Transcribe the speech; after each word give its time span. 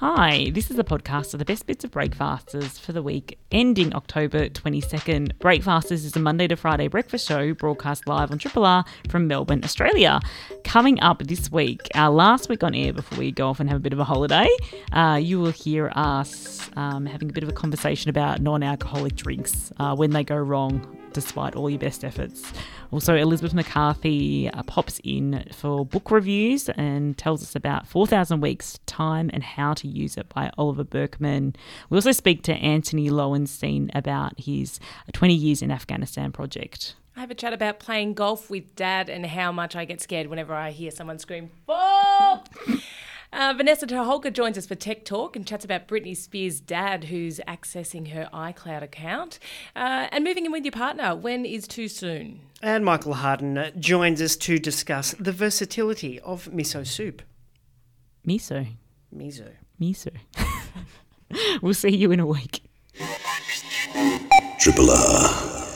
Hi, 0.00 0.50
this 0.54 0.70
is 0.70 0.78
a 0.78 0.82
podcast 0.82 1.34
of 1.34 1.40
the 1.40 1.44
best 1.44 1.66
bits 1.66 1.84
of 1.84 1.90
Breakfasters 1.90 2.78
for 2.78 2.94
the 2.94 3.02
week 3.02 3.38
ending 3.52 3.94
October 3.94 4.48
22nd. 4.48 5.38
Breakfasters 5.40 6.06
is 6.06 6.16
a 6.16 6.18
Monday 6.18 6.48
to 6.48 6.56
Friday 6.56 6.88
breakfast 6.88 7.28
show 7.28 7.52
broadcast 7.52 8.08
live 8.08 8.30
on 8.32 8.38
Triple 8.38 8.64
R 8.64 8.82
from 9.10 9.26
Melbourne, 9.26 9.62
Australia. 9.62 10.18
Coming 10.64 10.98
up 11.00 11.18
this 11.24 11.52
week, 11.52 11.86
our 11.94 12.08
last 12.08 12.48
week 12.48 12.64
on 12.64 12.74
air 12.74 12.94
before 12.94 13.18
we 13.18 13.30
go 13.30 13.50
off 13.50 13.60
and 13.60 13.68
have 13.68 13.76
a 13.76 13.82
bit 13.82 13.92
of 13.92 13.98
a 13.98 14.04
holiday, 14.04 14.48
uh, 14.92 15.20
you 15.22 15.38
will 15.38 15.52
hear 15.52 15.92
us 15.94 16.70
um, 16.76 17.04
having 17.04 17.28
a 17.28 17.32
bit 17.34 17.42
of 17.42 17.50
a 17.50 17.52
conversation 17.52 18.08
about 18.08 18.40
non 18.40 18.62
alcoholic 18.62 19.16
drinks 19.16 19.70
uh, 19.78 19.94
when 19.94 20.12
they 20.12 20.24
go 20.24 20.36
wrong 20.36 20.99
despite 21.12 21.54
all 21.56 21.68
your 21.70 21.78
best 21.78 22.04
efforts. 22.04 22.52
Also, 22.90 23.14
Elizabeth 23.14 23.54
McCarthy 23.54 24.50
uh, 24.50 24.62
pops 24.64 25.00
in 25.04 25.44
for 25.52 25.86
book 25.86 26.10
reviews 26.10 26.68
and 26.70 27.16
tells 27.16 27.42
us 27.42 27.54
about 27.54 27.86
4,000 27.86 28.40
Weeks 28.40 28.78
Time 28.86 29.30
and 29.32 29.42
How 29.42 29.74
to 29.74 29.88
Use 29.88 30.16
It 30.16 30.28
by 30.28 30.50
Oliver 30.58 30.84
Burkeman. 30.84 31.54
We 31.88 31.96
also 31.96 32.12
speak 32.12 32.42
to 32.44 32.54
Antony 32.54 33.10
Loewenstein 33.10 33.90
about 33.94 34.38
his 34.38 34.80
20 35.12 35.34
Years 35.34 35.62
in 35.62 35.70
Afghanistan 35.70 36.32
project. 36.32 36.96
I 37.16 37.20
have 37.20 37.30
a 37.30 37.34
chat 37.34 37.52
about 37.52 37.80
playing 37.80 38.14
golf 38.14 38.48
with 38.50 38.74
dad 38.76 39.08
and 39.08 39.26
how 39.26 39.52
much 39.52 39.76
I 39.76 39.84
get 39.84 40.00
scared 40.00 40.28
whenever 40.28 40.54
I 40.54 40.70
hear 40.70 40.90
someone 40.90 41.18
scream! 41.18 41.50
Uh, 43.32 43.54
Vanessa 43.56 43.86
Toholka 43.86 44.32
joins 44.32 44.58
us 44.58 44.66
for 44.66 44.74
Tech 44.74 45.04
Talk 45.04 45.36
and 45.36 45.46
chats 45.46 45.64
about 45.64 45.86
Britney 45.86 46.16
Spears' 46.16 46.60
dad 46.60 47.04
who's 47.04 47.38
accessing 47.46 48.12
her 48.12 48.28
iCloud 48.32 48.82
account. 48.82 49.38
Uh, 49.76 50.08
and 50.10 50.24
moving 50.24 50.46
in 50.46 50.52
with 50.52 50.64
your 50.64 50.72
partner, 50.72 51.14
when 51.14 51.44
is 51.44 51.68
too 51.68 51.86
soon? 51.86 52.40
And 52.60 52.84
Michael 52.84 53.14
Harden 53.14 53.56
uh, 53.56 53.70
joins 53.78 54.20
us 54.20 54.36
to 54.38 54.58
discuss 54.58 55.14
the 55.18 55.32
versatility 55.32 56.18
of 56.20 56.46
miso 56.46 56.84
soup. 56.86 57.22
Miso. 58.26 58.66
Miso. 59.16 59.52
Miso. 59.80 60.10
we'll 61.62 61.74
see 61.74 61.94
you 61.94 62.10
in 62.10 62.20
a 62.20 62.26
week. 62.26 62.62
Triple 64.58 64.90
R. 64.90 65.69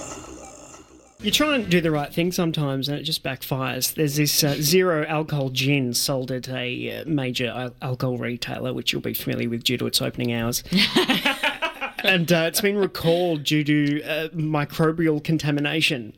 You 1.24 1.30
try 1.30 1.54
and 1.54 1.70
do 1.70 1.80
the 1.80 1.90
right 1.90 2.12
thing 2.12 2.32
sometimes 2.32 2.86
and 2.86 2.98
it 2.98 3.04
just 3.04 3.22
backfires. 3.22 3.94
There's 3.94 4.16
this 4.16 4.44
uh, 4.44 4.56
zero 4.60 5.06
alcohol 5.06 5.48
gin 5.48 5.94
sold 5.94 6.30
at 6.30 6.50
a 6.50 6.98
uh, 6.98 7.04
major 7.06 7.46
al- 7.46 7.74
alcohol 7.80 8.18
retailer, 8.18 8.74
which 8.74 8.92
you'll 8.92 9.00
be 9.00 9.14
familiar 9.14 9.48
with 9.48 9.64
due 9.64 9.78
to 9.78 9.86
its 9.86 10.02
opening 10.02 10.34
hours. 10.34 10.62
and 12.04 12.30
uh, 12.30 12.44
it's 12.46 12.60
been 12.60 12.76
recalled 12.76 13.42
due 13.42 13.64
to 13.64 14.02
uh, 14.02 14.28
microbial 14.34 15.24
contamination. 15.24 16.14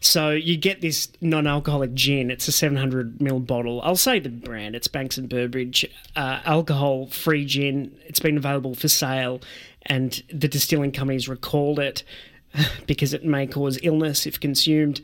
So 0.00 0.32
you 0.32 0.58
get 0.58 0.82
this 0.82 1.08
non-alcoholic 1.22 1.94
gin. 1.94 2.30
It's 2.30 2.46
a 2.46 2.52
700 2.52 3.16
ml 3.20 3.46
bottle. 3.46 3.80
I'll 3.80 3.96
say 3.96 4.20
the 4.20 4.28
brand. 4.28 4.76
It's 4.76 4.86
Banks 4.86 5.16
and 5.16 5.30
Burbridge 5.30 5.86
uh, 6.14 6.40
alcohol-free 6.44 7.46
gin. 7.46 7.96
It's 8.04 8.20
been 8.20 8.36
available 8.36 8.74
for 8.74 8.88
sale, 8.88 9.40
and 9.86 10.22
the 10.30 10.46
distilling 10.46 10.92
company's 10.92 11.26
recalled 11.26 11.78
it 11.78 12.04
because 12.86 13.12
it 13.12 13.24
may 13.24 13.46
cause 13.46 13.78
illness 13.82 14.26
if 14.26 14.40
consumed. 14.40 15.00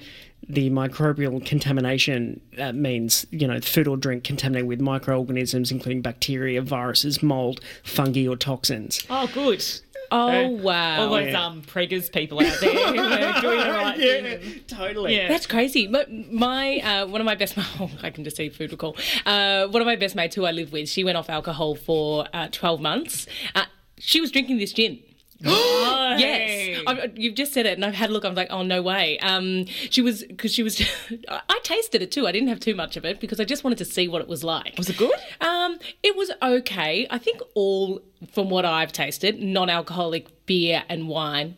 The 0.48 0.70
microbial 0.70 1.44
contamination 1.44 2.40
uh, 2.58 2.72
means, 2.72 3.26
you 3.30 3.46
know, 3.46 3.60
food 3.60 3.86
or 3.86 3.96
drink 3.96 4.24
contaminated 4.24 4.68
with 4.68 4.80
microorganisms, 4.80 5.70
including 5.70 6.02
bacteria, 6.02 6.60
viruses, 6.62 7.22
mold, 7.22 7.60
fungi, 7.84 8.26
or 8.26 8.36
toxins. 8.36 9.06
Oh, 9.08 9.30
good. 9.32 9.64
Oh, 10.12 10.48
wow. 10.48 11.06
All 11.06 11.14
those 11.14 11.34
um, 11.34 11.62
preggers 11.62 12.12
people 12.12 12.38
out 12.40 12.60
there 12.60 12.70
who 12.70 12.98
are 13.00 13.40
doing 13.40 13.58
the 13.58 13.70
right 13.70 13.96
thing. 13.96 14.60
totally. 14.66 15.16
Yeah. 15.16 15.28
That's 15.28 15.46
crazy. 15.46 15.88
My, 15.88 16.04
my 16.30 16.80
uh, 16.80 17.06
one 17.06 17.20
of 17.20 17.24
my 17.24 17.34
best 17.34 17.54
oh, 17.80 17.90
I 18.02 18.10
can 18.10 18.22
just 18.22 18.36
see 18.36 18.50
food 18.50 18.72
recall. 18.72 18.96
Uh, 19.24 19.68
one 19.68 19.80
of 19.80 19.86
my 19.86 19.96
best 19.96 20.14
mates 20.14 20.34
who 20.34 20.44
I 20.44 20.50
live 20.50 20.70
with, 20.70 20.88
she 20.88 21.02
went 21.02 21.16
off 21.16 21.30
alcohol 21.30 21.74
for 21.76 22.26
uh, 22.34 22.48
twelve 22.52 22.80
months. 22.80 23.26
Uh, 23.54 23.64
she 23.98 24.20
was 24.20 24.30
drinking 24.30 24.58
this 24.58 24.72
gin. 24.72 24.98
Yes, 26.18 26.82
I, 26.86 27.10
you've 27.14 27.34
just 27.34 27.54
said 27.54 27.64
it, 27.64 27.72
and 27.72 27.84
I've 27.86 27.94
had 27.94 28.10
a 28.10 28.12
look. 28.12 28.24
I'm 28.24 28.34
like, 28.34 28.50
oh 28.50 28.62
no 28.62 28.82
way. 28.82 29.18
Um, 29.20 29.64
she 29.66 30.02
was 30.02 30.24
because 30.24 30.52
she 30.52 30.62
was. 30.62 30.80
I 31.28 31.58
tasted 31.62 32.02
it 32.02 32.12
too. 32.12 32.26
I 32.26 32.32
didn't 32.32 32.48
have 32.48 32.60
too 32.60 32.74
much 32.74 32.98
of 32.98 33.04
it 33.06 33.18
because 33.18 33.40
I 33.40 33.44
just 33.44 33.64
wanted 33.64 33.78
to 33.78 33.86
see 33.86 34.08
what 34.08 34.20
it 34.20 34.28
was 34.28 34.44
like. 34.44 34.74
Was 34.76 34.90
it 34.90 34.98
good? 34.98 35.18
Um, 35.40 35.78
it 36.02 36.14
was 36.14 36.30
okay. 36.42 37.06
I 37.10 37.16
think 37.16 37.40
all 37.54 38.02
from 38.30 38.50
what 38.50 38.66
I've 38.66 38.92
tasted, 38.92 39.42
non-alcoholic 39.42 40.46
beer 40.46 40.84
and 40.88 41.08
wine 41.08 41.56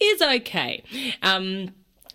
is 0.00 0.20
okay. 0.20 0.82
Um, 1.22 1.70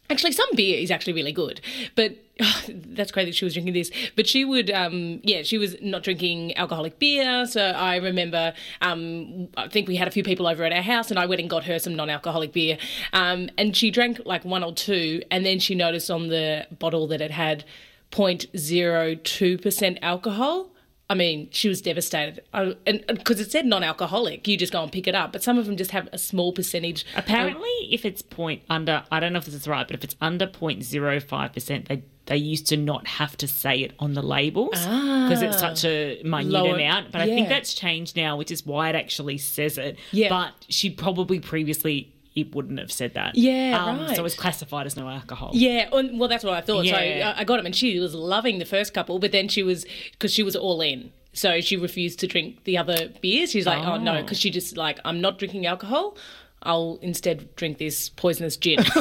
actually, 0.10 0.34
some 0.34 0.50
beer 0.56 0.80
is 0.80 0.92
actually 0.92 1.14
really 1.14 1.32
good, 1.34 1.60
but 1.96 2.16
that's 2.70 3.12
crazy 3.12 3.32
that 3.32 3.36
she 3.36 3.46
was 3.46 3.54
drinking 3.54 3.74
this. 3.74 3.92
But 4.16 4.28
she 4.28 4.46
would, 4.46 4.72
um, 4.72 5.20
yeah, 5.24 5.44
she 5.44 5.58
was 5.58 5.76
not 5.82 6.04
drinking 6.04 6.56
alcoholic 6.58 7.00
beer. 7.00 7.46
So 7.46 7.62
I 7.62 7.98
remember, 7.98 8.54
um, 8.82 9.50
I 9.58 9.68
think 9.68 9.88
we 9.88 9.96
had 9.96 10.08
a 10.08 10.12
few 10.12 10.24
people 10.24 10.48
over 10.48 10.64
at 10.64 10.72
our 10.72 10.82
house, 10.82 11.10
and 11.10 11.20
I 11.20 11.26
went 11.26 11.42
and 11.42 11.50
got 11.50 11.66
her 11.66 11.80
some 11.80 11.96
non-alcoholic 11.96 12.54
beer, 12.54 12.78
um, 13.14 13.50
and 13.58 13.76
she 13.76 13.92
drank 13.92 14.22
like 14.26 14.46
one 14.46 14.64
or 14.64 14.74
two, 14.74 15.22
and 15.32 15.46
then 15.46 15.60
she 15.60 15.76
noticed 15.76 16.10
on 16.10 16.28
the 16.28 16.68
bottle 16.78 17.08
that 17.08 17.22
it 17.22 17.32
had 17.32 17.66
0.02 18.12 19.62
percent 19.62 20.00
alcohol. 20.02 20.72
I 21.12 21.16
mean, 21.16 21.50
she 21.52 21.68
was 21.68 21.82
devastated. 21.82 22.42
I, 22.54 22.76
and 22.86 23.04
because 23.08 23.40
it 23.40 23.52
said 23.52 23.66
non-alcoholic, 23.66 24.48
you 24.48 24.58
just 24.58 24.72
go 24.72 24.84
and 24.84 24.92
pick 24.92 25.08
it 25.08 25.16
up. 25.16 25.32
But 25.32 25.42
some 25.42 25.58
of 25.58 25.66
them 25.66 25.76
just 25.76 25.90
have 25.90 26.08
a 26.14 26.20
small 26.20 26.54
percentage. 26.54 27.04
Apparently, 27.16 27.68
if 27.90 28.06
it's 28.06 28.22
point 28.22 28.62
under, 28.70 29.04
I 29.12 29.20
don't 29.20 29.34
know 29.34 29.40
if 29.40 29.46
this 29.46 29.56
is 29.56 29.68
right, 29.68 29.88
but 29.88 29.96
if 29.96 30.04
it's 30.04 30.16
under 30.22 30.46
0.05%, 30.46 31.88
they 31.88 32.04
they 32.30 32.38
used 32.38 32.68
to 32.68 32.78
not 32.78 33.06
have 33.08 33.36
to 33.38 33.48
say 33.48 33.80
it 33.82 33.92
on 34.00 34.14
the 34.14 34.22
labels 34.22 34.80
because 34.80 35.42
it's 35.42 35.60
such 35.60 35.84
a 35.84 36.22
minute 36.24 36.48
Lower- 36.48 36.76
amount. 36.76 37.12
But 37.12 37.22
I 37.22 37.26
think 37.26 37.50
that's 37.50 37.74
changed 37.74 38.16
now, 38.16 38.38
which 38.38 38.52
is 38.52 38.66
why 38.66 38.90
it 38.90 38.96
actually 38.96 39.38
says 39.38 39.78
it. 39.78 39.98
Yeah. 40.12 40.30
But 40.30 40.54
she 40.70 40.90
probably 40.90 41.40
previously 41.42 42.14
it 42.36 42.56
wouldn't 42.56 42.80
have 42.80 42.92
said 42.92 43.16
that. 43.16 43.36
Yeah, 43.36 43.84
um, 43.84 44.00
right. 44.02 44.16
So 44.16 44.24
it's 44.24 44.36
classified 44.36 44.86
as 44.86 44.96
no 44.96 45.10
alcohol. 45.10 45.50
Yeah, 45.54 45.90
well, 45.92 46.30
that's 46.30 46.44
what 46.44 46.54
I 46.54 46.62
thought. 46.62 46.86
So 46.86 46.98
Yeah. 46.98 47.34
I 47.36 47.42
I 47.42 47.44
got 47.44 47.60
him, 47.60 47.66
and 47.66 47.76
she 47.76 48.00
was 48.00 48.14
loving 48.14 48.60
the 48.60 48.66
first 48.66 48.94
couple, 48.94 49.20
but 49.20 49.32
then 49.34 49.48
she 49.50 49.64
was 49.64 49.86
because 50.12 50.32
she 50.34 50.44
was 50.44 50.56
all 50.56 50.80
in. 50.82 51.12
So 51.34 51.60
she 51.62 51.76
refused 51.78 52.20
to 52.20 52.28
drink 52.28 52.64
the 52.64 52.78
other 52.78 53.10
beers. 53.22 53.52
She's 53.52 53.66
like, 53.66 53.86
oh, 53.86 53.98
no, 53.98 54.18
Oh. 54.18 54.22
because 54.22 54.40
she 54.40 54.50
just 54.52 54.78
like, 54.78 55.00
I'm 55.06 55.20
not 55.22 55.38
drinking 55.40 55.66
alcohol. 55.66 56.18
I'll 56.64 56.98
instead 57.02 57.56
drink 57.56 57.78
this 57.78 58.10
poisonous 58.10 58.58
gin. 58.58 58.80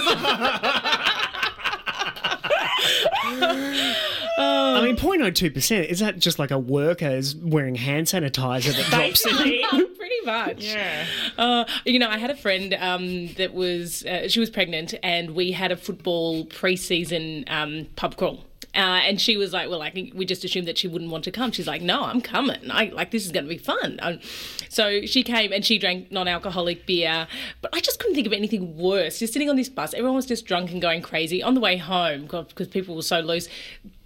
I 3.40 4.80
mean, 4.84 4.96
0.02%, 4.96 5.84
is 5.86 5.98
that 6.00 6.18
just 6.18 6.38
like 6.38 6.50
a 6.50 6.58
worker 6.58 7.08
is 7.08 7.34
wearing 7.36 7.74
hand 7.74 8.06
sanitizer 8.06 8.74
that 8.76 8.86
drops 8.90 9.26
in? 9.26 9.36
Pretty 9.96 10.24
much. 10.24 10.64
Yeah. 10.64 11.06
Uh, 11.36 11.64
you 11.84 11.98
know, 11.98 12.08
I 12.08 12.18
had 12.18 12.30
a 12.30 12.36
friend 12.36 12.74
um, 12.74 13.28
that 13.34 13.52
was 13.52 14.04
uh, 14.04 14.28
she 14.28 14.40
was 14.40 14.50
pregnant, 14.50 14.94
and 15.02 15.34
we 15.34 15.52
had 15.52 15.72
a 15.72 15.76
football 15.76 16.44
preseason 16.46 17.50
um, 17.50 17.86
pub 17.96 18.16
crawl. 18.16 18.44
Uh, 18.74 19.00
and 19.02 19.20
she 19.20 19.36
was 19.36 19.52
like, 19.52 19.68
"Well, 19.68 19.78
like 19.78 19.94
we 20.14 20.26
just 20.26 20.44
assumed 20.44 20.68
that 20.68 20.78
she 20.78 20.88
wouldn't 20.88 21.10
want 21.10 21.24
to 21.24 21.30
come." 21.30 21.52
She's 21.52 21.66
like, 21.66 21.82
"No, 21.82 22.04
I'm 22.04 22.20
coming. 22.20 22.70
I 22.70 22.86
like 22.86 23.10
this 23.10 23.24
is 23.24 23.32
going 23.32 23.44
to 23.44 23.48
be 23.48 23.58
fun." 23.58 23.98
Um, 24.02 24.20
so 24.68 25.02
she 25.06 25.22
came 25.22 25.52
and 25.52 25.64
she 25.64 25.78
drank 25.78 26.12
non-alcoholic 26.12 26.86
beer, 26.86 27.26
but 27.62 27.74
I 27.74 27.80
just 27.80 27.98
couldn't 27.98 28.14
think 28.14 28.26
of 28.26 28.32
anything 28.32 28.76
worse. 28.76 29.18
Just 29.18 29.32
sitting 29.32 29.48
on 29.48 29.56
this 29.56 29.68
bus, 29.68 29.94
everyone 29.94 30.16
was 30.16 30.26
just 30.26 30.44
drunk 30.44 30.70
and 30.70 30.82
going 30.82 31.02
crazy 31.02 31.42
on 31.42 31.54
the 31.54 31.60
way 31.60 31.76
home 31.76 32.22
because 32.22 32.68
people 32.68 32.94
were 32.94 33.02
so 33.02 33.20
loose. 33.20 33.48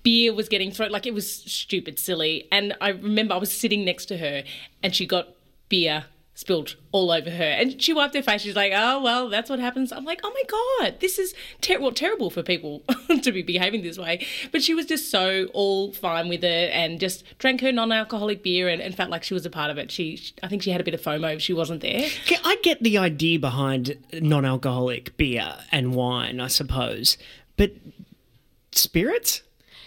Beer 0.02 0.32
was 0.34 0.48
getting 0.48 0.70
thrown 0.70 0.90
like 0.90 1.06
it 1.06 1.14
was 1.14 1.30
stupid, 1.30 1.98
silly. 1.98 2.48
And 2.50 2.74
I 2.80 2.90
remember 2.90 3.34
I 3.34 3.38
was 3.38 3.52
sitting 3.52 3.84
next 3.84 4.06
to 4.06 4.18
her, 4.18 4.44
and 4.82 4.94
she 4.94 5.06
got 5.06 5.28
beer 5.68 6.04
spilled 6.42 6.75
all 6.91 7.12
over 7.12 7.30
her. 7.30 7.44
And 7.44 7.80
she 7.80 7.92
wiped 7.92 8.14
her 8.14 8.22
face. 8.22 8.42
She's 8.42 8.56
like, 8.56 8.72
oh, 8.75 9.00
well, 9.00 9.28
that's 9.28 9.48
what 9.48 9.60
happens. 9.60 9.92
I'm 9.92 10.04
like, 10.04 10.20
oh 10.25 10.32
my 10.34 10.42
God, 10.91 11.00
this 11.00 11.19
is 11.19 11.34
ter- 11.60 11.80
well, 11.80 11.92
terrible 11.92 12.30
for 12.30 12.42
people 12.42 12.82
to 13.22 13.32
be 13.32 13.42
behaving 13.42 13.82
this 13.82 13.97
way. 13.97 14.26
But 14.50 14.62
she 14.62 14.75
was 14.75 14.86
just 14.86 15.10
so 15.10 15.47
all 15.54 15.92
fine 15.92 16.28
with 16.28 16.42
it 16.42 16.70
and 16.72 17.00
just 17.00 17.25
drank 17.38 17.60
her 17.60 17.70
non 17.70 17.92
alcoholic 17.92 18.42
beer 18.42 18.68
and, 18.68 18.83
and 18.83 18.94
felt 18.94 19.09
like 19.09 19.22
she 19.22 19.34
was 19.34 19.47
a 19.47 19.50
part 19.50 19.71
of 19.71 19.78
it. 19.78 19.91
She, 19.91 20.21
I 20.42 20.48
think 20.48 20.62
she 20.62 20.72
had 20.72 20.80
a 20.80 20.84
bit 20.84 20.94
of 20.94 21.00
FOMO 21.00 21.36
if 21.36 21.42
she 21.42 21.53
wasn't 21.53 21.80
there. 21.80 22.10
I 22.44 22.56
get 22.62 22.83
the 22.83 22.98
idea 22.98 23.39
behind 23.39 23.97
non 24.12 24.44
alcoholic 24.44 25.16
beer 25.16 25.54
and 25.71 25.94
wine, 25.94 26.41
I 26.41 26.48
suppose. 26.48 27.16
But 27.56 27.72
spirits? 28.72 29.42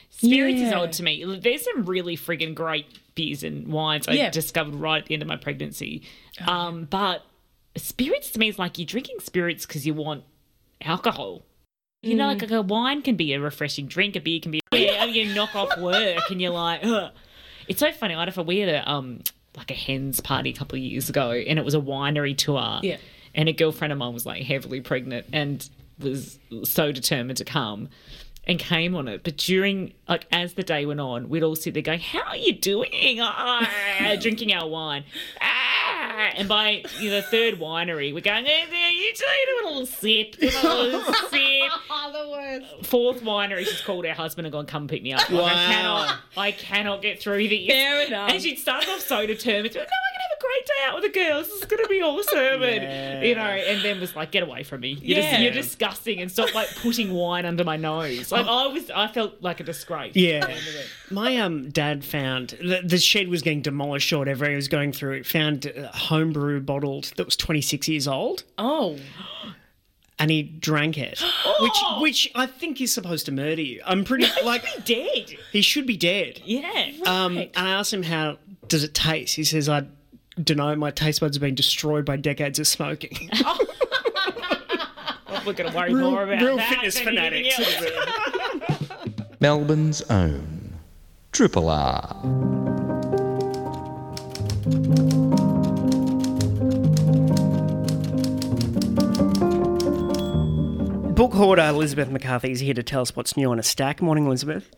Spirits 0.09 0.61
is 0.61 0.71
odd 0.73 0.93
to 0.93 1.03
me. 1.03 1.23
There's 1.39 1.63
some 1.63 1.85
really 1.85 2.15
friggin' 2.17 2.55
great 2.55 2.85
beers 3.15 3.43
and 3.43 3.67
wines 3.67 4.07
I 4.07 4.13
Yeah. 4.13 4.29
discovered 4.29 4.75
right 4.75 5.01
at 5.01 5.07
the 5.07 5.13
end 5.13 5.21
of 5.21 5.27
my 5.27 5.35
pregnancy. 5.37 6.03
Um, 6.47 6.85
but 6.85 7.23
spirits 7.75 8.31
to 8.31 8.39
me 8.39 8.47
is 8.49 8.57
like 8.59 8.77
you're 8.77 8.85
drinking 8.85 9.17
spirits 9.19 9.65
because 9.65 9.85
you 9.85 9.93
want 9.93 10.23
alcohol. 10.81 11.43
You 12.01 12.15
know, 12.15 12.27
like, 12.27 12.41
like 12.41 12.51
a 12.51 12.61
wine 12.61 13.01
can 13.01 13.15
be 13.15 13.33
a 13.33 13.39
refreshing 13.39 13.87
drink, 13.87 14.15
a 14.15 14.19
beer 14.19 14.39
can 14.39 14.51
be. 14.51 14.61
Yeah, 14.71 15.05
you 15.05 15.33
knock 15.33 15.55
off 15.55 15.77
work 15.79 16.29
and 16.29 16.39
you're 16.39 16.51
like, 16.51 16.81
Ugh. 16.83 17.11
it's 17.67 17.79
so 17.79 17.91
funny. 17.91 18.13
I 18.13 18.19
had 18.23 18.37
a 18.37 18.43
we 18.43 18.59
had 18.59 18.69
a 18.69 18.89
um 18.89 19.21
like 19.57 19.71
a 19.71 19.73
hens 19.73 20.19
party 20.19 20.51
a 20.51 20.53
couple 20.53 20.77
of 20.77 20.83
years 20.83 21.09
ago, 21.09 21.31
and 21.31 21.57
it 21.57 21.65
was 21.65 21.73
a 21.73 21.79
winery 21.79 22.37
tour. 22.37 22.79
Yeah. 22.83 22.97
and 23.33 23.49
a 23.49 23.53
girlfriend 23.53 23.91
of 23.91 23.97
mine 23.99 24.13
was 24.13 24.25
like 24.25 24.43
heavily 24.43 24.81
pregnant 24.81 25.25
and 25.33 25.67
was 25.99 26.37
so 26.63 26.91
determined 26.91 27.37
to 27.37 27.45
come. 27.45 27.89
And 28.47 28.59
came 28.59 28.95
on 28.95 29.07
it. 29.07 29.23
But 29.23 29.37
during, 29.37 29.93
like, 30.07 30.27
as 30.31 30.53
the 30.53 30.63
day 30.63 30.85
went 30.85 30.99
on, 30.99 31.29
we'd 31.29 31.43
all 31.43 31.55
sit 31.55 31.73
there 31.73 31.83
going, 31.83 31.99
How 31.99 32.23
are 32.23 32.37
you 32.37 32.53
doing? 32.53 33.19
Ah, 33.21 34.15
drinking 34.19 34.53
our 34.53 34.67
wine. 34.67 35.03
Ah, 35.41 36.31
and 36.35 36.47
by 36.47 36.83
you 36.99 37.09
know, 37.09 37.17
the 37.17 37.21
third 37.23 37.55
winery, 37.59 38.13
we're 38.13 38.21
going, 38.21 38.45
hey, 38.45 38.65
there, 38.69 38.91
you 38.91 39.13
two 39.13 39.25
do 39.45 39.65
a 39.65 39.69
little 39.69 39.85
sip, 39.85 40.35
a 40.41 40.45
little 40.45 41.03
sip. 41.29 41.71
the 42.11 42.29
worst. 42.29 42.85
Fourth 42.85 43.21
winery, 43.21 43.65
she's 43.65 43.81
called 43.81 44.05
her 44.05 44.13
husband 44.13 44.45
and 44.47 44.51
gone, 44.51 44.65
Come 44.65 44.87
pick 44.87 45.03
me 45.03 45.13
up. 45.13 45.29
Like, 45.29 45.53
I 45.53 45.65
cannot, 45.73 46.15
I 46.37 46.51
cannot 46.51 47.01
get 47.01 47.21
through 47.21 47.47
these. 47.47 47.69
Fair 47.69 48.05
enough. 48.07 48.31
And 48.31 48.41
she'd 48.41 48.57
started 48.59 48.89
off 48.89 49.01
so 49.01 49.25
determined. 49.25 49.73
to, 49.73 49.79
No, 49.79 49.83
I 49.83 49.87
can 49.87 49.91
have 49.91 50.14
a 50.14 50.14
great 50.47 50.65
day 50.65 50.73
out 50.85 50.95
with 50.95 51.03
the 51.03 51.19
girls. 51.19 51.47
This 51.47 51.55
is 51.59 51.65
going 51.65 51.83
to 51.83 51.89
be 51.89 52.01
awesome. 52.01 52.63
And, 52.63 53.25
you 53.25 53.35
know, 53.35 53.41
and 53.41 53.81
then 53.83 53.99
was 53.99 54.15
like, 54.15 54.31
Get 54.31 54.43
away 54.43 54.63
from 54.63 54.81
me. 54.81 54.97
You're, 55.01 55.19
Yeah. 55.19 55.29
just, 55.31 55.41
you're 55.41 55.51
disgusting 55.53 56.19
and 56.21 56.31
stop 56.31 56.53
like 56.53 56.67
putting 56.77 57.11
wine 57.13 57.45
under 57.45 57.63
my 57.63 57.77
nose. 57.77 58.31
Like 58.31 58.45
I 58.47 58.67
was, 58.67 58.89
I 58.91 59.07
felt 59.07 59.41
like 59.41 59.59
a 59.59 59.63
disgrace. 59.63 60.15
Yeah. 60.15 60.53
My 61.11 61.37
um 61.37 61.69
dad 61.69 62.03
found 62.03 62.49
the, 62.61 62.81
the 62.83 62.97
shed 62.97 63.27
was 63.27 63.41
getting 63.41 63.61
demolished 63.61 64.11
or 64.13 64.19
whatever 64.19 64.49
he 64.49 64.55
was 64.55 64.67
going 64.67 64.91
through. 64.91 65.13
it, 65.17 65.25
Found 65.27 65.65
a 65.65 65.87
homebrew 65.95 66.59
bottled 66.61 67.11
that 67.17 67.25
was 67.25 67.35
26 67.35 67.87
years 67.87 68.07
old, 68.07 68.43
Oh. 68.57 68.97
and 70.17 70.31
he 70.31 70.43
drank 70.43 70.97
it, 70.97 71.19
which 71.59 71.77
which 71.99 72.31
I 72.35 72.45
think 72.45 72.79
is 72.81 72.93
supposed 72.93 73.25
to 73.27 73.31
murder 73.31 73.61
you. 73.61 73.81
I'm 73.85 74.03
pretty 74.03 74.27
like 74.43 74.63
Dead. 74.85 75.35
he 75.51 75.61
should 75.61 75.85
be 75.85 75.97
dead. 75.97 76.41
Yeah. 76.45 76.91
Um, 77.05 77.37
and 77.37 77.49
I 77.55 77.69
asked 77.71 77.93
him 77.93 78.03
how 78.03 78.37
does 78.67 78.83
it 78.83 78.93
taste. 78.93 79.35
He 79.35 79.43
says 79.43 79.67
I 79.69 79.85
don't. 80.43 80.79
My 80.79 80.91
taste 80.91 81.21
buds 81.21 81.37
have 81.37 81.41
been 81.41 81.55
destroyed 81.55 82.05
by 82.05 82.17
decades 82.17 82.59
of 82.59 82.67
smoking. 82.67 83.29
We're 85.45 85.53
going 85.53 85.69
to 85.69 85.77
worry 85.77 85.93
more 85.93 86.23
about 86.23 86.41
real 86.41 86.57
that 86.57 86.69
fitness 86.69 86.99
fanatics. 86.99 87.59
Melbourne's 89.39 90.01
own 90.03 90.73
Triple 91.31 91.69
R. 91.69 92.15
Book 101.13 101.33
hoarder 101.33 101.61
Elizabeth 101.61 102.09
McCarthy 102.09 102.51
is 102.51 102.59
here 102.59 102.73
to 102.73 102.83
tell 102.83 103.01
us 103.01 103.15
what's 103.15 103.37
new 103.37 103.51
on 103.51 103.59
a 103.59 103.63
stack. 103.63 104.01
Morning, 104.01 104.25
Elizabeth. 104.25 104.71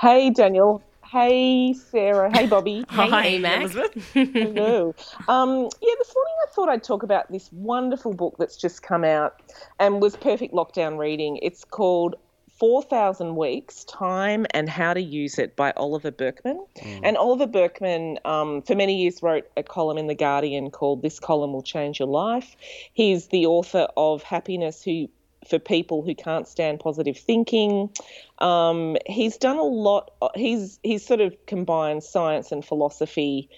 Hey, 0.00 0.30
Daniel. 0.30 0.82
Hey, 1.16 1.72
Sarah. 1.72 2.30
Hey, 2.30 2.46
Bobby. 2.46 2.84
Hey, 2.90 3.38
Mac. 3.38 3.62
Elizabeth. 3.62 4.10
Hello. 4.12 4.94
Um, 5.28 5.62
yeah, 5.80 5.94
this 5.98 6.14
morning 6.14 6.34
I 6.44 6.50
thought 6.50 6.68
I'd 6.68 6.84
talk 6.84 7.02
about 7.02 7.32
this 7.32 7.50
wonderful 7.52 8.12
book 8.12 8.36
that's 8.38 8.54
just 8.54 8.82
come 8.82 9.02
out 9.02 9.40
and 9.80 10.02
was 10.02 10.14
perfect 10.14 10.52
lockdown 10.52 10.98
reading. 10.98 11.38
It's 11.40 11.64
called 11.64 12.16
4,000 12.58 13.34
Weeks 13.36 13.84
Time 13.84 14.44
and 14.50 14.68
How 14.68 14.92
to 14.92 15.00
Use 15.00 15.38
It 15.38 15.56
by 15.56 15.72
Oliver 15.78 16.10
Burkeman. 16.10 16.66
And 17.02 17.16
Oliver 17.16 17.46
Burkeman, 17.46 18.18
um, 18.26 18.60
for 18.60 18.74
many 18.74 19.00
years, 19.00 19.22
wrote 19.22 19.46
a 19.56 19.62
column 19.62 19.96
in 19.96 20.08
The 20.08 20.14
Guardian 20.14 20.70
called 20.70 21.00
This 21.00 21.18
Column 21.18 21.54
Will 21.54 21.62
Change 21.62 21.98
Your 21.98 22.08
Life. 22.08 22.56
He's 22.92 23.28
the 23.28 23.46
author 23.46 23.88
of 23.96 24.22
Happiness 24.22 24.82
Who 24.82 25.08
for 25.48 25.58
people 25.58 26.02
who 26.02 26.14
can't 26.14 26.46
stand 26.46 26.80
positive 26.80 27.16
thinking. 27.16 27.90
Um, 28.38 28.96
he's 29.06 29.36
done 29.36 29.56
a 29.56 29.62
lot. 29.62 30.10
He's 30.34 30.78
he's 30.82 31.04
sort 31.04 31.20
of 31.20 31.34
combined 31.46 32.02
science 32.02 32.52
and 32.52 32.64
philosophy 32.64 33.48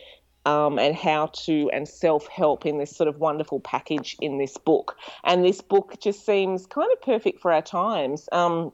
um, 0.46 0.78
and 0.78 0.94
how 0.94 1.26
to 1.44 1.70
and 1.72 1.86
self 1.86 2.26
help 2.28 2.64
in 2.64 2.78
this 2.78 2.94
sort 2.94 3.08
of 3.08 3.18
wonderful 3.18 3.60
package 3.60 4.16
in 4.20 4.38
this 4.38 4.56
book. 4.56 4.96
And 5.24 5.44
this 5.44 5.60
book 5.60 5.96
just 6.00 6.24
seems 6.24 6.66
kind 6.66 6.90
of 6.92 7.00
perfect 7.02 7.40
for 7.40 7.52
our 7.52 7.62
times. 7.62 8.28
Um, 8.32 8.72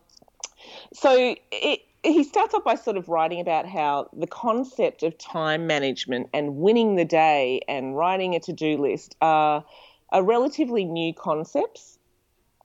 so 0.92 1.34
it, 1.50 1.80
he 2.04 2.22
starts 2.22 2.54
off 2.54 2.64
by 2.64 2.74
sort 2.74 2.96
of 2.96 3.08
writing 3.08 3.40
about 3.40 3.66
how 3.66 4.08
the 4.12 4.26
concept 4.26 5.02
of 5.02 5.16
time 5.18 5.66
management 5.66 6.28
and 6.32 6.56
winning 6.56 6.96
the 6.96 7.04
day 7.04 7.60
and 7.66 7.96
writing 7.96 8.34
a 8.34 8.40
to 8.40 8.52
do 8.52 8.76
list 8.76 9.16
are, 9.20 9.64
are 10.10 10.22
relatively 10.22 10.84
new 10.84 11.14
concepts 11.14 11.98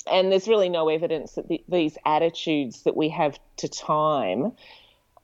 and 0.07 0.31
there's 0.31 0.48
really 0.48 0.69
no 0.69 0.90
evidence 0.90 1.34
that 1.34 1.48
the, 1.48 1.63
these 1.68 1.98
attitudes 2.06 2.84
that 2.84 2.96
we 2.96 3.10
have 3.10 3.40
to 3.57 3.68
time 3.68 4.54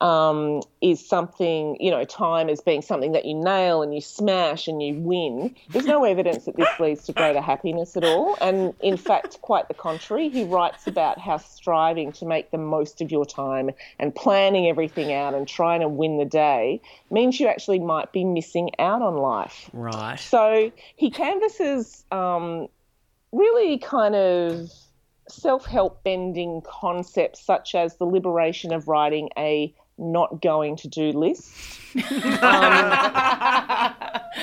um, 0.02 0.62
is 0.82 1.06
something, 1.06 1.78
you 1.80 1.90
know, 1.90 2.04
time 2.04 2.50
as 2.50 2.60
being 2.62 2.82
something 2.82 3.14
that 3.14 3.26
you 3.26 3.34
nail 3.34 3.82
and 3.82 3.94
you 3.96 4.02
smash 4.02 4.68
and 4.68 4.82
you 4.82 4.94
win. 4.96 5.56
There's 5.70 5.86
no 5.86 6.04
evidence 6.04 6.46
that 6.46 6.58
this 6.58 6.68
leads 6.80 7.06
to 7.06 7.14
greater 7.14 7.42
happiness 7.42 7.96
at 7.96 8.04
all. 8.04 8.38
And 8.42 8.74
in 8.82 8.98
fact, 8.98 9.42
quite 9.42 9.68
the 9.68 9.74
contrary. 9.74 10.30
He 10.30 10.44
writes 10.44 10.86
about 10.86 11.18
how 11.18 11.38
striving 11.38 12.12
to 12.14 12.26
make 12.26 12.52
the 12.52 12.58
most 12.58 13.02
of 13.02 13.12
your 13.12 13.26
time 13.26 13.72
and 13.98 14.14
planning 14.14 14.68
everything 14.68 15.14
out 15.14 15.34
and 15.34 15.48
trying 15.48 15.82
to 15.82 15.88
win 15.88 16.18
the 16.18 16.26
day 16.26 16.82
means 17.10 17.40
you 17.40 17.48
actually 17.48 17.80
might 17.80 18.12
be 18.12 18.26
missing 18.26 18.72
out 18.80 19.02
on 19.02 19.16
life. 19.16 19.70
Right. 19.72 20.20
So 20.20 20.72
he 20.98 21.10
canvasses 21.10 22.04
um, 22.12 22.68
really 23.36 23.78
kind 23.78 24.16
of 24.16 24.70
self 25.28 25.66
help 25.66 26.04
bending 26.04 26.62
concepts 26.66 27.44
such 27.44 27.76
as 27.76 27.98
the 27.98 28.06
liberation 28.06 28.74
of 28.74 28.88
writing 28.88 29.30
a 29.38 29.74
not 29.98 30.42
going 30.42 30.76
to 30.78 30.88
do 30.88 31.12
list. 31.12 31.52
Um, 32.46 33.94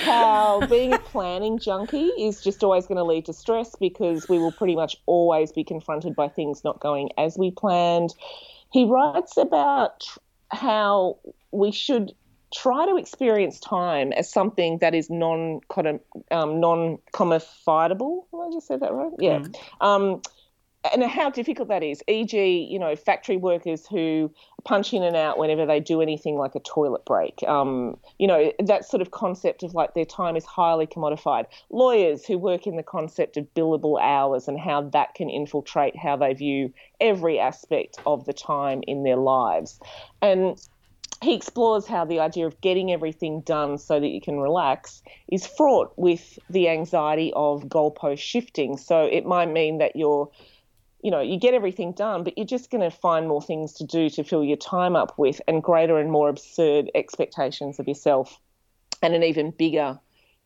how 0.04 0.66
being 0.68 0.92
a 0.94 0.98
planning 0.98 1.58
junkie 1.58 2.08
is 2.18 2.42
just 2.42 2.64
always 2.64 2.86
going 2.86 2.96
to 2.96 3.04
lead 3.04 3.26
to 3.26 3.32
stress 3.32 3.76
because 3.76 4.28
we 4.28 4.38
will 4.38 4.52
pretty 4.52 4.74
much 4.74 4.96
always 5.06 5.52
be 5.52 5.62
confronted 5.62 6.16
by 6.16 6.28
things 6.28 6.64
not 6.64 6.80
going 6.80 7.10
as 7.18 7.36
we 7.36 7.50
planned. 7.50 8.14
He 8.72 8.84
writes 8.84 9.36
about 9.36 10.04
how 10.50 11.18
we 11.50 11.70
should 11.72 12.14
try 12.52 12.86
to 12.86 12.96
experience 12.96 13.58
time 13.58 14.12
as 14.12 14.30
something 14.30 14.78
that 14.78 14.94
is 14.94 15.10
non 15.10 15.60
um, 16.30 16.60
non 16.60 16.98
commodifiable. 17.12 18.24
Have 18.32 18.40
I 18.40 18.50
just 18.52 18.66
said 18.66 18.80
that 18.80 18.92
right? 18.92 19.12
Yeah. 19.18 19.44
Um, 19.80 20.22
and 20.92 21.04
how 21.04 21.30
difficult 21.30 21.68
that 21.68 21.82
is. 21.82 22.02
E.g., 22.08 22.68
you 22.68 22.78
know, 22.78 22.96
factory 22.96 23.36
workers 23.36 23.86
who 23.86 24.32
punch 24.64 24.92
in 24.92 25.02
and 25.02 25.14
out 25.14 25.38
whenever 25.38 25.64
they 25.64 25.78
do 25.78 26.00
anything 26.00 26.36
like 26.36 26.54
a 26.54 26.60
toilet 26.60 27.04
break. 27.04 27.42
Um, 27.46 27.96
you 28.18 28.26
know, 28.26 28.52
that 28.58 28.84
sort 28.84 29.00
of 29.00 29.12
concept 29.12 29.62
of 29.62 29.74
like 29.74 29.94
their 29.94 30.04
time 30.04 30.36
is 30.36 30.44
highly 30.44 30.86
commodified. 30.86 31.44
Lawyers 31.70 32.26
who 32.26 32.36
work 32.36 32.66
in 32.66 32.76
the 32.76 32.82
concept 32.82 33.36
of 33.36 33.46
billable 33.54 34.00
hours 34.00 34.48
and 34.48 34.58
how 34.58 34.82
that 34.90 35.14
can 35.14 35.30
infiltrate 35.30 35.96
how 35.96 36.16
they 36.16 36.34
view 36.34 36.72
every 37.00 37.38
aspect 37.38 37.98
of 38.04 38.24
the 38.24 38.32
time 38.32 38.82
in 38.86 39.04
their 39.04 39.16
lives. 39.16 39.78
And 40.20 40.60
he 41.22 41.34
explores 41.34 41.86
how 41.86 42.04
the 42.04 42.20
idea 42.20 42.46
of 42.46 42.60
getting 42.60 42.92
everything 42.92 43.40
done 43.42 43.78
so 43.78 44.00
that 44.00 44.08
you 44.08 44.20
can 44.20 44.40
relax 44.40 45.02
is 45.30 45.46
fraught 45.46 45.92
with 45.96 46.38
the 46.50 46.68
anxiety 46.68 47.32
of 47.34 47.64
goalpost 47.64 48.18
shifting. 48.18 48.76
So 48.76 49.04
it 49.04 49.24
might 49.24 49.50
mean 49.50 49.78
that 49.78 49.96
you're 49.96 50.30
you 51.02 51.10
know, 51.10 51.20
you 51.20 51.36
get 51.36 51.52
everything 51.52 51.90
done, 51.92 52.22
but 52.22 52.38
you're 52.38 52.46
just 52.46 52.70
going 52.70 52.88
to 52.88 52.96
find 52.96 53.26
more 53.26 53.42
things 53.42 53.72
to 53.72 53.84
do 53.84 54.08
to 54.10 54.22
fill 54.22 54.44
your 54.44 54.56
time 54.56 54.94
up 54.94 55.18
with 55.18 55.40
and 55.48 55.60
greater 55.60 55.98
and 55.98 56.12
more 56.12 56.28
absurd 56.28 56.92
expectations 56.94 57.80
of 57.80 57.88
yourself 57.88 58.38
and 59.02 59.12
an 59.12 59.24
even 59.24 59.50
bigger 59.50 59.98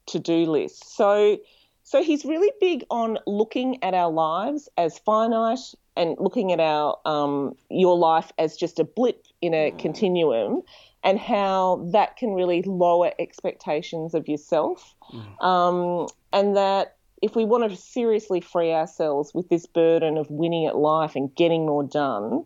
to-do 0.07 0.47
list. 0.47 0.97
So 0.97 1.39
so 1.83 2.03
he's 2.03 2.25
really 2.25 2.51
big 2.59 2.85
on 2.91 3.19
looking 3.29 3.85
at 3.85 3.95
our 3.95 4.11
lives 4.11 4.69
as 4.77 4.99
finite 4.99 5.73
and 5.97 6.17
looking 6.19 6.53
at 6.53 6.61
our 6.61 6.99
um, 7.05 7.55
your 7.71 7.97
life 7.97 8.33
as 8.39 8.57
just 8.57 8.79
a 8.79 8.85
blip 8.85 9.27
in 9.41 9.55
a 9.55 9.71
continuum 9.73 10.63
and 11.03 11.19
how 11.19 11.87
that 11.93 12.17
can 12.17 12.33
really 12.33 12.63
lower 12.63 13.13
expectations 13.19 14.15
of 14.15 14.29
yourself 14.29 14.95
um, 15.41 16.07
and 16.33 16.57
that 16.57 16.97
if 17.23 17.35
we 17.35 17.45
want 17.45 17.69
to 17.69 17.77
seriously 17.77 18.41
free 18.41 18.73
ourselves 18.73 19.33
with 19.35 19.49
this 19.49 19.67
burden 19.67 20.19
of 20.19 20.31
winning 20.31 20.67
at 20.67 20.77
life 20.77 21.17
and 21.17 21.35
getting 21.35 21.67
more 21.67 21.83
done, 21.83 22.45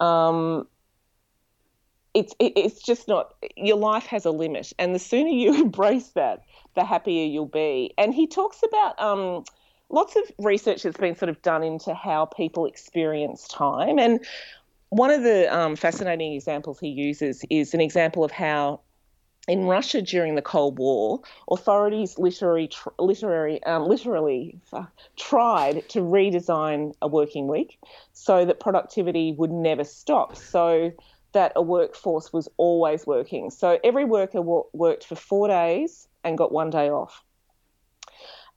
um, 0.00 0.66
it's 2.14 2.34
it, 2.38 2.52
it's 2.56 2.82
just 2.82 3.06
not. 3.06 3.34
Your 3.56 3.76
life 3.76 4.06
has 4.06 4.24
a 4.24 4.30
limit, 4.30 4.72
and 4.78 4.94
the 4.94 4.98
sooner 4.98 5.30
you 5.30 5.54
embrace 5.62 6.08
that, 6.08 6.42
the 6.74 6.84
happier 6.84 7.26
you'll 7.26 7.46
be. 7.46 7.94
And 7.96 8.14
he 8.14 8.26
talks 8.26 8.60
about 8.66 9.00
um, 9.00 9.44
lots 9.90 10.16
of 10.16 10.22
research 10.38 10.82
that's 10.82 10.96
been 10.96 11.16
sort 11.16 11.28
of 11.28 11.40
done 11.42 11.62
into 11.62 11.94
how 11.94 12.26
people 12.26 12.66
experience 12.66 13.48
time, 13.48 13.98
and 13.98 14.24
one 14.90 15.10
of 15.10 15.22
the 15.22 15.54
um, 15.54 15.76
fascinating 15.76 16.32
examples 16.32 16.80
he 16.80 16.88
uses 16.88 17.44
is 17.50 17.74
an 17.74 17.80
example 17.80 18.24
of 18.24 18.30
how 18.30 18.80
in 19.48 19.64
Russia 19.64 20.02
during 20.02 20.34
the 20.34 20.42
Cold 20.42 20.78
War, 20.78 21.20
authorities 21.50 22.18
literally, 22.18 22.68
tr- 22.68 22.90
literary, 22.98 23.62
um, 23.64 23.86
literally 23.86 24.60
uh, 24.72 24.84
tried 25.16 25.88
to 25.88 26.00
redesign 26.00 26.92
a 27.00 27.08
working 27.08 27.48
week 27.48 27.78
so 28.12 28.44
that 28.44 28.60
productivity 28.60 29.32
would 29.32 29.50
never 29.50 29.84
stop, 29.84 30.36
so 30.36 30.92
that 31.32 31.52
a 31.56 31.62
workforce 31.62 32.32
was 32.32 32.48
always 32.58 33.06
working. 33.06 33.50
So 33.50 33.78
every 33.82 34.04
worker 34.04 34.38
w- 34.38 34.64
worked 34.72 35.04
for 35.04 35.16
four 35.16 35.48
days 35.48 36.06
and 36.24 36.36
got 36.36 36.52
one 36.52 36.70
day 36.70 36.90
off. 36.90 37.24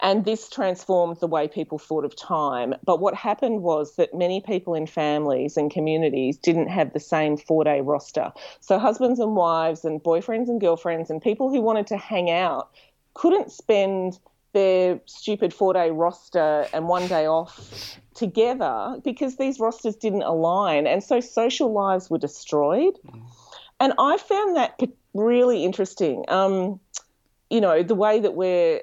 And 0.01 0.25
this 0.25 0.49
transformed 0.49 1.17
the 1.19 1.27
way 1.27 1.47
people 1.47 1.77
thought 1.77 2.05
of 2.05 2.15
time. 2.15 2.73
But 2.83 2.99
what 2.99 3.13
happened 3.13 3.61
was 3.61 3.95
that 3.97 4.15
many 4.15 4.41
people 4.41 4.73
in 4.73 4.87
families 4.87 5.57
and 5.57 5.69
communities 5.69 6.37
didn't 6.37 6.69
have 6.69 6.93
the 6.93 6.99
same 6.99 7.37
four 7.37 7.63
day 7.63 7.81
roster. 7.81 8.33
So, 8.61 8.79
husbands 8.79 9.19
and 9.19 9.35
wives, 9.35 9.85
and 9.85 10.01
boyfriends 10.01 10.49
and 10.49 10.59
girlfriends, 10.59 11.09
and 11.09 11.21
people 11.21 11.49
who 11.49 11.61
wanted 11.61 11.87
to 11.87 11.97
hang 11.97 12.31
out 12.31 12.69
couldn't 13.13 13.51
spend 13.51 14.17
their 14.53 14.99
stupid 15.05 15.53
four 15.53 15.73
day 15.73 15.91
roster 15.91 16.67
and 16.73 16.87
one 16.87 17.07
day 17.07 17.27
off 17.27 17.97
together 18.15 18.97
because 19.03 19.37
these 19.37 19.59
rosters 19.59 19.95
didn't 19.95 20.23
align. 20.23 20.87
And 20.87 21.03
so, 21.03 21.19
social 21.19 21.71
lives 21.71 22.09
were 22.09 22.17
destroyed. 22.17 22.97
And 23.79 23.93
I 23.99 24.17
found 24.17 24.55
that 24.55 24.79
really 25.13 25.63
interesting. 25.63 26.25
Um, 26.27 26.79
you 27.49 27.61
know, 27.61 27.83
the 27.83 27.95
way 27.95 28.19
that 28.19 28.33
we're 28.33 28.81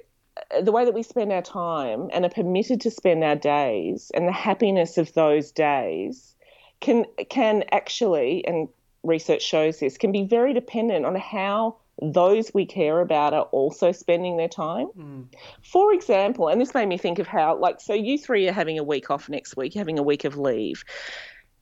the 0.63 0.73
way 0.73 0.85
that 0.85 0.95
we 0.95 1.03
spend 1.03 1.33
our 1.33 1.43
time 1.43 2.09
and 2.13 2.25
are 2.25 2.31
permitted 2.31 2.81
to 2.83 2.91
spend 2.91 3.25
our 3.25 3.37
days 3.37 4.11
and 4.15 4.27
the 4.27 4.33
happiness 4.33 4.99
of 4.99 5.13
those 5.15 5.51
days 5.51 6.35
can 6.81 7.05
can 7.29 7.65
actually 7.73 8.45
and 8.47 8.69
research 9.03 9.43
shows 9.43 9.81
this 9.81 9.97
can 9.97 10.13
be 10.13 10.25
very 10.25 10.53
dependent 10.53 11.05
on 11.05 11.15
how 11.17 11.77
those 12.01 12.53
we 12.55 12.65
care 12.65 13.01
about 13.01 13.35
are 13.35 13.49
also 13.51 13.91
spending 13.91 14.37
their 14.37 14.49
time. 14.49 14.89
Mm. 14.97 15.27
For 15.63 15.93
example, 15.93 16.49
and 16.49 16.61
this 16.61 16.75
made 16.75 16.87
me 16.87 16.97
think 16.97 17.19
of 17.19 17.27
how, 17.27 17.59
like, 17.59 17.81
so 17.81 17.93
you 17.93 18.17
three 18.19 18.49
are 18.49 18.53
having 18.53 18.79
a 18.79 18.85
week 18.85 19.11
off 19.11 19.29
next 19.29 19.57
week, 19.57 19.75
having 19.75 19.99
a 19.99 20.03
week 20.03 20.25
of 20.25 20.37
leave. 20.37 20.85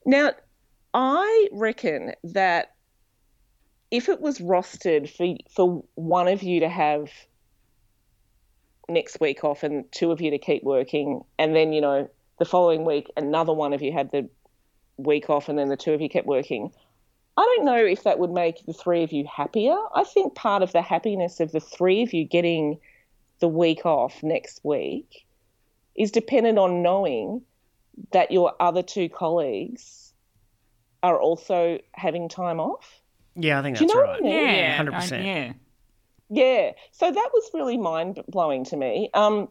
Now, 0.04 0.32
I 0.92 1.48
reckon 1.52 2.12
that 2.24 2.74
if 3.90 4.08
it 4.08 4.20
was 4.20 4.38
rostered 4.38 5.08
for 5.08 5.36
for 5.50 5.84
one 5.94 6.28
of 6.28 6.42
you 6.42 6.60
to 6.60 6.68
have 6.68 7.10
next 8.88 9.20
week 9.20 9.44
off 9.44 9.62
and 9.62 9.90
two 9.92 10.12
of 10.12 10.20
you 10.20 10.30
to 10.30 10.38
keep 10.38 10.62
working, 10.62 11.22
and 11.38 11.54
then 11.54 11.72
you 11.72 11.80
know 11.80 12.08
the 12.38 12.44
following 12.44 12.84
week 12.84 13.10
another 13.16 13.52
one 13.52 13.72
of 13.72 13.82
you 13.82 13.92
had 13.92 14.10
the 14.10 14.28
week 14.96 15.28
off, 15.30 15.48
and 15.48 15.58
then 15.58 15.68
the 15.68 15.76
two 15.76 15.92
of 15.92 16.00
you 16.00 16.08
kept 16.08 16.26
working. 16.26 16.72
I 17.38 17.42
don't 17.42 17.66
know 17.66 17.84
if 17.84 18.04
that 18.04 18.18
would 18.18 18.30
make 18.30 18.64
the 18.64 18.72
three 18.72 19.02
of 19.02 19.12
you 19.12 19.26
happier. 19.26 19.76
I 19.94 20.04
think 20.04 20.34
part 20.34 20.62
of 20.62 20.72
the 20.72 20.80
happiness 20.80 21.38
of 21.40 21.52
the 21.52 21.60
three 21.60 22.02
of 22.02 22.14
you 22.14 22.24
getting 22.24 22.78
the 23.40 23.48
week 23.48 23.84
off 23.84 24.22
next 24.22 24.60
week 24.64 25.26
is 25.94 26.10
dependent 26.10 26.58
on 26.58 26.82
knowing 26.82 27.42
that 28.12 28.30
your 28.30 28.54
other 28.60 28.82
two 28.82 29.08
colleagues 29.08 30.12
are 31.02 31.20
also 31.20 31.78
having 31.92 32.28
time 32.28 32.60
off. 32.60 33.00
Yeah, 33.34 33.58
I 33.58 33.62
think 33.62 33.78
that's 33.78 33.92
you 33.92 33.94
know 33.94 34.02
right. 34.02 34.18
I 34.18 34.22
mean? 34.22 34.32
Yeah, 34.32 34.82
100%. 34.82 35.24
yeah. 35.24 35.52
Yeah. 36.28 36.72
So 36.92 37.10
that 37.10 37.30
was 37.32 37.50
really 37.54 37.76
mind 37.76 38.22
blowing 38.28 38.64
to 38.66 38.76
me. 38.76 39.10
Um, 39.14 39.48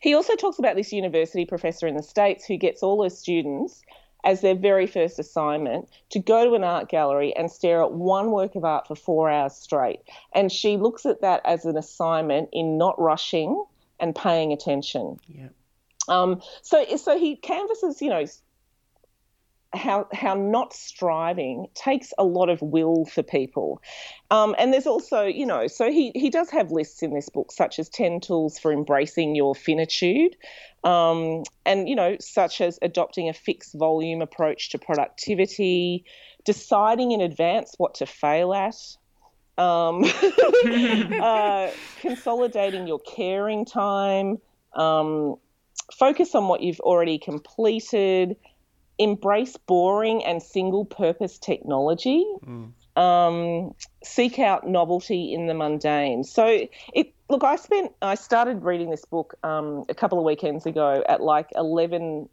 he 0.00 0.14
also 0.14 0.36
talks 0.36 0.58
about 0.58 0.76
this 0.76 0.92
university 0.92 1.44
professor 1.44 1.86
in 1.86 1.96
the 1.96 2.02
States 2.02 2.44
who 2.44 2.56
gets 2.56 2.82
all 2.82 3.02
her 3.02 3.10
students 3.10 3.82
as 4.24 4.40
their 4.40 4.54
very 4.54 4.86
first 4.86 5.18
assignment 5.18 5.88
to 6.10 6.20
go 6.20 6.44
to 6.44 6.54
an 6.54 6.62
art 6.62 6.88
gallery 6.88 7.34
and 7.34 7.50
stare 7.50 7.82
at 7.82 7.92
one 7.92 8.30
work 8.30 8.54
of 8.54 8.64
art 8.64 8.86
for 8.86 8.94
four 8.94 9.28
hours 9.28 9.54
straight. 9.54 10.00
And 10.32 10.50
she 10.52 10.76
looks 10.76 11.04
at 11.06 11.22
that 11.22 11.40
as 11.44 11.64
an 11.64 11.76
assignment 11.76 12.50
in 12.52 12.78
not 12.78 13.00
rushing 13.00 13.64
and 13.98 14.14
paying 14.14 14.52
attention. 14.52 15.18
Yeah. 15.26 15.48
Um, 16.08 16.40
so, 16.62 16.84
so 16.96 17.18
he 17.18 17.36
canvasses, 17.36 18.00
you 18.00 18.10
know, 18.10 18.24
how 19.74 20.06
how 20.12 20.34
not 20.34 20.72
striving 20.72 21.66
takes 21.74 22.12
a 22.18 22.24
lot 22.24 22.48
of 22.48 22.60
will 22.60 23.04
for 23.06 23.22
people, 23.22 23.80
um, 24.30 24.54
and 24.58 24.72
there's 24.72 24.86
also 24.86 25.22
you 25.22 25.46
know 25.46 25.66
so 25.66 25.90
he 25.90 26.12
he 26.14 26.30
does 26.30 26.50
have 26.50 26.70
lists 26.70 27.02
in 27.02 27.14
this 27.14 27.28
book 27.28 27.50
such 27.50 27.78
as 27.78 27.88
ten 27.88 28.20
tools 28.20 28.58
for 28.58 28.72
embracing 28.72 29.34
your 29.34 29.54
finitude, 29.54 30.36
um, 30.84 31.42
and 31.64 31.88
you 31.88 31.96
know 31.96 32.16
such 32.20 32.60
as 32.60 32.78
adopting 32.82 33.28
a 33.28 33.32
fixed 33.32 33.74
volume 33.74 34.20
approach 34.20 34.70
to 34.70 34.78
productivity, 34.78 36.04
deciding 36.44 37.12
in 37.12 37.20
advance 37.20 37.74
what 37.78 37.94
to 37.94 38.06
fail 38.06 38.52
at. 38.52 38.76
Um, 39.58 40.04
uh, 41.22 41.70
consolidating 42.00 42.86
your 42.86 43.00
caring 43.00 43.64
time, 43.64 44.38
um, 44.74 45.36
focus 45.92 46.34
on 46.34 46.48
what 46.48 46.62
you've 46.62 46.80
already 46.80 47.18
completed, 47.18 48.36
embrace 49.02 49.56
boring 49.56 50.24
and 50.24 50.42
single 50.42 50.84
purpose 50.84 51.38
technology. 51.38 52.24
Mm. 52.46 52.72
Um, 52.94 53.74
seek 54.04 54.38
out 54.38 54.68
novelty 54.68 55.32
in 55.32 55.46
the 55.46 55.54
mundane. 55.54 56.24
So, 56.24 56.68
it 56.92 57.14
look, 57.30 57.42
I 57.42 57.56
spent, 57.56 57.92
I 58.02 58.14
started 58.14 58.62
reading 58.62 58.90
this 58.90 59.04
book 59.04 59.34
um, 59.42 59.84
a 59.88 59.94
couple 59.94 60.18
of 60.18 60.24
weekends 60.24 60.66
ago 60.66 61.02
at 61.08 61.20
like 61.22 61.48
11 61.56 62.28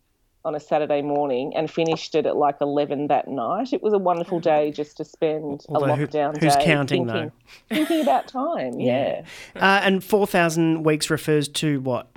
on 0.46 0.56
a 0.56 0.60
Saturday 0.60 1.02
morning 1.02 1.54
and 1.56 1.70
finished 1.70 2.16
it 2.16 2.26
at 2.26 2.36
like 2.36 2.56
11 2.62 3.08
that 3.08 3.28
night. 3.28 3.74
It 3.74 3.82
was 3.84 3.94
a 3.94 3.98
wonderful 3.98 4.40
day 4.40 4.72
just 4.76 4.98
to 4.98 5.06
spend 5.06 5.66
Although 5.70 5.94
a 5.94 5.98
lockdown 5.98 6.38
who, 6.38 6.46
who's 6.46 6.56
day 6.56 6.66
counting, 6.66 7.08
thinking, 7.08 7.32
thinking 7.70 8.02
about 8.02 8.28
time. 8.28 8.80
Yeah. 8.80 9.24
Uh, 9.56 9.82
and 9.84 10.04
4,000 10.04 10.84
weeks 10.84 11.10
refers 11.10 11.48
to 11.50 11.82
what? 11.82 12.08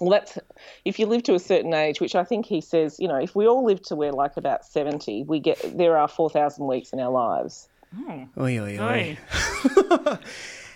Well, 0.00 0.10
that's 0.10 0.38
if 0.84 0.98
you 0.98 1.06
live 1.06 1.22
to 1.24 1.34
a 1.34 1.38
certain 1.38 1.72
age, 1.72 2.00
which 2.00 2.14
I 2.14 2.24
think 2.24 2.46
he 2.46 2.60
says, 2.60 2.98
you 2.98 3.08
know, 3.08 3.16
if 3.16 3.34
we 3.34 3.46
all 3.46 3.64
live 3.64 3.82
to 3.82 3.96
we're 3.96 4.12
like 4.12 4.36
about 4.36 4.64
seventy, 4.64 5.22
we 5.22 5.40
get 5.40 5.58
there 5.76 5.96
are 5.96 6.08
four 6.08 6.30
thousand 6.30 6.66
weeks 6.66 6.92
in 6.92 7.00
our 7.00 7.10
lives. 7.10 7.68
Oh. 8.08 8.28
Oy, 8.38 8.58
oy, 8.58 8.78
oy. 8.78 10.18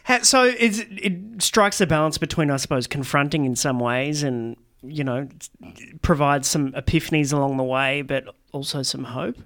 so 0.22 0.44
it's, 0.44 0.80
it 0.90 1.42
strikes 1.42 1.80
a 1.80 1.86
balance 1.86 2.18
between, 2.18 2.50
I 2.50 2.56
suppose, 2.56 2.86
confronting 2.86 3.44
in 3.44 3.56
some 3.56 3.78
ways 3.78 4.22
and 4.22 4.56
you 4.82 5.04
know 5.04 5.28
provides 6.00 6.48
some 6.48 6.72
epiphanies 6.72 7.32
along 7.32 7.56
the 7.56 7.64
way, 7.64 8.02
but 8.02 8.24
also 8.52 8.82
some 8.82 9.04
hope. 9.04 9.36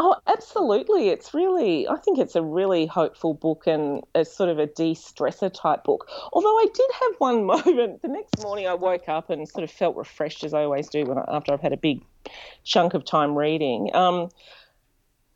Oh, 0.00 0.14
absolutely. 0.28 1.08
It's 1.08 1.34
really, 1.34 1.88
I 1.88 1.96
think 1.96 2.18
it's 2.18 2.36
a 2.36 2.42
really 2.42 2.86
hopeful 2.86 3.34
book 3.34 3.66
and 3.66 4.04
a 4.14 4.24
sort 4.24 4.48
of 4.48 4.60
a 4.60 4.66
de 4.66 4.94
stressor 4.94 5.52
type 5.52 5.82
book. 5.82 6.08
Although 6.32 6.56
I 6.56 6.66
did 6.72 6.90
have 7.00 7.12
one 7.18 7.44
moment. 7.46 8.02
The 8.02 8.08
next 8.08 8.40
morning 8.40 8.68
I 8.68 8.74
woke 8.74 9.08
up 9.08 9.28
and 9.28 9.48
sort 9.48 9.64
of 9.64 9.70
felt 9.70 9.96
refreshed, 9.96 10.44
as 10.44 10.54
I 10.54 10.62
always 10.62 10.88
do 10.88 11.04
when 11.04 11.18
I, 11.18 11.24
after 11.28 11.52
I've 11.52 11.60
had 11.60 11.72
a 11.72 11.76
big 11.76 12.04
chunk 12.62 12.94
of 12.94 13.04
time 13.04 13.36
reading. 13.36 13.90
Um, 13.92 14.28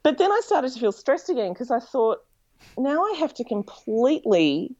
but 0.05 0.19
then 0.19 0.31
I 0.31 0.41
started 0.45 0.73
to 0.73 0.79
feel 0.79 0.93
stressed 0.93 1.29
again 1.29 1.53
because 1.53 1.73
I 1.73 1.81
thought, 1.81 2.19
now 2.79 3.03
I 3.03 3.17
have 3.19 3.35
to 3.35 3.45
completely 3.45 4.77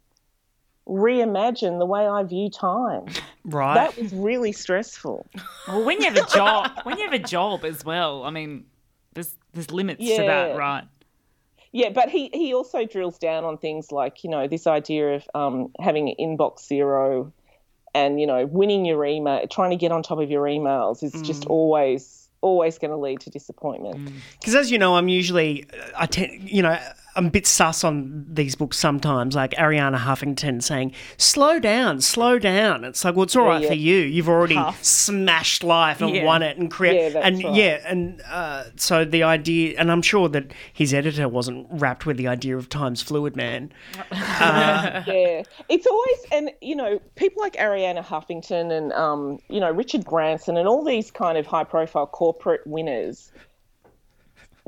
reimagine 0.89 1.79
the 1.79 1.87
way 1.87 2.07
I 2.07 2.23
view 2.23 2.51
time. 2.51 3.07
Right. 3.45 3.75
That 3.75 3.99
was 3.99 4.13
really 4.13 4.53
stressful. 4.53 5.29
Well, 5.67 5.85
when 5.85 6.01
you 6.01 6.07
have 6.07 6.17
a 6.17 6.27
job, 6.35 6.71
when 6.85 6.99
you 6.99 7.05
have 7.05 7.13
a 7.13 7.25
job 7.25 7.65
as 7.65 7.85
well, 7.85 8.25
I 8.25 8.31
mean, 8.31 8.67
there's 9.15 9.37
there's 9.53 9.71
limits 9.71 10.05
to 10.05 10.17
that, 10.17 10.57
right? 10.57 10.85
Yeah, 11.75 11.89
but 11.89 12.11
he, 12.11 12.29
he 12.35 12.53
also 12.53 12.85
drills 12.85 13.19
down 13.19 13.45
on 13.45 13.57
things 13.57 13.91
like, 13.91 14.25
you 14.25 14.29
know, 14.29 14.47
this 14.47 14.67
idea 14.67 15.15
of 15.15 15.29
um, 15.35 15.73
having 15.81 16.15
inbox 16.21 16.67
zero 16.67 17.33
and, 17.95 18.21
you 18.21 18.27
know, 18.27 18.45
winning 18.45 18.85
your 18.85 19.07
email, 19.07 19.47
trying 19.47 19.71
to 19.71 19.77
get 19.77 19.91
on 19.91 20.03
top 20.03 20.19
of 20.19 20.31
your 20.31 20.45
emails 20.45 21.03
is 21.03 21.13
just 21.23 21.45
mm. 21.45 21.51
always, 21.51 22.29
always 22.43 22.77
going 22.77 22.91
to 22.91 22.99
lead 22.99 23.21
to 23.21 23.31
disappointment. 23.31 23.97
Mm. 23.97 24.13
Because 24.39 24.55
as 24.55 24.71
you 24.71 24.77
know, 24.77 24.97
I'm 24.97 25.09
usually, 25.09 25.65
uh, 25.65 25.93
I 25.97 26.05
tend, 26.05 26.51
you 26.51 26.61
know, 26.61 26.79
I'm 27.15 27.27
a 27.27 27.31
bit 27.31 27.47
sus 27.47 27.85
on 27.85 28.25
these 28.29 28.55
books 28.55 28.79
sometimes, 28.79 29.35
like 29.35 29.53
Arianna 29.53 29.99
Huffington 29.99 30.63
saying, 30.63 30.93
slow 31.17 31.59
down, 31.59 32.01
slow 32.01 32.39
down. 32.39 32.85
It's 32.85 33.05
like, 33.05 33.15
well, 33.15 33.25
it's 33.25 33.37
all 33.37 33.47
right 33.47 33.63
yeah. 33.63 33.69
for 33.69 33.75
you. 33.75 33.97
You've 33.99 34.29
already 34.29 34.59
smashed 34.81 35.63
life 35.63 36.01
and 36.01 36.15
Yeah. 36.15 36.25
won 36.25 36.43
it 36.43 36.57
and 36.57 36.71
create. 36.71 37.13
Yeah, 37.13 37.21
and 37.23 37.45
right. 37.45 37.55
yeah, 37.55 37.81
and 37.87 38.23
uh, 38.31 38.65
so 38.77 39.05
the 39.05 39.23
idea, 39.23 39.75
and 39.79 39.93
I'm 39.93 40.03
sure 40.03 40.29
that 40.31 40.53
his 40.73 40.95
editor 40.95 41.29
wasn't 41.29 41.67
wrapped 41.71 42.07
with 42.07 42.17
the 42.17 42.29
idea 42.29 42.57
of 42.57 42.69
time's 42.69 43.03
fluid, 43.03 43.37
man. 43.37 43.73
yeah, 44.13 45.43
it's 45.69 45.87
always 45.87 46.19
and 46.31 46.51
you 46.61 46.75
know 46.77 46.99
people 47.17 47.43
like 47.43 47.55
Arianna 47.55 48.05
Huffington 48.05 48.71
and 48.73 48.93
um, 48.93 49.39
you 49.49 49.61
know 49.61 49.71
Richard 49.71 50.05
Branson 50.05 50.57
and 50.57 50.67
all 50.67 50.85
these 50.85 51.11
kind 51.11 51.37
of 51.37 51.47
high-profile 51.47 52.07
corporate 52.07 52.67
winners. 52.67 53.31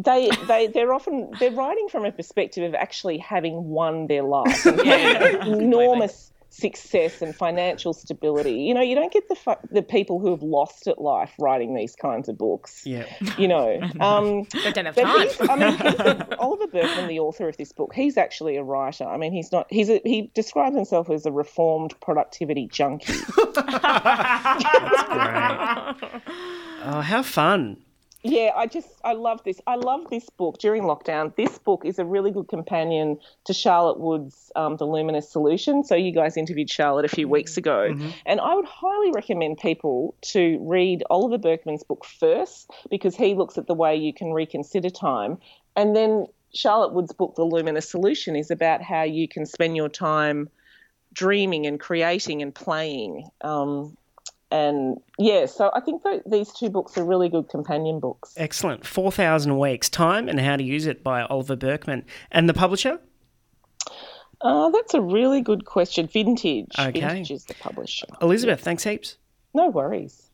They 0.02 0.28
they 0.48 0.66
they're 0.66 0.92
often 0.92 1.30
they're 1.38 1.52
writing 1.52 1.88
from 1.88 2.04
a 2.04 2.12
perspective 2.12 2.64
of 2.64 2.74
actually 2.74 3.18
having 3.18 3.68
won 3.68 4.08
their 4.08 4.24
life 4.24 4.66
and 4.66 5.62
enormous 5.62 6.32
success 6.54 7.20
and 7.20 7.34
financial 7.34 7.92
stability. 7.92 8.62
You 8.62 8.74
know, 8.74 8.80
you 8.80 8.94
don't 8.94 9.12
get 9.12 9.28
the 9.28 9.34
fu- 9.34 9.68
the 9.70 9.82
people 9.82 10.20
who 10.20 10.30
have 10.30 10.42
lost 10.42 10.86
at 10.86 11.00
life 11.00 11.32
writing 11.38 11.74
these 11.74 11.96
kinds 11.96 12.28
of 12.28 12.38
books. 12.38 12.86
Yeah. 12.86 13.06
You 13.36 13.48
know, 13.48 13.80
um, 14.00 14.46
I 14.64 14.70
don't 14.70 14.86
have 14.86 14.94
time. 14.94 15.28
I 15.50 15.56
mean, 15.56 15.76
he's 15.78 16.38
Oliver 16.38 16.68
Burkeman, 16.68 17.08
the 17.08 17.18
author 17.18 17.48
of 17.48 17.56
this 17.56 17.72
book, 17.72 17.92
he's 17.94 18.16
actually 18.16 18.56
a 18.56 18.62
writer. 18.62 19.04
I 19.04 19.16
mean, 19.16 19.32
he's 19.32 19.50
not. 19.50 19.66
He's 19.68 19.90
a, 19.90 20.00
he 20.04 20.30
describes 20.34 20.76
himself 20.76 21.10
as 21.10 21.26
a 21.26 21.32
reformed 21.32 21.98
productivity 22.00 22.68
junkie. 22.68 23.12
That's 23.54 25.02
Great. 26.00 26.22
oh, 26.84 27.00
how 27.00 27.22
fun. 27.22 27.78
Yeah, 28.26 28.52
I 28.56 28.66
just 28.66 28.88
I 29.04 29.12
love 29.12 29.44
this. 29.44 29.60
I 29.66 29.76
love 29.76 30.08
this 30.10 30.30
book 30.30 30.56
during 30.58 30.84
lockdown. 30.84 31.36
This 31.36 31.58
book 31.58 31.82
is 31.84 31.98
a 31.98 32.06
really 32.06 32.30
good 32.30 32.48
companion 32.48 33.18
to 33.44 33.52
Charlotte 33.52 34.00
Wood's 34.00 34.50
um, 34.56 34.78
The 34.78 34.86
Luminous 34.86 35.28
Solution. 35.30 35.84
So 35.84 35.94
you 35.94 36.10
guys 36.10 36.38
interviewed 36.38 36.70
Charlotte 36.70 37.04
a 37.04 37.08
few 37.08 37.28
weeks 37.28 37.58
ago, 37.58 37.90
Mm-hmm. 37.90 38.08
and 38.24 38.40
I 38.40 38.54
would 38.54 38.64
highly 38.64 39.12
recommend 39.12 39.58
people 39.58 40.14
to 40.32 40.58
read 40.62 41.04
Oliver 41.10 41.36
Burkeman's 41.36 41.84
book 41.84 42.06
first 42.06 42.70
because 42.88 43.14
he 43.14 43.34
looks 43.34 43.58
at 43.58 43.66
the 43.66 43.74
way 43.74 43.94
you 43.94 44.14
can 44.14 44.32
reconsider 44.32 44.88
time, 44.88 45.36
and 45.76 45.94
then 45.94 46.26
Charlotte 46.54 46.94
Wood's 46.94 47.12
book 47.12 47.34
The 47.34 47.44
Luminous 47.44 47.90
Solution 47.90 48.36
is 48.36 48.50
about 48.50 48.80
how 48.80 49.02
you 49.02 49.28
can 49.28 49.44
spend 49.44 49.76
your 49.76 49.90
time 49.90 50.48
dreaming 51.12 51.66
and 51.66 51.78
creating 51.78 52.40
and 52.42 52.54
playing. 52.54 53.28
Um, 53.42 53.96
and 54.50 54.98
yeah, 55.18 55.46
so 55.46 55.70
I 55.74 55.80
think 55.80 56.02
that 56.02 56.22
these 56.30 56.52
two 56.52 56.70
books 56.70 56.96
are 56.96 57.04
really 57.04 57.28
good 57.28 57.48
companion 57.48 58.00
books. 58.00 58.34
Excellent. 58.36 58.86
4,000 58.86 59.58
Weeks 59.58 59.88
Time 59.88 60.28
and 60.28 60.40
How 60.40 60.56
to 60.56 60.62
Use 60.62 60.86
It 60.86 61.02
by 61.02 61.22
Oliver 61.22 61.56
Burkeman. 61.56 62.04
And 62.30 62.48
the 62.48 62.54
publisher? 62.54 63.00
Uh, 64.40 64.70
that's 64.70 64.94
a 64.94 65.00
really 65.00 65.40
good 65.40 65.64
question. 65.64 66.06
Vintage. 66.06 66.68
Okay. 66.78 67.00
Vintage 67.00 67.30
is 67.30 67.44
the 67.44 67.54
publisher. 67.54 68.06
Elizabeth, 68.20 68.60
thanks 68.60 68.84
heaps. 68.84 69.16
No 69.54 69.70
worries. 69.70 70.30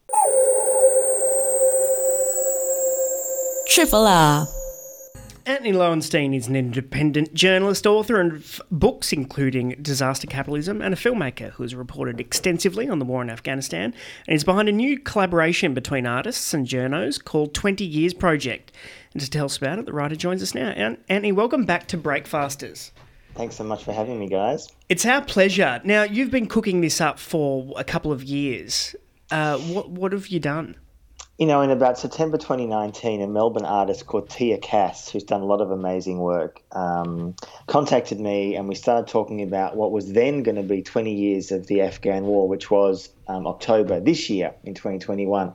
Triple 3.69 4.07
R. 4.07 4.47
Antony 5.51 5.73
Loewenstein 5.73 6.33
is 6.33 6.47
an 6.47 6.55
independent 6.55 7.35
journalist, 7.35 7.85
author 7.85 8.21
of 8.21 8.63
books 8.71 9.13
including 9.13 9.71
Disaster 9.83 10.29
Capitalism, 10.29 10.81
and 10.81 10.95
a 10.95 10.97
filmmaker 10.97 11.51
who 11.51 11.65
has 11.65 11.75
reported 11.75 12.21
extensively 12.21 12.89
on 12.89 13.01
the 13.01 13.05
war 13.05 13.21
in 13.21 13.29
Afghanistan 13.29 13.93
and 14.29 14.37
is 14.37 14.45
behind 14.45 14.69
a 14.69 14.73
new 14.73 14.97
collaboration 14.97 15.75
between 15.75 16.07
artists 16.07 16.55
and 16.55 16.69
journos 16.69 17.23
called 17.23 17.53
20 17.53 17.85
Years 17.85 18.15
Project. 18.15 18.71
And 19.13 19.21
to 19.21 19.29
tell 19.29 19.47
us 19.47 19.57
about 19.57 19.81
it, 19.81 19.87
the 19.87 19.93
writer 19.93 20.15
joins 20.15 20.41
us 20.41 20.55
now. 20.55 20.69
An- 20.69 20.99
Antony, 21.09 21.33
welcome 21.33 21.65
back 21.65 21.89
to 21.89 21.97
Breakfasters. 21.97 22.93
Thanks 23.35 23.57
so 23.57 23.65
much 23.65 23.83
for 23.83 23.93
having 23.93 24.21
me, 24.21 24.29
guys. 24.29 24.69
It's 24.89 25.05
our 25.05 25.21
pleasure. 25.21 25.81
Now, 25.83 26.05
you've 26.05 26.31
been 26.31 26.47
cooking 26.47 26.81
this 26.81 27.01
up 27.01 27.19
for 27.19 27.75
a 27.77 27.83
couple 27.83 28.13
of 28.13 28.23
years. 28.23 28.95
Uh, 29.33 29.59
what, 29.59 29.91
what 29.91 30.13
have 30.13 30.29
you 30.29 30.39
done? 30.39 30.77
You 31.41 31.47
know, 31.47 31.63
in 31.63 31.71
about 31.71 31.97
September 31.97 32.37
2019, 32.37 33.23
a 33.23 33.27
Melbourne 33.27 33.65
artist 33.65 34.05
called 34.05 34.29
Tia 34.29 34.59
Cass, 34.59 35.09
who's 35.09 35.25
done 35.25 35.41
a 35.41 35.47
lot 35.47 35.63
of 35.63 35.71
amazing 35.71 36.19
work, 36.19 36.61
um, 36.73 37.35
contacted 37.67 38.21
me 38.21 38.57
and 38.57 38.69
we 38.69 38.75
started 38.75 39.09
talking 39.09 39.41
about 39.41 39.75
what 39.75 39.91
was 39.91 40.13
then 40.13 40.43
going 40.43 40.57
to 40.57 40.63
be 40.63 40.83
20 40.83 41.15
years 41.15 41.51
of 41.51 41.67
the 41.67 41.81
Afghan 41.81 42.27
war, 42.27 42.47
which 42.47 42.71
was 42.71 43.09
um, 43.27 43.47
October 43.47 44.01
this 44.01 44.29
year 44.29 44.53
in 44.65 44.75
2021. 44.75 45.55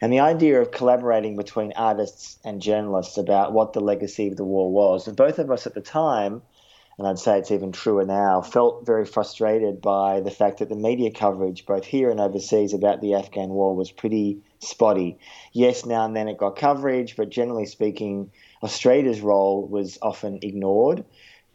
And 0.00 0.12
the 0.12 0.18
idea 0.18 0.60
of 0.60 0.72
collaborating 0.72 1.36
between 1.36 1.74
artists 1.76 2.36
and 2.42 2.60
journalists 2.60 3.16
about 3.16 3.52
what 3.52 3.72
the 3.72 3.80
legacy 3.80 4.26
of 4.26 4.36
the 4.36 4.44
war 4.44 4.68
was. 4.72 5.06
And 5.06 5.16
both 5.16 5.38
of 5.38 5.48
us 5.52 5.64
at 5.64 5.74
the 5.74 5.80
time, 5.80 6.42
and 6.98 7.06
I'd 7.06 7.20
say 7.20 7.38
it's 7.38 7.52
even 7.52 7.70
truer 7.70 8.04
now, 8.04 8.40
felt 8.40 8.84
very 8.84 9.06
frustrated 9.06 9.80
by 9.80 10.18
the 10.18 10.32
fact 10.32 10.58
that 10.58 10.68
the 10.68 10.74
media 10.74 11.12
coverage, 11.12 11.66
both 11.66 11.84
here 11.84 12.10
and 12.10 12.18
overseas, 12.18 12.74
about 12.74 13.00
the 13.00 13.14
Afghan 13.14 13.50
war 13.50 13.76
was 13.76 13.92
pretty 13.92 14.42
spotty. 14.60 15.18
Yes, 15.52 15.84
now 15.84 16.04
and 16.04 16.14
then 16.14 16.28
it 16.28 16.38
got 16.38 16.56
coverage, 16.56 17.16
but 17.16 17.30
generally 17.30 17.66
speaking, 17.66 18.30
Australia's 18.62 19.20
role 19.20 19.66
was 19.66 19.98
often 20.00 20.38
ignored. 20.42 21.04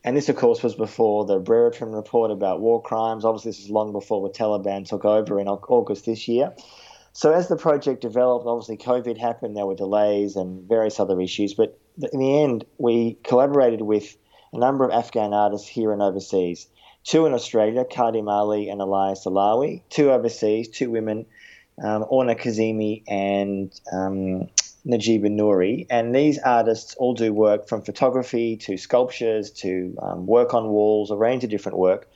And 0.03 0.15
this, 0.15 0.29
of 0.29 0.35
course, 0.35 0.61
was 0.61 0.75
before 0.75 1.25
the 1.25 1.39
Brereton 1.39 1.91
report 1.91 2.29
about 2.29 2.61
war 2.61 2.81
crimes. 2.81 3.25
Obviously, 3.25 3.49
this 3.51 3.61
was 3.61 3.71
long 3.71 3.91
before 3.91 4.27
the 4.27 4.33
Taliban 4.33 4.87
took 4.87 5.03
over 5.03 5.39
in 5.39 5.47
August 5.47 6.05
this 6.05 6.27
year. 6.27 6.53
So, 7.13 7.31
as 7.31 7.47
the 7.47 7.55
project 7.55 8.01
developed, 8.01 8.45
obviously 8.45 8.77
COVID 8.77 9.17
happened, 9.17 9.55
there 9.55 9.65
were 9.65 9.75
delays 9.75 10.35
and 10.35 10.67
various 10.67 10.99
other 10.99 11.19
issues. 11.21 11.53
But 11.53 11.79
in 12.11 12.19
the 12.19 12.43
end, 12.43 12.65
we 12.77 13.17
collaborated 13.23 13.81
with 13.81 14.15
a 14.53 14.59
number 14.59 14.83
of 14.83 14.91
Afghan 14.91 15.33
artists 15.33 15.67
here 15.67 15.91
and 15.91 16.01
overseas. 16.01 16.67
Two 17.03 17.25
in 17.25 17.33
Australia, 17.33 17.85
Khadim 17.85 18.29
Ali 18.29 18.69
and 18.69 18.81
Elyas 18.81 19.25
Alavi. 19.25 19.81
Two 19.89 20.11
overseas, 20.11 20.69
two 20.69 20.91
women, 20.91 21.25
um, 21.83 22.05
Orna 22.09 22.35
Kazemi 22.35 23.03
and 23.07 23.71
um, 23.91 24.49
Najiba 24.85 25.29
Nouri. 25.29 25.87
And 25.89 26.15
these 26.15 26.39
artists 26.39 26.95
all 26.95 27.13
do 27.13 27.33
work 27.33 27.67
from 27.67 27.81
photography 27.81 28.57
to 28.57 28.77
sculptures 28.77 29.51
to 29.51 29.95
um, 30.01 30.25
work 30.25 30.53
on 30.53 30.69
walls, 30.69 31.11
a 31.11 31.15
range 31.15 31.43
of 31.43 31.49
different 31.49 31.77
work. 31.77 32.09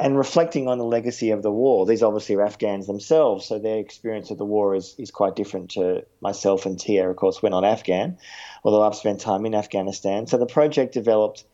And 0.00 0.16
reflecting 0.16 0.68
on 0.68 0.78
the 0.78 0.84
legacy 0.84 1.30
of 1.30 1.42
the 1.42 1.52
war, 1.52 1.86
these 1.86 2.02
obviously 2.02 2.34
are 2.34 2.42
Afghans 2.42 2.86
themselves, 2.86 3.46
so 3.46 3.58
their 3.58 3.78
experience 3.78 4.30
of 4.30 4.38
the 4.38 4.44
war 4.44 4.74
is, 4.74 4.96
is 4.98 5.12
quite 5.12 5.36
different 5.36 5.70
to 5.72 6.04
myself 6.20 6.66
and 6.66 6.80
Tia. 6.80 7.08
Of 7.08 7.16
course, 7.16 7.40
we're 7.40 7.50
not 7.50 7.64
Afghan, 7.64 8.18
although 8.64 8.82
I've 8.82 8.96
spent 8.96 9.20
time 9.20 9.46
in 9.46 9.54
Afghanistan. 9.54 10.26
So 10.26 10.38
the 10.38 10.46
project 10.46 10.94
developed 10.94 11.44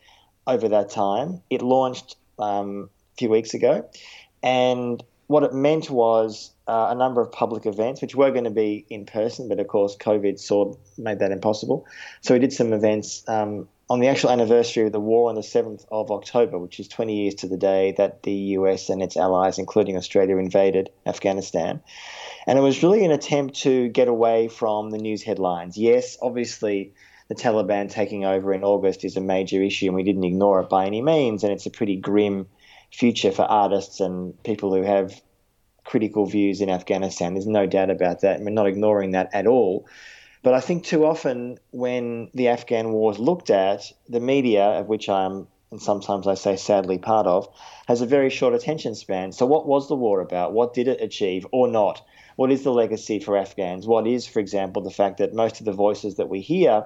over 0.47 0.69
that 0.71 0.89
time. 0.89 1.43
It 1.51 1.61
launched 1.61 2.17
um, 2.39 2.89
a 3.15 3.17
few 3.19 3.29
weeks 3.29 3.53
ago, 3.53 3.87
and 4.43 5.03
what 5.27 5.43
it 5.43 5.53
meant 5.53 5.91
was 5.91 6.51
uh, 6.69 6.89
a 6.91 6.95
number 6.95 7.21
of 7.21 7.33
public 7.33 7.65
events, 7.67 8.03
which 8.03 8.15
were 8.15 8.31
going 8.31 8.45
to 8.45 8.51
be 8.51 8.85
in 8.91 9.07
person, 9.07 9.49
but 9.49 9.59
of 9.59 9.67
course 9.67 9.97
COVID 9.97 10.39
of 10.53 10.77
made 10.99 11.21
that 11.21 11.33
impossible. 11.33 11.87
So 12.21 12.35
we 12.35 12.41
did 12.41 12.53
some 12.53 12.73
events 12.73 13.25
um, 13.27 13.69
on 13.89 14.01
the 14.01 14.09
actual 14.09 14.31
anniversary 14.31 14.85
of 14.85 14.93
the 14.93 15.01
war 15.01 15.31
on 15.31 15.35
the 15.35 15.41
7th 15.41 15.87
of 15.91 16.11
October, 16.11 16.59
which 16.59 16.79
is 16.79 16.87
20 16.89 17.17
years 17.17 17.35
to 17.37 17.49
the 17.49 17.57
day 17.57 17.95
that 17.97 18.23
the 18.23 18.33
US 18.33 18.91
and 18.91 19.03
its 19.03 19.17
allies, 19.17 19.59
including 19.59 19.97
Australia, 19.97 20.37
invaded 20.37 20.91
Afghanistan. 21.07 21.81
And 22.47 22.59
it 22.59 22.63
was 22.63 22.83
really 22.83 23.05
an 23.05 23.13
attempt 23.13 23.63
to 23.63 23.89
get 23.89 24.09
away 24.09 24.49
from 24.49 24.91
the 24.91 24.99
news 24.99 25.23
headlines. 25.23 25.79
Yes, 25.79 26.19
obviously 26.21 26.93
the 27.29 27.35
Taliban 27.35 27.91
taking 27.91 28.27
over 28.27 28.53
in 28.53 28.63
August 28.63 29.05
is 29.05 29.17
a 29.17 29.21
major 29.23 29.63
issue, 29.63 29.87
and 29.87 29.95
we 29.95 30.03
didn't 30.03 30.25
ignore 30.25 30.61
it 30.61 30.69
by 30.69 30.87
any 30.87 31.01
means. 31.01 31.45
And 31.45 31.53
it's 31.53 31.67
a 31.67 31.71
pretty 31.71 31.97
grim 31.97 32.47
future 32.93 33.33
for 33.33 33.43
artists 33.43 34.01
and 34.01 34.43
people 34.43 34.75
who 34.75 34.83
have 34.83 35.21
critical 35.89 36.27
views 36.27 36.61
in 36.61 36.69
Afghanistan. 36.69 37.33
There's 37.33 37.47
no 37.47 37.67
doubt 37.67 37.89
about 37.89 38.21
that. 38.21 38.37
And 38.37 38.45
we're 38.45 38.51
not 38.51 38.67
ignoring 38.67 39.13
that 39.13 39.31
at 39.33 39.47
all. 39.47 39.87
But 40.43 40.53
I 40.53 40.61
think 40.61 40.85
too 40.85 41.07
often 41.07 41.59
when 41.71 42.31
the 42.35 42.49
Afghan 42.49 42.93
war 42.93 43.11
is 43.11 43.19
looked 43.19 43.49
at, 43.49 43.91
the 44.07 44.21
media, 44.21 44.65
of 44.65 44.87
which 44.87 45.09
I'm, 45.09 45.49
and 45.71 45.81
sometimes 45.81 46.27
I 46.27 46.35
say 46.35 46.57
sadly 46.57 46.99
part 46.99 47.27
of, 47.27 47.49
has 47.87 48.03
a 48.03 48.07
very 48.07 48.29
short 48.29 48.55
attention 48.55 48.95
span. 48.95 49.33
So, 49.33 49.47
what 49.47 49.67
was 49.67 49.89
the 49.89 49.97
war 49.97 50.21
about? 50.21 50.53
What 50.53 50.75
did 50.75 50.89
it 50.89 51.01
achieve 51.01 51.47
or 51.53 51.69
not? 51.69 52.05
What 52.37 52.53
is 52.53 52.63
the 52.63 52.71
legacy 52.71 53.19
for 53.19 53.37
Afghans? 53.37 53.87
What 53.87 54.07
is, 54.07 54.27
for 54.27 54.41
example, 54.41 54.83
the 54.83 54.91
fact 54.91 55.19
that 55.19 55.35
most 55.35 55.59
of 55.59 55.65
the 55.65 55.73
voices 55.73 56.17
that 56.17 56.29
we 56.29 56.41
hear 56.41 56.85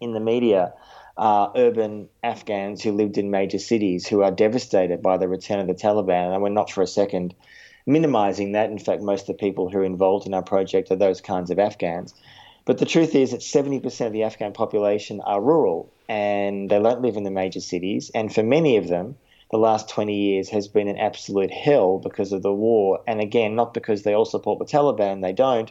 in 0.00 0.12
the 0.12 0.20
media 0.20 0.72
are 1.16 1.52
urban 1.56 2.08
Afghans 2.22 2.82
who 2.82 2.92
lived 2.92 3.18
in 3.18 3.30
major 3.30 3.58
cities 3.58 4.06
who 4.06 4.22
are 4.22 4.30
devastated 4.30 5.02
by 5.02 5.16
the 5.16 5.28
return 5.28 5.60
of 5.60 5.66
the 5.66 5.74
Taliban. 5.74 6.32
And 6.32 6.42
we're 6.42 6.48
not 6.48 6.70
for 6.70 6.82
a 6.82 6.86
second 6.86 7.34
minimizing 7.86 8.52
that. 8.52 8.70
In 8.70 8.78
fact, 8.78 9.02
most 9.02 9.22
of 9.22 9.26
the 9.28 9.34
people 9.34 9.68
who 9.68 9.78
are 9.78 9.84
involved 9.84 10.26
in 10.26 10.34
our 10.34 10.42
project 10.42 10.90
are 10.90 10.96
those 10.96 11.20
kinds 11.20 11.50
of 11.50 11.58
Afghans. 11.58 12.14
But 12.64 12.78
the 12.78 12.86
truth 12.86 13.14
is 13.14 13.32
that 13.32 13.40
70% 13.40 14.06
of 14.06 14.12
the 14.12 14.22
Afghan 14.22 14.52
population 14.52 15.20
are 15.20 15.40
rural 15.40 15.92
and 16.08 16.70
they 16.70 16.80
don't 16.80 17.02
live 17.02 17.16
in 17.16 17.24
the 17.24 17.30
major 17.30 17.60
cities. 17.60 18.10
And 18.14 18.34
for 18.34 18.42
many 18.42 18.78
of 18.78 18.88
them, 18.88 19.16
the 19.50 19.58
last 19.58 19.88
20 19.90 20.14
years 20.14 20.48
has 20.48 20.66
been 20.66 20.88
an 20.88 20.98
absolute 20.98 21.50
hell 21.50 21.98
because 21.98 22.32
of 22.32 22.42
the 22.42 22.54
war. 22.54 23.00
And 23.06 23.20
again, 23.20 23.54
not 23.54 23.74
because 23.74 24.02
they 24.02 24.14
all 24.14 24.24
support 24.24 24.58
the 24.58 24.64
Taliban, 24.64 25.20
they 25.20 25.34
don't. 25.34 25.70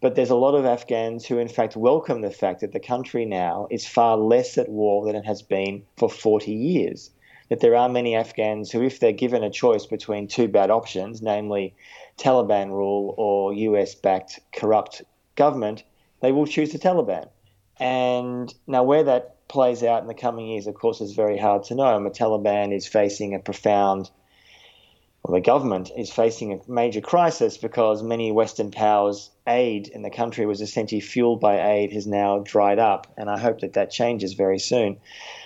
But 0.00 0.14
there's 0.14 0.30
a 0.30 0.36
lot 0.36 0.54
of 0.54 0.64
Afghans 0.64 1.26
who, 1.26 1.38
in 1.38 1.48
fact, 1.48 1.76
welcome 1.76 2.22
the 2.22 2.30
fact 2.30 2.60
that 2.60 2.72
the 2.72 2.80
country 2.80 3.26
now 3.26 3.66
is 3.70 3.86
far 3.86 4.16
less 4.16 4.56
at 4.56 4.68
war 4.68 5.04
than 5.04 5.16
it 5.16 5.26
has 5.26 5.42
been 5.42 5.82
for 5.96 6.08
40 6.08 6.52
years. 6.52 7.10
That 7.50 7.60
there 7.60 7.76
are 7.76 7.88
many 7.88 8.14
Afghans 8.14 8.70
who, 8.70 8.82
if 8.82 9.00
they're 9.00 9.12
given 9.12 9.44
a 9.44 9.50
choice 9.50 9.84
between 9.84 10.28
two 10.28 10.48
bad 10.48 10.70
options, 10.70 11.20
namely 11.20 11.74
Taliban 12.16 12.70
rule 12.70 13.14
or 13.18 13.52
US 13.52 13.94
backed 13.94 14.40
corrupt 14.52 15.02
government, 15.36 15.82
they 16.20 16.32
will 16.32 16.46
choose 16.46 16.72
the 16.72 16.78
Taliban. 16.78 17.28
And 17.78 18.54
now, 18.66 18.82
where 18.82 19.04
that 19.04 19.48
plays 19.48 19.82
out 19.82 20.02
in 20.02 20.08
the 20.08 20.14
coming 20.14 20.46
years, 20.46 20.66
of 20.66 20.74
course, 20.74 21.00
is 21.00 21.12
very 21.12 21.38
hard 21.38 21.64
to 21.64 21.74
know. 21.74 21.96
And 21.96 22.06
the 22.06 22.10
Taliban 22.10 22.74
is 22.74 22.86
facing 22.86 23.34
a 23.34 23.38
profound 23.38 24.10
well, 25.22 25.34
the 25.34 25.44
government 25.44 25.90
is 25.96 26.10
facing 26.10 26.52
a 26.52 26.70
major 26.70 27.02
crisis 27.02 27.58
because 27.58 28.02
many 28.02 28.32
Western 28.32 28.70
powers' 28.70 29.30
aid 29.46 29.88
in 29.88 30.00
the 30.00 30.10
country 30.10 30.46
was 30.46 30.62
essentially 30.62 31.00
fueled 31.00 31.40
by 31.40 31.72
aid 31.72 31.92
has 31.92 32.06
now 32.06 32.38
dried 32.38 32.78
up, 32.78 33.06
and 33.18 33.28
I 33.28 33.38
hope 33.38 33.60
that 33.60 33.74
that 33.74 33.90
changes 33.90 34.32
very 34.32 34.58
soon. 34.58 34.96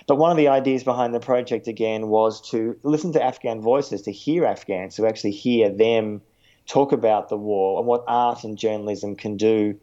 But 0.07 0.17
one 0.17 0.31
of 0.31 0.37
the 0.37 0.49
ideas 0.49 0.85
behind 0.85 1.13
the 1.13 1.21
project 1.21 1.67
again 1.67 2.09
was 2.09 2.41
to 2.51 2.79
listen 2.85 3.13
to 3.15 3.23
Afghan 3.23 3.61
voices, 3.63 4.03
to 4.03 4.13
hear 4.13 4.45
Afghans, 4.45 4.95
to 4.97 5.07
actually 5.07 5.33
hear 5.33 5.71
them 5.71 6.23
talk 6.67 6.93
about 6.93 7.29
the 7.29 7.37
war 7.37 7.79
and 7.79 7.87
what 7.87 8.05
art 8.07 8.45
and 8.45 8.57
journalism 8.57 9.17
can 9.17 9.37
do 9.37 9.79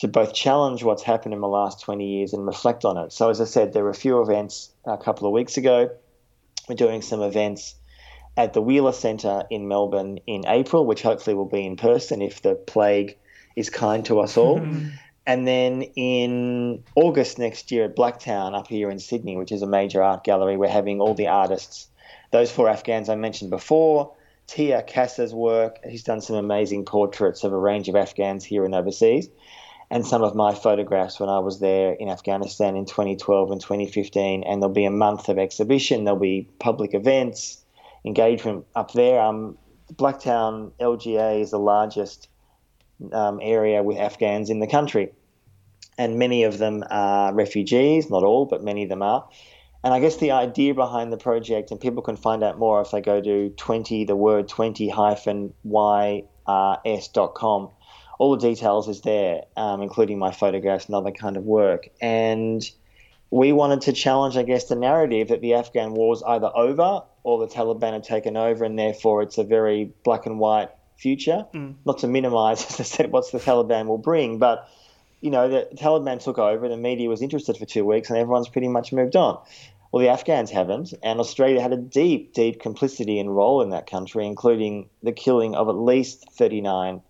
to 0.00 0.08
both 0.08 0.34
challenge 0.34 0.82
what's 0.82 1.02
happened 1.02 1.34
in 1.34 1.40
the 1.40 1.48
last 1.48 1.80
20 1.82 2.04
years 2.04 2.32
and 2.32 2.44
reflect 2.44 2.84
on 2.84 2.98
it. 2.98 3.12
So, 3.12 3.30
as 3.30 3.40
I 3.40 3.44
said, 3.44 3.72
there 3.72 3.84
were 3.84 3.90
a 3.90 3.94
few 3.94 4.20
events 4.20 4.70
a 4.84 4.98
couple 4.98 5.26
of 5.26 5.32
weeks 5.32 5.56
ago. 5.56 5.90
We're 6.68 6.74
doing 6.74 7.00
some 7.00 7.22
events 7.22 7.76
at 8.36 8.52
the 8.52 8.60
Wheeler 8.60 8.92
Centre 8.92 9.44
in 9.50 9.68
Melbourne 9.68 10.20
in 10.26 10.44
April, 10.46 10.84
which 10.84 11.02
hopefully 11.02 11.34
will 11.34 11.48
be 11.48 11.64
in 11.64 11.76
person 11.76 12.20
if 12.20 12.42
the 12.42 12.54
plague 12.54 13.16
is 13.54 13.70
kind 13.70 14.04
to 14.06 14.20
us 14.20 14.36
all. 14.36 14.60
And 15.26 15.44
then 15.46 15.82
in 15.96 16.84
August 16.94 17.38
next 17.38 17.72
year 17.72 17.84
at 17.86 17.96
Blacktown, 17.96 18.56
up 18.56 18.68
here 18.68 18.90
in 18.90 19.00
Sydney, 19.00 19.36
which 19.36 19.50
is 19.50 19.60
a 19.60 19.66
major 19.66 20.00
art 20.00 20.22
gallery, 20.22 20.56
we're 20.56 20.68
having 20.68 21.00
all 21.00 21.14
the 21.14 21.26
artists, 21.26 21.88
those 22.30 22.52
four 22.52 22.68
Afghans 22.68 23.08
I 23.08 23.16
mentioned 23.16 23.50
before, 23.50 24.12
Tia 24.46 24.84
Kassa's 24.84 25.34
work. 25.34 25.80
He's 25.84 26.04
done 26.04 26.20
some 26.20 26.36
amazing 26.36 26.84
portraits 26.84 27.42
of 27.42 27.52
a 27.52 27.58
range 27.58 27.88
of 27.88 27.96
Afghans 27.96 28.44
here 28.44 28.64
and 28.64 28.72
overseas. 28.72 29.28
And 29.90 30.06
some 30.06 30.22
of 30.22 30.36
my 30.36 30.54
photographs 30.54 31.18
when 31.18 31.28
I 31.28 31.40
was 31.40 31.58
there 31.58 31.92
in 31.92 32.08
Afghanistan 32.08 32.76
in 32.76 32.86
2012 32.86 33.50
and 33.50 33.60
2015. 33.60 34.44
And 34.44 34.62
there'll 34.62 34.72
be 34.72 34.84
a 34.84 34.90
month 34.92 35.28
of 35.28 35.38
exhibition, 35.38 36.04
there'll 36.04 36.20
be 36.20 36.48
public 36.60 36.94
events, 36.94 37.64
engagement 38.06 38.64
up 38.74 38.92
there. 38.92 39.20
Um, 39.20 39.58
Blacktown 39.92 40.72
LGA 40.80 41.40
is 41.40 41.50
the 41.50 41.58
largest 41.58 42.28
um, 43.12 43.40
area 43.42 43.82
with 43.82 43.98
Afghans 43.98 44.48
in 44.48 44.60
the 44.60 44.66
country. 44.66 45.12
And 45.98 46.18
many 46.18 46.44
of 46.44 46.58
them 46.58 46.84
are 46.90 47.34
refugees, 47.34 48.10
not 48.10 48.22
all, 48.22 48.46
but 48.46 48.62
many 48.62 48.84
of 48.84 48.88
them 48.88 49.02
are. 49.02 49.28
And 49.82 49.94
I 49.94 50.00
guess 50.00 50.16
the 50.16 50.32
idea 50.32 50.74
behind 50.74 51.12
the 51.12 51.16
project, 51.16 51.70
and 51.70 51.80
people 51.80 52.02
can 52.02 52.16
find 52.16 52.42
out 52.42 52.58
more 52.58 52.80
if 52.80 52.90
they 52.90 53.00
go 53.00 53.20
to 53.20 53.50
20, 53.50 54.04
the 54.04 54.16
word 54.16 54.48
20 54.48 54.88
hyphen 54.88 55.54
YRS.com. 55.64 56.24
All 58.18 58.36
the 58.36 58.48
details 58.48 58.88
is 58.88 59.02
there, 59.02 59.42
um, 59.56 59.82
including 59.82 60.18
my 60.18 60.32
photographs 60.32 60.86
and 60.86 60.94
other 60.94 61.12
kind 61.12 61.36
of 61.36 61.44
work. 61.44 61.88
And 62.00 62.68
we 63.30 63.52
wanted 63.52 63.82
to 63.82 63.92
challenge, 63.92 64.36
I 64.36 64.42
guess, 64.42 64.64
the 64.64 64.76
narrative 64.76 65.28
that 65.28 65.40
the 65.40 65.54
Afghan 65.54 65.94
war 65.94 66.14
is 66.14 66.22
either 66.26 66.50
over 66.54 67.02
or 67.26 67.44
the 67.44 67.52
Taliban 67.52 67.92
have 67.92 68.02
taken 68.02 68.36
over, 68.36 68.64
and 68.64 68.78
therefore 68.78 69.20
it's 69.20 69.36
a 69.36 69.42
very 69.42 69.92
black 70.04 70.26
and 70.26 70.38
white 70.38 70.70
future. 70.96 71.44
Mm. 71.52 71.74
Not 71.84 71.98
to 71.98 72.06
minimise, 72.06 72.64
as 72.68 72.78
I 72.78 72.84
said, 72.84 73.10
what 73.10 73.30
the 73.32 73.40
Taliban 73.40 73.86
will 73.86 73.98
bring, 73.98 74.38
but 74.38 74.68
you 75.20 75.32
know, 75.32 75.48
the 75.48 75.68
Taliban 75.74 76.22
took 76.22 76.38
over, 76.38 76.68
the 76.68 76.76
media 76.76 77.08
was 77.08 77.22
interested 77.22 77.56
for 77.56 77.66
two 77.66 77.84
weeks, 77.84 78.10
and 78.10 78.18
everyone's 78.18 78.48
pretty 78.48 78.68
much 78.68 78.92
moved 78.92 79.16
on. 79.16 79.40
Well, 79.90 80.02
the 80.02 80.08
Afghans 80.08 80.52
haven't, 80.52 80.94
and 81.02 81.18
Australia 81.18 81.60
had 81.60 81.72
a 81.72 81.76
deep, 81.76 82.32
deep 82.32 82.60
complicity 82.60 83.18
and 83.18 83.34
role 83.34 83.60
in 83.60 83.70
that 83.70 83.88
country, 83.88 84.24
including 84.24 84.88
the 85.02 85.10
killing 85.10 85.56
of 85.56 85.68
at 85.68 85.74
least 85.74 86.30
39 86.30 87.02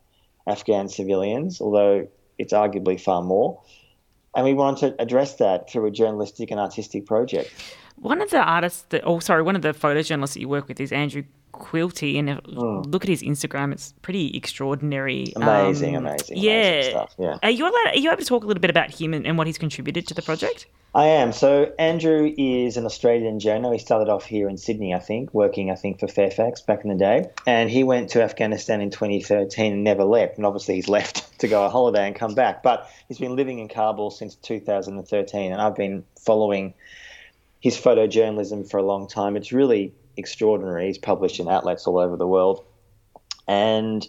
Afghan 0.47 0.89
civilians, 0.89 1.61
although 1.61 2.09
it's 2.39 2.55
arguably 2.55 2.99
far 2.99 3.21
more. 3.21 3.61
And 4.35 4.47
we 4.47 4.55
wanted 4.55 4.97
to 4.97 5.03
address 5.03 5.35
that 5.35 5.69
through 5.69 5.87
a 5.87 5.91
journalistic 5.91 6.51
and 6.51 6.59
artistic 6.59 7.05
project. 7.05 7.53
One 7.97 8.21
of 8.21 8.31
the 8.31 8.41
artists 8.41 8.83
that, 8.91 9.03
oh, 9.05 9.19
sorry, 9.21 9.43
one 9.43 9.57
of 9.57 9.63
the 9.63 9.73
photojournalists 9.73 10.35
that 10.35 10.41
you 10.41 10.49
work 10.49 10.69
with 10.69 10.81
is 10.81 10.93
Andrew 10.93 11.25
Quilty, 11.53 12.19
and 12.19 12.29
mm. 12.29 12.93
look 12.93 13.05
at 13.05 13.09
his 13.09 13.23
Instagram; 13.23 13.73
it's 13.73 13.95
pretty 14.03 14.37
extraordinary. 14.37 15.33
Amazing, 15.37 15.97
um, 15.97 16.07
amazing, 16.07 16.37
yeah. 16.37 16.53
Amazing 16.53 16.91
stuff. 16.91 17.15
Yeah. 17.19 17.39
Are 17.43 17.51
you 17.51 17.65
allowed, 17.65 17.95
Are 17.95 17.99
you 17.99 18.11
able 18.11 18.21
to 18.21 18.27
talk 18.27 18.45
a 18.45 18.47
little 18.47 18.61
bit 18.61 18.71
about 18.71 18.91
him 18.91 19.15
and, 19.15 19.27
and 19.27 19.39
what 19.39 19.47
he's 19.47 19.59
contributed 19.59 20.07
to 20.09 20.15
the 20.15 20.23
project? 20.23 20.67
I 20.97 21.09
am. 21.09 21.33
So 21.33 21.75
Andrew 21.79 22.33
is 22.39 22.79
an 22.79 22.87
Australian 22.87 23.39
journo. 23.39 23.71
He 23.71 23.79
started 23.79 24.11
off 24.11 24.25
here 24.25 24.49
in 24.49 24.57
Sydney, 24.57 24.95
I 24.95 24.99
think, 24.99 25.35
working, 25.35 25.71
I 25.71 25.75
think, 25.75 26.01
for 26.01 26.09
Fairfax 26.09 26.63
back 26.63 26.85
in 26.85 26.91
the 26.91 26.97
day. 26.97 27.29
And 27.47 27.69
he 27.69 27.85
went 27.85 28.09
to 28.11 28.23
Afghanistan 28.23 28.81
in 28.81 28.91
2013 28.91 29.75
and 29.75 29.85
never 29.85 30.05
left. 30.05 30.39
And 30.39 30.47
obviously 30.47 30.77
he's 30.77 30.89
left 30.99 31.39
to 31.41 31.49
go 31.49 31.65
on 31.65 31.71
holiday 31.71 32.07
and 32.07 32.17
come 32.17 32.35
back. 32.35 32.63
But 32.63 32.91
he's 33.09 33.19
been 33.19 33.37
living 33.37 33.59
in 33.59 33.69
Kabul 33.69 34.11
since 34.11 34.37
2013. 34.37 35.53
And 35.53 35.61
I've 35.61 35.77
been 35.77 36.03
following 36.19 36.73
his 37.67 37.77
photojournalism 37.77 38.71
for 38.71 38.79
a 38.79 38.83
long 38.85 39.09
time. 39.09 39.37
It's 39.37 39.51
really 39.51 39.93
extraordinary. 40.17 40.87
He's 40.87 40.99
published 40.99 41.41
in 41.41 41.49
outlets 41.49 41.85
all 41.89 41.99
over 41.99 42.17
the 42.17 42.27
world. 42.27 42.65
And 43.49 44.07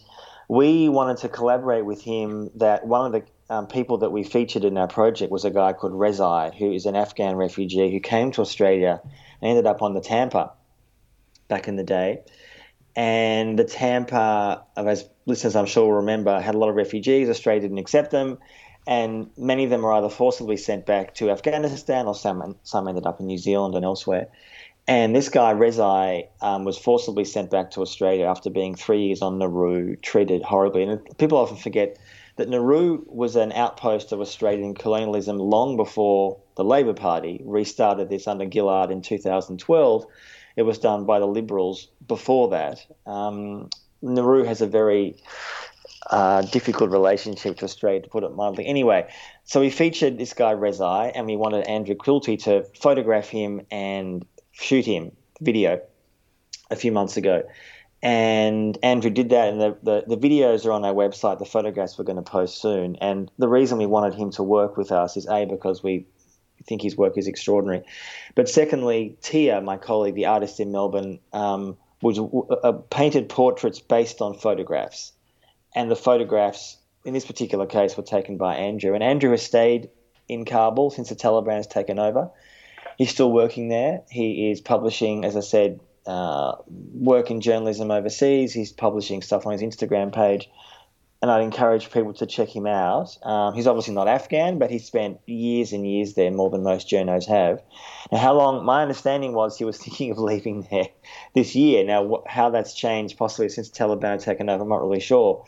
we 0.47 0.89
wanted 0.89 1.17
to 1.21 1.29
collaborate 1.29 1.83
with 1.83 1.99
him 1.99 2.51
that 2.53 2.85
one 2.85 3.07
of 3.07 3.11
the 3.13 3.23
um, 3.51 3.65
people 3.65 3.97
that 3.97 4.11
we 4.11 4.23
featured 4.23 4.63
in 4.63 4.77
our 4.77 4.87
project 4.87 5.31
was 5.31 5.43
a 5.43 5.49
guy 5.49 5.73
called 5.73 5.93
Rezai, 5.93 6.53
who 6.53 6.71
is 6.71 6.85
an 6.85 6.95
Afghan 6.95 7.35
refugee 7.35 7.91
who 7.91 7.99
came 7.99 8.31
to 8.33 8.41
Australia 8.41 9.01
and 9.41 9.49
ended 9.49 9.65
up 9.65 9.81
on 9.81 9.95
the 9.95 10.01
Tampa 10.01 10.51
back 11.47 11.67
in 11.67 11.77
the 11.77 11.83
day. 11.83 12.19
And 12.95 13.57
the 13.57 13.63
Tampa, 13.63 14.65
as 14.75 15.09
listeners 15.25 15.55
I'm 15.55 15.65
sure 15.65 15.85
will 15.85 16.01
remember, 16.01 16.39
had 16.39 16.53
a 16.53 16.59
lot 16.59 16.69
of 16.69 16.75
refugees. 16.75 17.27
Australia 17.27 17.61
didn't 17.61 17.79
accept 17.79 18.11
them. 18.11 18.37
And 18.87 19.29
many 19.37 19.65
of 19.65 19.69
them 19.69 19.81
were 19.81 19.91
either 19.91 20.09
forcibly 20.09 20.55
sent 20.55 20.85
back 20.85 21.13
to 21.15 21.29
Afghanistan 21.29 22.07
or 22.07 22.15
some, 22.15 22.55
some 22.63 22.87
ended 22.87 23.05
up 23.05 23.19
in 23.19 23.27
New 23.27 23.37
Zealand 23.37 23.75
and 23.75 23.83
elsewhere. 23.83 24.27
And 24.87 25.13
this 25.13 25.27
guy, 25.27 25.53
Rezai, 25.53 26.29
um, 26.41 26.63
was 26.63 26.77
forcibly 26.77 27.25
sent 27.25 27.51
back 27.51 27.71
to 27.71 27.81
Australia 27.81 28.25
after 28.25 28.49
being 28.49 28.73
three 28.73 29.07
years 29.07 29.21
on 29.21 29.37
Nauru, 29.37 29.97
treated 29.97 30.41
horribly. 30.41 30.83
And 30.83 31.17
people 31.17 31.37
often 31.37 31.57
forget 31.57 31.97
that 32.37 32.47
Nauru 32.47 33.03
was 33.07 33.35
an 33.35 33.51
outpost 33.51 34.13
of 34.13 34.21
Australian 34.21 34.73
colonialism 34.73 35.37
long 35.37 35.75
before 35.75 36.37
the 36.55 36.63
Labor 36.63 36.93
Party 36.93 37.41
restarted 37.43 38.07
this 38.09 38.25
under 38.25 38.49
Gillard 38.49 38.89
in 38.89 39.01
2012. 39.01 40.05
It 40.55 40.61
was 40.61 40.79
done 40.79 41.05
by 41.05 41.19
the 41.19 41.27
Liberals 41.27 41.89
before 42.07 42.47
that. 42.49 42.85
Um, 43.05 43.69
Nauru 44.01 44.45
has 44.45 44.61
a 44.61 44.67
very 44.67 45.17
uh, 46.09 46.41
difficult 46.41 46.91
relationship 46.91 47.57
to 47.57 47.65
Australia, 47.65 48.01
to 48.01 48.09
put 48.09 48.23
it 48.23 48.33
mildly. 48.35 48.65
Anyway, 48.65 49.07
so 49.43 49.59
we 49.59 49.69
featured 49.69 50.17
this 50.17 50.33
guy 50.33 50.53
Rezai, 50.53 51.11
and 51.13 51.25
we 51.25 51.35
wanted 51.35 51.67
Andrew 51.67 51.95
Quilty 51.95 52.41
to 52.43 52.63
photograph 52.79 53.29
him 53.29 53.61
and 53.71 54.25
shoot 54.51 54.85
him 54.85 55.11
video 55.41 55.81
a 56.69 56.75
few 56.75 56.91
months 56.91 57.17
ago 57.17 57.43
and 58.03 58.77
Andrew 58.83 59.09
did 59.09 59.29
that, 59.29 59.49
and 59.49 59.59
the, 59.59 59.77
the, 59.81 60.15
the, 60.15 60.17
videos 60.17 60.65
are 60.65 60.71
on 60.71 60.85
our 60.85 60.93
website. 60.93 61.39
The 61.39 61.45
photographs 61.45 61.97
we're 61.97 62.05
going 62.05 62.17
to 62.17 62.21
post 62.21 62.61
soon. 62.61 62.95
And 62.97 63.31
the 63.39 63.47
reason 63.47 63.79
we 63.79 63.87
wanted 63.87 64.13
him 64.13 64.29
to 64.31 64.43
work 64.43 64.77
with 64.77 64.91
us 64.91 65.17
is 65.17 65.27
A, 65.27 65.45
because 65.45 65.81
we 65.81 66.05
think 66.65 66.83
his 66.83 66.95
work 66.95 67.17
is 67.17 67.27
extraordinary. 67.27 67.83
But 68.35 68.49
secondly, 68.49 69.17
Tia, 69.21 69.61
my 69.61 69.77
colleague, 69.77 70.13
the 70.13 70.27
artist 70.27 70.59
in 70.59 70.71
Melbourne, 70.71 71.19
um, 71.33 71.75
was 72.01 72.19
uh, 72.19 72.73
painted 72.91 73.29
portraits 73.29 73.79
based 73.79 74.21
on 74.21 74.35
photographs. 74.35 75.13
And 75.77 75.91
the 75.91 75.95
photographs, 75.95 76.77
in 77.05 77.13
this 77.13 77.25
particular 77.25 77.67
case, 77.67 77.95
were 77.95 78.01
taken 78.03 78.37
by 78.37 78.55
Andrew. 78.55 78.95
And 78.95 79.03
Andrew 79.03 79.29
has 79.29 79.43
stayed 79.43 79.89
in 80.27 80.43
Kabul 80.43 80.89
since 80.89 81.09
the 81.09 81.15
Taliban 81.15 81.57
has 81.57 81.67
taken 81.67 81.99
over. 81.99 82.31
He's 82.97 83.11
still 83.11 83.31
working 83.31 83.69
there. 83.69 84.01
He 84.09 84.49
is 84.49 84.59
publishing, 84.59 85.23
as 85.23 85.37
I 85.37 85.41
said, 85.41 85.79
uh, 86.07 86.55
work 86.67 87.29
in 87.29 87.41
journalism 87.41 87.91
overseas. 87.91 88.53
He's 88.53 88.71
publishing 88.71 89.21
stuff 89.21 89.45
on 89.45 89.51
his 89.51 89.61
Instagram 89.61 90.11
page, 90.11 90.49
and 91.21 91.29
I'd 91.29 91.43
encourage 91.43 91.91
people 91.91 92.13
to 92.13 92.25
check 92.25 92.55
him 92.55 92.65
out. 92.65 93.15
Um, 93.23 93.53
he's 93.53 93.67
obviously 93.67 93.93
not 93.93 94.07
Afghan, 94.07 94.57
but 94.57 94.71
he 94.71 94.79
spent 94.79 95.19
years 95.27 95.73
and 95.73 95.87
years 95.87 96.13
there, 96.15 96.31
more 96.31 96.49
than 96.49 96.63
most 96.63 96.89
journos 96.89 97.27
have. 97.27 97.61
Now, 98.11 98.17
how 98.17 98.33
long? 98.33 98.65
My 98.65 98.81
understanding 98.81 99.33
was 99.33 99.57
he 99.57 99.65
was 99.65 99.77
thinking 99.83 100.11
of 100.11 100.17
leaving 100.17 100.67
there 100.71 100.87
this 101.35 101.55
year. 101.55 101.83
Now, 101.83 102.07
wh- 102.07 102.29
how 102.29 102.49
that's 102.49 102.73
changed, 102.73 103.17
possibly 103.17 103.49
since 103.49 103.69
Taliban 103.69 104.13
have 104.13 104.23
taken 104.23 104.49
over, 104.49 104.63
I'm 104.63 104.69
not 104.69 104.81
really 104.81 104.99
sure. 104.99 105.45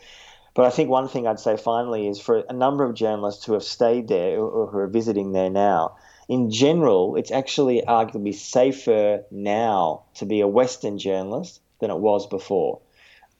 But 0.54 0.66
I 0.66 0.70
think 0.70 0.90
one 0.90 1.08
thing 1.08 1.26
I'd 1.26 1.40
say 1.40 1.56
finally 1.56 2.08
is 2.08 2.20
for 2.20 2.44
a 2.48 2.52
number 2.52 2.84
of 2.84 2.94
journalists 2.94 3.44
who 3.44 3.52
have 3.52 3.62
stayed 3.62 4.08
there 4.08 4.40
or 4.40 4.66
who 4.66 4.78
are 4.78 4.88
visiting 4.88 5.32
there 5.32 5.50
now, 5.50 5.96
in 6.28 6.50
general, 6.50 7.16
it's 7.16 7.30
actually 7.30 7.82
arguably 7.86 8.34
safer 8.34 9.24
now 9.30 10.02
to 10.14 10.26
be 10.26 10.40
a 10.40 10.48
Western 10.48 10.98
journalist 10.98 11.60
than 11.80 11.90
it 11.90 11.98
was 11.98 12.26
before. 12.26 12.80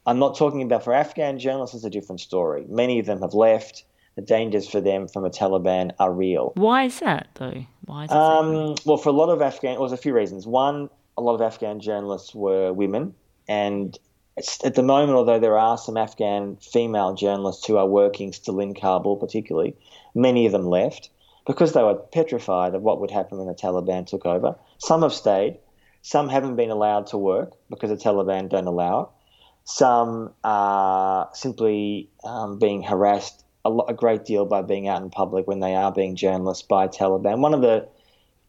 I'm 0.07 0.19
not 0.19 0.37
talking 0.37 0.63
about 0.63 0.85
for 0.85 0.93
Afghan 0.93 1.39
journalists, 1.39 1.77
it's 1.77 1.85
a 1.85 1.91
different 1.91 2.21
story. 2.21 2.65
Many 2.69 2.99
of 2.99 3.07
them 3.07 3.21
have 3.21 3.35
left. 3.35 3.85
The 4.17 4.23
dangers 4.23 4.69
for 4.69 4.81
them 4.81 5.07
from 5.07 5.25
a 5.25 5.31
Taliban 5.31 5.93
are 6.01 6.13
real. 6.13 6.53
Why 6.57 6.85
is 6.85 6.99
that, 6.99 7.29
though? 7.35 7.65
Why 7.85 8.05
is 8.05 8.11
um, 8.11 8.75
well, 8.85 8.97
for 8.97 9.11
a 9.11 9.13
lot 9.13 9.29
of 9.29 9.41
Afghan, 9.41 9.79
well, 9.79 9.89
there's 9.89 9.99
a 9.99 10.03
few 10.03 10.13
reasons. 10.13 10.47
One, 10.47 10.91
a 11.17 11.23
lot 11.23 11.35
of 11.35 11.43
Afghan 11.43 11.79
journalists 11.81 12.35
were 12.35 12.73
women, 12.73 13.15
and 13.47 13.97
at 14.65 14.75
the 14.75 14.83
moment, 14.83 15.17
although 15.17 15.39
there 15.39 15.59
are 15.59 15.79
some 15.79 15.97
Afghan 15.97 16.57
female 16.57 17.15
journalists 17.15 17.67
who 17.67 17.77
are 17.77 17.87
working 17.87 18.33
still 18.33 18.61
in 18.61 18.75
Kabul, 18.75 19.17
particularly, 19.17 19.77
many 20.15 20.47
of 20.47 20.53
them 20.53 20.67
left 20.67 21.11
because 21.47 21.73
they 21.73 21.83
were 21.83 21.95
petrified 21.95 22.75
of 22.75 22.83
what 22.83 23.01
would 23.01 23.11
happen 23.11 23.39
when 23.39 23.47
the 23.47 23.55
Taliban 23.55 24.07
took 24.07 24.27
over. 24.27 24.57
Some 24.79 25.03
have 25.03 25.13
stayed, 25.13 25.59
some 26.03 26.29
haven't 26.29 26.57
been 26.57 26.71
allowed 26.71 27.09
to 27.09 27.19
work 27.19 27.53
because 27.69 27.91
the 27.91 27.97
Taliban 27.97 28.49
don't 28.49 28.67
allow 28.67 29.01
it. 29.01 29.09
Some 29.65 30.33
are 30.43 31.29
simply 31.33 32.11
um, 32.25 32.59
being 32.59 32.83
harassed 32.83 33.45
a, 33.65 33.71
a 33.89 33.95
great 33.95 34.25
deal 34.25 34.47
by 34.47 34.63
being 34.63 34.89
out 34.89 35.03
in 35.03 35.11
public 35.11 35.47
when 35.47 35.61
they 35.61 35.75
are 35.75 35.93
being 35.93 36.17
journalists 36.17 36.63
by 36.63 36.89
Taliban. 36.89 37.41
One 37.41 37.55
of 37.55 37.61
the 37.61 37.89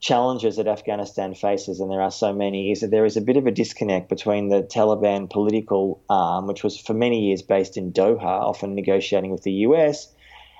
challenges 0.02 0.58
that 0.58 0.68
Afghanistan 0.68 1.36
faces, 1.36 1.80
and 1.80 1.90
there 1.90 2.02
are 2.02 2.12
so 2.12 2.34
many, 2.34 2.72
is 2.72 2.82
that 2.82 2.90
there 2.90 3.06
is 3.06 3.18
a 3.18 3.22
bit 3.22 3.38
of 3.38 3.46
a 3.46 3.52
disconnect 3.52 4.10
between 4.10 4.50
the 4.50 4.64
Taliban 4.64 5.30
political 5.30 6.02
arm, 6.10 6.48
which 6.48 6.64
was 6.64 6.78
for 6.78 6.96
many 6.96 7.28
years 7.28 7.44
based 7.44 7.78
in 7.78 7.94
Doha, 7.94 8.24
often 8.24 8.74
negotiating 8.74 9.32
with 9.32 9.44
the 9.44 9.52
US, 9.68 10.12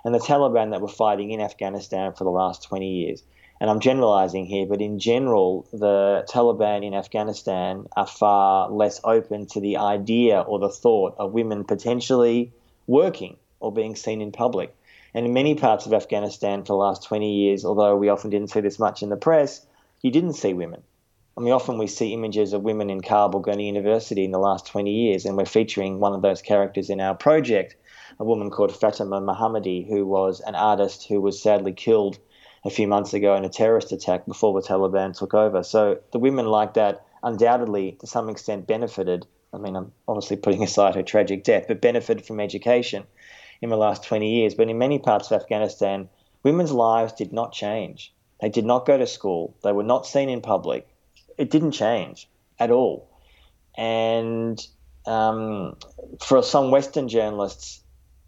and 0.06 0.14
the 0.14 0.20
Taliban 0.20 0.72
that 0.72 0.82
were 0.82 0.88
fighting 0.88 1.32
in 1.32 1.42
Afghanistan 1.42 2.14
for 2.14 2.24
the 2.24 2.30
last 2.30 2.64
20 2.64 2.88
years. 2.88 3.24
And 3.60 3.70
I'm 3.70 3.80
generalizing 3.80 4.46
here, 4.46 4.66
but 4.68 4.82
in 4.82 5.00
general, 5.00 5.68
the 5.72 6.26
Taliban 6.30 6.86
in 6.86 6.94
Afghanistan 6.94 7.88
are 7.96 8.08
far 8.08 8.70
less 8.72 9.02
open 9.04 9.48
to 9.48 9.60
the 9.60 9.78
idea 9.78 10.40
or 10.40 10.60
the 10.60 10.70
thought 10.70 11.16
of 11.18 11.34
women 11.34 11.64
potentially 11.64 12.52
working 12.88 13.38
or 13.60 13.72
being 13.72 13.96
seen 13.96 14.22
in 14.22 14.32
public. 14.32 14.76
And 15.14 15.26
in 15.26 15.34
many 15.34 15.56
parts 15.56 15.86
of 15.86 15.94
Afghanistan 15.94 16.62
for 16.62 16.74
the 16.74 16.76
last 16.76 17.04
20 17.04 17.34
years, 17.34 17.66
although 17.66 17.96
we 17.98 18.10
often 18.10 18.30
didn't 18.30 18.50
see 18.50 18.62
this 18.62 18.80
much 18.80 19.04
in 19.04 19.10
the 19.10 19.18
press, 19.18 19.66
you 20.02 20.12
didn't 20.12 20.34
see 20.34 20.54
women. 20.54 20.82
I 21.38 21.42
mean, 21.42 21.54
often 21.54 21.78
we 21.78 21.88
see 21.88 22.14
images 22.14 22.54
of 22.54 22.64
women 22.64 22.90
in 22.90 23.02
Kabul 23.02 23.40
going 23.40 23.58
to 23.58 23.64
university 23.64 24.24
in 24.24 24.32
the 24.32 24.40
last 24.40 24.68
20 24.68 24.92
years, 24.92 25.26
and 25.26 25.38
we're 25.38 25.46
featuring 25.46 26.00
one 26.00 26.14
of 26.14 26.22
those 26.22 26.42
characters 26.42 26.90
in 26.90 27.00
our 27.00 27.16
project, 27.16 27.76
a 28.20 28.26
woman 28.26 28.50
called 28.50 28.76
Fatima 28.76 29.22
Mohammadi, 29.22 29.88
who 29.88 30.06
was 30.06 30.42
an 30.42 30.56
artist 30.56 31.08
who 31.08 31.22
was 31.22 31.42
sadly 31.42 31.74
killed 31.74 32.20
a 32.64 32.70
few 32.70 32.88
months 32.88 33.14
ago 33.14 33.36
in 33.36 33.46
a 33.46 33.50
terrorist 33.50 33.92
attack 33.92 34.26
before 34.26 34.54
the 34.54 34.68
Taliban 34.68 35.18
took 35.18 35.34
over. 35.34 35.64
So 35.64 36.00
the 36.12 36.20
women 36.20 36.46
like 36.46 36.74
that 36.76 37.06
undoubtedly, 37.24 37.94
to 38.00 38.08
some 38.08 38.30
extent, 38.30 38.68
benefited. 38.68 39.26
I 39.54 39.58
mean, 39.58 39.76
I'm 39.76 39.92
obviously 40.08 40.38
putting 40.38 40.64
aside 40.64 40.96
her 40.96 41.04
tragic 41.04 41.44
death, 41.44 41.66
but 41.68 41.82
benefited 41.82 42.26
from 42.26 42.40
education 42.40 43.06
in 43.62 43.70
the 43.70 43.78
last 43.78 44.04
20 44.04 44.30
years. 44.30 44.56
But 44.56 44.70
in 44.70 44.78
many 44.78 45.00
parts 45.00 45.32
of 45.32 45.42
Afghanistan, 45.42 46.10
women's 46.44 46.72
lives 46.72 47.14
did 47.14 47.32
not 47.32 47.54
change. 47.54 48.14
They 48.42 48.50
did 48.50 48.66
not 48.66 48.86
go 48.86 48.98
to 48.98 49.08
school. 49.08 49.56
They 49.64 49.72
were 49.72 49.84
not 49.84 50.08
seen 50.08 50.30
in 50.30 50.42
public. 50.42 50.88
It 51.38 51.52
didn't 51.52 51.72
change 51.72 52.28
at 52.60 52.72
all. 52.72 53.08
And 53.76 54.60
um, 55.06 55.78
for 56.20 56.44
some 56.44 56.72
Western 56.72 57.08
journalists 57.08 57.82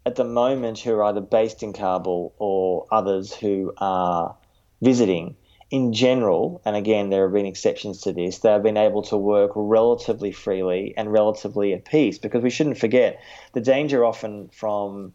at 0.06 0.16
the 0.16 0.24
moment 0.24 0.78
who 0.78 0.94
are 0.94 1.04
either 1.04 1.20
based 1.20 1.62
in 1.62 1.72
Kabul 1.72 2.34
or 2.38 2.86
others 2.90 3.32
who 3.34 3.72
are 3.78 4.36
visiting, 4.80 5.36
in 5.70 5.92
general, 5.92 6.60
and 6.64 6.76
again, 6.76 7.10
there 7.10 7.24
have 7.24 7.32
been 7.32 7.46
exceptions 7.46 8.02
to 8.02 8.12
this, 8.12 8.38
they 8.38 8.50
have 8.50 8.62
been 8.62 8.76
able 8.76 9.02
to 9.02 9.16
work 9.16 9.50
relatively 9.56 10.30
freely 10.30 10.94
and 10.96 11.10
relatively 11.10 11.72
at 11.72 11.84
peace 11.84 12.18
because 12.18 12.42
we 12.42 12.50
shouldn't 12.50 12.78
forget 12.78 13.20
the 13.54 13.60
danger 13.60 14.04
often 14.04 14.48
from 14.52 15.14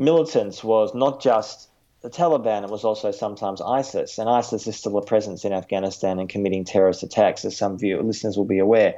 militants 0.00 0.64
was 0.64 0.94
not 0.94 1.20
just 1.20 1.68
the 2.00 2.08
Taliban, 2.08 2.64
it 2.64 2.70
was 2.70 2.84
also 2.84 3.10
sometimes 3.10 3.60
ISIS. 3.60 4.18
And 4.18 4.28
ISIS 4.28 4.66
is 4.66 4.76
still 4.76 4.96
a 4.96 5.04
presence 5.04 5.44
in 5.44 5.52
Afghanistan 5.52 6.18
and 6.18 6.28
committing 6.28 6.64
terrorist 6.64 7.02
attacks, 7.02 7.44
as 7.44 7.56
some 7.56 7.78
view, 7.78 8.00
listeners 8.00 8.38
will 8.38 8.46
be 8.46 8.58
aware. 8.58 8.94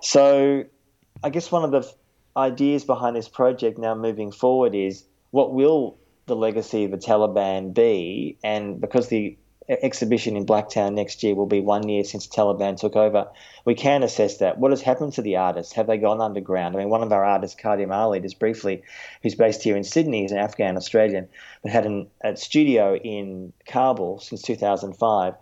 So 0.00 0.64
I 1.24 1.30
guess 1.30 1.50
one 1.50 1.64
of 1.64 1.72
the 1.72 1.92
ideas 2.36 2.84
behind 2.84 3.16
this 3.16 3.28
project 3.28 3.78
now 3.78 3.96
moving 3.96 4.30
forward 4.30 4.74
is 4.76 5.04
what 5.32 5.52
will 5.52 5.98
the 6.26 6.36
legacy 6.36 6.84
of 6.84 6.92
the 6.92 6.98
Taliban 6.98 7.74
be? 7.74 8.38
And 8.44 8.80
because 8.80 9.08
the 9.08 9.36
exhibition 9.68 10.36
in 10.36 10.46
Blacktown 10.46 10.94
next 10.94 11.22
year 11.22 11.34
will 11.34 11.46
be 11.46 11.60
one 11.60 11.88
year 11.88 12.04
since 12.04 12.26
Taliban 12.26 12.78
took 12.78 12.96
over. 12.96 13.28
We 13.64 13.74
can 13.74 14.02
assess 14.02 14.38
that. 14.38 14.58
What 14.58 14.70
has 14.70 14.82
happened 14.82 15.12
to 15.14 15.22
the 15.22 15.36
artists? 15.36 15.72
Have 15.72 15.86
they 15.86 15.98
gone 15.98 16.20
underground? 16.20 16.76
I 16.76 16.78
mean, 16.78 16.88
one 16.88 17.02
of 17.02 17.12
our 17.12 17.24
artists, 17.24 17.60
Khadim 17.60 17.92
Ali, 17.92 18.20
just 18.20 18.38
briefly, 18.38 18.82
who's 19.22 19.34
based 19.34 19.62
here 19.62 19.76
in 19.76 19.84
Sydney, 19.84 20.24
is 20.24 20.32
an 20.32 20.38
Afghan 20.38 20.76
Australian, 20.76 21.28
but 21.62 21.72
had 21.72 21.86
an, 21.86 22.08
a 22.22 22.36
studio 22.36 22.96
in 22.96 23.52
Kabul 23.66 24.20
since 24.20 24.42
2005. 24.42 25.34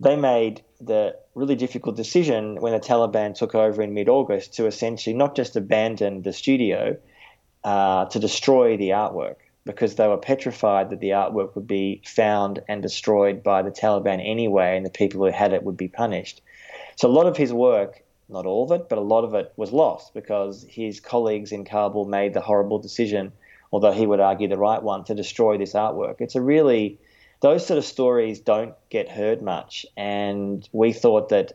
They 0.00 0.16
made 0.16 0.62
the 0.80 1.16
really 1.34 1.54
difficult 1.54 1.96
decision 1.96 2.60
when 2.60 2.72
the 2.72 2.80
Taliban 2.80 3.34
took 3.34 3.54
over 3.54 3.80
in 3.82 3.94
mid 3.94 4.08
August 4.08 4.54
to 4.54 4.66
essentially 4.66 5.14
not 5.14 5.34
just 5.34 5.56
abandon 5.56 6.22
the 6.22 6.32
studio, 6.32 6.96
uh, 7.64 8.06
to 8.06 8.18
destroy 8.18 8.76
the 8.76 8.90
artwork 8.90 9.36
because 9.64 9.94
they 9.94 10.08
were 10.08 10.16
petrified 10.16 10.90
that 10.90 11.00
the 11.00 11.10
artwork 11.10 11.54
would 11.54 11.66
be 11.66 12.02
found 12.04 12.62
and 12.68 12.82
destroyed 12.82 13.42
by 13.42 13.62
the 13.62 13.70
Taliban 13.70 14.20
anyway, 14.24 14.76
and 14.76 14.84
the 14.84 14.90
people 14.90 15.24
who 15.24 15.30
had 15.30 15.52
it 15.52 15.62
would 15.62 15.76
be 15.76 15.88
punished. 15.88 16.42
So 16.96 17.08
a 17.08 17.12
lot 17.12 17.26
of 17.26 17.36
his 17.36 17.52
work, 17.52 18.02
not 18.28 18.46
all 18.46 18.64
of 18.64 18.80
it, 18.80 18.88
but 18.88 18.98
a 18.98 19.02
lot 19.02 19.24
of 19.24 19.34
it 19.34 19.52
was 19.56 19.72
lost 19.72 20.14
because 20.14 20.66
his 20.68 21.00
colleagues 21.00 21.52
in 21.52 21.64
Kabul 21.64 22.06
made 22.06 22.34
the 22.34 22.40
horrible 22.40 22.78
decision, 22.78 23.32
although 23.72 23.92
he 23.92 24.06
would 24.06 24.20
argue 24.20 24.48
the 24.48 24.58
right 24.58 24.82
one, 24.82 25.04
to 25.04 25.14
destroy 25.14 25.58
this 25.58 25.74
artwork. 25.74 26.16
It's 26.20 26.34
a 26.34 26.40
really, 26.40 26.98
those 27.40 27.66
sort 27.66 27.78
of 27.78 27.84
stories 27.84 28.40
don't 28.40 28.74
get 28.90 29.08
heard 29.08 29.42
much, 29.42 29.86
and 29.96 30.68
we 30.72 30.92
thought 30.92 31.28
that 31.28 31.52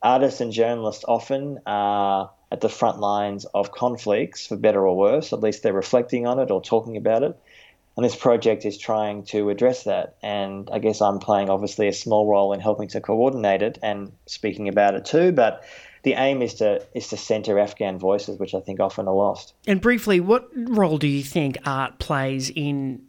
artists 0.00 0.40
and 0.40 0.52
journalists 0.52 1.04
often 1.08 1.58
are 1.66 2.30
at 2.50 2.60
the 2.60 2.68
front 2.68 2.98
lines 2.98 3.44
of 3.54 3.72
conflicts, 3.72 4.46
for 4.46 4.56
better 4.56 4.86
or 4.86 4.96
worse. 4.96 5.32
At 5.32 5.40
least 5.40 5.62
they're 5.62 5.72
reflecting 5.72 6.26
on 6.26 6.38
it 6.38 6.50
or 6.50 6.62
talking 6.62 6.96
about 6.96 7.22
it. 7.22 7.38
And 7.96 8.04
this 8.04 8.16
project 8.16 8.64
is 8.64 8.78
trying 8.78 9.24
to 9.24 9.50
address 9.50 9.82
that. 9.84 10.16
And 10.22 10.70
I 10.72 10.78
guess 10.78 11.02
I'm 11.02 11.18
playing 11.18 11.50
obviously 11.50 11.88
a 11.88 11.92
small 11.92 12.26
role 12.26 12.52
in 12.52 12.60
helping 12.60 12.88
to 12.90 13.00
coordinate 13.00 13.60
it 13.60 13.78
and 13.82 14.12
speaking 14.26 14.68
about 14.68 14.94
it 14.94 15.04
too. 15.04 15.32
But 15.32 15.64
the 16.04 16.12
aim 16.12 16.40
is 16.40 16.54
to 16.54 16.86
is 16.94 17.08
to 17.08 17.16
centre 17.16 17.58
Afghan 17.58 17.98
voices, 17.98 18.38
which 18.38 18.54
I 18.54 18.60
think 18.60 18.78
often 18.78 19.08
are 19.08 19.14
lost. 19.14 19.52
And 19.66 19.80
briefly, 19.80 20.20
what 20.20 20.48
role 20.54 20.98
do 20.98 21.08
you 21.08 21.24
think 21.24 21.58
art 21.66 21.98
plays 21.98 22.50
in 22.50 23.02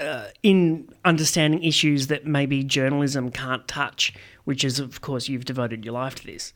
uh, 0.00 0.26
in 0.42 0.92
understanding 1.04 1.62
issues 1.62 2.08
that 2.08 2.26
maybe 2.26 2.64
journalism 2.64 3.30
can't 3.30 3.66
touch? 3.68 4.12
Which 4.44 4.64
is, 4.64 4.80
of 4.80 5.00
course, 5.00 5.28
you've 5.28 5.44
devoted 5.44 5.84
your 5.84 5.94
life 5.94 6.16
to 6.16 6.26
this 6.26 6.52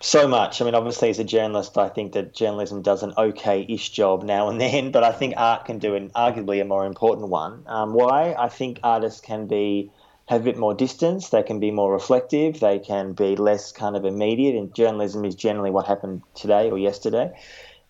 so 0.00 0.26
much. 0.26 0.60
I 0.60 0.64
mean, 0.64 0.74
obviously, 0.74 1.10
as 1.10 1.18
a 1.18 1.24
journalist, 1.24 1.76
I 1.76 1.88
think 1.88 2.12
that 2.12 2.34
journalism 2.34 2.82
does 2.82 3.02
an 3.02 3.12
okay-ish 3.16 3.90
job 3.90 4.22
now 4.22 4.48
and 4.48 4.60
then, 4.60 4.90
but 4.90 5.04
I 5.04 5.12
think 5.12 5.34
art 5.36 5.66
can 5.66 5.78
do 5.78 5.94
an 5.94 6.10
arguably 6.10 6.60
a 6.60 6.64
more 6.64 6.86
important 6.86 7.28
one. 7.28 7.62
Um, 7.66 7.92
why? 7.92 8.34
I 8.38 8.48
think 8.48 8.80
artists 8.82 9.20
can 9.20 9.46
be 9.46 9.90
have 10.26 10.42
a 10.42 10.44
bit 10.44 10.56
more 10.56 10.74
distance. 10.74 11.30
They 11.30 11.42
can 11.42 11.58
be 11.58 11.72
more 11.72 11.92
reflective. 11.92 12.60
They 12.60 12.78
can 12.78 13.14
be 13.14 13.34
less 13.34 13.72
kind 13.72 13.96
of 13.96 14.04
immediate. 14.04 14.54
And 14.54 14.72
journalism 14.72 15.24
is 15.24 15.34
generally 15.34 15.72
what 15.72 15.86
happened 15.86 16.22
today 16.34 16.70
or 16.70 16.78
yesterday. 16.78 17.32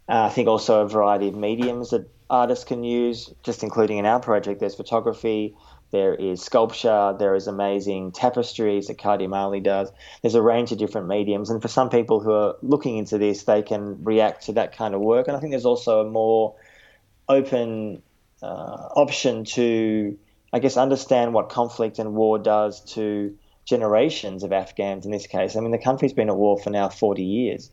Uh, 0.09 0.23
I 0.23 0.31
think 0.31 0.49
also 0.49 0.81
a 0.81 0.89
variety 0.89 1.29
of 1.29 1.37
mediums 1.37 1.91
that 1.91 2.09
artists 2.31 2.65
can 2.65 2.83
use, 2.83 3.31
just 3.43 3.63
including 3.63 3.99
in 3.99 4.07
our 4.07 4.21
project. 4.21 4.59
There's 4.59 4.75
photography, 4.75 5.55
there 5.91 6.15
is 6.15 6.43
sculpture, 6.43 7.15
there 7.19 7.35
is 7.35 7.47
amazing 7.47 8.13
tapestries 8.13 8.87
that 8.87 8.99
Khadim 8.99 9.35
Ali 9.35 9.61
does. 9.61 9.91
There's 10.23 10.35
a 10.35 10.43
range 10.43 10.73
of 10.73 10.79
different 10.79 11.09
mediums, 11.09 11.51
and 11.51 11.61
for 11.61 11.69
some 11.69 11.91
people 11.91 12.21
who 12.21 12.33
are 12.33 12.57
looking 12.63 12.97
into 12.97 13.19
this, 13.19 13.45
they 13.45 13.63
can 13.63 14.05
react 14.05 14.47
to 14.47 14.53
that 14.53 14.77
kind 14.77 14.95
of 14.95 15.01
work. 15.01 15.29
And 15.29 15.37
I 15.37 15.41
think 15.41 15.53
there's 15.53 15.67
also 15.67 16.01
a 16.01 16.11
more 16.11 16.55
open 17.29 18.03
uh, 18.43 18.47
option 18.47 19.45
to, 19.45 20.19
I 20.53 20.59
guess, 20.59 20.77
understand 20.77 21.35
what 21.35 21.49
conflict 21.49 21.99
and 21.99 22.15
war 22.15 22.39
does 22.39 22.81
to 22.95 23.37
generations 23.65 24.43
of 24.43 24.53
Afghans 24.53 25.05
in 25.05 25.13
this 25.13 25.27
case. 25.27 25.57
I 25.57 25.61
mean, 25.61 25.71
the 25.71 25.79
country's 25.79 26.13
been 26.13 26.29
at 26.29 26.37
war 26.37 26.59
for 26.59 26.71
now 26.71 26.89
40 26.89 27.23
years. 27.23 27.71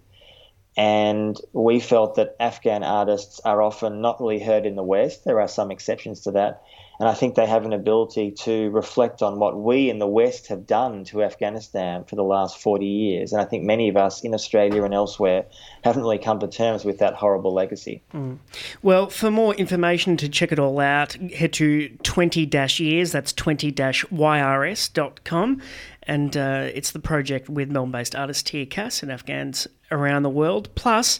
And 0.77 1.39
we 1.53 1.79
felt 1.79 2.15
that 2.15 2.35
Afghan 2.39 2.83
artists 2.83 3.39
are 3.43 3.63
often 3.63 3.99
not 3.99 4.21
really 4.21 4.39
heard 4.39 4.67
in 4.67 4.75
the 4.75 4.83
West. 4.83 5.25
There 5.25 5.41
are 5.41 5.47
some 5.47 5.71
exceptions 5.71 6.21
to 6.21 6.31
that. 6.31 6.61
And 6.99 7.07
I 7.07 7.13
think 7.13 7.35
they 7.35 7.45
have 7.45 7.63
an 7.65 7.73
ability 7.73 8.31
to 8.31 8.71
reflect 8.71 9.21
on 9.21 9.37
what 9.39 9.57
we 9.57 9.89
in 9.89 9.99
the 9.99 10.07
West 10.07 10.47
have 10.47 10.65
done 10.65 11.03
to 11.05 11.21
Afghanistan 11.21 12.03
for 12.05 12.15
the 12.15 12.23
last 12.23 12.57
40 12.57 12.85
years. 12.85 13.33
And 13.33 13.41
I 13.41 13.45
think 13.45 13.63
many 13.63 13.87
of 13.87 13.97
us 13.97 14.21
in 14.21 14.33
Australia 14.33 14.83
and 14.83 14.93
elsewhere 14.93 15.45
haven't 15.83 16.01
really 16.01 16.17
come 16.17 16.39
to 16.39 16.47
terms 16.47 16.83
with 16.83 16.97
that 16.99 17.13
horrible 17.13 17.53
legacy. 17.53 18.01
Mm. 18.13 18.39
Well, 18.81 19.09
for 19.09 19.29
more 19.29 19.53
information 19.55 20.17
to 20.17 20.27
check 20.27 20.51
it 20.51 20.57
all 20.57 20.79
out, 20.79 21.13
head 21.13 21.53
to 21.53 21.89
20 21.89 22.49
years, 22.79 23.11
that's 23.11 23.31
20 23.33 23.71
yrs.com. 23.71 25.61
And 26.03 26.37
uh, 26.37 26.69
it's 26.73 26.91
the 26.91 26.99
project 26.99 27.49
with 27.49 27.69
Melbourne 27.69 27.91
based 27.91 28.15
artist 28.15 28.47
Tia 28.47 28.65
Cass 28.65 29.03
and 29.03 29.11
Afghans 29.11 29.67
around 29.91 30.23
the 30.23 30.29
world, 30.29 30.69
plus 30.75 31.19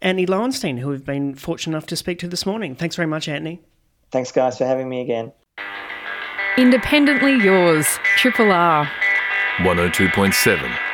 Antony 0.00 0.26
Loewenstein, 0.26 0.78
who 0.78 0.88
we've 0.88 1.04
been 1.04 1.34
fortunate 1.34 1.76
enough 1.76 1.86
to 1.86 1.96
speak 1.96 2.18
to 2.20 2.28
this 2.28 2.44
morning. 2.44 2.74
Thanks 2.74 2.96
very 2.96 3.06
much, 3.06 3.28
Antony. 3.28 3.60
Thanks, 4.12 4.30
guys, 4.30 4.58
for 4.58 4.66
having 4.66 4.88
me 4.88 5.00
again. 5.00 5.32
Independently 6.58 7.34
yours, 7.42 7.86
Triple 8.16 8.52
R. 8.52 8.90
102.7 9.58 10.91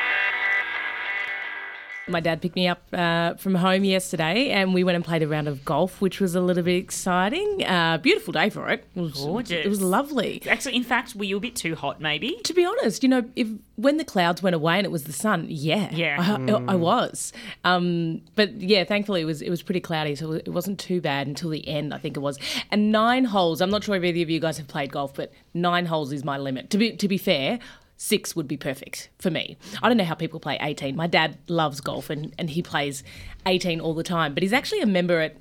my 2.08 2.20
dad 2.20 2.40
picked 2.42 2.54
me 2.56 2.68
up 2.68 2.82
uh, 2.92 3.34
from 3.34 3.54
home 3.54 3.84
yesterday 3.84 4.50
and 4.50 4.74
we 4.74 4.84
went 4.84 4.96
and 4.96 5.04
played 5.04 5.22
a 5.22 5.28
round 5.28 5.48
of 5.48 5.64
golf, 5.64 6.00
which 6.00 6.20
was 6.20 6.34
a 6.34 6.40
little 6.40 6.62
bit 6.62 6.76
exciting. 6.76 7.64
Uh, 7.64 7.98
beautiful 7.98 8.32
day 8.32 8.50
for 8.50 8.68
it. 8.70 8.84
It 8.94 9.00
was, 9.00 9.12
Gorgeous. 9.14 9.64
It 9.64 9.68
was 9.68 9.80
lovely. 9.80 10.42
Actually, 10.48 10.76
in 10.76 10.84
fact, 10.84 11.14
were 11.14 11.24
you 11.24 11.36
a 11.36 11.40
bit 11.40 11.56
too 11.56 11.74
hot, 11.74 12.00
maybe? 12.00 12.36
To 12.44 12.52
be 12.54 12.64
honest, 12.64 13.02
you 13.02 13.08
know, 13.08 13.24
if 13.36 13.48
when 13.76 13.96
the 13.96 14.04
clouds 14.04 14.42
went 14.42 14.56
away 14.56 14.76
and 14.76 14.84
it 14.84 14.90
was 14.90 15.04
the 15.04 15.12
sun, 15.12 15.46
yeah, 15.48 15.88
Yeah. 15.92 16.16
I, 16.18 16.52
I, 16.52 16.72
I 16.72 16.74
was. 16.74 17.32
Um, 17.64 18.22
but 18.34 18.60
yeah, 18.60 18.84
thankfully 18.84 19.20
it 19.20 19.24
was 19.26 19.40
it 19.42 19.50
was 19.50 19.62
pretty 19.62 19.80
cloudy, 19.80 20.14
so 20.16 20.32
it 20.32 20.48
wasn't 20.48 20.78
too 20.80 21.00
bad 21.00 21.26
until 21.26 21.50
the 21.50 21.66
end. 21.68 21.94
I 21.94 21.98
think 21.98 22.16
it 22.16 22.20
was. 22.20 22.38
And 22.70 22.90
nine 22.90 23.24
holes. 23.24 23.60
I'm 23.60 23.70
not 23.70 23.84
sure 23.84 23.94
if 23.96 24.02
either 24.02 24.22
of 24.22 24.30
you 24.30 24.40
guys 24.40 24.58
have 24.58 24.68
played 24.68 24.90
golf, 24.92 25.14
but 25.14 25.32
nine 25.54 25.86
holes 25.86 26.12
is 26.12 26.24
my 26.24 26.38
limit. 26.38 26.70
To 26.70 26.78
be 26.78 26.96
to 26.96 27.08
be 27.08 27.18
fair 27.18 27.58
six 27.98 28.34
would 28.34 28.48
be 28.48 28.56
perfect 28.56 29.10
for 29.18 29.30
me. 29.30 29.58
I 29.82 29.88
don't 29.88 29.98
know 29.98 30.04
how 30.04 30.14
people 30.14 30.40
play 30.40 30.56
18. 30.60 30.96
My 30.96 31.08
dad 31.08 31.36
loves 31.48 31.80
golf 31.80 32.08
and, 32.08 32.32
and 32.38 32.48
he 32.48 32.62
plays 32.62 33.02
18 33.44 33.80
all 33.80 33.92
the 33.92 34.04
time, 34.04 34.32
but 34.32 34.42
he's 34.42 34.52
actually 34.52 34.80
a 34.80 34.86
member 34.86 35.20
at 35.20 35.36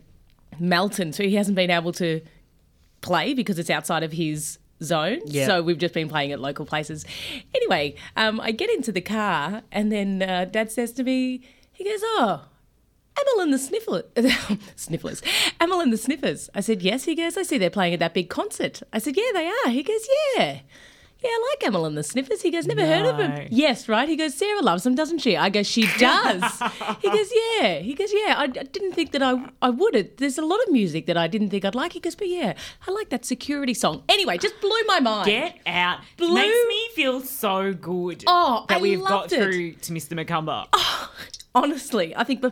Melton, 0.59 1.13
so 1.13 1.23
he 1.23 1.35
hasn't 1.35 1.55
been 1.55 1.69
able 1.69 1.93
to 1.93 2.19
play 3.01 3.35
because 3.35 3.59
it's 3.59 3.69
outside 3.69 4.01
of 4.01 4.11
his 4.11 4.57
zone. 4.83 5.19
Yeah. 5.25 5.45
So 5.45 5.61
we've 5.61 5.77
just 5.77 5.93
been 5.93 6.09
playing 6.09 6.31
at 6.31 6.39
local 6.39 6.65
places. 6.65 7.05
Anyway, 7.53 7.95
um, 8.15 8.41
I 8.41 8.51
get 8.51 8.71
into 8.71 8.91
the 8.91 9.01
car 9.01 9.61
and 9.71 9.91
then 9.91 10.23
uh, 10.23 10.45
dad 10.45 10.71
says 10.71 10.91
to 10.93 11.03
me, 11.03 11.41
he 11.71 11.83
goes, 11.83 11.99
Oh, 12.03 12.45
Amyl 13.19 13.43
and 13.43 13.53
the 13.53 13.57
Sniffler, 13.59 14.03
Snifflers, 14.75 15.21
Amyl 15.59 15.79
and 15.79 15.93
the 15.93 15.97
Sniffers. 15.97 16.49
I 16.55 16.61
said, 16.61 16.81
yes. 16.81 17.03
He 17.03 17.15
goes, 17.15 17.37
I 17.37 17.43
see 17.43 17.57
they're 17.57 17.69
playing 17.69 17.93
at 17.93 17.99
that 17.99 18.13
big 18.13 18.29
concert. 18.29 18.81
I 18.93 18.99
said, 18.99 19.15
yeah, 19.17 19.31
they 19.33 19.47
are. 19.47 19.69
He 19.69 19.83
goes, 19.83 20.07
yeah. 20.35 20.59
Yeah, 21.27 21.33
I 21.33 21.55
like 21.61 21.67
Amyl 21.67 21.85
and 21.85 21.97
the 21.97 22.03
Sniffers. 22.03 22.41
He 22.41 22.51
goes, 22.51 22.65
never 22.65 22.85
heard 22.85 23.05
of 23.05 23.17
No. 23.17 23.25
him. 23.27 23.47
Yes, 23.51 23.89
right. 23.89 24.07
He 24.07 24.15
goes, 24.15 24.33
Sarah 24.33 24.61
loves 24.61 24.83
them, 24.83 24.95
doesn't 24.95 25.19
she? 25.19 25.35
I 25.35 25.49
go, 25.49 25.61
she 25.63 25.81
does. 25.97 26.43
he 27.01 27.09
goes, 27.09 27.29
yeah. 27.59 27.79
He 27.79 27.93
goes, 27.93 28.11
yeah. 28.13 28.35
I, 28.37 28.43
I 28.43 28.47
didn't 28.47 28.93
think 28.93 29.11
that 29.11 29.21
I 29.21 29.33
I 29.61 29.69
would. 29.69 30.17
There's 30.17 30.37
a 30.37 30.45
lot 30.45 30.59
of 30.63 30.71
music 30.71 31.05
that 31.07 31.17
I 31.17 31.27
didn't 31.27 31.49
think 31.49 31.65
I'd 31.65 31.75
like. 31.75 31.93
He 31.93 31.99
goes, 31.99 32.15
but 32.15 32.29
yeah, 32.29 32.53
I 32.87 32.91
like 32.91 33.09
that 33.09 33.25
security 33.25 33.73
song. 33.73 34.03
Anyway, 34.09 34.37
just 34.37 34.59
blew 34.61 34.83
my 34.87 34.99
mind. 34.99 35.25
Get 35.25 35.57
out. 35.65 35.99
Blue- 36.17 36.33
Makes 36.33 36.55
me 36.69 36.89
feel 36.95 37.21
so 37.21 37.73
good 37.73 38.23
Oh, 38.27 38.65
that 38.69 38.77
I 38.77 38.81
we've 38.81 39.03
got 39.03 39.31
it. 39.31 39.35
through 39.41 39.73
to 39.73 39.91
Mr. 39.93 40.13
Macumber. 40.13 40.67
Oh, 40.73 41.11
Honestly, 41.57 42.15
I 42.15 42.23
think, 42.23 42.43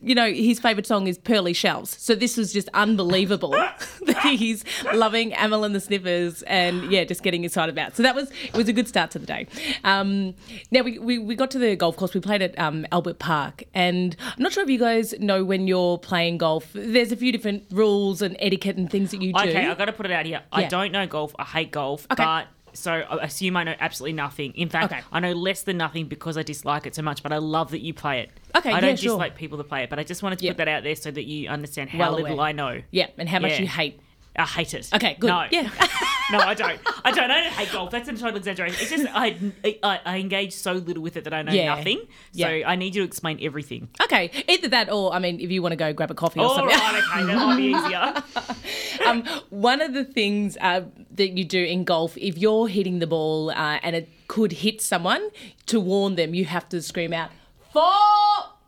you 0.00 0.14
know, 0.14 0.30
his 0.30 0.60
favourite 0.60 0.86
song 0.86 1.06
is 1.06 1.18
Pearly 1.18 1.52
Shells. 1.52 1.96
So 1.98 2.14
this 2.14 2.36
was 2.36 2.52
just 2.52 2.68
unbelievable 2.74 3.50
that 4.06 4.34
he's 4.36 4.64
loving 4.92 5.32
Amyl 5.34 5.64
and 5.64 5.74
the 5.74 5.80
Sniffers 5.80 6.42
and, 6.42 6.90
yeah, 6.90 7.04
just 7.04 7.22
getting 7.22 7.44
excited 7.44 7.72
about. 7.72 7.96
So 7.96 8.02
that 8.02 8.14
was, 8.14 8.30
it 8.30 8.54
was 8.54 8.68
a 8.68 8.72
good 8.72 8.88
start 8.88 9.10
to 9.12 9.18
the 9.18 9.26
day. 9.26 9.46
Um, 9.84 10.34
now, 10.70 10.82
we, 10.82 10.98
we, 10.98 11.18
we 11.18 11.34
got 11.34 11.50
to 11.52 11.58
the 11.58 11.76
golf 11.76 11.96
course. 11.96 12.14
We 12.14 12.20
played 12.20 12.42
at 12.42 12.58
um, 12.58 12.86
Albert 12.92 13.18
Park. 13.18 13.64
And 13.74 14.16
I'm 14.24 14.42
not 14.42 14.52
sure 14.52 14.62
if 14.62 14.70
you 14.70 14.78
guys 14.78 15.14
know 15.18 15.44
when 15.44 15.66
you're 15.66 15.98
playing 15.98 16.38
golf, 16.38 16.68
there's 16.72 17.12
a 17.12 17.16
few 17.16 17.32
different 17.32 17.64
rules 17.70 18.22
and 18.22 18.36
etiquette 18.38 18.76
and 18.76 18.90
things 18.90 19.10
that 19.10 19.22
you 19.22 19.32
do. 19.32 19.40
Okay, 19.40 19.66
I've 19.66 19.78
got 19.78 19.86
to 19.86 19.92
put 19.92 20.06
it 20.06 20.12
out 20.12 20.26
here. 20.26 20.42
I 20.52 20.64
don't 20.64 20.92
know 20.92 21.06
golf. 21.06 21.34
I 21.38 21.44
hate 21.44 21.72
golf. 21.72 22.06
Okay. 22.10 22.22
But 22.22 22.46
so 22.72 22.92
I 22.92 23.24
assume 23.24 23.56
I 23.56 23.64
know 23.64 23.74
absolutely 23.80 24.14
nothing. 24.14 24.52
In 24.54 24.68
fact, 24.68 24.92
Okay. 24.92 25.02
I 25.12 25.20
know 25.20 25.32
less 25.32 25.62
than 25.62 25.76
nothing 25.76 26.06
because 26.06 26.36
I 26.36 26.42
dislike 26.42 26.86
it 26.86 26.94
so 26.94 27.02
much. 27.02 27.22
But 27.22 27.32
I 27.32 27.38
love 27.38 27.70
that 27.72 27.80
you 27.80 27.92
play 27.94 28.20
it. 28.20 28.30
Okay, 28.56 28.70
I 28.72 28.80
don't 28.80 28.98
sure. 28.98 29.12
dislike 29.14 29.36
people 29.36 29.58
that 29.58 29.68
play 29.68 29.82
it, 29.84 29.90
but 29.90 29.98
I 29.98 30.04
just 30.04 30.22
wanted 30.22 30.38
to 30.40 30.44
Yeah. 30.46 30.52
put 30.52 30.58
that 30.58 30.68
out 30.68 30.82
there 30.82 30.96
so 30.96 31.10
that 31.10 31.24
you 31.24 31.48
understand 31.48 31.90
how 31.90 31.98
Well 31.98 32.12
little. 32.12 32.40
I 32.40 32.52
know. 32.52 32.82
Yeah, 32.90 33.08
and 33.18 33.28
how 33.28 33.38
much 33.38 33.52
Yeah. 33.52 33.60
you 33.60 33.66
hate. 33.68 34.00
I 34.34 34.46
hate 34.46 34.72
it. 34.72 34.88
Okay, 34.94 35.16
good. 35.20 35.26
No, 35.28 35.44
Yeah. 35.50 35.62
no, 36.30 36.38
I 36.38 36.54
don't. 36.54 36.80
I 37.04 37.10
don't. 37.12 37.30
I 37.30 37.42
don't 37.42 37.52
hate 37.52 37.70
golf. 37.70 37.90
That's 37.90 38.08
a 38.08 38.12
total 38.14 38.36
exaggeration. 38.36 38.78
It's 38.80 38.90
just 38.90 39.06
I, 39.14 39.36
I, 39.82 40.00
I 40.06 40.18
engage 40.18 40.54
so 40.54 40.72
little 40.72 41.02
with 41.02 41.16
it 41.18 41.24
that 41.24 41.34
I 41.34 41.42
know 41.42 41.52
Yeah. 41.52 41.74
nothing. 41.74 41.98
So 42.32 42.48
Yeah. 42.48 42.66
I 42.68 42.76
need 42.76 42.94
you 42.94 43.02
to 43.02 43.06
explain 43.06 43.38
everything. 43.42 43.88
Okay, 44.02 44.30
either 44.48 44.68
that 44.68 44.90
or, 44.90 45.12
I 45.12 45.18
mean, 45.18 45.38
if 45.38 45.50
you 45.50 45.60
want 45.60 45.72
to 45.72 45.76
go 45.76 45.92
grab 45.92 46.10
a 46.10 46.14
coffee 46.14 46.40
or 46.40 46.46
All 46.46 46.54
something. 46.56 46.74
right, 46.78 47.02
okay, 47.12 47.24
that 47.26 47.36
might 47.36 47.56
be 47.56 47.74
easier. 47.74 49.06
um, 49.06 49.22
one 49.50 49.82
of 49.82 49.92
the 49.92 50.04
things 50.04 50.56
uh, 50.62 50.82
that 51.10 51.36
you 51.36 51.44
do 51.44 51.62
in 51.62 51.84
golf, 51.84 52.16
if 52.16 52.38
you're 52.38 52.68
hitting 52.68 53.00
the 53.00 53.06
ball 53.06 53.50
uh, 53.50 53.78
and 53.82 53.94
it 53.94 54.08
could 54.28 54.52
hit 54.52 54.80
someone, 54.80 55.28
to 55.66 55.78
warn 55.78 56.14
them, 56.16 56.34
you 56.34 56.46
have 56.46 56.66
to 56.70 56.80
scream 56.80 57.12
out, 57.12 57.30
four! 57.70 57.82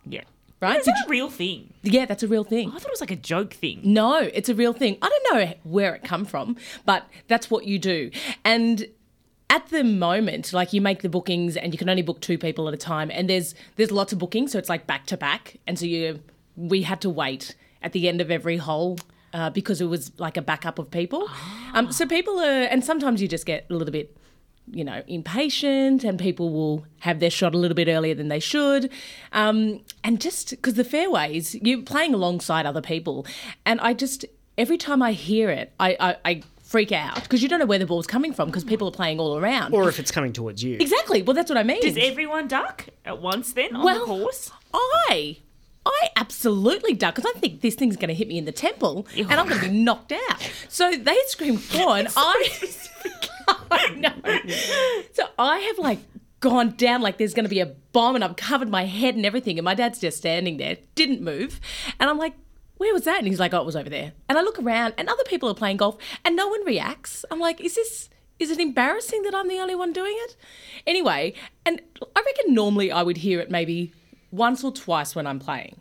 Yeah. 0.07 0.23
Right? 0.65 0.81
Is 0.81 0.87
that 0.87 1.05
a 1.07 1.11
real 1.11 1.29
thing? 1.29 1.75
Yeah, 1.83 2.07
that's 2.07 2.23
a 2.23 2.29
real 2.29 2.43
thing. 2.43 2.69
I 2.71 2.79
thought 2.79 2.87
it 2.87 2.91
was 2.91 3.01
like 3.01 3.11
a 3.11 3.17
joke 3.17 3.53
thing. 3.53 3.81
No, 3.85 4.17
it's 4.19 4.49
a 4.49 4.55
real 4.55 4.73
thing. 4.73 4.97
I 5.03 5.11
don't 5.11 5.35
know 5.35 5.53
where 5.65 5.95
it 5.95 6.03
come 6.03 6.25
from, 6.25 6.57
but 6.87 7.07
that's 7.29 7.51
what 7.51 7.67
you 7.67 7.79
do. 7.79 8.11
And 8.47 8.87
at 9.51 9.67
the 9.69 9.85
moment, 9.85 10.55
like 10.55 10.73
you 10.73 10.81
make 10.81 11.03
the 11.03 11.11
bookings 11.11 11.59
and 11.59 11.75
you 11.75 11.79
can 11.79 11.91
only 11.91 12.01
book 12.03 12.21
two 12.23 12.39
people 12.39 12.67
at 12.67 12.73
a 12.73 12.79
time 12.79 13.11
and 13.11 13.29
there's 13.29 13.55
there's 13.77 13.91
lots 13.91 14.13
of 14.15 14.19
bookings, 14.19 14.53
so 14.53 14.59
it's 14.59 14.71
like 14.71 14.87
back 14.87 15.05
to 15.07 15.19
back. 15.19 15.59
And 15.67 15.79
so 15.79 15.85
you 15.85 16.21
we 16.57 16.83
had 16.83 17.03
to 17.03 17.11
wait 17.11 17.55
at 17.83 17.93
the 17.93 18.09
end 18.09 18.23
of 18.23 18.31
every 18.31 18.57
hole. 18.57 18.99
Uh, 19.35 19.51
because 19.51 19.81
it 19.81 19.87
was 19.87 20.13
like 20.21 20.37
a 20.37 20.43
backup 20.43 20.79
of 20.79 20.89
people. 20.93 21.29
Um, 21.73 21.91
so 21.91 22.07
people 22.07 22.39
are, 22.39 22.63
and 22.73 22.85
sometimes 22.85 23.21
you 23.21 23.27
just 23.27 23.45
get 23.45 23.67
a 23.69 23.75
little 23.75 23.91
bit 23.91 24.17
you 24.71 24.85
know, 24.85 25.03
impatient 25.07 26.05
and 26.05 26.19
people 26.19 26.51
will 26.53 26.87
have 27.01 27.21
their 27.21 27.31
shot 27.31 27.55
a 27.55 27.59
little 27.59 27.75
bit 27.75 27.89
earlier 27.89 28.15
than 28.15 28.29
they 28.29 28.41
should. 28.41 28.91
Um, 29.33 29.83
and 30.03 30.21
just 30.21 30.51
because 30.51 30.75
the 30.75 30.85
fairways, 30.85 31.55
you're 31.57 31.83
playing 31.83 32.15
alongside 32.15 32.67
other 32.67 32.81
people. 32.81 33.27
And 33.67 33.81
I 33.81 33.93
just, 33.93 34.25
every 34.57 34.79
time 34.79 35.03
I 35.03 35.13
hear 35.13 35.51
it, 35.51 35.73
I, 35.79 35.97
I, 36.01 36.17
I 36.25 36.43
freak 36.63 36.93
out 36.93 37.23
because 37.23 37.43
you 37.43 37.49
don't 37.49 37.59
know 37.61 37.67
where 37.67 37.79
the 37.79 37.87
ball's 37.87 38.07
coming 38.07 38.33
from 38.33 38.49
because 38.49 38.65
people 38.65 38.89
are 38.89 38.93
playing 38.93 39.21
all 39.21 39.39
around. 39.39 39.75
Or 39.75 39.89
if 39.89 40.01
it's 40.01 40.11
coming 40.11 40.33
towards 40.33 40.63
you. 40.65 40.77
exactly. 40.81 41.23
Well, 41.23 41.35
that's 41.35 41.51
what 41.51 41.59
I 41.59 41.63
mean. 41.63 41.81
Does 41.83 41.97
everyone 41.99 42.49
duck 42.49 42.87
at 43.05 43.21
once 43.21 43.53
then 43.53 43.77
on 43.77 43.85
Well, 43.85 44.01
the 44.01 44.07
course? 44.07 44.51
I. 44.73 45.39
I 45.87 46.09
absolutely 46.17 46.95
duck 46.95 47.15
because 47.15 47.31
I 47.37 47.39
think 47.39 47.61
this 47.61 47.75
thing's 47.75 47.97
going 47.97 48.09
to 48.09 48.15
hit 48.15 48.27
me 48.27 48.39
in 48.39 48.47
the 48.47 48.53
temple 48.53 49.07
and 49.15 49.31
I'm 49.35 49.47
going 49.47 49.61
to 49.61 49.69
be 49.69 49.73
knocked 49.83 50.13
out. 50.13 50.51
So 50.71 50.97
they 50.97 51.19
scream 51.27 51.59
four 51.59 51.99
and 51.99 52.09
I, 52.17 52.49
I 53.71 53.95
know. 53.97 54.13
So 55.13 55.25
I 55.39 55.59
have 55.59 55.79
like 55.79 55.99
gone 56.41 56.71
down 56.77 57.01
like 57.01 57.19
there's 57.19 57.35
going 57.35 57.45
to 57.45 57.51
be 57.51 57.61
a 57.61 57.67
bomb 57.67 58.15
and 58.15 58.23
I've 58.23 58.37
covered 58.37 58.69
my 58.69 58.85
head 58.85 59.15
and 59.15 59.25
everything 59.25 59.59
and 59.59 59.65
my 59.65 59.75
dad's 59.75 59.99
just 59.99 60.19
standing 60.19 60.59
there, 60.59 60.77
didn't 60.95 61.23
move. 61.23 61.61
And 61.99 62.11
I'm 62.11 62.19
like, 62.19 62.35
where 62.77 62.93
was 62.93 63.05
that? 63.05 63.19
And 63.19 63.27
he's 63.27 63.41
like, 63.41 63.55
oh, 63.55 63.61
it 63.61 63.67
was 63.67 63.77
over 63.77 63.89
there. 63.89 64.13
And 64.29 64.37
I 64.37 64.43
look 64.43 64.59
around 64.59 64.95
and 64.99 65.09
other 65.09 65.25
people 65.25 65.49
are 65.49 65.55
playing 65.55 65.79
golf 65.79 65.97
and 66.25 66.37
no 66.37 66.49
one 66.49 66.65
reacts. 66.65 67.25
I'm 67.31 67.41
like, 67.41 67.61
is 67.61 67.77
this, 67.77 68.11
is 68.39 68.51
it 68.51 68.59
embarrassing 68.59 69.23
that 69.23 69.35
I'm 69.35 69.49
the 69.49 69.59
only 69.59 69.75
one 69.75 69.93
doing 69.93 70.15
it? 70.25 70.37
Anyway, 70.87 71.35
and 71.65 71.81
I 72.15 72.23
reckon 72.27 72.53
normally 72.55 72.93
I 72.93 73.03
would 73.03 73.19
hear 73.19 73.41
it 73.41 73.51
maybe 73.51 73.93
once 74.31 74.65
or 74.65 74.73
twice 74.73 75.15
when 75.15 75.27
I'm 75.27 75.39
playing. 75.39 75.81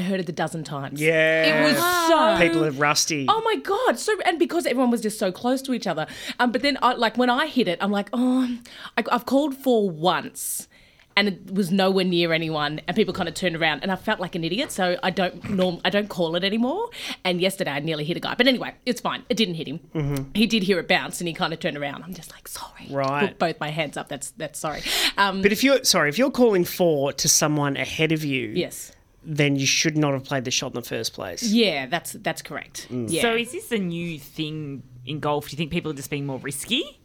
I 0.00 0.02
heard 0.02 0.20
it 0.20 0.28
a 0.28 0.32
dozen 0.32 0.64
times. 0.64 1.00
Yeah. 1.00 1.44
It 1.44 1.64
was 1.64 1.76
so 1.76 2.36
People 2.46 2.64
are 2.64 2.70
rusty. 2.70 3.26
Oh 3.28 3.42
my 3.44 3.56
god! 3.56 3.98
So 3.98 4.12
and 4.24 4.38
because 4.38 4.66
everyone 4.66 4.90
was 4.90 5.00
just 5.00 5.18
so 5.18 5.30
close 5.30 5.60
to 5.62 5.74
each 5.74 5.86
other, 5.86 6.06
um, 6.38 6.52
but 6.52 6.62
then 6.62 6.78
I, 6.82 6.94
like 6.94 7.18
when 7.18 7.28
I 7.30 7.46
hit 7.46 7.68
it, 7.68 7.78
I'm 7.80 7.90
like, 7.90 8.08
oh, 8.12 8.56
I, 8.96 9.04
I've 9.12 9.26
called 9.26 9.54
for 9.56 9.90
once, 9.90 10.68
and 11.16 11.28
it 11.28 11.52
was 11.52 11.70
nowhere 11.70 12.04
near 12.04 12.32
anyone, 12.32 12.80
and 12.86 12.96
people 12.96 13.12
kind 13.12 13.28
of 13.28 13.34
turned 13.34 13.56
around, 13.56 13.80
and 13.82 13.92
I 13.92 13.96
felt 13.96 14.20
like 14.20 14.34
an 14.34 14.42
idiot. 14.44 14.70
So 14.72 14.96
I 15.02 15.10
don't 15.10 15.50
norm, 15.50 15.80
I 15.84 15.90
don't 15.90 16.08
call 16.08 16.34
it 16.36 16.44
anymore. 16.44 16.88
And 17.24 17.40
yesterday 17.40 17.72
I 17.72 17.80
nearly 17.80 18.04
hit 18.04 18.16
a 18.16 18.20
guy, 18.20 18.34
but 18.34 18.46
anyway, 18.46 18.74
it's 18.86 19.00
fine. 19.00 19.24
It 19.28 19.36
didn't 19.36 19.54
hit 19.56 19.66
him. 19.68 20.30
He 20.34 20.46
did 20.46 20.62
hear 20.62 20.78
it 20.78 20.88
bounce, 20.88 21.20
and 21.20 21.28
he 21.28 21.34
kind 21.34 21.52
of 21.52 21.60
turned 21.60 21.76
around. 21.76 22.02
I'm 22.04 22.14
just 22.14 22.30
like, 22.32 22.48
sorry. 22.48 22.86
Right. 22.90 23.28
Put 23.28 23.38
both 23.38 23.60
my 23.60 23.70
hands 23.70 23.96
up. 23.96 24.08
That's 24.08 24.30
that's 24.32 24.58
sorry. 24.58 24.82
Um, 25.18 25.42
But 25.42 25.52
if 25.52 25.62
you're 25.62 25.84
sorry, 25.84 26.08
if 26.08 26.16
you're 26.18 26.30
calling 26.30 26.64
four 26.64 27.12
to 27.12 27.28
someone 27.28 27.76
ahead 27.76 28.12
of 28.12 28.24
you, 28.24 28.48
yes. 28.54 28.92
Then 29.22 29.56
you 29.56 29.66
should 29.66 29.96
not 29.96 30.12
have 30.12 30.24
played 30.24 30.44
the 30.44 30.50
shot 30.50 30.68
in 30.68 30.74
the 30.74 30.82
first 30.82 31.12
place. 31.12 31.42
Yeah, 31.42 31.86
that's 31.86 32.12
that's 32.12 32.42
correct. 32.42 32.88
Mm. 32.90 33.06
Yeah. 33.10 33.22
So 33.22 33.34
is 33.34 33.52
this 33.52 33.70
a 33.72 33.78
new 33.78 34.18
thing 34.18 34.82
in 35.04 35.20
golf? 35.20 35.48
Do 35.48 35.52
you 35.52 35.56
think 35.56 35.70
people 35.70 35.90
are 35.90 35.94
just 35.94 36.10
being 36.10 36.26
more 36.26 36.38
risky? 36.38 37.00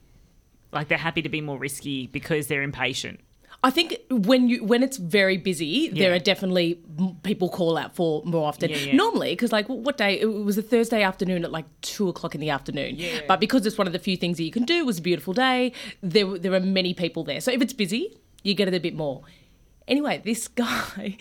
Like 0.72 0.88
they're 0.88 0.98
happy 0.98 1.22
to 1.22 1.30
be 1.30 1.42
more 1.42 1.58
risky 1.58 2.08
because 2.08 2.48
they're 2.48 2.64
impatient. 2.64 3.20
I 3.64 3.72
think 3.72 3.98
when 4.12 4.48
you 4.48 4.64
when 4.64 4.84
it's 4.84 4.98
very 4.98 5.38
busy, 5.38 5.90
there 5.90 6.14
are 6.14 6.20
definitely 6.20 6.80
people 7.24 7.50
call 7.50 7.78
out 7.78 7.96
for 7.96 8.22
more 8.24 8.48
often. 8.48 8.70
Yeah, 8.70 8.78
yeah. 8.78 8.96
Normally, 8.96 9.32
because 9.32 9.52
like 9.52 9.68
what 9.68 9.98
day? 9.98 10.20
It 10.20 10.26
was 10.26 10.58
a 10.58 10.62
Thursday 10.62 11.02
afternoon 11.02 11.44
at 11.44 11.52
like 11.52 11.66
two 11.82 12.08
o'clock 12.08 12.36
in 12.36 12.42
the 12.42 12.50
afternoon. 12.50 13.00
But 13.28 13.40
because 13.40 13.66
it's 13.66 13.78
one 13.78 13.88
of 13.88 13.94
the 13.94 14.00
few 14.00 14.18
things 14.18 14.38
that 14.38 14.44
you 14.44 14.52
can 14.52 14.66
do, 14.66 14.76
it 14.76 14.86
was 14.86 15.00
a 15.00 15.02
beautiful 15.02 15.34
day. 15.34 15.72
There 16.04 16.38
there 16.38 16.54
are 16.54 16.60
many 16.60 16.94
people 16.94 17.24
there, 17.24 17.42
so 17.42 17.52
if 17.52 17.62
it's 17.62 17.74
busy, 17.74 18.16
you 18.44 18.54
get 18.54 18.68
it 18.68 18.74
a 18.74 18.80
bit 18.80 18.96
more. 18.96 19.24
Anyway, 19.88 20.22
this 20.24 20.48
guy, 20.50 21.18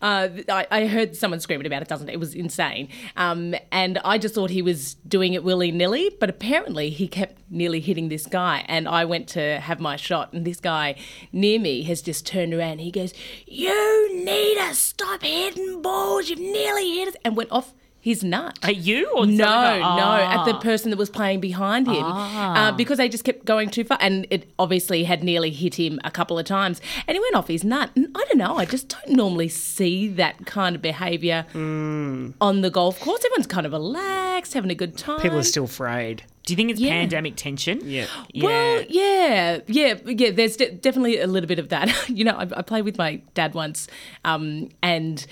uh, 0.00 0.28
I, 0.48 0.66
I 0.70 0.86
heard 0.86 1.16
someone 1.16 1.40
screaming 1.40 1.66
about 1.66 1.82
it, 1.82 1.88
doesn't 1.88 2.08
it? 2.08 2.14
It 2.14 2.20
was 2.20 2.34
insane. 2.34 2.88
Um, 3.16 3.54
and 3.72 3.98
I 4.04 4.18
just 4.18 4.34
thought 4.34 4.50
he 4.50 4.62
was 4.62 4.94
doing 4.94 5.34
it 5.34 5.42
willy 5.42 5.70
nilly, 5.70 6.10
but 6.20 6.30
apparently 6.30 6.90
he 6.90 7.08
kept 7.08 7.40
nearly 7.50 7.80
hitting 7.80 8.08
this 8.08 8.26
guy. 8.26 8.64
And 8.68 8.88
I 8.88 9.04
went 9.04 9.28
to 9.30 9.60
have 9.60 9.80
my 9.80 9.96
shot, 9.96 10.32
and 10.32 10.44
this 10.44 10.60
guy 10.60 10.96
near 11.32 11.58
me 11.58 11.82
has 11.84 12.02
just 12.02 12.26
turned 12.26 12.54
around. 12.54 12.78
He 12.78 12.90
goes, 12.90 13.14
You 13.46 14.24
need 14.24 14.58
to 14.58 14.74
stop 14.74 15.22
hitting 15.22 15.82
balls. 15.82 16.28
You've 16.28 16.38
nearly 16.38 16.90
hit 16.98 17.08
it. 17.08 17.16
And 17.24 17.36
went 17.36 17.50
off 17.50 17.74
his 18.04 18.22
nut. 18.22 18.58
At 18.62 18.76
you 18.76 19.10
or 19.16 19.24
No, 19.24 19.44
someone- 19.46 19.96
no, 19.96 20.12
at 20.36 20.44
the 20.44 20.54
Ah. 20.54 20.60
person 20.60 20.90
that 20.90 20.98
was 20.98 21.08
playing 21.08 21.40
behind 21.40 21.86
him, 21.88 22.04
uh, 22.04 22.70
because 22.72 22.98
they 22.98 23.08
just 23.08 23.24
kept 23.24 23.46
going 23.46 23.70
too 23.70 23.82
far, 23.82 23.96
and 23.98 24.26
it 24.30 24.50
obviously 24.58 25.04
had 25.04 25.24
nearly 25.24 25.50
hit 25.50 25.76
him 25.76 25.98
a 26.04 26.10
couple 26.10 26.38
of 26.38 26.44
times, 26.44 26.82
and 27.08 27.14
he 27.16 27.18
went 27.20 27.34
off 27.34 27.48
his 27.48 27.64
nut. 27.64 27.88
And 27.96 28.08
I 28.14 28.22
don't 28.28 28.36
know, 28.36 28.58
I 28.58 28.66
just 28.66 28.88
don't 28.88 29.16
normally 29.16 29.48
see 29.48 30.06
that 30.08 30.44
kind 30.44 30.76
of 30.76 30.82
behaviour 30.82 31.46
on 31.54 32.60
the 32.60 32.70
golf 32.70 33.00
course. 33.00 33.24
Everyone's 33.24 33.46
kind 33.46 33.64
of 33.64 33.72
relaxed, 33.72 34.52
having 34.52 34.70
a 34.70 34.74
good 34.74 34.98
time. 34.98 35.20
People 35.20 35.38
are 35.38 35.42
still 35.42 35.66
frayed. 35.66 36.24
Do 36.44 36.52
you 36.52 36.56
think 36.58 36.70
it's 36.72 36.80
Yeah. 36.80 36.90
pandemic 36.90 37.36
tension? 37.36 37.80
Yeah. 37.84 38.04
Well, 38.38 38.84
yeah, 38.86 39.60
yeah, 39.66 39.94
yeah. 40.04 40.30
There's 40.30 40.56
de- 40.56 40.72
definitely 40.72 41.18
a 41.20 41.26
little 41.26 41.48
bit 41.48 41.58
of 41.58 41.70
that. 41.70 41.90
you 42.10 42.22
know, 42.22 42.32
I, 42.36 42.42
I 42.58 42.60
played 42.60 42.84
with 42.84 42.98
my 42.98 43.22
dad 43.32 43.54
once, 43.54 43.88
um, 44.26 44.68
and 44.82 45.26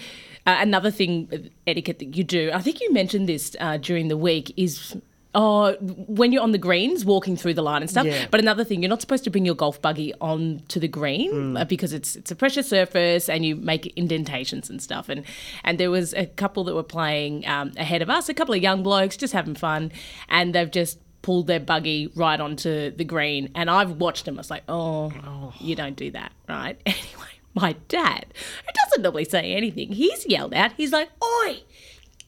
uh, 0.47 0.57
another 0.61 0.91
thing 0.91 1.51
etiquette 1.67 1.99
that 2.01 2.17
you 2.17 2.25
do. 2.25 2.51
I 2.53 2.61
think 2.61 2.81
you 2.81 2.93
mentioned 2.93 3.29
this 3.29 3.57
uh, 3.61 3.77
during 3.77 4.09
the 4.09 4.17
week 4.17 4.53
is. 4.57 4.97
Oh, 5.35 5.75
when 5.81 6.31
you're 6.31 6.43
on 6.43 6.53
the 6.53 6.59
greens, 6.59 7.07
walking 7.07 7.39
through 7.39 7.55
the 7.55 7.63
line 7.63 7.81
and 7.81 7.91
stuff. 7.91 8.05
Yeah. 8.05 8.27
But 8.31 8.39
another 8.41 8.65
thing, 8.65 8.83
you're 8.83 8.91
not 8.91 9.01
supposed 9.01 9.25
to 9.25 9.31
bring 9.31 9.47
your 9.47 9.55
golf 9.55 9.81
buggy 9.81 10.13
on 10.21 10.61
to 10.69 10.79
the 10.79 10.89
green 10.89 11.57
uh, 11.57 11.65
because 11.65 11.95
it's 11.95 12.17
it's 12.17 12.31
a 12.31 12.37
pressure 12.37 12.63
surface 12.63 13.31
and 13.31 13.43
you 13.43 13.57
make 13.57 13.87
indentations 13.97 14.69
and 14.69 14.83
stuff. 14.83 15.09
And 15.09 15.25
and 15.65 15.81
there 15.81 15.91
was 15.91 16.13
a 16.13 16.27
couple 16.27 16.65
that 16.65 16.75
were 16.75 16.83
playing 16.83 17.47
um, 17.47 17.73
ahead 17.79 18.03
of 18.03 18.11
us, 18.11 18.29
a 18.29 18.35
couple 18.35 18.55
of 18.55 18.61
young 18.61 18.83
blokes 18.83 19.17
just 19.17 19.33
having 19.33 19.55
fun, 19.55 19.91
and 20.29 20.55
they've 20.55 20.71
just 20.71 20.99
pulled 21.23 21.47
their 21.47 21.61
buggy 21.61 22.09
right 22.15 22.39
onto 22.39 22.91
the 22.91 23.05
green. 23.05 23.49
And 23.55 23.71
I've 23.71 23.93
watched 23.93 24.27
them. 24.27 24.37
I 24.37 24.41
was 24.41 24.51
like, 24.51 24.65
oh, 24.69 25.55
you 25.61 25.75
don't 25.75 25.97
do 25.97 26.11
that, 26.11 26.33
right? 26.47 26.79
Anyway. 26.87 27.32
My 27.55 27.75
dad, 27.89 28.27
who 28.35 28.73
doesn't 28.85 29.03
normally 29.03 29.25
say 29.25 29.55
anything, 29.55 29.93
he's 29.93 30.27
yelled 30.27 30.55
out. 30.55 30.73
He's 30.77 30.93
like, 30.93 31.11
Oi, 31.23 31.61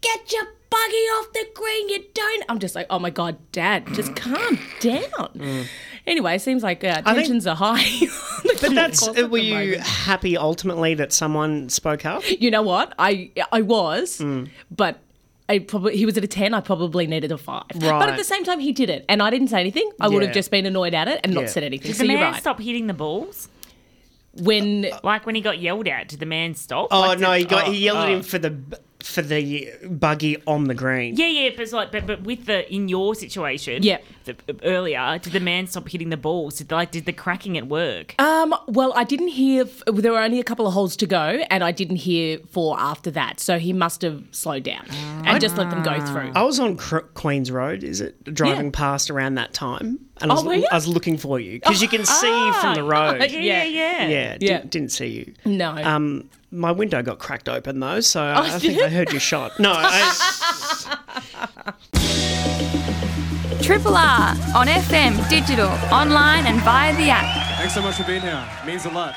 get 0.01 0.33
your 0.33 0.45
buggy 0.71 0.97
off 1.17 1.33
the 1.33 1.47
green, 1.55 1.89
you 1.89 2.05
don't. 2.15 2.45
I'm 2.49 2.59
just 2.59 2.75
like, 2.75 2.87
oh 2.91 2.99
my 2.99 3.11
God, 3.11 3.37
dad, 3.53 3.87
just 3.95 4.15
calm 4.17 4.59
down. 4.81 5.67
Anyway, 6.07 6.35
it 6.37 6.41
seems 6.43 6.63
like 6.63 6.83
uh, 6.85 6.89
Mm. 6.89 7.05
think- 7.05 7.17
tensions 7.17 7.47
are 7.47 7.57
high. 7.57 7.85
But 8.61 8.75
that's 8.75 9.07
uh, 9.09 9.27
were 9.31 9.39
you 9.39 9.79
happy 9.79 10.37
ultimately 10.37 10.95
that 10.95 11.13
someone 11.13 11.69
spoke 11.71 12.05
up? 12.05 12.23
You 12.41 12.51
know 12.51 12.61
what? 12.63 12.93
I 12.99 13.31
I 13.51 13.63
was, 13.63 14.19
Mm. 14.19 14.51
but 14.71 14.99
I 15.49 15.59
probably 15.61 15.97
he 15.97 16.05
was 16.07 16.17
at 16.19 16.25
a 16.25 16.27
ten. 16.27 16.53
I 16.55 16.61
probably 16.61 17.07
needed 17.07 17.33
a 17.33 17.39
five. 17.39 17.65
Right. 17.75 17.99
But 17.99 18.09
at 18.11 18.17
the 18.19 18.25
same 18.25 18.45
time, 18.45 18.61
he 18.61 18.73
did 18.73 18.91
it, 18.91 19.05
and 19.09 19.23
I 19.23 19.31
didn't 19.31 19.49
say 19.49 19.61
anything. 19.61 19.91
I 19.99 20.09
would 20.09 20.23
have 20.23 20.33
just 20.35 20.51
been 20.51 20.67
annoyed 20.67 20.93
at 20.95 21.09
it 21.09 21.21
and 21.25 21.33
Yeah. 21.33 21.41
not 21.41 21.51
said 21.51 21.63
anything. 21.65 21.89
Did 21.93 21.97
so 21.97 22.03
the 22.03 22.09
man 22.09 22.21
right. 22.33 22.41
stop 22.41 22.61
hitting 22.61 22.87
the 22.87 22.95
balls? 22.95 23.49
When 24.43 24.87
Like 25.03 25.27
when 25.27 25.35
he 25.35 25.41
got 25.41 25.59
yelled 25.59 25.87
at, 25.89 26.09
did 26.09 26.21
the 26.21 26.27
man 26.27 26.55
stop? 26.55 26.89
Oh 26.91 27.01
Like, 27.01 27.19
no, 27.19 27.33
did- 27.33 27.39
he 27.41 27.45
got 27.45 27.69
oh, 27.69 27.71
he 27.71 27.79
yelled 27.79 27.99
at 27.99 28.09
oh. 28.09 28.15
him 28.17 28.23
for 28.23 28.39
the 28.39 28.57
for 29.01 29.21
the 29.23 29.71
buggy 29.87 30.39
on 30.47 30.65
the 30.65 30.75
green. 30.75 31.15
Yeah, 31.17 31.27
yeah, 31.27 31.51
but 31.51 31.61
it's 31.61 31.73
like, 31.73 31.93
but, 31.93 32.07
but 32.07 32.23
with 32.23 32.47
the 32.47 32.73
in 32.75 32.89
your 32.89 33.15
situation, 33.15 33.83
Yeah. 33.83 33.99
The, 34.25 34.37
earlier, 34.65 35.19
did 35.23 35.33
the 35.33 35.41
man 35.41 35.67
stop 35.67 35.89
hitting 35.89 36.11
the 36.11 36.17
balls? 36.17 36.57
Did 36.59 36.71
like 36.71 36.91
did 36.91 37.05
the 37.07 37.13
cracking 37.13 37.57
at 37.59 37.67
work? 37.67 38.15
Um, 38.21 38.55
well, 38.69 38.93
I 38.97 39.05
didn't 39.05 39.29
hear. 39.29 39.65
f- 39.65 39.83
There 39.87 40.13
were 40.13 40.21
only 40.21 40.41
a 40.41 40.45
couple 40.45 40.67
of 40.67 40.73
holes 40.75 40.97
to 40.97 41.07
go, 41.07 41.43
and 41.51 41.63
I 41.65 41.73
didn't 41.73 41.97
hear 41.97 42.39
four 42.51 42.79
after 42.79 43.11
that. 43.13 43.41
So 43.41 43.59
he 43.59 43.73
must 43.73 44.03
have 44.03 44.23
slowed 44.33 44.63
down 44.65 44.87
and 45.25 45.41
just 45.41 45.57
let 45.57 45.71
them 45.71 45.83
go 45.83 46.01
through. 46.07 46.33
I 46.35 46.43
was 46.43 46.59
on 46.61 46.77
Cr- 46.77 46.99
Queens 47.15 47.51
Road, 47.51 47.83
is 47.85 48.01
it? 48.01 48.23
Driving 48.35 48.67
Yeah. 48.67 48.71
past 48.73 49.11
around 49.11 49.35
that 49.37 49.53
time, 49.53 49.99
and 50.21 50.31
I, 50.31 50.35
was, 50.35 50.43
Oh, 50.45 50.47
were 50.47 50.55
you? 50.55 50.67
I 50.71 50.75
was 50.75 50.89
looking 50.89 51.17
for 51.19 51.39
you 51.41 51.55
because 51.61 51.81
you 51.83 51.89
can 51.89 52.05
see 52.05 52.53
from 52.61 52.75
the 52.75 52.83
road. 52.85 53.19
yeah, 53.21 53.27
yeah, 53.39 53.65
yeah. 53.65 54.09
yeah, 54.09 54.09
Yeah. 54.09 54.37
Didn't, 54.59 54.71
didn't 54.71 54.93
see 54.93 55.07
you. 55.07 55.35
No. 55.45 55.71
Um, 55.77 56.29
my 56.51 56.71
window 56.71 57.03
got 57.03 57.19
cracked 57.19 57.49
open 57.49 57.81
though, 57.81 58.01
so 58.01 58.23
I 58.23 58.59
did 58.59 58.63
think 58.77 58.83
I 58.83 58.89
heard 58.99 59.11
your 59.11 59.21
shot. 59.21 59.59
No, 59.59 59.73
I, 59.75 61.44
Triple 63.65 63.97
R 63.97 64.29
on 64.55 64.67
FM, 64.67 65.27
digital, 65.31 65.71
online, 65.91 66.45
and 66.45 66.61
via 66.61 66.95
the 66.99 67.09
app. 67.09 67.57
Thanks 67.57 67.73
so 67.73 67.81
much 67.81 67.95
for 67.95 68.05
being 68.05 68.21
here. 68.21 68.47
means 68.67 68.85
a 68.85 68.91
lot. 68.91 69.15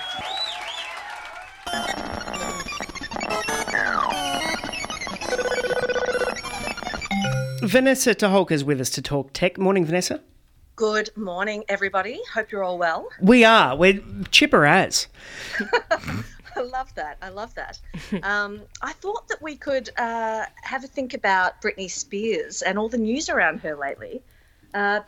Vanessa 7.62 8.16
Toholka 8.16 8.52
is 8.52 8.64
with 8.64 8.80
us 8.80 8.90
to 8.92 9.02
talk 9.02 9.34
tech. 9.34 9.58
Morning, 9.58 9.84
Vanessa. 9.84 10.22
Good 10.78 11.10
morning, 11.18 11.66
everybody. 11.68 12.22
Hope 12.34 12.50
you're 12.50 12.64
all 12.64 12.78
well. 12.78 13.10
We 13.22 13.44
are. 13.44 13.76
We're 13.76 14.02
chipper 14.32 14.66
as. 14.66 15.10
I 16.56 16.62
love 16.62 16.96
that. 16.96 17.18
I 17.22 17.30
love 17.30 17.54
that. 17.56 17.80
Um, 18.24 18.62
I 18.82 18.94
thought 18.94 19.28
that 19.28 19.42
we 19.42 19.58
could 19.58 19.90
uh, 19.98 20.46
have 20.62 20.86
a 20.86 20.88
think 20.88 21.14
about 21.14 21.62
Britney 21.62 21.92
Spears 21.92 22.62
and 22.62 22.80
all 22.80 22.88
the 22.88 22.98
news 22.98 23.28
around 23.28 23.60
her 23.60 23.76
lately. 23.76 24.24
Uh, 24.74 25.02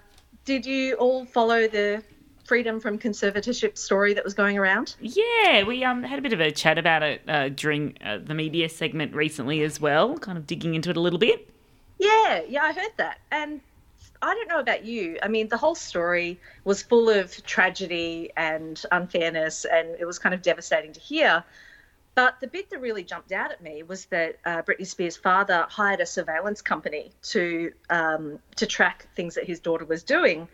did 0.45 0.65
you 0.65 0.95
all 0.95 1.25
follow 1.25 1.67
the 1.67 2.03
freedom 2.45 2.79
from 2.79 2.97
conservatorship 2.97 3.77
story 3.77 4.13
that 4.15 4.23
was 4.23 4.33
going 4.33 4.57
around? 4.57 4.95
Yeah, 4.99 5.63
we 5.63 5.83
um 5.83 6.01
had 6.03 6.17
a 6.17 6.21
bit 6.21 6.33
of 6.33 6.39
a 6.39 6.51
chat 6.51 6.77
about 6.77 7.03
it 7.03 7.21
uh, 7.27 7.49
during 7.49 7.95
uh, 8.03 8.17
the 8.23 8.33
media 8.33 8.67
segment 8.69 9.13
recently 9.13 9.61
as 9.61 9.79
well, 9.79 10.17
kind 10.17 10.37
of 10.37 10.47
digging 10.47 10.73
into 10.73 10.89
it 10.89 10.97
a 10.97 10.99
little 10.99 11.19
bit. 11.19 11.49
Yeah, 11.99 12.41
yeah, 12.47 12.63
I 12.63 12.73
heard 12.73 12.91
that. 12.97 13.19
And 13.31 13.61
I 14.21 14.33
don't 14.33 14.47
know 14.47 14.59
about 14.59 14.83
you. 14.83 15.17
I 15.21 15.27
mean, 15.27 15.47
the 15.47 15.57
whole 15.57 15.75
story 15.75 16.39
was 16.63 16.81
full 16.81 17.09
of 17.09 17.41
tragedy 17.45 18.31
and 18.35 18.81
unfairness, 18.91 19.65
and 19.65 19.95
it 19.99 20.05
was 20.05 20.19
kind 20.19 20.33
of 20.33 20.41
devastating 20.41 20.91
to 20.93 20.99
hear. 20.99 21.43
But 22.19 22.41
the 22.41 22.47
bit 22.47 22.69
that 22.71 22.81
really 22.81 23.05
jumped 23.05 23.31
out 23.31 23.49
at 23.49 23.63
me 23.63 23.81
was 23.81 24.07
that 24.07 24.39
uh, 24.43 24.61
Britney 24.63 24.85
Spears' 24.85 25.15
father 25.15 25.65
hired 25.69 26.01
a 26.01 26.05
surveillance 26.05 26.61
company 26.61 27.13
to 27.31 27.71
um, 27.89 28.39
to 28.57 28.65
track 28.65 29.07
things 29.15 29.35
that 29.35 29.45
his 29.45 29.61
daughter 29.61 29.85
was 29.85 30.03
doing. 30.03 30.49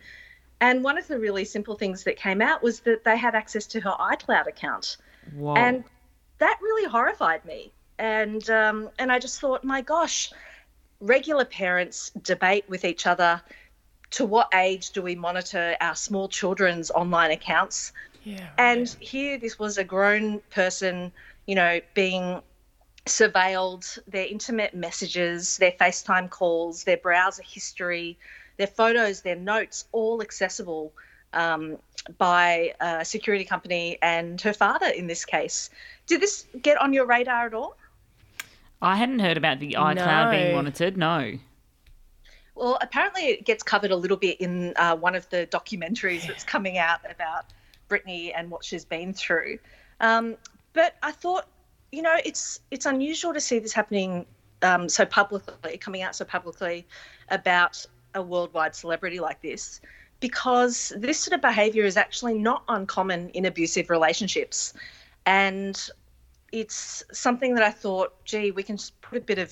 And 0.60 0.84
one 0.84 0.96
of 0.96 1.08
the 1.08 1.18
really 1.18 1.44
simple 1.44 1.74
things 1.74 2.04
that 2.04 2.18
came 2.18 2.40
out 2.40 2.62
was 2.62 2.78
that 2.82 3.02
they 3.02 3.16
had 3.16 3.34
access 3.34 3.66
to 3.66 3.80
her 3.80 3.90
iCloud 3.98 4.46
account. 4.46 4.96
Whoa. 5.34 5.56
And 5.56 5.82
that 6.38 6.56
really 6.62 6.88
horrified 6.88 7.44
me. 7.44 7.72
And 7.98 8.48
um, 8.48 8.88
and 9.00 9.10
I 9.10 9.18
just 9.18 9.40
thought, 9.40 9.64
my 9.64 9.80
gosh, 9.80 10.32
regular 11.00 11.44
parents 11.44 12.12
debate 12.22 12.66
with 12.68 12.84
each 12.84 13.08
other. 13.08 13.42
To 14.10 14.24
what 14.24 14.50
age 14.54 14.90
do 14.90 15.02
we 15.02 15.16
monitor 15.16 15.76
our 15.80 15.96
small 15.96 16.28
children's 16.28 16.92
online 16.92 17.32
accounts? 17.32 17.92
yeah. 18.26 18.48
And 18.58 18.88
here, 18.98 19.38
this 19.38 19.56
was 19.56 19.78
a 19.78 19.84
grown 19.84 20.40
person, 20.50 21.12
you 21.46 21.54
know, 21.54 21.80
being 21.94 22.40
surveilled, 23.06 23.98
their 24.06 24.26
intimate 24.26 24.74
messages, 24.74 25.58
their 25.58 25.72
FaceTime 25.72 26.28
calls, 26.28 26.84
their 26.84 26.96
browser 26.96 27.42
history, 27.42 28.18
their 28.56 28.66
photos, 28.66 29.22
their 29.22 29.36
notes, 29.36 29.86
all 29.92 30.20
accessible 30.20 30.92
um, 31.32 31.78
by 32.18 32.72
a 32.80 33.04
security 33.04 33.44
company 33.44 33.98
and 34.02 34.40
her 34.40 34.52
father 34.52 34.86
in 34.86 35.06
this 35.06 35.24
case. 35.24 35.70
Did 36.06 36.20
this 36.20 36.46
get 36.62 36.80
on 36.80 36.92
your 36.92 37.06
radar 37.06 37.46
at 37.46 37.54
all? 37.54 37.76
I 38.82 38.96
hadn't 38.96 39.20
heard 39.20 39.36
about 39.36 39.60
the 39.60 39.76
iCloud 39.78 40.30
being 40.30 40.54
monitored. 40.54 40.96
No. 40.96 41.38
Well, 42.54 42.78
apparently 42.80 43.22
it 43.26 43.44
gets 43.44 43.62
covered 43.62 43.90
a 43.90 43.96
little 43.96 44.16
bit 44.16 44.40
in 44.40 44.72
uh, 44.76 44.96
one 44.96 45.14
of 45.14 45.28
the 45.30 45.46
documentaries 45.46 46.26
that's 46.26 46.44
coming 46.44 46.78
out 46.78 47.00
about 47.10 47.46
Britney 47.88 48.32
and 48.34 48.50
what 48.50 48.64
she's 48.64 48.84
been 48.84 49.12
through. 49.12 49.58
Um, 50.00 50.36
but 50.76 50.94
I 51.02 51.10
thought, 51.10 51.46
you 51.90 52.02
know, 52.02 52.16
it's 52.24 52.60
it's 52.70 52.86
unusual 52.86 53.32
to 53.32 53.40
see 53.40 53.58
this 53.58 53.72
happening 53.72 54.26
um, 54.62 54.88
so 54.88 55.06
publicly, 55.06 55.78
coming 55.78 56.02
out 56.02 56.14
so 56.14 56.24
publicly 56.24 56.86
about 57.30 57.84
a 58.14 58.22
worldwide 58.22 58.74
celebrity 58.76 59.18
like 59.18 59.40
this, 59.40 59.80
because 60.20 60.92
this 60.98 61.18
sort 61.18 61.34
of 61.34 61.40
behaviour 61.40 61.84
is 61.84 61.96
actually 61.96 62.38
not 62.38 62.62
uncommon 62.68 63.30
in 63.30 63.46
abusive 63.46 63.88
relationships, 63.88 64.74
and 65.24 65.88
it's 66.52 67.02
something 67.10 67.54
that 67.54 67.64
I 67.64 67.70
thought, 67.70 68.12
gee, 68.24 68.50
we 68.50 68.62
can 68.62 68.76
just 68.76 69.00
put 69.00 69.16
a 69.18 69.20
bit 69.22 69.38
of 69.38 69.50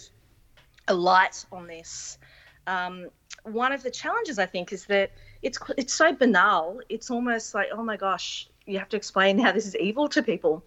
a 0.88 0.94
light 0.94 1.44
on 1.50 1.66
this. 1.66 2.18
Um, 2.66 3.08
one 3.44 3.72
of 3.72 3.82
the 3.82 3.90
challenges 3.90 4.38
I 4.38 4.46
think 4.46 4.72
is 4.74 4.84
that 4.86 5.10
it's 5.40 5.58
it's 5.78 5.94
so 5.94 6.12
banal. 6.12 6.80
It's 6.90 7.10
almost 7.10 7.54
like, 7.54 7.68
oh 7.72 7.82
my 7.82 7.96
gosh, 7.96 8.50
you 8.66 8.78
have 8.78 8.90
to 8.90 8.96
explain 8.98 9.38
how 9.38 9.52
this 9.52 9.66
is 9.66 9.74
evil 9.76 10.06
to 10.08 10.22
people. 10.22 10.62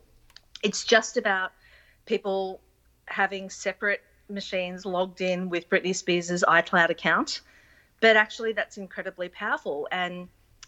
It's 0.64 0.84
just 0.84 1.18
about 1.18 1.52
people 2.06 2.60
having 3.06 3.50
separate 3.50 4.02
machines 4.30 4.86
logged 4.86 5.22
in 5.22 5.50
with 5.50 5.70
Britney 5.70 5.96
Spears' 5.96 6.44
iCloud 6.48 6.90
account, 6.90 7.42
but 8.02 8.16
actually 8.18 8.54
that's 8.54 8.78
incredibly 8.78 9.30
powerful 9.30 9.88
and. 9.92 10.28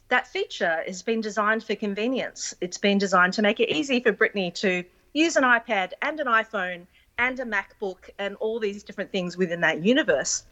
That 0.10 0.26
feature 0.28 0.82
has 0.88 1.04
been 1.04 1.22
designed 1.22 1.64
for 1.64 1.76
convenience. 1.76 2.56
It's 2.62 2.80
been 2.80 2.98
designed 2.98 3.34
to 3.34 3.44
make 3.44 3.60
it 3.60 3.70
easy 3.70 4.00
for 4.00 4.12
Britney 4.12 4.52
to 4.56 4.84
use 5.14 5.36
an 5.36 5.44
iPad 5.44 5.92
and 6.02 6.20
an 6.20 6.26
iPhone 6.26 6.88
and 7.20 7.40
a 7.40 7.46
MacBook 7.46 8.10
and 8.18 8.36
all 8.38 8.60
these 8.60 8.82
different 8.82 9.12
things 9.12 9.38
within 9.38 9.62
that 9.62 9.84
universe. 9.84 10.46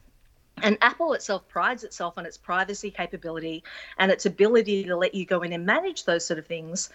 And 0.62 0.78
Apple 0.82 1.14
itself 1.14 1.48
prides 1.48 1.84
itself 1.84 2.20
on 2.20 2.28
its 2.28 2.38
privacy 2.38 2.92
capability 2.92 3.64
and 3.98 4.12
its 4.12 4.28
ability 4.28 4.84
to 4.84 4.96
let 4.96 5.16
you 5.16 5.26
go 5.26 5.42
in 5.42 5.54
and 5.54 5.66
manage 5.66 6.06
those 6.06 6.24
sort 6.24 6.38
of 6.38 6.46
things. 6.46 6.92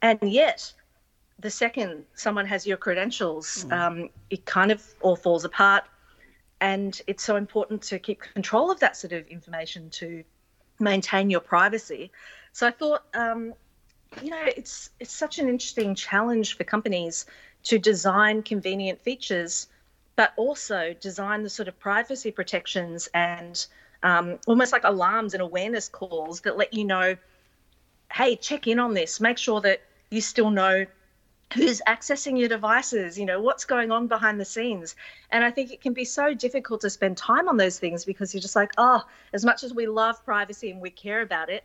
And 0.00 0.20
yet, 0.22 0.72
the 1.38 1.50
second 1.50 2.04
someone 2.14 2.46
has 2.46 2.66
your 2.66 2.76
credentials, 2.76 3.66
um, 3.70 4.08
it 4.30 4.44
kind 4.44 4.70
of 4.70 4.82
all 5.00 5.16
falls 5.16 5.44
apart. 5.44 5.84
And 6.60 7.00
it's 7.06 7.22
so 7.22 7.36
important 7.36 7.82
to 7.82 7.98
keep 7.98 8.20
control 8.20 8.70
of 8.70 8.80
that 8.80 8.96
sort 8.96 9.12
of 9.12 9.26
information 9.26 9.90
to 9.90 10.24
maintain 10.80 11.28
your 11.30 11.40
privacy. 11.40 12.10
So 12.52 12.66
I 12.66 12.70
thought, 12.70 13.02
um, 13.14 13.54
you 14.22 14.30
know, 14.30 14.42
it's 14.56 14.90
it's 15.00 15.12
such 15.12 15.38
an 15.38 15.48
interesting 15.48 15.94
challenge 15.94 16.56
for 16.56 16.64
companies 16.64 17.26
to 17.64 17.78
design 17.78 18.42
convenient 18.42 19.00
features, 19.00 19.66
but 20.16 20.32
also 20.36 20.94
design 21.00 21.42
the 21.42 21.50
sort 21.50 21.68
of 21.68 21.78
privacy 21.78 22.30
protections 22.30 23.08
and 23.12 23.66
um, 24.02 24.38
almost 24.46 24.72
like 24.72 24.84
alarms 24.84 25.34
and 25.34 25.42
awareness 25.42 25.88
calls 25.88 26.42
that 26.42 26.56
let 26.56 26.74
you 26.74 26.84
know, 26.84 27.16
hey, 28.12 28.36
check 28.36 28.66
in 28.66 28.78
on 28.78 28.94
this. 28.94 29.20
Make 29.20 29.38
sure 29.38 29.60
that 29.62 29.82
you 30.10 30.20
still 30.20 30.50
know 30.50 30.86
who's 31.54 31.80
accessing 31.86 32.38
your 32.38 32.48
devices, 32.48 33.18
you 33.18 33.24
know, 33.24 33.40
what's 33.40 33.64
going 33.64 33.90
on 33.90 34.06
behind 34.06 34.40
the 34.40 34.44
scenes. 34.44 34.96
And 35.30 35.44
I 35.44 35.50
think 35.50 35.72
it 35.72 35.80
can 35.80 35.92
be 35.92 36.04
so 36.04 36.34
difficult 36.34 36.80
to 36.82 36.90
spend 36.90 37.16
time 37.16 37.48
on 37.48 37.56
those 37.56 37.78
things 37.78 38.04
because 38.04 38.34
you're 38.34 38.40
just 38.40 38.56
like, 38.56 38.72
oh, 38.76 39.02
as 39.32 39.44
much 39.44 39.62
as 39.62 39.72
we 39.72 39.86
love 39.86 40.24
privacy 40.24 40.70
and 40.70 40.80
we 40.80 40.90
care 40.90 41.22
about 41.22 41.48
it, 41.48 41.64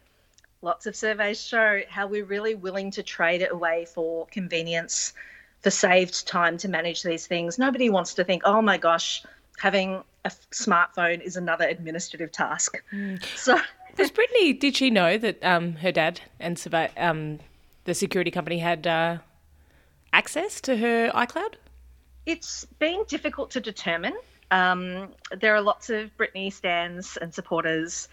lots 0.62 0.86
of 0.86 0.96
surveys 0.96 1.42
show 1.42 1.82
how 1.90 2.08
we're 2.08 2.26
really 2.26 2.56
willing 2.56 2.92
to 2.92 3.04
trade 3.04 3.42
it 3.42 3.52
away 3.52 3.86
for 3.86 4.28
convenience, 4.28 5.14
for 5.62 5.72
saved 5.72 6.28
time 6.28 6.58
to 6.58 6.68
manage 6.70 7.04
these 7.04 7.28
things. 7.28 7.58
Nobody 7.58 7.90
wants 7.90 8.14
to 8.16 8.24
think, 8.24 8.44
oh 8.46 8.62
my 8.62 8.78
gosh, 8.78 9.24
having 9.58 9.96
a 10.24 10.28
f- 10.28 10.48
smartphone 10.52 11.22
is 11.22 11.36
another 11.36 11.68
administrative 11.68 12.32
task. 12.32 12.82
So, 13.36 13.60
Was 13.98 14.12
Britney? 14.12 14.58
Did 14.58 14.78
she 14.78 14.90
know 14.90 15.18
that 15.18 15.44
um, 15.44 15.74
her 15.78 15.92
dad 15.92 16.22
and 16.40 16.58
um, 16.96 17.40
the 17.84 17.94
security 17.94 18.32
company 18.32 18.60
had 18.60 18.88
uh, 18.88 19.18
access 20.14 20.62
to 20.62 20.78
her 20.78 21.12
iCloud? 21.12 21.56
It's 22.26 22.66
been 22.80 23.04
difficult 23.08 23.52
to 23.52 23.60
determine. 23.60 24.14
Um, 24.52 25.10
there 25.40 25.56
are 25.56 25.62
lots 25.62 25.90
of 25.90 26.10
Britney 26.18 26.52
stands 26.52 27.18
and 27.18 27.34
supporters 27.34 28.08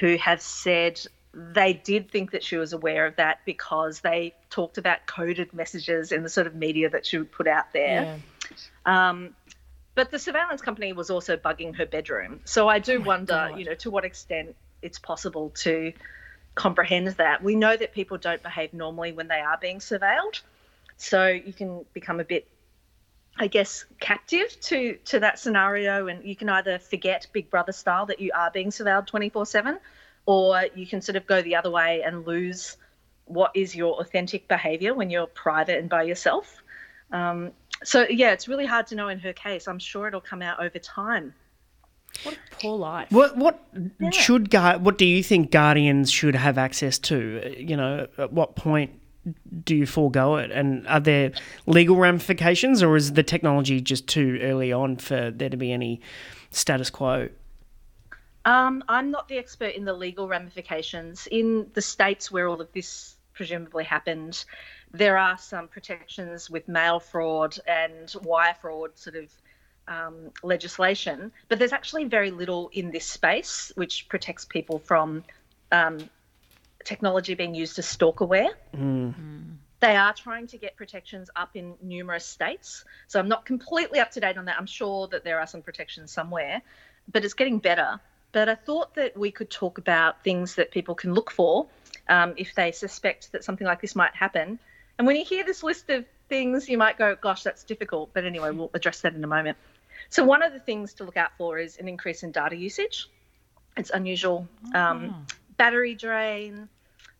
who 0.00 0.16
have 0.16 0.40
said 0.42 1.00
they 1.32 1.74
did 1.74 2.10
think 2.10 2.30
that 2.30 2.42
she 2.42 2.56
was 2.56 2.72
aware 2.72 3.06
of 3.06 3.16
that 3.16 3.40
because 3.44 4.00
they 4.00 4.34
talked 4.50 4.78
about 4.78 5.06
coded 5.06 5.52
messages 5.52 6.10
in 6.10 6.22
the 6.22 6.28
sort 6.28 6.46
of 6.46 6.54
media 6.54 6.88
that 6.90 7.04
she 7.04 7.18
would 7.18 7.30
put 7.30 7.46
out 7.46 7.72
there. 7.72 8.18
Um, 8.86 9.34
but 9.94 10.10
the 10.10 10.18
surveillance 10.18 10.62
company 10.62 10.92
was 10.92 11.10
also 11.10 11.36
bugging 11.36 11.74
her 11.76 11.86
bedroom. 11.86 12.40
So 12.44 12.68
I 12.68 12.78
do 12.78 13.00
wonder, 13.00 13.50
you 13.56 13.64
know, 13.64 13.74
to 13.74 13.90
what 13.90 14.04
extent 14.04 14.54
it's 14.82 14.98
possible 14.98 15.50
to 15.56 15.92
comprehend 16.54 17.08
that. 17.08 17.42
We 17.42 17.54
know 17.54 17.76
that 17.76 17.92
people 17.92 18.18
don't 18.18 18.42
behave 18.42 18.72
normally 18.72 19.12
when 19.12 19.28
they 19.28 19.40
are 19.40 19.58
being 19.58 19.78
surveilled. 19.78 20.40
So 20.96 21.26
you 21.28 21.52
can 21.52 21.84
become 21.92 22.20
a 22.20 22.24
bit 22.24 22.48
I 23.38 23.48
guess 23.48 23.84
captive 24.00 24.58
to 24.62 24.96
to 25.04 25.20
that 25.20 25.38
scenario 25.38 26.06
and 26.06 26.24
you 26.24 26.34
can 26.34 26.48
either 26.48 26.78
forget 26.78 27.26
Big 27.32 27.50
Brother 27.50 27.72
style 27.72 28.06
that 28.06 28.18
you 28.18 28.30
are 28.34 28.50
being 28.50 28.70
surveilled 28.70 29.06
24/7 29.06 29.78
or 30.24 30.64
you 30.74 30.86
can 30.86 31.00
sort 31.02 31.16
of 31.16 31.26
go 31.26 31.42
the 31.42 31.54
other 31.54 31.70
way 31.70 32.02
and 32.02 32.26
lose 32.26 32.76
what 33.26 33.50
is 33.54 33.74
your 33.74 34.00
authentic 34.00 34.48
behavior 34.48 34.94
when 34.94 35.10
you're 35.10 35.26
private 35.26 35.78
and 35.78 35.90
by 35.90 36.02
yourself. 36.02 36.62
Um, 37.12 37.52
so 37.84 38.06
yeah, 38.08 38.32
it's 38.32 38.48
really 38.48 38.66
hard 38.66 38.86
to 38.88 38.94
know 38.94 39.08
in 39.08 39.18
her 39.18 39.32
case. 39.32 39.68
I'm 39.68 39.78
sure 39.78 40.08
it'll 40.08 40.20
come 40.20 40.42
out 40.42 40.60
over 40.60 40.78
time. 40.78 41.34
What 42.22 42.34
a 42.34 42.56
poor 42.56 42.78
life. 42.78 43.12
What 43.12 43.36
what 43.36 43.60
should 44.12 44.48
guard? 44.48 44.82
What 44.82 44.96
do 44.96 45.04
you 45.04 45.22
think 45.22 45.50
guardians 45.50 46.10
should 46.10 46.34
have 46.34 46.56
access 46.56 46.98
to? 47.00 47.54
You 47.58 47.76
know, 47.76 48.06
at 48.16 48.32
what 48.32 48.56
point 48.56 48.98
do 49.64 49.74
you 49.74 49.86
forego 49.86 50.36
it? 50.36 50.50
And 50.50 50.86
are 50.86 51.00
there 51.00 51.32
legal 51.66 51.96
ramifications, 51.96 52.82
or 52.82 52.96
is 52.96 53.12
the 53.14 53.22
technology 53.22 53.80
just 53.80 54.06
too 54.06 54.38
early 54.42 54.72
on 54.72 54.96
for 54.96 55.30
there 55.30 55.50
to 55.50 55.56
be 55.56 55.72
any 55.72 56.00
status 56.50 56.90
quo? 56.90 57.28
Um, 58.44 58.84
I'm 58.88 59.10
not 59.10 59.28
the 59.28 59.38
expert 59.38 59.74
in 59.74 59.84
the 59.84 59.92
legal 59.92 60.28
ramifications. 60.28 61.26
In 61.30 61.68
the 61.74 61.82
states 61.82 62.30
where 62.30 62.48
all 62.48 62.60
of 62.60 62.72
this 62.72 63.16
presumably 63.34 63.82
happened, 63.84 64.44
there 64.92 65.18
are 65.18 65.36
some 65.36 65.66
protections 65.68 66.48
with 66.48 66.68
mail 66.68 67.00
fraud 67.00 67.58
and 67.66 68.14
wire 68.22 68.54
fraud 68.60 68.96
sort 68.96 69.16
of 69.16 69.30
um, 69.88 70.30
legislation, 70.42 71.32
but 71.48 71.58
there's 71.58 71.72
actually 71.72 72.04
very 72.04 72.30
little 72.30 72.70
in 72.72 72.90
this 72.90 73.04
space 73.04 73.72
which 73.74 74.08
protects 74.08 74.44
people 74.44 74.78
from 74.78 75.24
um, 75.72 76.08
technology 76.86 77.34
being 77.34 77.54
used 77.54 77.78
as 77.78 77.86
stalkerware. 77.86 78.50
They 79.80 79.94
are 79.96 80.14
trying 80.14 80.46
to 80.48 80.58
get 80.58 80.76
protections 80.76 81.28
up 81.36 81.50
in 81.54 81.74
numerous 81.82 82.24
states. 82.24 82.84
So 83.08 83.20
I'm 83.20 83.28
not 83.28 83.44
completely 83.44 83.98
up 83.98 84.10
to 84.12 84.20
date 84.20 84.38
on 84.38 84.46
that. 84.46 84.56
I'm 84.58 84.66
sure 84.66 85.06
that 85.08 85.22
there 85.22 85.38
are 85.38 85.46
some 85.46 85.60
protections 85.60 86.10
somewhere, 86.10 86.62
but 87.12 87.24
it's 87.24 87.34
getting 87.34 87.58
better. 87.58 88.00
But 88.32 88.48
I 88.48 88.54
thought 88.54 88.94
that 88.94 89.16
we 89.16 89.30
could 89.30 89.50
talk 89.50 89.78
about 89.78 90.22
things 90.24 90.54
that 90.54 90.70
people 90.70 90.94
can 90.94 91.12
look 91.12 91.30
for 91.30 91.66
um, 92.08 92.34
if 92.36 92.54
they 92.54 92.72
suspect 92.72 93.32
that 93.32 93.44
something 93.44 93.66
like 93.66 93.80
this 93.80 93.94
might 93.94 94.14
happen. 94.14 94.58
And 94.98 95.06
when 95.06 95.16
you 95.16 95.24
hear 95.24 95.44
this 95.44 95.62
list 95.62 95.90
of 95.90 96.06
things, 96.28 96.68
you 96.68 96.78
might 96.78 96.96
go, 96.96 97.14
gosh, 97.14 97.42
that's 97.42 97.64
difficult. 97.64 98.10
But 98.14 98.24
anyway, 98.24 98.50
we'll 98.50 98.70
address 98.72 99.02
that 99.02 99.14
in 99.14 99.22
a 99.22 99.26
moment. 99.26 99.58
So, 100.08 100.24
one 100.24 100.42
of 100.42 100.52
the 100.52 100.60
things 100.60 100.94
to 100.94 101.04
look 101.04 101.16
out 101.16 101.32
for 101.36 101.58
is 101.58 101.76
an 101.78 101.88
increase 101.88 102.22
in 102.22 102.30
data 102.30 102.56
usage. 102.56 103.08
It's 103.76 103.90
unusual. 103.90 104.48
Um, 104.74 105.26
battery 105.56 105.94
drain, 105.94 106.68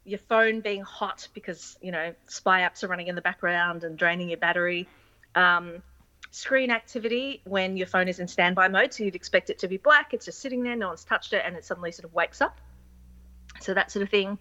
your 0.06 0.20
phone 0.20 0.60
being 0.60 0.82
hot 0.82 1.28
because 1.34 1.76
you 1.82 1.90
know 1.90 2.14
spy 2.26 2.60
apps 2.60 2.84
are 2.84 2.88
running 2.88 3.08
in 3.08 3.14
the 3.14 3.22
background 3.22 3.84
and 3.84 3.98
draining 3.98 4.28
your 4.28 4.38
battery. 4.38 4.88
Um, 5.34 5.82
screen 6.30 6.70
activity 6.70 7.40
when 7.44 7.76
your 7.76 7.86
phone 7.86 8.08
is 8.08 8.18
in 8.18 8.28
standby 8.28 8.68
mode 8.68 8.92
so 8.92 9.04
you'd 9.04 9.14
expect 9.14 9.48
it 9.48 9.58
to 9.58 9.68
be 9.68 9.76
black 9.78 10.12
it's 10.12 10.26
just 10.26 10.38
sitting 10.38 10.62
there 10.62 10.76
no 10.76 10.88
one's 10.88 11.04
touched 11.04 11.32
it 11.32 11.42
and 11.46 11.56
it 11.56 11.64
suddenly 11.64 11.92
sort 11.92 12.04
of 12.04 12.14
wakes 12.14 12.40
up. 12.40 12.58
So 13.60 13.74
that 13.74 13.90
sort 13.90 14.02
of 14.02 14.10
thing. 14.10 14.38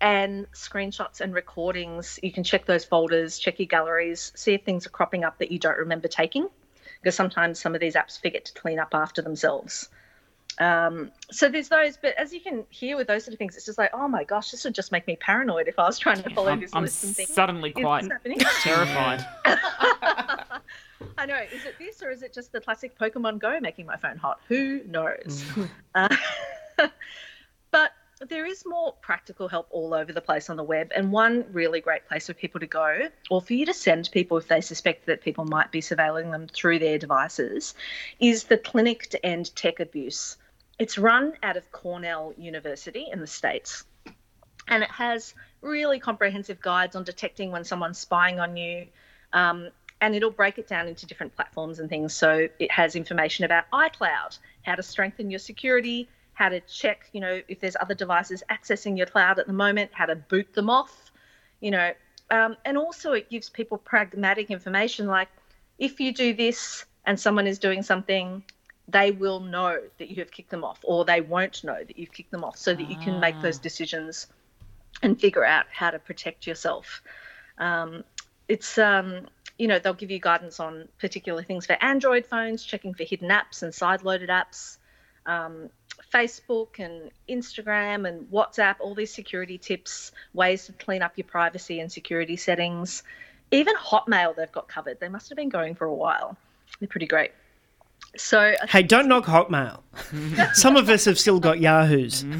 And 0.00 0.50
screenshots 0.52 1.20
and 1.20 1.32
recordings 1.32 2.18
you 2.22 2.32
can 2.32 2.44
check 2.44 2.66
those 2.66 2.84
folders 2.84 3.38
check 3.38 3.58
your 3.58 3.66
galleries 3.66 4.32
see 4.34 4.54
if 4.54 4.64
things 4.64 4.86
are 4.86 4.90
cropping 4.90 5.24
up 5.24 5.38
that 5.38 5.52
you 5.52 5.58
don't 5.58 5.78
remember 5.78 6.08
taking 6.08 6.48
because 7.00 7.14
sometimes 7.14 7.60
some 7.60 7.74
of 7.74 7.80
these 7.80 7.94
apps 7.94 8.20
forget 8.20 8.46
to 8.46 8.52
clean 8.54 8.78
up 8.78 8.92
after 8.92 9.22
themselves 9.22 9.88
um, 10.58 11.10
so 11.30 11.48
there's 11.48 11.68
those, 11.68 11.96
but 11.96 12.14
as 12.16 12.32
you 12.32 12.40
can 12.40 12.64
hear 12.70 12.96
with 12.96 13.06
those 13.06 13.24
sort 13.24 13.32
of 13.32 13.38
things, 13.38 13.56
it's 13.56 13.66
just 13.66 13.78
like, 13.78 13.90
oh 13.92 14.08
my 14.08 14.24
gosh, 14.24 14.50
this 14.50 14.64
would 14.64 14.74
just 14.74 14.92
make 14.92 15.06
me 15.06 15.16
paranoid 15.16 15.68
if 15.68 15.78
I 15.78 15.84
was 15.84 15.98
trying 15.98 16.22
to 16.22 16.30
follow 16.30 16.50
I'm, 16.50 16.60
this 16.60 16.70
I'm 16.74 16.82
list 16.82 17.04
and 17.04 17.16
think. 17.16 17.28
suddenly 17.28 17.70
"Is 17.70 17.82
quite 17.82 18.02
this 18.02 18.12
happening?" 18.12 18.38
terrified. 18.62 19.26
I 21.18 21.26
know. 21.26 21.40
Is 21.52 21.64
it 21.64 21.74
this 21.78 22.02
or 22.02 22.10
is 22.10 22.22
it 22.22 22.32
just 22.32 22.52
the 22.52 22.60
classic 22.60 22.98
Pokemon 22.98 23.38
Go 23.38 23.58
making 23.60 23.86
my 23.86 23.96
phone 23.96 24.16
hot? 24.16 24.40
Who 24.48 24.80
knows? 24.86 25.44
Uh, 25.96 26.88
but 27.70 27.92
there 28.28 28.46
is 28.46 28.64
more 28.66 28.94
practical 29.00 29.46
help 29.46 29.68
all 29.70 29.94
over 29.94 30.12
the 30.12 30.20
place 30.20 30.50
on 30.50 30.56
the 30.56 30.64
web, 30.64 30.90
and 30.94 31.12
one 31.12 31.44
really 31.52 31.80
great 31.80 32.06
place 32.08 32.26
for 32.26 32.34
people 32.34 32.58
to 32.60 32.66
go, 32.66 33.08
or 33.30 33.40
for 33.40 33.54
you 33.54 33.66
to 33.66 33.74
send 33.74 34.10
people 34.12 34.36
if 34.38 34.48
they 34.48 34.60
suspect 34.60 35.06
that 35.06 35.20
people 35.22 35.44
might 35.44 35.70
be 35.70 35.80
surveilling 35.80 36.32
them 36.32 36.48
through 36.48 36.80
their 36.80 36.98
devices, 36.98 37.74
is 38.18 38.44
the 38.44 38.58
Clinic 38.58 39.10
to 39.10 39.24
End 39.24 39.54
Tech 39.54 39.78
Abuse. 39.78 40.36
It's 40.78 40.98
run 40.98 41.34
out 41.42 41.56
of 41.56 41.70
Cornell 41.70 42.34
University 42.36 43.08
in 43.12 43.20
the 43.20 43.26
States 43.26 43.84
and 44.68 44.82
it 44.82 44.90
has 44.90 45.34
really 45.60 45.98
comprehensive 45.98 46.60
guides 46.60 46.96
on 46.96 47.04
detecting 47.04 47.50
when 47.50 47.64
someone's 47.64 47.98
spying 47.98 48.40
on 48.40 48.56
you. 48.56 48.86
Um, 49.32 49.70
and 50.00 50.14
it'll 50.14 50.30
break 50.30 50.58
it 50.58 50.68
down 50.68 50.86
into 50.86 51.06
different 51.06 51.34
platforms 51.34 51.78
and 51.78 51.88
things. 51.88 52.14
So 52.14 52.48
it 52.58 52.70
has 52.70 52.94
information 52.94 53.44
about 53.44 53.64
iCloud, 53.72 54.38
how 54.62 54.74
to 54.74 54.82
strengthen 54.82 55.30
your 55.30 55.38
security, 55.38 56.08
how 56.34 56.48
to 56.48 56.60
check, 56.60 57.08
you 57.12 57.20
know, 57.20 57.40
if 57.48 57.60
there's 57.60 57.76
other 57.80 57.94
devices 57.94 58.42
accessing 58.50 58.96
your 58.96 59.06
cloud 59.06 59.38
at 59.38 59.46
the 59.46 59.52
moment, 59.52 59.90
how 59.94 60.06
to 60.06 60.16
boot 60.16 60.52
them 60.52 60.68
off, 60.68 61.12
you 61.60 61.70
know. 61.70 61.92
Um, 62.30 62.56
and 62.64 62.76
also 62.76 63.12
it 63.12 63.30
gives 63.30 63.48
people 63.48 63.78
pragmatic 63.78 64.50
information 64.50 65.06
like 65.06 65.28
if 65.78 66.00
you 66.00 66.12
do 66.12 66.34
this 66.34 66.84
and 67.06 67.18
someone 67.18 67.46
is 67.46 67.58
doing 67.58 67.82
something, 67.82 68.42
they 68.88 69.10
will 69.10 69.40
know 69.40 69.80
that 69.98 70.10
you 70.10 70.16
have 70.16 70.30
kicked 70.30 70.50
them 70.50 70.64
off, 70.64 70.80
or 70.82 71.04
they 71.04 71.20
won't 71.20 71.64
know 71.64 71.82
that 71.82 71.98
you've 71.98 72.12
kicked 72.12 72.30
them 72.30 72.44
off, 72.44 72.56
so 72.56 72.74
that 72.74 72.90
you 72.90 72.96
can 72.96 73.20
make 73.20 73.40
those 73.40 73.58
decisions 73.58 74.26
and 75.02 75.20
figure 75.20 75.44
out 75.44 75.66
how 75.70 75.90
to 75.90 75.98
protect 75.98 76.46
yourself. 76.46 77.02
Um, 77.58 78.04
it's 78.48 78.76
um, 78.78 79.26
you 79.58 79.68
know 79.68 79.78
they'll 79.78 79.94
give 79.94 80.10
you 80.10 80.18
guidance 80.18 80.60
on 80.60 80.88
particular 80.98 81.42
things 81.42 81.66
for 81.66 81.82
Android 81.82 82.26
phones, 82.26 82.62
checking 82.64 82.94
for 82.94 83.04
hidden 83.04 83.30
apps 83.30 83.62
and 83.62 83.74
side-loaded 83.74 84.28
apps, 84.28 84.78
um, 85.26 85.70
Facebook 86.12 86.78
and 86.78 87.10
Instagram 87.28 88.06
and 88.06 88.30
WhatsApp, 88.30 88.76
all 88.80 88.94
these 88.94 89.12
security 89.12 89.58
tips, 89.58 90.12
ways 90.34 90.66
to 90.66 90.72
clean 90.72 91.02
up 91.02 91.12
your 91.16 91.26
privacy 91.26 91.80
and 91.80 91.90
security 91.90 92.36
settings. 92.36 93.02
Even 93.50 93.74
Hotmail 93.76 94.36
they've 94.36 94.52
got 94.52 94.68
covered. 94.68 95.00
They 95.00 95.08
must 95.08 95.28
have 95.30 95.36
been 95.36 95.48
going 95.48 95.74
for 95.74 95.86
a 95.86 95.94
while. 95.94 96.36
They're 96.80 96.88
pretty 96.88 97.06
great. 97.06 97.30
So 98.16 98.54
Hey, 98.68 98.82
don't 98.82 99.08
knock 99.08 99.24
Hotmail. 99.24 99.80
Some 100.54 100.76
of 100.76 100.88
us 100.88 101.04
have 101.04 101.18
still 101.18 101.40
got 101.40 101.60
Yahoos. 101.60 102.24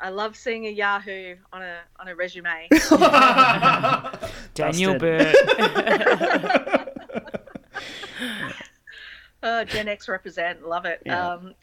I 0.00 0.08
love 0.08 0.36
seeing 0.36 0.66
a 0.66 0.70
Yahoo 0.70 1.36
on 1.52 1.62
a 1.62 1.78
on 2.00 2.08
a 2.08 2.14
resume. 2.16 2.68
Daniel 4.54 4.98
Busted. 4.98 5.00
Burt. 5.00 6.88
Uh, 9.42 9.64
Gen 9.64 9.88
X 9.88 10.08
represent, 10.08 10.66
love 10.66 10.84
it. 10.84 11.02
Yeah. 11.04 11.30
Um, 11.30 11.54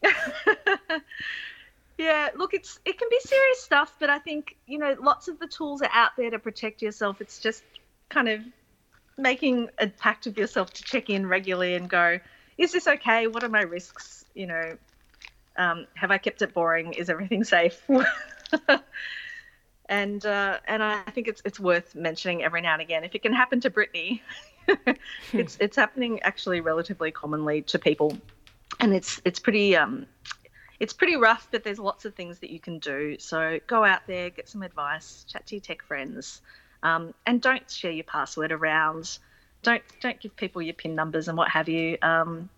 yeah, 1.98 2.30
look, 2.36 2.54
it's 2.54 2.80
it 2.86 2.98
can 2.98 3.08
be 3.10 3.20
serious 3.22 3.62
stuff, 3.62 3.96
but 4.00 4.10
I 4.10 4.20
think 4.20 4.58
you 4.68 4.78
know 4.78 4.96
lots 5.02 5.28
of 5.28 5.40
the 5.40 5.48
tools 5.48 5.82
are 5.82 5.90
out 5.94 6.12
there 6.18 6.30
to 6.30 6.40
protect 6.40 6.82
yourself. 6.82 7.22
It's 7.22 7.40
just 7.40 7.64
kind 8.10 8.28
of 8.28 8.42
making 9.20 9.70
a 9.78 9.88
pact 9.88 10.28
of 10.28 10.38
yourself 10.38 10.72
to 10.74 10.84
check 10.84 11.10
in 11.10 11.28
regularly 11.28 11.76
and 11.76 11.90
go, 11.90 12.20
is 12.58 12.72
this 12.72 12.88
okay? 12.88 13.28
What 13.28 13.44
are 13.44 13.50
my 13.50 13.62
risks? 13.62 14.26
You 14.34 14.48
know, 14.48 14.78
um, 15.58 15.88
have 15.96 16.12
I 16.12 16.18
kept 16.18 16.42
it 16.42 16.54
boring? 16.54 16.94
Is 16.94 17.10
everything 17.10 17.44
safe? 17.44 17.82
and 19.90 20.26
uh, 20.26 20.60
and 20.68 20.84
I 20.84 21.02
think 21.12 21.28
it's 21.28 21.42
it's 21.46 21.60
worth 21.60 21.96
mentioning 21.96 22.44
every 22.44 22.62
now 22.62 22.74
and 22.74 22.82
again. 22.82 23.04
If 23.04 23.16
it 23.16 23.22
can 23.22 23.34
happen 23.34 23.60
to 23.62 23.70
Britney, 23.70 24.22
it's 25.34 25.58
it's 25.60 25.76
happening 25.76 26.22
actually 26.22 26.62
relatively 26.62 27.12
commonly 27.12 27.62
to 27.64 27.80
people, 27.80 28.18
and 28.80 28.94
it's 28.94 29.22
it's 29.26 29.40
pretty 29.40 29.76
um, 29.76 30.06
it's 30.80 30.94
pretty 30.94 31.16
rough. 31.16 31.48
But 31.52 31.64
there's 31.64 31.80
lots 31.80 32.06
of 32.06 32.16
things 32.16 32.40
that 32.40 32.52
you 32.52 32.60
can 32.60 32.80
do. 32.80 33.18
So 33.20 33.60
go 33.68 33.84
out 33.84 34.02
there, 34.08 34.30
get 34.30 34.48
some 34.48 34.64
advice, 34.64 35.26
chat 35.28 35.46
to 35.48 35.56
your 35.56 35.62
tech 35.62 35.82
friends, 35.82 36.42
um, 36.84 37.14
and 37.26 37.42
don't 37.42 37.70
share 37.70 37.92
your 37.92 38.04
password 38.06 38.52
around. 38.52 39.20
Don't 39.64 39.84
don't 40.02 40.20
give 40.20 40.36
people 40.36 40.62
your 40.62 40.74
pin 40.74 40.96
numbers 40.96 41.28
and 41.28 41.38
what 41.38 41.50
have 41.50 41.68
you. 41.70 41.98
Um, 42.02 42.50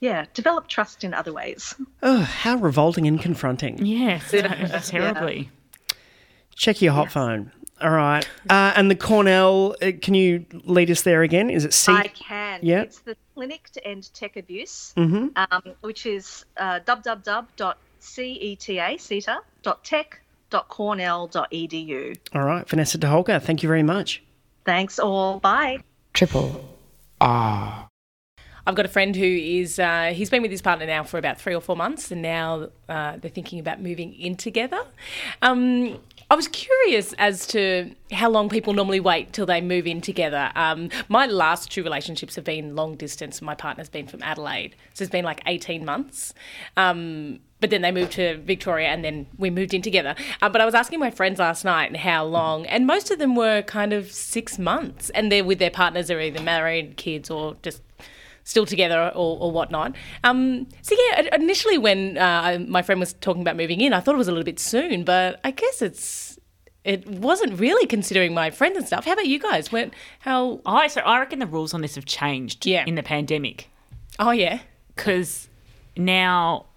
yeah, 0.00 0.26
develop 0.34 0.68
trust 0.68 1.02
in 1.04 1.12
other 1.14 1.32
ways. 1.32 1.74
Oh, 2.02 2.20
how 2.20 2.56
revolting 2.56 3.06
and 3.06 3.20
confronting. 3.20 3.84
yes, 3.84 4.30
terribly. 4.90 5.50
Check 6.54 6.80
your 6.82 6.92
hot 6.92 7.10
phone. 7.10 7.52
All 7.80 7.90
right. 7.90 8.28
Uh, 8.50 8.72
and 8.74 8.90
the 8.90 8.96
Cornell, 8.96 9.76
uh, 9.80 9.92
can 10.02 10.14
you 10.14 10.44
lead 10.64 10.90
us 10.90 11.02
there 11.02 11.22
again? 11.22 11.48
Is 11.50 11.64
it 11.64 11.72
C? 11.72 11.92
I 11.92 12.08
can. 12.08 12.58
Yeah. 12.62 12.82
It's 12.82 12.98
the 13.00 13.16
Clinic 13.34 13.70
to 13.70 13.86
End 13.86 14.12
Tech 14.14 14.36
Abuse, 14.36 14.92
Mhm. 14.96 15.30
um, 15.36 15.62
which 15.82 16.04
is 16.06 16.44
uh, 16.56 16.80
www.ceta.tech.cornell.edu. 20.50 22.16
All 22.34 22.42
right. 22.42 22.68
Vanessa 22.68 22.98
de 22.98 23.40
thank 23.40 23.62
you 23.62 23.68
very 23.68 23.82
much. 23.82 24.22
Thanks 24.64 24.98
all. 24.98 25.38
Bye. 25.40 25.80
Triple 26.12 26.68
R. 27.20 27.88
I've 28.66 28.74
got 28.74 28.84
a 28.84 28.88
friend 28.88 29.16
who 29.16 29.24
is, 29.24 29.78
uh, 29.78 30.12
he's 30.14 30.28
been 30.28 30.42
with 30.42 30.50
his 30.50 30.60
partner 30.60 30.84
now 30.84 31.02
for 31.02 31.16
about 31.16 31.40
three 31.40 31.54
or 31.54 31.60
four 31.62 31.74
months, 31.74 32.10
and 32.10 32.20
now 32.20 32.68
uh, 32.86 33.16
they're 33.16 33.30
thinking 33.30 33.60
about 33.60 33.80
moving 33.80 34.12
in 34.12 34.36
together. 34.36 34.82
Um, 35.40 35.98
I 36.30 36.34
was 36.34 36.48
curious 36.48 37.14
as 37.14 37.46
to 37.48 37.94
how 38.12 38.28
long 38.28 38.50
people 38.50 38.74
normally 38.74 39.00
wait 39.00 39.32
till 39.32 39.46
they 39.46 39.62
move 39.62 39.86
in 39.86 40.02
together. 40.02 40.52
Um, 40.54 40.90
my 41.08 41.24
last 41.24 41.72
two 41.72 41.82
relationships 41.82 42.34
have 42.36 42.44
been 42.44 42.76
long 42.76 42.96
distance. 42.96 43.38
And 43.38 43.46
my 43.46 43.54
partner's 43.54 43.88
been 43.88 44.06
from 44.06 44.22
Adelaide, 44.22 44.76
so 44.92 45.02
it's 45.02 45.10
been 45.10 45.24
like 45.24 45.40
18 45.46 45.86
months. 45.86 46.34
Um, 46.76 47.40
but 47.60 47.70
then 47.70 47.82
they 47.82 47.90
moved 47.92 48.12
to 48.12 48.38
Victoria 48.38 48.88
and 48.88 49.04
then 49.04 49.26
we 49.36 49.50
moved 49.50 49.74
in 49.74 49.82
together. 49.82 50.14
Uh, 50.40 50.48
but 50.48 50.60
I 50.60 50.64
was 50.64 50.74
asking 50.74 51.00
my 51.00 51.10
friends 51.10 51.38
last 51.38 51.64
night 51.64 51.96
how 51.96 52.24
long, 52.24 52.66
and 52.66 52.86
most 52.86 53.10
of 53.10 53.18
them 53.18 53.34
were 53.34 53.62
kind 53.62 53.92
of 53.92 54.12
six 54.12 54.58
months, 54.58 55.10
and 55.10 55.30
they're 55.30 55.44
with 55.44 55.58
their 55.58 55.70
partners, 55.70 56.08
they're 56.08 56.20
either 56.20 56.42
married, 56.42 56.96
kids, 56.96 57.30
or 57.30 57.56
just 57.62 57.82
still 58.44 58.64
together 58.64 59.12
or, 59.14 59.38
or 59.38 59.52
whatnot. 59.52 59.94
Um, 60.24 60.66
so 60.80 60.96
yeah, 61.10 61.34
initially 61.34 61.76
when 61.76 62.16
uh, 62.16 62.58
my 62.66 62.80
friend 62.80 62.98
was 62.98 63.12
talking 63.14 63.42
about 63.42 63.56
moving 63.56 63.80
in, 63.80 63.92
I 63.92 64.00
thought 64.00 64.14
it 64.14 64.18
was 64.18 64.28
a 64.28 64.32
little 64.32 64.44
bit 64.44 64.58
soon, 64.58 65.04
but 65.04 65.38
I 65.44 65.50
guess 65.50 65.82
it's 65.82 66.38
it 66.84 67.06
wasn't 67.06 67.60
really 67.60 67.86
considering 67.86 68.32
my 68.32 68.50
friends 68.50 68.78
and 68.78 68.86
stuff. 68.86 69.04
How 69.04 69.12
about 69.12 69.26
you 69.26 69.38
guys? 69.38 69.70
When 69.70 69.90
how? 70.20 70.62
I 70.64 70.86
so 70.86 71.02
I 71.02 71.18
reckon 71.18 71.38
the 71.40 71.46
rules 71.46 71.74
on 71.74 71.82
this 71.82 71.96
have 71.96 72.06
changed. 72.06 72.64
Yeah. 72.64 72.84
in 72.86 72.94
the 72.94 73.02
pandemic. 73.02 73.68
Oh 74.18 74.30
yeah, 74.30 74.60
because 74.96 75.48
now 75.96 76.67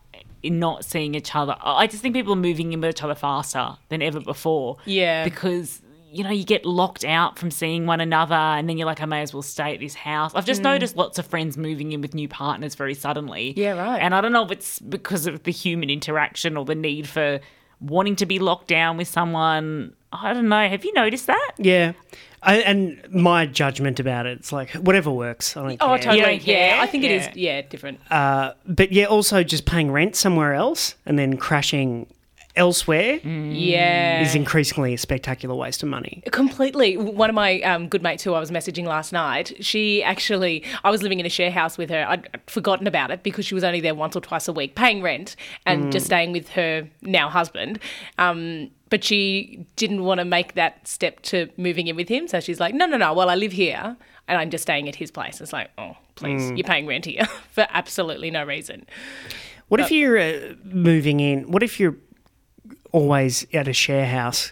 not 0.43 0.83
seeing 0.85 1.15
each 1.15 1.35
other, 1.35 1.55
I 1.61 1.87
just 1.87 2.01
think 2.01 2.15
people 2.15 2.33
are 2.33 2.37
moving 2.37 2.73
in 2.73 2.81
with 2.81 2.89
each 2.91 3.03
other 3.03 3.15
faster 3.15 3.77
than 3.89 4.01
ever 4.01 4.19
before. 4.19 4.77
Yeah. 4.85 5.23
because 5.23 5.81
you 6.13 6.25
know, 6.25 6.29
you 6.29 6.43
get 6.43 6.65
locked 6.65 7.05
out 7.05 7.39
from 7.39 7.49
seeing 7.51 7.85
one 7.85 8.01
another, 8.01 8.35
and 8.35 8.67
then 8.67 8.77
you're 8.77 8.85
like, 8.85 9.01
I 9.01 9.05
may 9.05 9.21
as 9.21 9.33
well 9.33 9.41
stay 9.41 9.73
at 9.75 9.79
this 9.79 9.95
house. 9.95 10.33
I've 10.35 10.45
just 10.45 10.59
Mm. 10.59 10.65
noticed 10.65 10.97
lots 10.97 11.17
of 11.17 11.25
friends 11.25 11.55
moving 11.57 11.93
in 11.93 12.01
with 12.01 12.13
new 12.13 12.27
partners 12.27 12.75
very 12.75 12.93
suddenly. 12.95 13.53
Yeah, 13.55 13.81
right. 13.81 13.97
And 13.99 14.13
I 14.13 14.19
don't 14.19 14.33
know 14.33 14.43
if 14.43 14.51
it's 14.51 14.77
because 14.79 15.25
of 15.25 15.43
the 15.43 15.53
human 15.53 15.89
interaction 15.89 16.57
or 16.57 16.65
the 16.65 16.75
need 16.75 17.07
for 17.07 17.39
wanting 17.79 18.17
to 18.17 18.25
be 18.25 18.39
locked 18.39 18.67
down 18.67 18.97
with 18.97 19.07
someone. 19.07 19.93
I 20.11 20.33
don't 20.33 20.49
know. 20.49 20.67
Have 20.67 20.83
you 20.83 20.91
noticed 20.91 21.27
that? 21.27 21.51
Yeah. 21.57 21.93
I, 22.43 22.57
and 22.57 22.99
my 23.13 23.45
judgment 23.45 23.99
about 23.99 24.25
it, 24.25 24.39
it's 24.39 24.51
like 24.51 24.71
whatever 24.71 25.11
works. 25.11 25.55
I 25.55 25.61
don't 25.61 25.77
Oh, 25.81 25.87
care. 25.89 25.97
totally. 25.99 26.33
You 26.37 26.53
Yeah. 26.55 26.79
I 26.81 26.87
think 26.87 27.03
it 27.03 27.11
is. 27.11 27.27
Yeah. 27.35 27.57
Yeah, 27.57 27.61
different. 27.69 27.99
Uh, 28.09 28.53
but 28.65 28.91
yeah, 28.91 29.05
also 29.05 29.43
just 29.43 29.65
paying 29.65 29.91
rent 29.91 30.15
somewhere 30.15 30.53
else 30.55 30.95
and 31.05 31.19
then 31.19 31.37
crashing 31.37 32.07
elsewhere 32.55 33.19
Yeah. 33.23 34.21
is 34.21 34.35
increasingly 34.35 34.93
a 34.93 34.97
spectacular 34.97 35.55
waste 35.55 35.83
of 35.83 35.89
money. 35.89 36.23
Completely. 36.31 36.97
One 36.97 37.29
of 37.29 37.35
my 37.35 37.61
um, 37.61 37.87
good 37.87 38.01
mates 38.03 38.23
who 38.23 38.33
I 38.33 38.39
was 38.39 38.51
messaging 38.51 38.85
last 38.85 39.13
night, 39.13 39.53
she 39.63 40.03
actually, 40.03 40.63
I 40.83 40.91
was 40.91 41.01
living 41.03 41.19
in 41.19 41.25
a 41.25 41.29
share 41.29 41.51
house 41.51 41.77
with 41.77 41.89
her. 41.89 42.05
I'd 42.07 42.27
forgotten 42.47 42.87
about 42.87 43.11
it 43.11 43.23
because 43.23 43.45
she 43.45 43.55
was 43.55 43.63
only 43.63 43.79
there 43.79 43.95
once 43.95 44.15
or 44.15 44.21
twice 44.21 44.47
a 44.47 44.53
week 44.53 44.75
paying 44.75 45.01
rent 45.01 45.35
and 45.65 45.91
just 45.91 46.05
staying 46.05 46.31
with 46.31 46.49
her 46.49 46.87
now 47.01 47.29
husband. 47.29 47.79
Um, 48.17 48.69
but 48.89 49.03
she 49.05 49.65
didn't 49.77 50.03
want 50.03 50.19
to 50.19 50.25
make 50.25 50.55
that 50.55 50.85
step 50.87 51.21
to 51.21 51.49
moving 51.55 51.87
in 51.87 51.95
with 51.95 52.09
him. 52.09 52.27
So 52.27 52.41
she's 52.41 52.59
like, 52.59 52.73
no, 52.75 52.85
no, 52.85 52.97
no. 52.97 53.13
Well, 53.13 53.29
I 53.29 53.35
live 53.35 53.53
here 53.53 53.95
and 54.27 54.37
I'm 54.37 54.49
just 54.49 54.63
staying 54.63 54.89
at 54.89 54.95
his 54.95 55.11
place. 55.11 55.39
It's 55.39 55.53
like, 55.53 55.69
oh, 55.77 55.95
please, 56.15 56.51
you're 56.51 56.65
paying 56.65 56.85
rent 56.87 57.05
here 57.05 57.25
for 57.51 57.65
absolutely 57.69 58.29
no 58.31 58.43
reason. 58.43 58.85
What 59.69 59.79
if 59.79 59.91
you're 59.91 60.19
uh, 60.19 60.55
moving 60.65 61.21
in? 61.21 61.49
What 61.49 61.63
if 61.63 61.79
you're 61.79 61.95
always 62.91 63.45
at 63.53 63.67
a 63.67 63.73
share 63.73 64.05
house? 64.05 64.51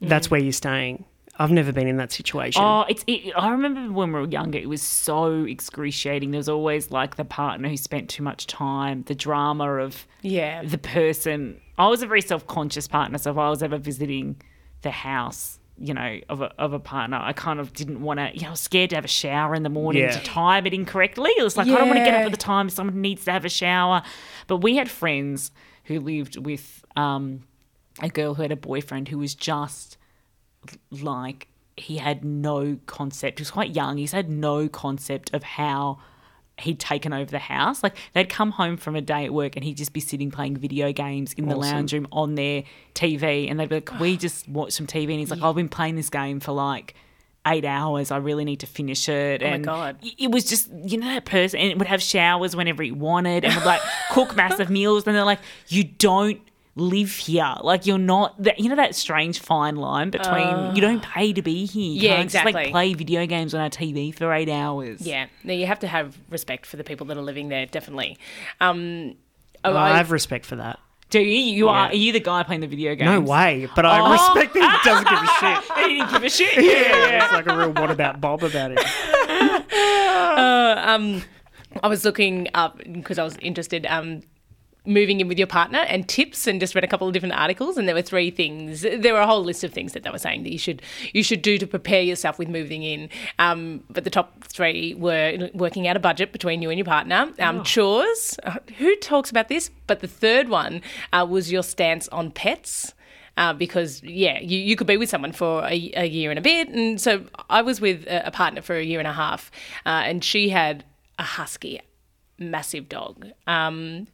That's 0.00 0.28
mm. 0.28 0.30
where 0.32 0.40
you're 0.40 0.52
staying. 0.52 1.04
I've 1.36 1.50
never 1.50 1.72
been 1.72 1.88
in 1.88 1.96
that 1.96 2.12
situation. 2.12 2.62
Oh, 2.64 2.84
it's. 2.88 3.04
It, 3.08 3.32
I 3.36 3.50
remember 3.50 3.92
when 3.92 4.12
we 4.12 4.20
were 4.20 4.28
younger, 4.28 4.58
it 4.58 4.68
was 4.68 4.82
so 4.82 5.44
excruciating. 5.44 6.30
There 6.30 6.38
was 6.38 6.48
always 6.48 6.92
like 6.92 7.16
the 7.16 7.24
partner 7.24 7.68
who 7.68 7.76
spent 7.76 8.08
too 8.08 8.22
much 8.22 8.46
time, 8.46 9.02
the 9.06 9.16
drama 9.16 9.78
of 9.78 10.06
Yeah. 10.22 10.62
the 10.62 10.78
person. 10.78 11.60
I 11.76 11.88
was 11.88 12.02
a 12.02 12.06
very 12.06 12.20
self-conscious 12.20 12.86
partner, 12.86 13.18
so 13.18 13.32
if 13.32 13.36
I 13.36 13.50
was 13.50 13.64
ever 13.64 13.78
visiting 13.78 14.40
the 14.82 14.92
house, 14.92 15.58
you 15.76 15.92
know, 15.92 16.20
of 16.28 16.40
a 16.40 16.52
of 16.56 16.72
a 16.72 16.78
partner, 16.78 17.16
I 17.20 17.32
kind 17.32 17.58
of 17.58 17.72
didn't 17.72 18.00
want 18.00 18.20
to. 18.20 18.30
You 18.32 18.42
know, 18.42 18.48
I 18.48 18.50
was 18.50 18.60
scared 18.60 18.90
to 18.90 18.96
have 18.96 19.04
a 19.04 19.08
shower 19.08 19.56
in 19.56 19.64
the 19.64 19.68
morning 19.68 20.02
Yeah. 20.04 20.12
to 20.12 20.22
time 20.22 20.66
it 20.66 20.74
incorrectly. 20.74 21.32
It 21.36 21.42
was 21.42 21.56
like 21.56 21.66
I 21.66 21.76
don't 21.76 21.88
want 21.88 21.98
to 21.98 22.04
get 22.04 22.14
up 22.14 22.26
at 22.26 22.30
the 22.30 22.36
time 22.36 22.70
someone 22.70 23.00
needs 23.00 23.24
to 23.24 23.32
have 23.32 23.44
a 23.44 23.48
shower. 23.48 24.02
But 24.46 24.58
we 24.58 24.76
had 24.76 24.88
friends 24.88 25.50
who 25.84 25.98
lived 25.98 26.36
with 26.36 26.83
um, 26.96 27.44
a 28.00 28.08
girl 28.08 28.34
who 28.34 28.42
had 28.42 28.52
a 28.52 28.56
boyfriend 28.56 29.08
who 29.08 29.18
was 29.18 29.34
just 29.34 29.96
like 30.90 31.48
he 31.76 31.96
had 31.96 32.24
no 32.24 32.78
concept. 32.86 33.38
He 33.38 33.42
was 33.42 33.50
quite 33.50 33.74
young. 33.74 33.96
He's 33.96 34.12
had 34.12 34.30
no 34.30 34.68
concept 34.68 35.34
of 35.34 35.42
how 35.42 35.98
he'd 36.58 36.78
taken 36.78 37.12
over 37.12 37.30
the 37.30 37.38
house. 37.38 37.82
Like 37.82 37.96
they'd 38.12 38.28
come 38.28 38.52
home 38.52 38.76
from 38.76 38.94
a 38.94 39.00
day 39.00 39.24
at 39.24 39.34
work 39.34 39.56
and 39.56 39.64
he'd 39.64 39.76
just 39.76 39.92
be 39.92 40.00
sitting 40.00 40.30
playing 40.30 40.56
video 40.56 40.92
games 40.92 41.32
in 41.32 41.48
the 41.48 41.56
lounge 41.56 41.92
room 41.92 42.06
on 42.12 42.36
their 42.36 42.64
TV, 42.94 43.50
and 43.50 43.58
they'd 43.58 43.68
be 43.68 43.76
like, 43.76 43.98
"We 43.98 44.16
just 44.16 44.48
watch 44.48 44.72
some 44.72 44.86
TV." 44.86 45.10
And 45.10 45.20
he's 45.20 45.30
like, 45.30 45.42
"I've 45.42 45.56
been 45.56 45.68
playing 45.68 45.96
this 45.96 46.10
game 46.10 46.40
for 46.40 46.52
like." 46.52 46.94
Eight 47.46 47.66
hours. 47.66 48.10
I 48.10 48.16
really 48.16 48.46
need 48.46 48.60
to 48.60 48.66
finish 48.66 49.06
it. 49.06 49.42
Oh 49.42 49.46
my 49.46 49.56
and 49.56 49.64
God. 49.66 49.98
It 50.16 50.30
was 50.30 50.46
just 50.46 50.70
you 50.82 50.96
know 50.96 51.08
that 51.08 51.26
person, 51.26 51.60
and 51.60 51.70
it 51.70 51.76
would 51.76 51.88
have 51.88 52.00
showers 52.00 52.56
whenever 52.56 52.82
he 52.82 52.90
wanted, 52.90 53.44
and 53.44 53.54
would 53.54 53.66
like 53.66 53.82
cook 54.12 54.34
massive 54.44 54.70
meals. 54.70 55.06
And 55.06 55.14
they're 55.14 55.26
like, 55.26 55.40
you 55.68 55.84
don't 55.84 56.40
live 56.76 57.12
here. 57.12 57.54
Like 57.62 57.86
you're 57.86 57.98
not 57.98 58.40
that 58.42 58.58
you 58.58 58.68
know 58.68 58.76
that 58.76 58.94
strange 58.94 59.38
fine 59.38 59.76
line 59.76 60.10
between 60.10 60.74
you 60.74 60.80
don't 60.80 61.02
pay 61.02 61.32
to 61.32 61.40
be 61.42 61.66
here. 61.66 61.82
You 61.92 62.00
Yeah, 62.00 62.16
can't 62.16 62.30
just, 62.30 62.34
exactly. 62.44 62.52
like 62.64 62.70
play 62.72 62.94
video 62.94 63.26
games 63.26 63.54
on 63.54 63.60
our 63.60 63.70
TV 63.70 64.12
for 64.14 64.32
eight 64.32 64.48
hours. 64.48 65.00
Yeah. 65.00 65.26
No, 65.44 65.52
you 65.52 65.66
have 65.66 65.78
to 65.80 65.86
have 65.86 66.18
respect 66.30 66.66
for 66.66 66.76
the 66.76 66.84
people 66.84 67.06
that 67.06 67.16
are 67.16 67.22
living 67.22 67.48
there, 67.48 67.66
definitely. 67.66 68.18
Um, 68.60 69.14
oh, 69.64 69.72
Oh, 69.72 69.76
I 69.76 69.90
I- 69.92 69.96
have 69.98 70.10
respect 70.10 70.44
for 70.46 70.56
that. 70.56 70.78
Do 71.10 71.20
you? 71.20 71.38
You 71.38 71.68
are? 71.68 71.84
Yeah. 71.86 71.92
Are 71.92 71.94
you 71.94 72.12
the 72.12 72.18
guy 72.18 72.42
playing 72.42 72.62
the 72.62 72.66
video 72.66 72.96
games? 72.96 73.08
No 73.08 73.20
way, 73.20 73.68
but 73.76 73.86
I 73.86 74.00
Oh. 74.00 74.10
respect 74.12 74.54
that 74.54 74.62
he 74.82 74.88
doesn't 74.90 75.08
give 75.08 75.18
a 75.22 75.26
shit. 75.38 75.76
he 75.88 75.96
didn't 75.98 76.10
give 76.10 76.24
a 76.24 76.30
shit. 76.30 76.64
Yeah, 76.64 77.24
it's 77.24 77.32
like 77.32 77.46
a 77.46 77.56
real 77.56 77.70
what 77.72 77.90
about 77.92 78.20
Bob 78.20 78.42
about 78.42 78.72
it. 78.72 78.80
Uh, 79.74 80.82
um, 80.84 81.22
I 81.82 81.88
was 81.88 82.04
looking 82.04 82.48
up 82.54 82.80
because 82.90 83.18
I 83.18 83.24
was 83.24 83.36
interested. 83.38 83.86
Um, 83.86 84.22
moving 84.86 85.20
in 85.20 85.28
with 85.28 85.38
your 85.38 85.46
partner 85.46 85.78
and 85.78 86.08
tips 86.08 86.46
and 86.46 86.60
just 86.60 86.74
read 86.74 86.84
a 86.84 86.86
couple 86.86 87.06
of 87.06 87.14
different 87.14 87.34
articles 87.34 87.78
and 87.78 87.88
there 87.88 87.94
were 87.94 88.02
three 88.02 88.30
things. 88.30 88.82
There 88.82 89.14
were 89.14 89.20
a 89.20 89.26
whole 89.26 89.42
list 89.42 89.64
of 89.64 89.72
things 89.72 89.92
that 89.94 90.02
they 90.02 90.10
were 90.10 90.18
saying 90.18 90.42
that 90.42 90.52
you 90.52 90.58
should 90.58 90.82
you 91.12 91.22
should 91.22 91.42
do 91.42 91.56
to 91.58 91.66
prepare 91.66 92.02
yourself 92.02 92.38
with 92.38 92.48
moving 92.48 92.82
in. 92.82 93.08
Um, 93.38 93.82
but 93.88 94.04
the 94.04 94.10
top 94.10 94.44
three 94.44 94.94
were 94.94 95.50
working 95.54 95.88
out 95.88 95.96
a 95.96 96.00
budget 96.00 96.32
between 96.32 96.60
you 96.60 96.70
and 96.70 96.78
your 96.78 96.84
partner. 96.84 97.32
Um, 97.38 97.62
chores. 97.64 98.36
Uh, 98.42 98.56
who 98.78 98.94
talks 98.96 99.30
about 99.30 99.48
this? 99.48 99.70
But 99.86 100.00
the 100.00 100.08
third 100.08 100.48
one 100.48 100.82
uh, 101.12 101.26
was 101.28 101.50
your 101.50 101.62
stance 101.62 102.08
on 102.08 102.30
pets. 102.30 102.94
Uh, 103.36 103.52
because 103.52 104.00
yeah, 104.04 104.38
you, 104.38 104.56
you 104.60 104.76
could 104.76 104.86
be 104.86 104.96
with 104.96 105.08
someone 105.08 105.32
for 105.32 105.64
a, 105.64 105.92
a 105.96 106.06
year 106.06 106.30
and 106.30 106.38
a 106.38 106.42
bit, 106.42 106.68
and 106.68 107.00
so 107.00 107.24
I 107.50 107.62
was 107.62 107.80
with 107.80 108.06
a, 108.06 108.28
a 108.28 108.30
partner 108.30 108.62
for 108.62 108.76
a 108.76 108.84
year 108.84 109.00
and 109.00 109.08
a 109.08 109.12
half, 109.12 109.50
uh, 109.84 109.88
and 109.88 110.22
she 110.22 110.50
had 110.50 110.84
a 111.18 111.24
husky, 111.24 111.80
massive 112.38 112.88
dog. 112.88 113.26
Um, 113.48 114.06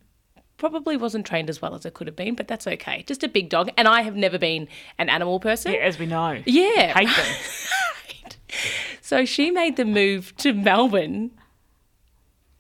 probably 0.61 0.97
wasn't 0.97 1.27
trained 1.27 1.51
as 1.51 1.61
well 1.61 1.75
as 1.75 1.85
it 1.85 1.95
could 1.95 2.07
have 2.07 2.15
been, 2.15 2.37
but 2.37 2.47
that's 2.47 2.67
okay. 2.69 3.03
Just 3.09 3.25
a 3.25 3.29
big 3.29 3.49
dog, 3.49 3.71
and 3.77 3.89
I 3.89 4.03
have 4.03 4.15
never 4.15 4.39
been 4.39 4.69
an 4.99 5.09
animal 5.09 5.41
person. 5.41 5.73
Yeah, 5.73 5.81
as 5.81 5.99
we 5.99 6.07
know. 6.07 6.41
Yeah. 6.47 6.97
Hate 6.97 7.09
them. 7.09 7.35
So 9.11 9.25
she 9.25 9.51
made 9.51 9.77
the 9.77 9.85
move 9.85 10.37
to 10.37 10.53
Melbourne. 10.53 11.33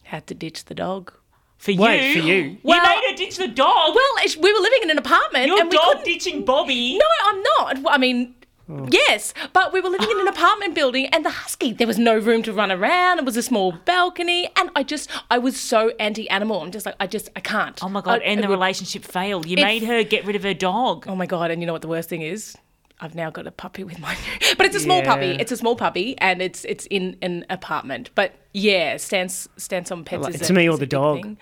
Had 0.02 0.26
to 0.26 0.34
ditch 0.34 0.64
the 0.64 0.74
dog. 0.74 1.12
For 1.58 1.72
Wait, 1.72 2.08
you. 2.08 2.20
for 2.20 2.26
you? 2.26 2.34
you 2.34 2.58
made 2.64 3.02
her 3.08 3.16
ditch 3.16 3.36
the 3.36 3.46
dog. 3.46 3.94
Well, 3.94 4.24
we 4.40 4.52
were 4.52 4.58
living 4.58 4.80
in 4.82 4.90
an 4.90 4.98
apartment, 4.98 5.46
Your 5.46 5.60
and 5.60 5.70
we 5.70 5.76
dog 5.76 6.02
ditching 6.02 6.44
Bobby. 6.44 6.98
No, 6.98 7.06
I'm 7.26 7.42
not. 7.42 7.92
I 7.94 7.98
mean, 7.98 8.34
Oh. 8.70 8.86
yes, 8.90 9.34
but 9.52 9.72
we 9.72 9.80
were 9.80 9.88
living 9.88 10.08
in 10.10 10.20
an 10.20 10.28
apartment 10.36 10.74
building, 10.74 11.06
and 11.06 11.24
the 11.24 11.30
husky. 11.30 11.72
There 11.72 11.86
was 11.86 11.98
no 11.98 12.16
room 12.18 12.42
to 12.44 12.52
run 12.52 12.70
around. 12.70 13.18
It 13.18 13.24
was 13.24 13.36
a 13.36 13.42
small 13.42 13.72
balcony, 13.84 14.48
and 14.56 14.70
I 14.76 14.82
just, 14.82 15.10
I 15.30 15.38
was 15.38 15.58
so 15.58 15.90
anti-animal. 15.98 16.60
I'm 16.62 16.70
just 16.70 16.86
like, 16.86 16.94
I 17.00 17.06
just, 17.06 17.30
I 17.34 17.40
can't. 17.40 17.82
Oh 17.82 17.88
my 17.88 18.00
god! 18.00 18.20
I- 18.20 18.24
and 18.24 18.42
the 18.42 18.48
would- 18.48 18.54
relationship 18.54 19.04
failed. 19.04 19.46
You 19.46 19.56
made 19.56 19.82
her 19.84 20.02
get 20.04 20.24
rid 20.24 20.36
of 20.36 20.42
her 20.44 20.54
dog. 20.54 21.06
Oh 21.08 21.16
my 21.16 21.26
god! 21.26 21.50
And 21.50 21.60
you 21.62 21.66
know 21.66 21.72
what 21.72 21.82
the 21.82 21.88
worst 21.88 22.08
thing 22.08 22.22
is? 22.22 22.56
I've 23.02 23.14
now 23.14 23.30
got 23.30 23.46
a 23.46 23.50
puppy 23.50 23.82
with 23.82 23.98
my 23.98 24.12
new, 24.14 24.54
but 24.58 24.66
it's 24.66 24.76
a 24.76 24.80
small 24.80 25.02
puppy. 25.02 25.30
It's 25.40 25.50
a 25.50 25.56
small 25.56 25.74
puppy, 25.74 26.16
and 26.18 26.42
it's 26.42 26.64
it's 26.66 26.86
in 26.86 27.16
an 27.22 27.46
apartment. 27.48 28.10
But 28.14 28.34
yeah, 28.52 28.98
stance 28.98 29.48
stance 29.56 29.90
on 29.90 30.04
pets 30.04 30.22
Like, 30.24 30.34
is 30.34 30.40
it's 30.42 30.50
a- 30.50 30.52
me 30.52 30.68
or 30.68 30.76
the 30.76 30.86
dog. 30.86 31.22
thing. 31.22 31.38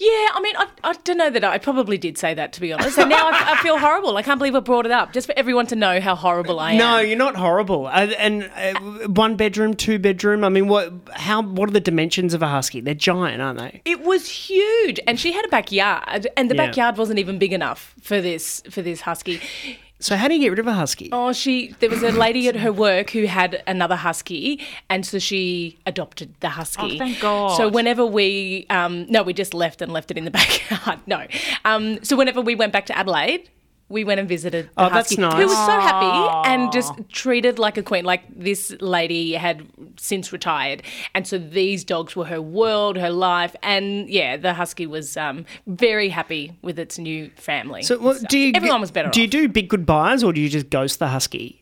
Yeah, 0.00 0.08
I 0.32 0.40
mean, 0.40 0.54
I, 0.56 0.68
I 0.84 0.92
don't 1.02 1.18
know 1.18 1.28
that 1.28 1.42
I, 1.42 1.54
I 1.54 1.58
probably 1.58 1.98
did 1.98 2.16
say 2.18 2.32
that 2.32 2.52
to 2.52 2.60
be 2.60 2.72
honest. 2.72 2.96
And 2.98 3.10
now 3.10 3.28
I, 3.30 3.54
I 3.54 3.56
feel 3.62 3.78
horrible. 3.78 4.16
I 4.16 4.22
can't 4.22 4.38
believe 4.38 4.54
I 4.54 4.60
brought 4.60 4.86
it 4.86 4.92
up 4.92 5.12
just 5.12 5.26
for 5.26 5.36
everyone 5.36 5.66
to 5.68 5.76
know 5.76 6.00
how 6.00 6.14
horrible 6.14 6.60
I 6.60 6.72
am. 6.72 6.78
No, 6.78 6.98
you're 7.00 7.18
not 7.18 7.34
horrible. 7.34 7.86
Uh, 7.86 8.06
and 8.16 8.44
uh, 8.54 9.08
one 9.08 9.34
bedroom, 9.34 9.74
two 9.74 9.98
bedroom. 9.98 10.44
I 10.44 10.50
mean, 10.50 10.68
what? 10.68 10.92
How? 11.14 11.42
What 11.42 11.68
are 11.68 11.72
the 11.72 11.80
dimensions 11.80 12.32
of 12.32 12.42
a 12.42 12.46
husky? 12.48 12.80
They're 12.80 12.94
giant, 12.94 13.42
aren't 13.42 13.58
they? 13.58 13.82
It 13.84 14.02
was 14.02 14.28
huge, 14.28 15.00
and 15.08 15.18
she 15.18 15.32
had 15.32 15.44
a 15.44 15.48
backyard, 15.48 16.28
and 16.36 16.48
the 16.48 16.54
Yeah. 16.54 16.66
backyard 16.66 16.96
wasn't 16.96 17.18
even 17.18 17.38
big 17.38 17.52
enough 17.52 17.94
for 18.00 18.20
this 18.20 18.62
for 18.70 18.82
this 18.82 19.00
husky. 19.00 19.40
So 20.00 20.16
how 20.16 20.28
do 20.28 20.34
you 20.34 20.40
get 20.40 20.50
rid 20.50 20.58
of 20.60 20.66
a 20.68 20.72
husky? 20.74 21.08
Oh, 21.10 21.32
she 21.32 21.74
there 21.80 21.90
was 21.90 22.02
a 22.02 22.12
lady 22.12 22.48
at 22.48 22.56
her 22.56 22.72
work 22.72 23.10
who 23.10 23.24
had 23.26 23.62
another 23.66 23.96
husky, 23.96 24.60
and 24.88 25.04
so 25.04 25.18
she 25.18 25.76
adopted 25.86 26.34
the 26.40 26.50
husky. 26.50 26.94
Oh, 26.94 26.98
thank 26.98 27.20
God. 27.20 27.56
So 27.56 27.68
whenever 27.68 28.06
we 28.06 28.66
um 28.70 29.06
no, 29.08 29.22
we 29.22 29.32
just 29.32 29.54
left 29.54 29.82
and 29.82 29.92
left 29.92 30.10
it 30.10 30.16
in 30.18 30.24
the 30.24 30.30
backyard. 30.40 31.00
no, 31.06 31.26
um 31.64 32.02
so 32.04 32.16
whenever 32.16 32.40
we 32.40 32.54
went 32.54 32.72
back 32.72 32.86
to 32.86 32.96
Adelaide. 32.96 33.50
We 33.90 34.04
went 34.04 34.20
and 34.20 34.28
visited 34.28 34.66
the 34.66 34.70
Oh, 34.76 34.82
that's 34.90 35.08
husky, 35.10 35.20
nice. 35.22 35.32
who 35.34 35.46
was 35.46 35.56
so 35.66 35.80
happy 35.80 36.48
and 36.50 36.70
just 36.70 36.92
treated 37.08 37.58
like 37.58 37.78
a 37.78 37.82
queen. 37.82 38.04
Like 38.04 38.22
this 38.34 38.74
lady 38.80 39.32
had 39.32 39.66
since 39.98 40.30
retired, 40.32 40.82
and 41.14 41.26
so 41.26 41.38
these 41.38 41.84
dogs 41.84 42.14
were 42.14 42.26
her 42.26 42.42
world, 42.42 42.98
her 42.98 43.08
life, 43.10 43.56
and 43.62 44.08
yeah, 44.10 44.36
the 44.36 44.52
husky 44.52 44.86
was 44.86 45.16
um, 45.16 45.46
very 45.66 46.10
happy 46.10 46.52
with 46.60 46.78
its 46.78 46.98
new 46.98 47.30
family. 47.36 47.82
So 47.82 47.98
what, 47.98 48.28
do 48.28 48.38
you? 48.38 48.52
Everyone 48.54 48.80
was 48.82 48.90
better 48.90 49.08
Do 49.08 49.20
you 49.22 49.26
off. 49.26 49.30
do 49.30 49.48
big 49.48 49.68
goodbyes 49.70 50.22
or 50.22 50.32
do 50.34 50.40
you 50.40 50.48
just 50.50 50.68
ghost 50.68 50.98
the 50.98 51.08
husky? 51.08 51.60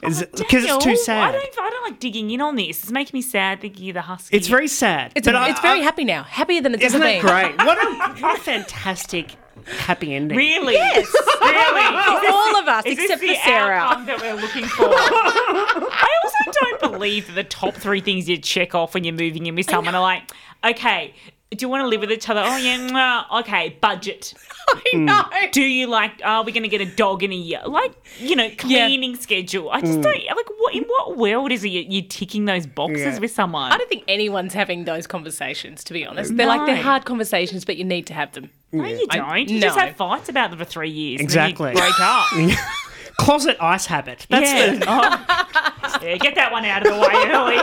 Because 0.00 0.22
it's 0.22 0.84
too 0.84 0.96
sad. 0.96 1.28
I 1.28 1.38
don't, 1.38 1.58
I 1.60 1.70
don't 1.70 1.84
like 1.84 2.00
digging 2.00 2.30
in 2.32 2.40
on 2.40 2.56
this. 2.56 2.82
It's 2.82 2.90
making 2.90 3.16
me 3.16 3.22
sad 3.22 3.60
thinking 3.60 3.90
of 3.90 3.94
the 3.94 4.00
husky. 4.00 4.36
It's 4.36 4.48
very 4.48 4.66
sad. 4.66 5.12
It's, 5.14 5.26
but 5.28 5.36
I- 5.36 5.50
it's 5.50 5.60
very 5.60 5.78
I- 5.78 5.82
happy 5.84 6.04
now. 6.04 6.24
Happier 6.24 6.60
than 6.60 6.74
it's 6.74 6.82
Isn't 6.82 7.00
ever 7.00 7.22
that 7.22 7.22
been. 7.22 7.54
great? 7.56 7.66
What 7.66 7.78
a, 7.78 8.20
what 8.22 8.36
a 8.38 8.40
fantastic 8.40 9.36
happy 9.66 10.14
ending. 10.14 10.36
Really? 10.36 10.74
Yes. 10.74 11.06
Really? 11.42 11.82
For 12.26 12.32
all 12.32 12.56
of 12.60 12.68
us, 12.68 12.86
Is 12.86 12.96
this 12.96 13.04
except 13.10 13.20
the 13.20 13.28
for 13.34 13.34
Sarah. 13.44 13.76
outcome 13.76 14.06
that 14.06 14.20
we're 14.20 14.34
looking 14.34 14.64
for? 14.64 14.84
I 14.88 16.08
also 16.24 16.58
don't 16.60 16.92
believe 16.92 17.26
that 17.26 17.32
the 17.34 17.44
top 17.44 17.74
three 17.74 18.00
things 18.00 18.28
you 18.28 18.38
check 18.38 18.74
off 18.76 18.94
when 18.94 19.02
you're 19.04 19.12
moving 19.14 19.46
in 19.46 19.54
with 19.56 19.68
someone 19.68 19.94
are 19.94 20.00
like, 20.00 20.22
okay, 20.64 21.14
do 21.54 21.64
you 21.64 21.68
want 21.68 21.82
to 21.82 21.88
live 21.88 22.00
with 22.00 22.10
each 22.10 22.28
other? 22.28 22.42
Oh 22.44 22.56
yeah, 22.56 22.78
mwah. 22.78 23.40
okay. 23.40 23.76
Budget. 23.80 24.34
I 24.68 24.82
hmm. 24.92 25.04
know. 25.04 25.24
Do 25.52 25.62
you 25.62 25.86
like? 25.86 26.20
Oh, 26.24 26.28
Are 26.28 26.44
we 26.44 26.52
going 26.52 26.62
to 26.62 26.68
get 26.68 26.80
a 26.80 26.86
dog 26.86 27.22
in 27.22 27.32
a 27.32 27.36
year? 27.36 27.60
Like, 27.66 27.92
you 28.18 28.36
know, 28.36 28.50
cleaning 28.56 29.16
schedule. 29.16 29.70
I 29.70 29.80
just 29.80 29.94
hmm. 29.94 30.00
don't 30.00 30.14
like. 30.14 30.48
What 30.58 30.74
in 30.74 30.84
what 30.84 31.16
world 31.16 31.52
is 31.52 31.64
it 31.64 31.68
you- 31.68 31.86
you're 31.88 32.08
ticking 32.08 32.44
those 32.44 32.66
boxes 32.66 33.00
Yeah. 33.14 33.18
with 33.18 33.32
someone? 33.32 33.72
I 33.72 33.76
don't 33.76 33.88
think 33.88 34.04
anyone's 34.08 34.54
having 34.54 34.84
those 34.84 35.06
conversations, 35.06 35.82
to 35.84 35.92
be 35.92 36.06
honest. 36.06 36.36
They're 36.36 36.46
like 36.46 36.66
they're 36.66 36.76
No. 36.76 36.82
hard 36.82 37.04
conversations, 37.04 37.64
but 37.64 37.76
you 37.76 37.84
need 37.84 38.06
to 38.06 38.14
have 38.14 38.32
them. 38.32 38.50
no, 38.70 38.84
you 38.84 39.06
don't. 39.08 39.48
you 39.48 39.60
just 39.60 39.76
no. 39.76 39.82
have 39.82 39.96
fights 39.96 40.28
about 40.28 40.50
them 40.50 40.58
for 40.58 40.64
three 40.64 40.90
years. 40.90 41.20
Exactly. 41.20 41.70
And 41.70 41.78
then 41.78 41.84
you 41.84 41.90
break 41.90 42.58
up. 42.58 42.66
Closet 43.18 43.56
ice 43.60 43.86
habit. 43.86 44.26
That's 44.30 44.52
yeah. 44.52 44.74
the, 44.74 44.84
Oh. 44.88 45.98
yeah. 46.02 46.16
Get 46.16 46.34
that 46.36 46.50
one 46.50 46.64
out 46.64 46.86
of 46.86 46.92
the 46.92 47.00
way 47.00 47.14
early. 47.28 47.58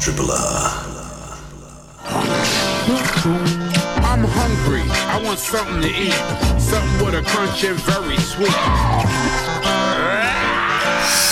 Triple 0.00 0.30
R. 0.30 1.07
I'm 4.08 4.24
hungry. 4.24 4.82
I 4.90 5.20
want 5.22 5.38
something 5.38 5.82
to 5.82 5.88
eat. 5.88 6.14
Something 6.58 7.06
with 7.06 7.14
a 7.14 7.22
crunch 7.22 7.64
and 7.64 7.78
very 7.80 8.16
sweet. 8.16 8.52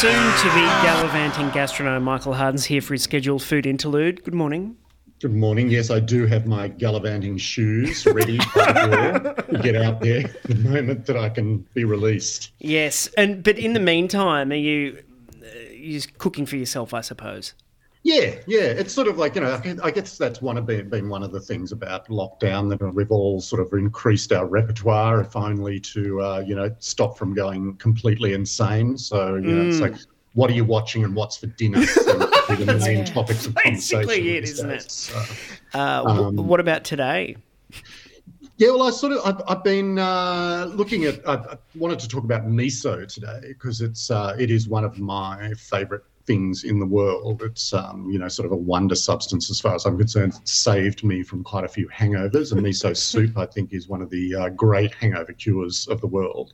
soon 0.01 0.13
to 0.13 0.55
be 0.55 0.61
gallivanting 0.85 1.49
gastronome 1.51 2.03
Michael 2.03 2.35
Harden's 2.35 2.67
here 2.67 2.83
for 2.83 2.93
his 2.93 3.03
scheduled 3.03 3.43
food 3.43 3.65
interlude. 3.65 4.23
Good 4.25 4.35
morning. 4.35 4.77
Good 5.21 5.33
morning. 5.33 5.71
Yes, 5.71 5.91
I 5.91 6.01
do 6.01 6.27
have 6.27 6.47
my 6.47 6.69
gallivanting 6.69 7.39
shoes 7.39 8.05
ready 8.05 8.37
by 8.55 8.73
the 8.73 8.87
door 8.91 9.35
to 9.45 9.59
get 9.63 9.75
out 9.75 10.01
there 10.03 10.25
the 10.45 10.57
moment 10.57 11.07
that 11.07 11.17
I 11.17 11.31
can 11.31 11.67
be 11.73 11.85
released. 11.85 12.53
Yes, 12.59 13.09
and 13.17 13.43
but 13.43 13.59
in 13.59 13.73
the 13.73 13.81
meantime, 13.81 14.53
are 14.53 14.55
you 14.55 15.03
uh, 15.43 15.47
you 15.73 16.03
cooking 16.19 16.45
for 16.45 16.57
yourself? 16.57 16.93
I 16.93 17.01
suppose. 17.01 17.55
Yeah, 18.07 18.37
yeah. 18.47 18.61
It's 18.61 18.93
sort 18.95 19.09
of 19.09 19.19
like, 19.19 19.35
you 19.35 19.41
know, 19.41 19.61
I 19.83 19.91
guess- 19.91 20.17
that's 20.17 20.41
one 20.41 20.57
of 20.57 20.65
been, 20.65 20.89
been 20.89 21.09
one 21.09 21.25
of 21.25 21.33
the 21.33 21.41
things 21.41 21.73
about 21.73 22.07
lockdown 22.07 22.69
that 22.71 22.81
we've 22.95 23.11
all 23.11 23.41
sort 23.41 23.61
of 23.61 23.73
increased 23.73 24.33
our 24.33 24.47
repertoire, 24.47 25.23
if 25.23 25.35
only 25.35 25.81
to, 25.81 26.21
uh, 26.23 26.39
you 26.47 26.55
know, 26.55 26.73
stop 26.79 27.19
from 27.19 27.35
going 27.35 27.75
completely 27.79 28.33
insane. 28.35 28.97
So, 28.97 29.35
you 29.35 29.41
know, 29.57 29.63
it's 29.63 29.79
Mm. 29.79 29.91
like, 29.91 29.97
what 30.35 30.49
are 30.51 30.53
you 30.55 30.65
watching 30.65 31.03
and 31.03 31.17
what's 31.17 31.37
for 31.39 31.47
dinner? 31.49 31.85
To 31.85 32.55
the 32.55 32.79
main 32.79 33.05
topics 33.05 33.45
of 33.47 33.57
conversation. 33.57 34.07
basically 34.07 34.37
it, 34.37 34.45
isn't 34.45 34.69
days. 34.69 34.85
it? 34.85 34.91
So, 34.93 35.23
Uh, 35.75 36.05
Um, 36.07 36.37
what 36.47 36.61
about 36.61 36.85
today? 36.85 37.37
Yeah, 38.57 38.71
well, 38.71 38.85
I 38.85 38.91
sort 38.91 39.15
of 39.15 39.27
I've, 39.27 39.43
I've 39.49 39.65
been 39.65 39.99
uh, 39.99 40.71
looking 40.77 41.05
at. 41.07 41.29
I, 41.29 41.35
I 41.35 41.59
wanted 41.75 41.99
to 41.99 42.09
talk 42.09 42.23
about 42.23 42.47
miso 42.47 43.13
today 43.13 43.41
because 43.49 43.81
it's 43.81 44.13
uh, 44.13 44.37
it 44.39 44.53
is 44.53 44.69
one 44.69 44.85
of 44.85 45.01
my 45.01 45.53
favourite 45.55 46.05
things 46.27 46.65
in 46.65 46.79
the 46.79 46.87
world. 46.87 47.43
It's 47.43 47.73
um, 47.73 48.09
you 48.11 48.19
know 48.19 48.29
sort 48.29 48.47
of 48.47 48.53
a 48.53 48.57
wonder 48.57 48.95
substance 48.95 49.51
as 49.51 49.61
far 49.61 49.75
as 49.75 49.87
I'm 49.87 49.99
concerned. 49.99 50.35
It's 50.41 50.53
saved 50.53 51.05
me 51.05 51.23
from 51.23 51.45
quite 51.45 51.65
a 51.65 51.69
few 51.69 51.89
hangovers. 51.89 52.53
And 52.53 52.61
miso 52.61 52.97
soup, 53.11 53.39
I 53.39 53.47
think, 53.47 53.73
is 53.73 53.89
one 53.89 54.03
of 54.03 54.11
the 54.11 54.35
uh, 54.35 54.49
great 54.51 54.95
hangover 54.95 55.33
cures 55.33 55.87
of 55.89 56.01
the 56.01 56.07
world. 56.07 56.53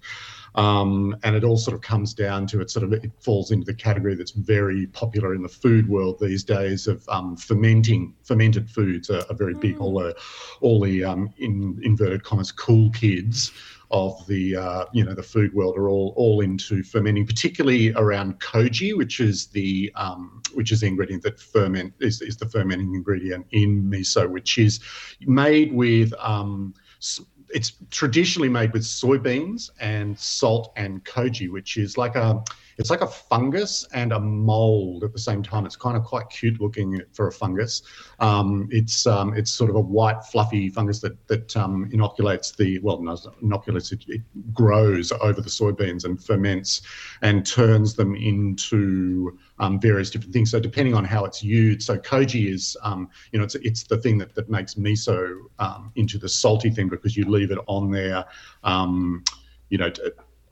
Um, 0.55 1.17
and 1.23 1.35
it 1.35 1.45
all 1.45 1.57
sort 1.57 1.75
of 1.75 1.81
comes 1.81 2.13
down 2.13 2.47
to 2.49 2.61
it 2.61 2.71
sort 2.71 2.85
of 2.85 2.93
it 2.93 3.11
falls 3.21 3.53
into 3.53 3.65
the 3.65 3.75
category 3.75 4.15
that's 4.15 4.33
very 4.33 4.87
popular 4.89 5.35
in 5.35 5.43
the 5.43 5.49
food 5.49 5.89
world 5.89 6.19
these 6.21 6.45
days 6.45 6.87
of 6.87 7.09
um, 7.09 7.37
fermenting 7.39 8.15
fermented 8.23 8.71
foods 8.71 9.09
are, 9.09 9.25
are 9.31 9.35
very 9.35 9.55
big 9.55 9.79
all 9.79 9.99
the 9.99 10.15
all 10.61 10.79
the 10.79 11.03
um, 11.03 11.33
in 11.39 11.81
inverted 11.83 12.23
commas 12.23 12.53
cool 12.53 12.91
kids 12.91 13.51
of 13.93 14.27
the 14.27 14.57
uh, 14.57 14.85
you 14.93 15.05
know 15.05 15.15
the 15.15 15.23
food 15.23 15.53
world 15.55 15.77
are 15.77 15.89
all 15.89 16.15
all 16.17 16.41
into 16.41 16.83
fermenting 16.83 17.27
particularly 17.27 17.93
around 17.95 18.41
koji 18.41 18.97
which 18.97 19.21
is 19.21 19.47
the 19.49 19.93
um, 19.95 20.43
which 20.55 20.73
is 20.73 20.81
the 20.81 20.87
ingredient 20.87 21.23
that 21.23 21.39
ferment 21.39 21.93
is, 22.01 22.21
is 22.23 22.37
the 22.37 22.47
fermenting 22.47 22.95
ingredient 22.95 23.47
in 23.53 23.83
miso 23.85 24.29
which 24.29 24.59
is 24.59 24.81
made 25.21 25.73
with 25.73 26.13
um, 26.19 26.75
it's 27.53 27.73
traditionally 27.91 28.49
made 28.49 28.73
with 28.73 28.83
soybeans 28.83 29.71
and 29.81 30.19
salt 30.19 30.73
and 30.77 31.05
koji, 31.05 31.51
which 31.51 31.77
is 31.77 31.99
like 31.99 32.17
a 32.17 32.43
it's 32.79 32.91
like 32.91 33.01
a 33.01 33.07
fungus 33.07 33.87
and 33.93 34.13
a 34.13 34.21
mold 34.21 35.05
at 35.05 35.13
the 35.13 35.19
same 35.19 35.43
time. 35.43 35.67
It's 35.67 35.77
kind 35.77 35.97
of 35.97 36.05
quite 36.05 36.29
cute 36.31 36.61
looking 36.61 37.01
for 37.13 37.29
a 37.29 37.33
fungus. 37.33 37.83
Um, 38.21 38.69
it's 38.71 39.07
um, 39.07 39.35
it's 39.35 39.51
sort 39.51 39.71
of 39.71 39.77
a 39.77 39.81
white 39.81 40.25
fluffy 40.25 40.69
fungus 40.69 41.01
that 41.01 41.27
that 41.29 41.57
um, 41.57 41.89
inoculates 41.93 42.53
the 42.53 42.79
well, 42.81 43.01
no, 43.03 43.17
inoculates 43.43 43.93
it, 43.93 44.05
it 44.09 44.23
grows 44.53 45.13
over 45.13 45.41
the 45.41 45.51
soybeans 45.51 46.05
and 46.05 46.23
ferments 46.23 46.83
and 47.23 47.47
turns 47.47 47.95
them 47.95 48.15
into 48.15 49.39
um, 49.59 49.81
various 49.81 50.11
different 50.11 50.33
things. 50.33 50.51
So 50.51 50.61
depending 50.61 50.95
on 50.95 51.05
how 51.05 51.25
it's 51.25 51.43
used, 51.43 51.83
so 51.83 51.99
koji 51.99 52.53
is 52.53 52.77
um, 52.83 53.09
you 53.33 53.39
know 53.39 53.45
it's 53.45 53.55
it's 53.57 53.85
the 53.85 53.99
thing 53.99 54.19
that 54.19 54.35
that 54.35 54.49
makes 54.49 54.75
miso 54.75 55.39
um, 55.59 55.93
into 55.97 56.19
the 56.19 56.29
salty 56.29 56.71
thing 56.71 56.89
because 56.89 57.17
you 57.17 57.25
leave 57.29 57.51
it 57.51 57.59
on 57.67 57.91
there, 57.91 58.25
um, 58.65 59.25
you 59.69 59.79
know. 59.79 59.91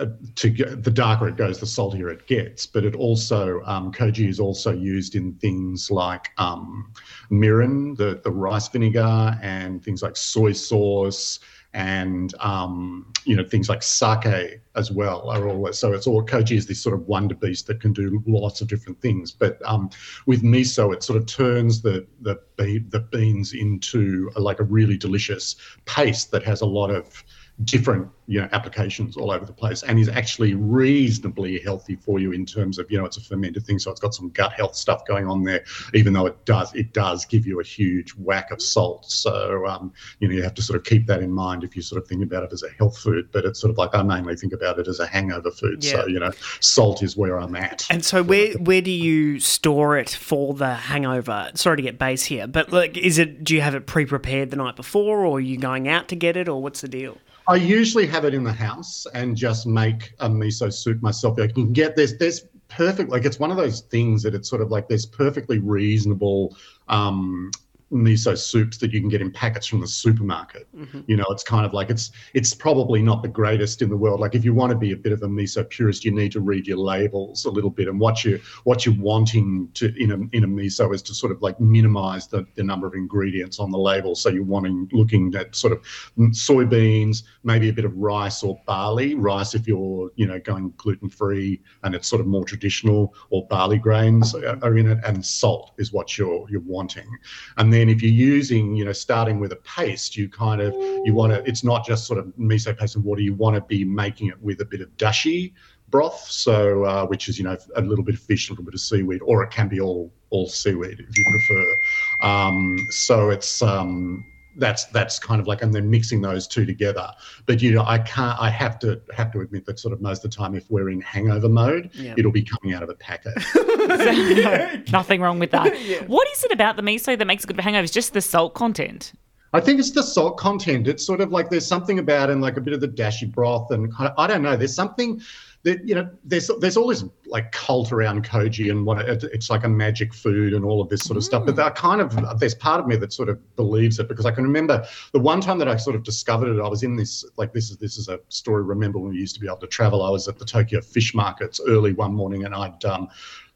To, 0.01 0.49
uh, 0.49 0.53
get, 0.55 0.83
the 0.83 0.91
darker 0.91 1.29
it 1.29 1.37
goes, 1.37 1.61
the 1.61 1.67
saltier 1.67 2.09
it 2.09 2.27
gets. 2.27 2.67
But 2.67 2.85
it 2.85 2.95
also 2.95 3.63
um, 3.65 3.93
koji 3.93 4.29
is 4.29 4.41
also 4.41 4.73
used 4.73 5.15
in 5.15 5.35
things 5.35 5.91
like 5.91 6.31
um, 6.39 6.93
mirin, 7.31 7.97
the 7.97 8.21
the 8.25 8.31
rice 8.31 8.69
vinegar, 8.69 9.39
and 9.43 9.85
things 9.85 10.03
like 10.03 10.17
soy 10.17 10.53
sauce, 10.53 11.41
and 11.73 12.35
um, 12.41 13.13
you 13.25 13.37
know 13.37 13.45
things 13.45 13.69
like 13.69 13.83
sake 13.83 14.61
as 14.75 14.91
well. 14.91 15.29
Are 15.31 15.49
all 15.49 15.73
so 15.73 15.93
it's 15.93 16.07
all 16.07 16.25
koji 16.25 16.57
is 16.57 16.67
this 16.67 16.83
sort 16.83 16.95
of 16.95 17.07
wonder 17.07 17.35
beast 17.35 17.67
that 17.67 17.81
can 17.81 17.93
do 17.93 18.23
lots 18.27 18.61
of 18.61 18.69
different 18.69 19.01
things. 19.01 19.33
But 19.33 19.61
um, 19.65 19.91
with 20.27 20.43
miso, 20.43 20.93
it 20.93 21.03
sort 21.03 21.19
of 21.19 21.27
turns 21.27 21.83
the 21.83 22.07
the 22.23 22.41
the 22.57 23.01
beans 23.11 23.53
into 23.53 24.31
a, 24.37 24.41
like 24.41 24.61
a 24.61 24.65
really 24.65 24.97
delicious 24.97 25.57
paste 25.85 26.31
that 26.31 26.43
has 26.43 26.61
a 26.61 26.67
lot 26.67 26.91
of 26.91 27.25
different 27.65 28.09
you 28.27 28.41
know 28.41 28.49
applications 28.53 29.17
all 29.17 29.31
over 29.31 29.45
the 29.45 29.53
place 29.53 29.83
and 29.83 29.99
is 29.99 30.09
actually 30.09 30.55
reasonably 30.55 31.59
healthy 31.59 31.97
for 31.97 32.19
you 32.19 32.33
in 32.33 32.47
terms 32.47 32.79
of 32.79 32.91
you 32.91 32.97
know 32.97 33.05
it's 33.05 33.17
a 33.17 33.21
fermented 33.21 33.67
thing 33.67 33.79
so 33.79 33.91
it's 33.91 34.01
got 34.01 34.15
some 34.15 34.31
gut 34.31 34.53
health 34.53 34.75
stuff 34.75 35.05
going 35.05 35.27
on 35.27 35.43
there 35.43 35.63
even 35.93 36.13
though 36.13 36.27
it 36.27 36.45
does 36.45 36.73
it 36.75 36.93
does 36.93 37.25
give 37.25 37.47
you 37.47 37.61
a 37.61 37.65
huge 37.65 38.13
whack 38.13 38.51
of 38.51 38.63
salt 38.63 39.11
so 39.11 39.67
um, 39.67 39.93
you 40.21 40.29
know 40.29 40.35
you 40.35 40.43
have 40.43 40.55
to 40.55 40.63
sort 40.63 40.79
of 40.79 40.85
keep 40.85 41.07
that 41.07 41.23
in 41.23 41.31
mind 41.31 41.65
if 41.65 41.75
you 41.77 41.83
sort 41.83 42.01
of 42.01 42.09
think 42.09 42.23
about 42.23 42.45
it 42.45 42.53
as 42.53 42.63
a 42.63 42.71
health 42.79 42.97
food 42.97 43.29
but 43.33 43.45
it's 43.45 43.61
sort 43.61 43.71
of 43.71 43.77
like 43.77 43.95
i 43.95 44.03
mainly 44.03 44.37
think 44.37 44.53
about 44.53 44.79
it 44.79 44.87
as 44.89 45.01
a 45.01 45.07
hangover 45.07 45.51
food 45.51 45.83
so 45.83 46.07
you 46.07 46.19
know 46.21 46.31
salt 46.61 47.03
is 47.03 47.17
where 47.17 47.39
i'm 47.39 47.57
at 47.57 47.71
And 47.91 48.05
so, 48.05 48.23
where 48.23 48.53
where 48.55 48.81
do 48.81 48.91
you 48.91 49.41
store 49.41 49.99
it 49.99 50.11
for 50.11 50.55
the 50.55 50.75
hangover? 50.75 51.51
Sorry 51.55 51.77
to 51.77 51.83
get 51.83 51.99
base 51.99 52.25
here, 52.25 52.47
but 52.47 52.73
like, 52.73 52.97
is 52.97 53.19
it? 53.19 53.45
Do 53.45 53.55
you 53.55 53.61
have 53.61 53.75
it 53.75 53.87
pre-prepared 53.87 54.51
the 54.51 54.57
night 54.57 54.77
before, 54.77 55.25
or 55.25 55.39
are 55.39 55.41
you 55.41 55.57
going 55.57 55.89
out 55.89 56.09
to 56.09 56.17
get 56.17 56.37
it, 56.37 56.49
or 56.49 56.63
what's 56.63 56.81
the 56.81 56.89
deal? 56.89 57.19
I 57.51 57.57
usually 57.57 58.07
have 58.07 58.25
it 58.25 58.33
in 58.33 58.45
the 58.45 58.53
house 58.53 59.09
and 59.13 59.37
just 59.37 59.67
make 59.67 60.15
a 60.21 60.29
miso 60.31 60.73
soup 60.73 61.03
myself. 61.03 61.37
I 61.41 61.49
can 61.49 61.73
get 61.73 61.97
this. 61.97 62.13
There's 62.13 62.47
perfect. 62.69 63.11
Like 63.11 63.25
it's 63.25 63.41
one 63.41 63.51
of 63.51 63.57
those 63.57 63.81
things 63.81 64.23
that 64.23 64.37
it's 64.37 64.49
sort 64.49 64.63
of 64.63 64.71
like 64.71 64.89
this 64.89 65.05
perfectly 65.05 65.59
reasonable 65.59 66.57
um, 66.87 67.51
miso 67.93 68.37
soups 68.39 68.79
that 68.79 68.93
you 68.93 69.01
can 69.01 69.09
get 69.09 69.21
in 69.21 69.31
packets 69.31 69.67
from 69.67 69.81
the 69.81 69.87
supermarket. 69.87 70.69
Mhm. 70.77 71.05
You 71.07 71.17
know, 71.17 71.27
it's 71.31 71.43
kind 71.43 71.67
of 71.67 71.73
like 71.73 71.91
it's 71.91 72.13
it's 72.35 72.55
probably 72.55 73.03
not 73.03 73.23
the 73.23 73.29
greatest 73.29 73.83
in 73.83 73.89
the 73.89 73.97
world. 73.97 74.21
Like 74.21 74.35
if 74.35 74.45
you 74.45 74.55
want 74.55 74.71
to 74.71 74.79
be 74.79 74.93
a 74.93 74.97
bit 74.97 75.13
of 75.13 75.23
a 75.23 75.29
miso 75.29 75.69
purist, 75.69 76.05
you 76.05 76.13
need 76.13 76.33
to 76.33 76.41
read 76.41 76.67
your 76.67 76.79
labels 76.79 77.45
a 77.45 77.51
little 77.51 77.71
bit 77.71 77.89
and 77.89 77.99
what 77.99 78.25
you 78.25 78.41
what 78.65 78.87
you're 78.87 78.95
wanting 78.95 79.69
to 79.75 79.93
in 80.01 80.13
a 80.13 80.37
in 80.37 80.45
a 80.45 80.49
miso 80.49 80.95
is 80.95 81.03
to 81.03 81.15
sort 81.15 81.33
of 81.33 81.43
like 81.43 81.59
minimize 81.61 82.29
the, 82.29 82.47
the 82.55 82.63
number 82.63 82.87
of 82.87 82.95
ingredients 82.95 83.59
on 83.59 83.71
the 83.71 83.79
label. 83.79 84.15
So 84.15 84.29
you're 84.29 84.45
wanting 84.45 84.89
looking 84.93 85.35
at 85.35 85.57
sort 85.57 85.73
of 85.73 85.83
soybeans, 86.19 87.25
maybe 87.43 87.69
a 87.69 87.73
bit 87.73 87.85
of 87.85 87.97
rice 87.97 88.43
or 88.43 88.61
barley. 88.67 89.15
Rice 89.15 89.55
if 89.55 89.67
you're 89.67 90.11
you 90.17 90.27
know 90.27 90.39
going 90.41 90.73
gluten 90.77 91.09
free 91.09 91.61
and 91.83 91.95
it's 91.95 92.09
sort 92.09 92.21
of 92.21 92.27
more 92.27 92.45
traditional, 92.45 93.15
or 93.31 93.47
barley 93.49 93.79
grains 93.79 94.35
are 94.35 94.59
are 94.63 94.77
in 94.77 94.89
it, 94.91 94.99
and 95.05 95.25
salt 95.25 95.73
is 95.79 95.93
what 95.93 96.17
you're 96.17 96.47
you're 96.49 96.61
wanting. 96.61 97.09
And 97.57 97.73
then 97.73 97.80
if 97.89 98.03
you're 98.03 98.13
using, 98.13 98.75
you 98.75 98.85
know, 98.85 98.93
starting 98.93 99.41
with 99.41 99.53
a 99.53 99.57
paste, 99.57 100.17
you 100.17 100.29
kind 100.29 100.61
of 100.61 100.75
you 101.05 101.15
want 101.15 101.33
to. 101.33 101.49
It's 101.49 101.65
not 101.65 101.87
just 101.87 102.07
sort 102.07 102.19
of 102.19 102.27
miso 102.39 102.77
paste 102.77 102.97
and 102.97 103.05
water. 103.05 103.23
You 103.23 103.35
want 103.35 103.57
to 103.57 103.63
be 103.63 103.85
making 103.85 104.29
it 104.29 104.41
with 104.43 104.61
a 104.61 104.65
bit 104.65 104.81
of 104.81 104.89
dashi 104.97 105.53
broth, 105.89 106.27
so 106.31 106.85
uh, 106.85 107.07
which 107.07 107.29
is 107.29 107.39
you 107.39 107.45
know 107.45 107.57
a 107.77 107.81
little 107.81 108.05
bit 108.05 108.15
of 108.15 108.21
fish, 108.21 108.49
a 108.49 108.53
little 108.53 108.65
bit 108.65 108.75
of 108.75 108.81
seaweed, 108.81 109.21
or 109.23 109.43
it 109.43 109.51
can 109.51 109.69
be 109.69 109.81
all 109.81 110.13
all 110.31 110.49
seaweed 110.49 111.01
if 111.01 111.19
you 111.19 111.25
prefer. 111.31 111.77
Um, 112.23 112.79
so 112.91 113.31
it's 113.31 113.63
um, 113.63 114.25
that's 114.57 114.85
that's 114.87 115.19
kind 115.19 115.41
of 115.41 115.47
like 115.47 115.63
and 115.63 115.73
then 115.73 115.89
mixing 115.91 116.21
those 116.21 116.47
two 116.49 116.67
together. 116.67 117.11
But 117.47 117.63
you 117.63 117.73
know, 117.73 117.85
I 117.87 117.99
can't. 117.99 118.39
I 118.41 118.51
have 118.51 118.79
to 118.81 119.01
have 119.15 119.31
to 119.33 119.41
admit 119.41 119.65
that 119.67 119.79
sort 119.79 119.93
of 119.93 120.01
most 120.01 120.25
of 120.25 120.31
the 120.31 120.37
time, 120.37 120.55
if 120.55 120.71
we're 120.71 120.91
in 120.91 121.01
hangover 121.01 121.49
mode, 121.49 121.91
Yeah. 121.95 122.15
it'll 122.17 122.33
be 122.33 122.43
coming 122.43 122.75
out 122.75 122.83
of 122.83 122.89
a 122.89 122.95
packet. 122.95 123.35
Nothing 124.93 125.21
wrong 125.21 125.39
with 125.39 125.51
that. 125.53 125.75
What 126.09 126.29
is 126.33 126.45
it 126.45 126.53
about 126.53 126.77
the 126.77 126.83
miso 126.83 127.17
that 127.19 127.25
makes 127.27 127.45
it 127.45 127.47
good 127.49 127.57
for 127.57 127.63
hangovers? 127.63 127.93
Just 127.93 128.13
the 128.13 128.21
salt 128.21 128.55
content. 128.55 129.13
I 129.53 129.61
think 129.61 129.81
it's 129.81 129.91
the 129.91 130.03
salt 130.03 130.37
content. 130.37 130.87
It's 130.87 131.05
sort 131.05 131.21
of 131.21 131.33
like 131.33 131.51
there's 131.51 131.67
something 131.67 131.99
about 131.99 132.31
and 132.31 132.41
like 132.41 132.57
a 132.57 132.61
bit 132.61 132.73
of 132.73 132.81
the 132.81 132.87
dashi 132.89 133.31
broth 133.31 133.71
and 133.73 133.93
kind 133.93 134.09
of 134.09 134.15
I 134.17 134.27
don't 134.29 134.43
know. 134.43 134.57
There's 134.57 134.75
something 134.75 135.21
that 135.63 135.87
you 135.87 135.95
know. 135.95 136.09
There's 136.25 136.51
there's 136.61 136.77
all 136.77 136.89
this 136.89 137.05
like 137.27 137.53
cult 137.53 137.93
around 137.93 138.25
koji 138.27 138.71
and 138.71 138.87
what 138.87 139.09
it, 139.09 139.25
it's 139.25 139.51
like 139.51 139.65
a 139.65 139.69
magic 139.69 140.15
food 140.15 140.55
and 140.55 140.65
all 140.65 140.81
of 140.81 140.89
this 140.89 141.03
sort 141.03 141.17
of 141.17 141.25
stuff. 141.25 141.45
But 141.47 141.59
I 141.59 141.71
kind 141.71 142.01
of 142.01 142.39
there's 142.39 142.55
part 142.55 142.81
of 142.81 142.87
me 142.87 142.97
that 142.97 143.13
sort 143.13 143.29
of 143.29 143.57
believes 143.57 143.99
it 143.99 144.09
because 144.09 144.27
I 144.27 144.31
can 144.31 144.45
remember 144.45 144.85
the 145.13 145.21
one 145.21 145.41
time 145.41 145.59
that 145.59 145.69
I 145.69 145.77
sort 145.77 145.97
of 145.97 146.03
discovered 146.03 146.57
it. 146.57 146.61
I 146.61 146.69
was 146.69 146.83
in 146.83 146.97
this 146.97 147.25
like 147.37 147.53
this 147.53 147.71
is 147.71 147.77
this 147.77 147.97
is 147.97 148.09
a 148.09 148.21
story. 148.29 148.63
Remember 148.63 148.99
when 148.99 149.11
we 149.11 149.19
used 149.19 149.35
to 149.35 149.41
be 149.41 149.47
able 149.47 149.59
to 149.59 149.67
travel? 149.67 150.03
I 150.03 150.11
was 150.11 150.29
at 150.29 150.39
the 150.39 150.45
Tokyo 150.45 150.81
fish 150.81 151.15
markets 151.15 151.61
early 151.67 151.93
one 151.93 152.15
morning 152.15 152.45
and 152.45 152.55
I'd 152.55 152.85
um, 152.85 153.09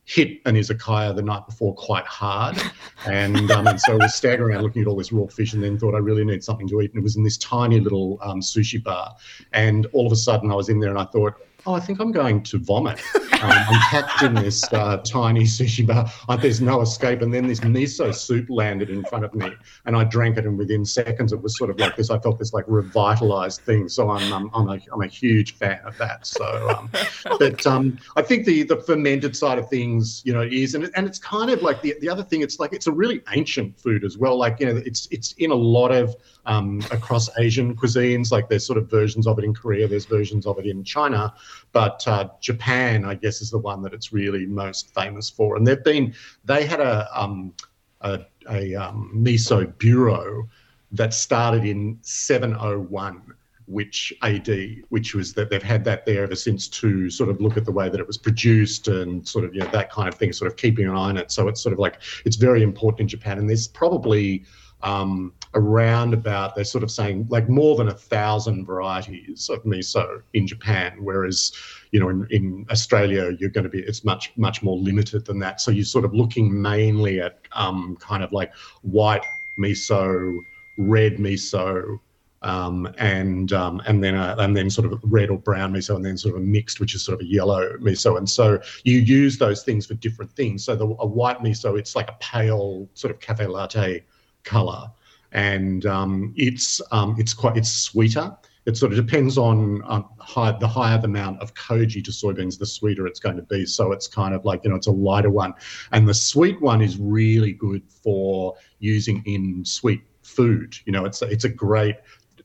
hit 0.04 0.40
an 0.44 0.54
izakaya 0.54 1.14
the 1.14 1.22
night 1.22 1.46
before 1.46 1.74
quite 1.74 2.06
hard. 2.06 2.60
And, 3.06 3.50
um, 3.50 3.66
and 3.66 3.78
so 3.78 3.92
I 3.92 3.96
was 3.96 4.14
staggering 4.14 4.54
around 4.54 4.62
looking 4.62 4.80
at 4.80 4.88
all 4.88 4.96
this 4.96 5.12
raw 5.12 5.26
fish 5.26 5.52
and 5.52 5.62
then 5.62 5.78
thought 5.78 5.94
I 5.94 5.98
really 5.98 6.24
need 6.24 6.42
something 6.42 6.66
to 6.68 6.80
eat. 6.80 6.90
And 6.92 7.00
it 7.00 7.02
was 7.02 7.16
in 7.16 7.22
this 7.22 7.36
tiny 7.36 7.78
little 7.78 8.18
um, 8.22 8.40
sushi 8.40 8.82
bar. 8.82 9.14
And 9.52 9.84
all 9.92 10.06
of 10.06 10.12
a 10.12 10.16
sudden 10.16 10.50
I 10.50 10.54
was 10.54 10.70
in 10.70 10.80
there 10.80 10.88
and 10.88 10.98
I 10.98 11.04
thought, 11.04 11.34
oh, 11.66 11.74
I 11.74 11.80
think 11.80 12.00
I'm 12.00 12.12
going 12.12 12.42
to 12.42 12.58
vomit. 12.58 13.00
Um, 13.14 13.50
I'm 13.50 13.80
packed 13.90 14.22
in 14.22 14.34
this 14.34 14.64
uh, 14.72 14.98
tiny 14.98 15.44
sushi 15.44 15.86
bar. 15.86 16.10
Uh, 16.28 16.36
there's 16.36 16.60
no 16.60 16.80
escape. 16.80 17.22
And 17.22 17.32
then 17.32 17.46
this 17.46 17.60
miso 17.60 18.14
soup 18.14 18.46
landed 18.48 18.90
in 18.90 19.04
front 19.04 19.24
of 19.24 19.34
me 19.34 19.52
and 19.84 19.96
I 19.96 20.04
drank 20.04 20.38
it. 20.38 20.46
And 20.46 20.56
within 20.58 20.84
seconds, 20.84 21.32
it 21.32 21.42
was 21.42 21.56
sort 21.58 21.70
of 21.70 21.78
like 21.78 21.96
this. 21.96 22.10
I 22.10 22.18
felt 22.18 22.38
this 22.38 22.52
like 22.52 22.64
revitalized 22.66 23.60
thing. 23.62 23.88
So 23.88 24.10
I'm, 24.10 24.32
um, 24.32 24.50
I'm, 24.54 24.68
a, 24.68 24.78
I'm 24.92 25.02
a 25.02 25.06
huge 25.06 25.56
fan 25.56 25.80
of 25.84 25.96
that. 25.98 26.26
So, 26.26 26.68
um, 26.70 26.90
but 27.38 27.66
um, 27.66 27.98
I 28.16 28.22
think 28.22 28.46
the, 28.46 28.62
the 28.62 28.76
fermented 28.76 29.36
side 29.36 29.58
of 29.58 29.68
things, 29.68 30.22
you 30.24 30.32
know, 30.32 30.42
is, 30.42 30.74
and, 30.74 30.84
it, 30.84 30.92
and 30.94 31.06
it's 31.06 31.18
kind 31.18 31.50
of 31.50 31.62
like 31.62 31.82
the, 31.82 31.96
the 32.00 32.08
other 32.08 32.22
thing, 32.22 32.42
it's 32.42 32.58
like, 32.58 32.72
it's 32.72 32.86
a 32.86 32.92
really 32.92 33.22
ancient 33.32 33.78
food 33.78 34.04
as 34.04 34.16
well. 34.16 34.38
Like, 34.38 34.60
you 34.60 34.66
know, 34.66 34.80
it's, 34.84 35.08
it's 35.10 35.32
in 35.32 35.50
a 35.50 35.54
lot 35.54 35.92
of, 35.92 36.16
um, 36.46 36.82
across 36.90 37.28
Asian 37.38 37.74
cuisines, 37.74 38.30
like 38.30 38.48
there's 38.48 38.66
sort 38.66 38.78
of 38.78 38.90
versions 38.90 39.26
of 39.26 39.38
it 39.38 39.44
in 39.44 39.54
Korea, 39.54 39.88
there's 39.88 40.04
versions 40.04 40.46
of 40.46 40.58
it 40.58 40.66
in 40.66 40.84
China, 40.84 41.34
but 41.72 42.06
uh, 42.06 42.28
Japan, 42.40 43.04
I 43.04 43.14
guess, 43.14 43.40
is 43.40 43.50
the 43.50 43.58
one 43.58 43.82
that 43.82 43.94
it's 43.94 44.12
really 44.12 44.46
most 44.46 44.94
famous 44.94 45.30
for. 45.30 45.56
And 45.56 45.66
they've 45.66 45.82
been, 45.82 46.14
they 46.44 46.66
had 46.66 46.80
a, 46.80 47.08
um, 47.18 47.54
a, 48.00 48.20
a 48.50 48.74
um, 48.74 49.12
miso 49.14 49.76
bureau 49.78 50.48
that 50.92 51.14
started 51.14 51.64
in 51.64 51.98
701 52.02 53.34
which 53.66 54.12
AD, 54.22 54.82
which 54.90 55.14
was 55.14 55.32
that 55.34 55.48
they've 55.48 55.62
had 55.62 55.84
that 55.84 56.04
there 56.04 56.24
ever 56.24 56.34
since 56.34 56.68
to 56.68 57.08
sort 57.08 57.30
of 57.30 57.40
look 57.40 57.56
at 57.56 57.64
the 57.64 57.72
way 57.72 57.88
that 57.88 57.98
it 57.98 58.06
was 58.06 58.18
produced 58.18 58.88
and 58.88 59.26
sort 59.26 59.44
of 59.44 59.54
you 59.54 59.60
know 59.60 59.68
that 59.68 59.90
kind 59.90 60.08
of 60.08 60.14
thing, 60.14 60.32
sort 60.32 60.50
of 60.50 60.56
keeping 60.56 60.86
an 60.86 60.90
eye 60.90 61.08
on 61.08 61.16
it. 61.16 61.32
So 61.32 61.48
it's 61.48 61.62
sort 61.62 61.72
of 61.72 61.78
like 61.78 62.00
it's 62.24 62.36
very 62.36 62.62
important 62.62 63.00
in 63.00 63.08
Japan, 63.08 63.38
and 63.38 63.48
there's 63.48 63.66
probably 63.66 64.44
um, 64.82 65.32
around 65.54 66.14
about 66.14 66.54
they're 66.54 66.64
sort 66.64 66.84
of 66.84 66.90
saying 66.90 67.26
like 67.30 67.48
more 67.48 67.76
than 67.76 67.88
a 67.88 67.94
thousand 67.94 68.66
varieties 68.66 69.48
of 69.48 69.62
miso 69.64 70.22
in 70.32 70.46
Japan, 70.46 70.96
whereas 71.00 71.52
you 71.92 72.00
know 72.00 72.08
in, 72.08 72.26
in 72.30 72.66
Australia 72.70 73.32
you're 73.38 73.50
going 73.50 73.64
to 73.64 73.70
be 73.70 73.80
it's 73.80 74.04
much 74.04 74.32
much 74.36 74.62
more 74.62 74.76
limited 74.76 75.24
than 75.24 75.38
that. 75.40 75.60
So 75.60 75.70
you're 75.70 75.84
sort 75.84 76.04
of 76.04 76.14
looking 76.14 76.60
mainly 76.60 77.20
at 77.20 77.38
um, 77.52 77.96
kind 78.00 78.22
of 78.22 78.32
like 78.32 78.52
white 78.82 79.24
miso, 79.58 80.38
red 80.78 81.16
miso, 81.16 81.98
um, 82.42 82.92
and 82.98 83.52
um, 83.52 83.80
and 83.86 84.02
then 84.02 84.14
a, 84.14 84.36
and 84.38 84.56
then 84.56 84.68
sort 84.70 84.92
of 84.92 85.00
red 85.04 85.30
or 85.30 85.38
brown 85.38 85.72
miso, 85.72 85.96
and 85.96 86.04
then 86.04 86.18
sort 86.18 86.34
of 86.34 86.42
a 86.42 86.44
mixed, 86.44 86.80
which 86.80 86.94
is 86.94 87.04
sort 87.04 87.20
of 87.20 87.26
a 87.26 87.28
yellow 87.28 87.76
miso. 87.78 88.18
And 88.18 88.28
so 88.28 88.60
you 88.84 88.98
use 88.98 89.38
those 89.38 89.62
things 89.62 89.86
for 89.86 89.94
different 89.94 90.32
things. 90.32 90.64
So 90.64 90.76
the, 90.76 90.86
a 90.86 91.06
white 91.06 91.38
miso, 91.38 91.78
it's 91.78 91.96
like 91.96 92.08
a 92.08 92.16
pale 92.20 92.88
sort 92.94 93.12
of 93.12 93.20
cafe 93.20 93.46
latte 93.46 94.04
color, 94.44 94.90
and 95.34 95.84
um, 95.86 96.32
it's 96.36 96.80
um, 96.90 97.14
it's 97.18 97.34
quite 97.34 97.56
it's 97.56 97.70
sweeter. 97.70 98.34
It 98.66 98.78
sort 98.78 98.92
of 98.92 98.96
depends 98.96 99.36
on 99.36 99.82
um, 99.84 100.08
high, 100.18 100.56
the 100.58 100.66
higher 100.66 100.96
the 100.96 101.04
amount 101.04 101.42
of 101.42 101.52
koji 101.52 102.02
to 102.02 102.10
soybeans, 102.10 102.58
the 102.58 102.64
sweeter 102.64 103.06
it's 103.06 103.20
going 103.20 103.36
to 103.36 103.42
be. 103.42 103.66
So 103.66 103.92
it's 103.92 104.06
kind 104.06 104.34
of 104.34 104.46
like 104.46 104.64
you 104.64 104.70
know 104.70 104.76
it's 104.76 104.86
a 104.86 104.92
lighter 104.92 105.30
one, 105.30 105.52
and 105.92 106.08
the 106.08 106.14
sweet 106.14 106.60
one 106.62 106.80
is 106.80 106.96
really 106.96 107.52
good 107.52 107.82
for 107.88 108.54
using 108.78 109.22
in 109.26 109.64
sweet 109.64 110.02
food. 110.22 110.76
You 110.86 110.92
know, 110.92 111.04
it's 111.04 111.20
it's 111.20 111.44
a 111.44 111.50
great 111.50 111.96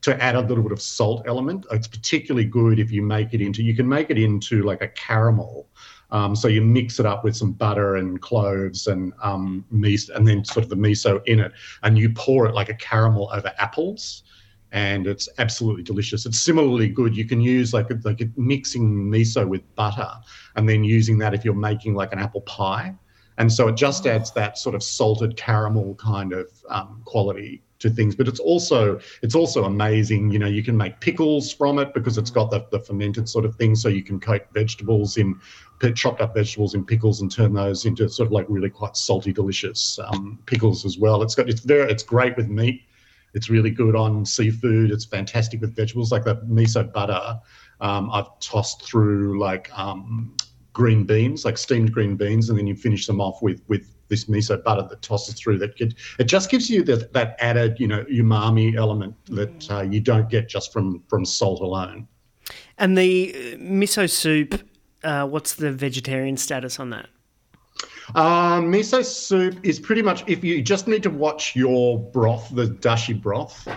to 0.01 0.21
add 0.23 0.35
a 0.35 0.41
little 0.41 0.63
bit 0.63 0.71
of 0.71 0.81
salt 0.81 1.23
element. 1.27 1.65
It's 1.71 1.87
particularly 1.87 2.47
good 2.47 2.79
if 2.79 2.91
you 2.91 3.01
make 3.01 3.33
it 3.33 3.41
into, 3.41 3.63
you 3.63 3.75
can 3.75 3.87
make 3.87 4.09
it 4.09 4.17
into 4.17 4.63
like 4.63 4.81
a 4.81 4.87
caramel. 4.87 5.67
Um, 6.11 6.35
so 6.35 6.47
you 6.47 6.61
mix 6.61 6.99
it 6.99 7.05
up 7.05 7.23
with 7.23 7.35
some 7.35 7.51
butter 7.51 7.97
and 7.97 8.19
cloves 8.21 8.87
and 8.87 9.13
um, 9.21 9.65
miso, 9.71 10.15
and 10.15 10.27
then 10.27 10.43
sort 10.43 10.63
of 10.63 10.69
the 10.69 10.75
miso 10.75 11.21
in 11.27 11.39
it, 11.39 11.51
and 11.83 11.97
you 11.97 12.09
pour 12.09 12.47
it 12.47 12.55
like 12.55 12.69
a 12.69 12.73
caramel 12.73 13.29
over 13.31 13.51
apples, 13.57 14.23
and 14.71 15.07
it's 15.07 15.29
absolutely 15.37 15.83
delicious. 15.83 16.25
It's 16.25 16.39
similarly 16.39 16.89
good. 16.89 17.15
You 17.15 17.25
can 17.25 17.41
use 17.41 17.73
like 17.73 17.87
like 18.03 18.21
mixing 18.37 19.11
miso 19.11 19.47
with 19.47 19.63
butter, 19.75 20.11
and 20.55 20.67
then 20.67 20.83
using 20.83 21.17
that 21.19 21.33
if 21.33 21.45
you're 21.45 21.53
making 21.53 21.93
like 21.93 22.11
an 22.11 22.19
apple 22.19 22.41
pie, 22.41 22.95
and 23.37 23.51
so 23.51 23.67
it 23.67 23.75
just 23.75 24.07
adds 24.07 24.31
that 24.31 24.57
sort 24.57 24.75
of 24.75 24.81
salted 24.81 25.37
caramel 25.37 25.95
kind 25.95 26.33
of 26.33 26.47
um, 26.69 27.01
quality 27.05 27.61
to 27.79 27.89
things 27.89 28.15
but 28.15 28.27
it's 28.27 28.39
also 28.39 28.99
it's 29.21 29.35
also 29.35 29.63
amazing 29.63 30.29
you 30.31 30.39
know 30.39 30.47
you 30.47 30.63
can 30.63 30.75
make 30.75 30.99
pickles 30.99 31.51
from 31.51 31.79
it 31.79 31.93
because 31.93 32.17
it's 32.17 32.29
got 32.29 32.51
the, 32.51 32.65
the 32.71 32.79
fermented 32.79 33.27
sort 33.29 33.45
of 33.45 33.55
thing. 33.55 33.75
So 33.75 33.89
you 33.89 34.03
can 34.03 34.19
coat 34.19 34.45
vegetables 34.53 35.17
in 35.17 35.39
chopped 35.95 36.19
up 36.19 36.33
vegetables 36.33 36.73
in 36.73 36.85
pickles 36.85 37.21
and 37.21 37.31
turn 37.31 37.53
those 37.53 37.85
into 37.85 38.09
sort 38.09 38.27
of 38.27 38.33
like 38.33 38.45
really 38.49 38.69
quite 38.69 38.97
salty 38.97 39.31
delicious 39.31 39.97
um, 40.07 40.39
pickles 40.45 40.85
as 40.85 40.97
well. 40.97 41.21
It's 41.21 41.35
got 41.35 41.49
it's 41.49 41.61
very 41.61 41.91
it's 41.91 42.03
great 42.03 42.35
with 42.35 42.47
meat. 42.47 42.83
It's 43.33 43.49
really 43.49 43.69
good 43.69 43.95
on 43.95 44.25
seafood. 44.25 44.91
It's 44.91 45.05
fantastic 45.05 45.61
with 45.61 45.75
vegetables 45.75 46.11
like 46.11 46.25
the 46.25 46.37
miso 46.37 46.91
butter 46.91 47.39
um, 47.81 48.09
i've 48.11 48.27
tossed 48.41 48.83
through 48.83 49.39
like 49.39 49.69
um, 49.77 50.35
green 50.73 51.05
beans 51.05 51.45
like 51.45 51.57
steamed 51.57 51.93
green 51.93 52.17
beans 52.17 52.49
and 52.49 52.59
then 52.59 52.67
you 52.67 52.75
finish 52.75 53.07
them 53.07 53.21
off 53.21 53.41
with 53.41 53.61
with 53.69 53.95
this 54.09 54.25
miso 54.25 54.61
butter 54.63 54.85
that 54.89 55.01
tosses 55.01 55.35
through 55.35 55.57
that 55.59 55.75
get, 55.77 55.93
it 56.17 56.25
just 56.25 56.49
gives 56.51 56.69
you 56.69 56.83
that, 56.83 57.13
that 57.13 57.35
added 57.39 57.79
you 57.79 57.87
know 57.87 58.03
umami 58.05 58.75
element 58.75 59.15
that 59.27 59.71
uh, 59.71 59.81
you 59.81 59.99
don't 59.99 60.29
get 60.29 60.49
just 60.49 60.73
from 60.73 61.01
from 61.07 61.23
salt 61.23 61.61
alone 61.61 62.07
And 62.77 62.97
the 62.97 63.33
uh, 63.33 63.57
miso 63.57 64.09
soup, 64.09 64.61
uh, 65.03 65.25
what's 65.27 65.55
the 65.55 65.71
vegetarian 65.71 66.37
status 66.37 66.79
on 66.79 66.89
that? 66.89 67.07
um, 68.15 68.71
miso 68.71 69.05
soup 69.05 69.59
is 69.63 69.79
pretty 69.79 70.01
much 70.01 70.23
if 70.27 70.43
you 70.43 70.61
just 70.61 70.87
need 70.87 71.03
to 71.03 71.09
watch 71.09 71.55
your 71.55 71.99
broth 71.99 72.49
the 72.53 72.65
dashi 72.65 73.19
broth 73.19 73.67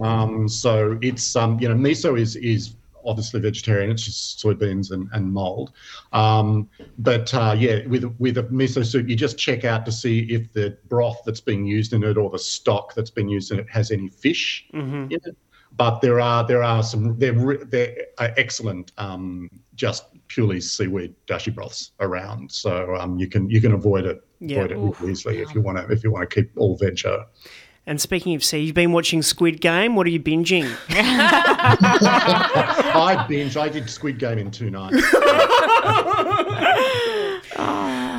um, 0.00 0.48
so 0.48 0.98
it's 1.02 1.36
um, 1.36 1.60
you 1.60 1.68
know 1.68 1.74
miso 1.74 2.18
is 2.18 2.36
is 2.36 2.74
obviously 3.04 3.40
vegetarian. 3.40 3.90
It's 3.90 4.04
just 4.04 4.42
soybeans 4.42 4.90
and, 4.90 5.08
and 5.12 5.32
mold. 5.32 5.72
Um, 6.12 6.68
but 6.98 7.32
uh, 7.34 7.54
yeah, 7.58 7.86
with 7.86 8.04
with 8.18 8.38
a 8.38 8.44
miso 8.44 8.84
soup, 8.84 9.08
you 9.08 9.16
just 9.16 9.38
check 9.38 9.64
out 9.64 9.84
to 9.86 9.92
see 9.92 10.20
if 10.32 10.52
the 10.52 10.76
broth 10.88 11.20
that's 11.24 11.40
being 11.40 11.64
used 11.64 11.92
in 11.92 12.04
it 12.04 12.16
or 12.16 12.30
the 12.30 12.38
stock 12.38 12.94
that's 12.94 13.10
being 13.10 13.28
used 13.28 13.50
in 13.52 13.58
it 13.58 13.68
has 13.70 13.90
any 13.90 14.08
fish 14.08 14.66
Mm-hmm. 14.74 15.10
in 15.12 15.20
it. 15.24 15.36
But 15.74 16.00
there 16.00 16.20
are 16.20 16.46
there 16.46 16.62
are 16.62 16.82
some 16.82 17.18
they're 17.18 17.56
they're 17.64 17.96
uh, 18.18 18.28
excellent. 18.36 18.92
Um, 18.98 19.48
just 19.74 20.04
purely 20.28 20.60
seaweed 20.60 21.14
dashi 21.26 21.54
broths 21.54 21.92
around, 22.00 22.52
so 22.52 22.94
um, 22.96 23.18
you 23.18 23.26
can 23.26 23.48
you 23.48 23.60
can 23.60 23.72
avoid 23.72 24.04
it 24.04 24.22
Yeah. 24.38 24.58
avoid 24.64 24.72
it 24.72 24.78
Oof. 24.78 25.02
easily 25.10 25.40
if 25.40 25.54
you 25.54 25.62
want 25.62 25.78
to 25.78 25.90
if 25.90 26.04
you 26.04 26.12
want 26.12 26.28
to 26.28 26.34
keep 26.42 26.50
all 26.58 26.76
veg. 26.76 27.00
And 27.86 28.00
speaking 28.00 28.34
of 28.36 28.44
sea, 28.44 28.58
you've 28.60 28.74
been 28.76 28.92
watching 28.92 29.22
Squid 29.22 29.60
Game. 29.60 29.96
What 29.96 30.06
are 30.06 30.10
you 30.10 30.20
binging? 30.20 30.72
I 32.94 33.26
binge. 33.28 33.56
I 33.56 33.68
did 33.68 33.90
Squid 33.90 34.18
Game 34.18 34.38
in 34.38 34.52
two 34.52 34.70
nights. 34.70 35.02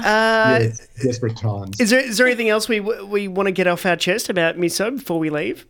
Uh, 0.05 0.59
yes, 0.61 0.87
desperate 1.01 1.37
times. 1.37 1.79
Is 1.79 1.89
there 1.89 2.01
is 2.01 2.17
there 2.17 2.27
anything 2.27 2.49
else 2.49 2.67
we 2.67 2.81
we 2.81 3.29
want 3.29 3.47
to 3.47 3.51
get 3.51 3.67
off 3.67 3.85
our 3.85 3.95
chest 3.95 4.29
about 4.29 4.57
miso 4.57 4.97
before 4.97 5.17
we 5.17 5.29
leave? 5.29 5.65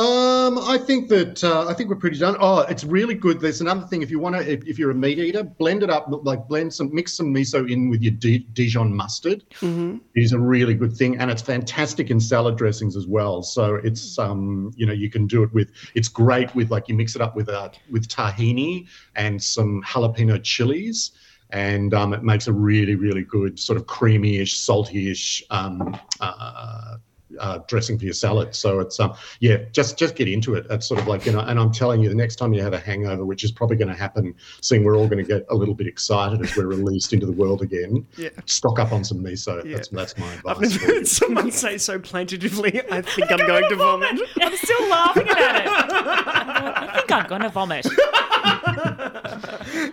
Um, 0.00 0.58
I 0.58 0.78
think 0.78 1.10
that 1.10 1.44
uh, 1.44 1.66
I 1.68 1.74
think 1.74 1.90
we're 1.90 1.96
pretty 1.96 2.18
done. 2.18 2.34
Oh, 2.40 2.60
it's 2.60 2.84
really 2.84 3.14
good. 3.14 3.38
There's 3.38 3.60
another 3.60 3.86
thing. 3.86 4.00
If 4.00 4.10
you 4.10 4.18
want 4.18 4.34
to, 4.34 4.50
if, 4.50 4.66
if 4.66 4.78
you're 4.78 4.92
a 4.92 4.94
meat 4.94 5.18
eater, 5.18 5.42
blend 5.42 5.82
it 5.82 5.90
up. 5.90 6.06
Like 6.08 6.48
blend 6.48 6.72
some, 6.72 6.94
mix 6.94 7.12
some 7.12 7.34
miso 7.34 7.70
in 7.70 7.90
with 7.90 8.00
your 8.00 8.12
Di- 8.12 8.46
Dijon 8.54 8.96
mustard. 8.96 9.44
Mm-hmm. 9.60 9.98
Is 10.14 10.32
a 10.32 10.38
really 10.38 10.72
good 10.72 10.96
thing, 10.96 11.18
and 11.18 11.30
it's 11.30 11.42
fantastic 11.42 12.10
in 12.10 12.18
salad 12.18 12.56
dressings 12.56 12.96
as 12.96 13.06
well. 13.06 13.42
So 13.42 13.74
it's 13.74 14.18
um, 14.18 14.72
you 14.74 14.86
know, 14.86 14.94
you 14.94 15.10
can 15.10 15.26
do 15.26 15.42
it 15.42 15.52
with. 15.52 15.70
It's 15.94 16.08
great 16.08 16.54
with 16.54 16.70
like 16.70 16.88
you 16.88 16.94
mix 16.94 17.14
it 17.14 17.20
up 17.20 17.36
with 17.36 17.50
uh, 17.50 17.68
with 17.90 18.08
tahini 18.08 18.86
and 19.16 19.42
some 19.42 19.82
jalapeno 19.82 20.42
chilies. 20.42 21.10
And 21.52 21.92
um, 21.92 22.14
it 22.14 22.22
makes 22.22 22.46
a 22.46 22.52
really, 22.52 22.94
really 22.94 23.24
good 23.24 23.58
sort 23.58 23.76
of 23.76 23.88
creamy-ish, 23.88 24.56
salty-ish 24.56 25.42
um, 25.50 25.98
uh, 26.20 26.98
uh, 27.40 27.58
dressing 27.66 27.98
for 27.98 28.04
your 28.04 28.14
salad. 28.14 28.54
So 28.54 28.80
it's 28.80 29.00
um, 29.00 29.14
yeah, 29.40 29.58
just 29.72 29.98
just 29.98 30.14
get 30.14 30.28
into 30.28 30.54
it. 30.54 30.66
It's 30.70 30.86
sort 30.86 31.00
of 31.00 31.08
like 31.08 31.26
you 31.26 31.32
know, 31.32 31.40
and 31.40 31.58
I'm 31.58 31.72
telling 31.72 32.02
you, 32.02 32.08
the 32.08 32.14
next 32.14 32.36
time 32.36 32.52
you 32.52 32.62
have 32.62 32.72
a 32.72 32.78
hangover, 32.78 33.24
which 33.24 33.42
is 33.44 33.50
probably 33.50 33.76
going 33.76 33.88
to 33.88 33.94
happen, 33.94 34.34
seeing 34.62 34.84
we're 34.84 34.96
all 34.96 35.08
going 35.08 35.24
to 35.24 35.28
get 35.28 35.46
a 35.50 35.54
little 35.54 35.74
bit 35.74 35.86
excited 35.86 36.40
as 36.42 36.56
we're 36.56 36.66
released 36.66 37.12
into 37.12 37.26
the 37.26 37.32
world 37.32 37.62
again. 37.62 38.06
Yeah. 38.16 38.28
stock 38.46 38.78
up 38.78 38.92
on 38.92 39.02
some 39.04 39.18
miso. 39.18 39.64
Yeah. 39.64 39.76
That's 39.76 39.88
that's 39.88 40.18
my 40.18 40.32
advice. 40.34 40.56
I've 40.56 40.60
never 40.60 40.86
heard 40.86 41.08
someone 41.08 41.50
say 41.50 41.78
so 41.78 41.98
plaintively. 41.98 42.80
I 42.90 43.00
think 43.02 43.30
I'm 43.32 43.38
going 43.38 43.68
to 43.68 43.76
vomit. 43.76 44.20
I'm 44.40 44.56
still 44.56 44.88
laughing 44.88 45.28
about 45.28 45.56
it. 45.56 45.66
I 45.66 46.94
think 46.98 47.12
I'm 47.12 47.28
going 47.28 47.42
to 47.42 47.48
vomit. 47.48 47.86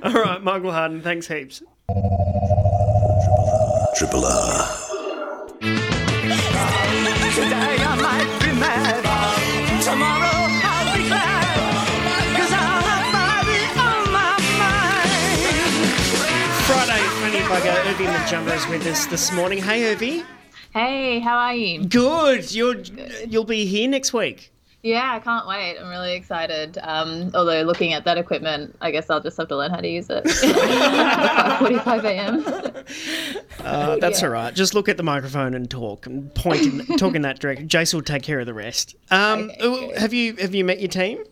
All 0.04 0.24
right, 0.24 0.42
Michael 0.44 0.72
Harden. 0.72 1.02
Thanks 1.02 1.28
heaps. 1.28 1.64
Triple 3.98 4.26
R. 4.26 4.77
have 17.50 17.64
Bobby 17.64 17.70
on 17.70 17.76
my 17.76 17.84
mind. 17.84 17.98
Friday, 17.98 18.08
funny 18.08 18.08
bugger. 18.08 18.08
Urvi 18.08 18.08
Majumdar 18.08 18.56
is 18.56 18.68
with 18.68 18.88
us 18.88 19.06
this 19.08 19.32
morning. 19.32 19.60
Hey, 19.62 19.96
Urvi. 19.96 20.26
Hey, 20.74 21.20
how 21.20 21.38
are 21.38 21.56
you? 21.56 21.86
Good. 21.86 22.54
You're 22.54 22.76
you'll 23.28 23.46
be 23.46 23.66
here 23.66 23.88
next 23.88 24.14
week. 24.14 24.52
Yeah, 24.84 25.14
I 25.16 25.20
can't 25.20 25.48
wait. 25.48 25.78
I'm 25.78 25.90
really 25.90 26.14
excited. 26.14 26.78
Um, 26.84 27.32
although 27.34 27.64
looking 27.64 27.94
at 27.94 28.06
that 28.06 28.18
equipment, 28.18 28.76
I 28.80 28.92
guess 28.92 29.10
I'll 29.10 29.20
just 29.20 29.36
have 29.38 29.48
to 29.50 29.58
learn 29.58 29.72
how 29.72 29.82
to 29.82 29.88
use 29.88 30.10
it. 30.10 30.24
5:45 30.26 32.04
a.m. 32.06 32.74
Uh, 33.60 33.98
that's 33.98 34.24
all 34.24 34.30
right. 34.30 34.54
Just 34.54 34.74
look 34.76 34.88
at 34.88 34.96
the 34.96 35.04
microphone 35.04 35.54
and 35.54 35.70
talk 35.70 36.06
and 36.06 36.34
point 36.36 36.62
in, 36.62 36.86
talk 36.98 37.16
in 37.16 37.24
that 37.24 37.40
direction. 37.40 37.68
Jace 37.68 37.94
will 37.94 38.02
take 38.02 38.24
care 38.24 38.40
of 38.40 38.46
the 38.46 38.54
rest. 38.54 38.96
Um, 39.12 39.50
have 39.98 40.14
you 40.14 40.36
have 40.38 40.56
you 40.56 40.64
met 40.64 40.80
your 40.80 40.88
team? 40.88 41.24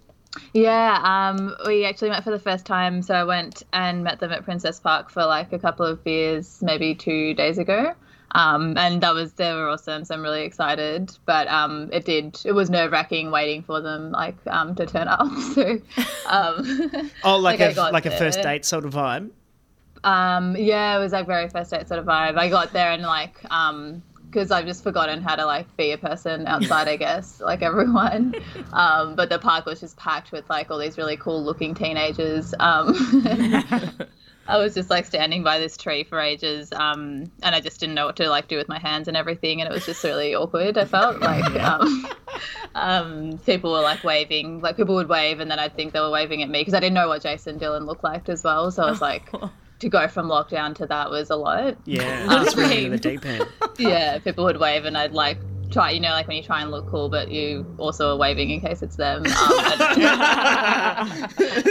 Yeah, 0.53 0.99
um, 1.03 1.55
we 1.65 1.85
actually 1.85 2.09
met 2.09 2.23
for 2.23 2.31
the 2.31 2.39
first 2.39 2.65
time. 2.65 3.01
So 3.01 3.13
I 3.13 3.23
went 3.23 3.63
and 3.73 4.03
met 4.03 4.19
them 4.19 4.31
at 4.31 4.43
Princes 4.43 4.79
Park 4.79 5.09
for 5.09 5.25
like 5.25 5.53
a 5.53 5.59
couple 5.59 5.85
of 5.85 6.03
beers, 6.03 6.59
maybe 6.61 6.95
two 6.95 7.33
days 7.33 7.57
ago. 7.57 7.93
Um, 8.31 8.77
and 8.77 9.01
that 9.01 9.13
was 9.13 9.31
they 9.33 9.53
were 9.53 9.69
awesome. 9.69 10.03
So 10.03 10.13
I'm 10.13 10.21
really 10.21 10.43
excited. 10.43 11.17
But 11.25 11.47
um, 11.47 11.89
it 11.93 12.03
did 12.05 12.39
it 12.43 12.51
was 12.51 12.69
nerve 12.69 12.91
wracking 12.91 13.31
waiting 13.31 13.63
for 13.63 13.79
them 13.81 14.11
like 14.11 14.35
um, 14.47 14.75
to 14.75 14.85
turn 14.85 15.07
up. 15.07 15.27
So 15.55 15.79
um, 16.27 17.11
Oh, 17.23 17.37
like, 17.37 17.61
I 17.61 17.65
a 17.67 17.91
like 17.91 18.05
a 18.05 18.11
first 18.11 18.41
there. 18.41 18.53
date 18.55 18.65
sort 18.65 18.85
of 18.85 18.93
vibe. 18.93 19.29
Um, 20.03 20.55
yeah, 20.57 20.97
it 20.97 20.99
was 20.99 21.13
like 21.13 21.25
very 21.27 21.49
first 21.49 21.71
date 21.71 21.87
sort 21.87 21.99
of 21.99 22.05
vibe. 22.05 22.37
I 22.37 22.49
got 22.49 22.73
there 22.73 22.91
and 22.91 23.03
like, 23.03 23.37
um, 23.49 24.03
because 24.35 24.51
I've 24.51 24.65
just 24.65 24.83
forgotten 24.83 25.21
how 25.21 25.37
to 25.37 25.45
like 25.45 25.77
be 25.77 25.91
a 25.91 25.97
person 25.97 26.45
outside, 26.45 26.89
I 26.89 26.97
guess, 26.97 27.39
like 27.45 27.61
everyone. 27.61 28.35
Um, 28.73 29.15
but 29.15 29.29
the 29.29 29.39
park 29.39 29.65
was 29.65 29.79
just 29.79 29.95
packed 29.95 30.33
with 30.33 30.49
like 30.49 30.69
all 30.69 30.77
these 30.77 30.97
really 30.97 31.15
cool 31.15 31.41
looking 31.41 31.73
teenagers. 31.73 32.53
Um, 32.59 32.93
I 34.47 34.57
was 34.57 34.75
just 34.75 34.89
like 34.89 35.05
standing 35.05 35.41
by 35.41 35.57
this 35.57 35.77
tree 35.77 36.03
for 36.03 36.19
ages, 36.19 36.71
um, 36.73 37.31
and 37.43 37.55
I 37.55 37.61
just 37.61 37.79
didn't 37.79 37.95
know 37.95 38.05
what 38.05 38.17
to 38.17 38.29
like 38.29 38.49
do 38.49 38.57
with 38.57 38.67
my 38.67 38.77
hands 38.77 39.07
and 39.07 39.15
everything, 39.15 39.61
and 39.61 39.69
it 39.69 39.73
was 39.73 39.85
just 39.85 40.03
really 40.03 40.35
awkward. 40.35 40.77
I 40.77 40.83
felt 40.83 41.21
like 41.21 41.55
um, 41.63 42.07
um, 42.75 43.39
people 43.45 43.71
were 43.71 43.81
like 43.81 44.03
waving, 44.03 44.59
like 44.59 44.75
people 44.75 44.95
would 44.95 45.07
wave, 45.07 45.39
and 45.39 45.49
then 45.49 45.59
I'd 45.59 45.75
think 45.75 45.93
they 45.93 46.01
were 46.01 46.11
waving 46.11 46.43
at 46.43 46.49
me 46.49 46.59
because 46.59 46.73
I 46.73 46.81
didn't 46.81 46.95
know 46.95 47.07
what 47.07 47.23
Jason 47.23 47.57
Dylan 47.57 47.85
looked 47.85 48.03
like 48.03 48.27
as 48.27 48.43
well. 48.43 48.69
So 48.69 48.83
I 48.83 48.89
was 48.91 49.01
like, 49.01 49.31
to 49.79 49.89
go 49.89 50.07
from 50.07 50.27
lockdown 50.27 50.73
to 50.75 50.85
that 50.87 51.09
was 51.09 51.29
a 51.29 51.35
lot. 51.35 51.75
Yeah, 51.85 52.23
Um, 52.23 52.29
that's 52.29 52.55
really 52.55 52.85
in 52.85 52.91
the 52.91 52.97
deep 52.97 53.25
end. 53.25 53.45
yeah, 53.77 54.19
people 54.19 54.43
would 54.45 54.57
wave, 54.57 54.85
and 54.85 54.97
I'd 54.97 55.11
like 55.13 55.37
try, 55.71 55.91
you 55.91 55.99
know, 55.99 56.09
like 56.09 56.27
when 56.27 56.37
you 56.37 56.43
try 56.43 56.61
and 56.61 56.71
look 56.71 56.87
cool, 56.87 57.09
but 57.09 57.31
you 57.31 57.65
also 57.77 58.13
are 58.13 58.17
waving 58.17 58.49
in 58.49 58.61
case 58.61 58.81
it's 58.81 58.95
them. 58.95 59.25
Um, 59.25 59.59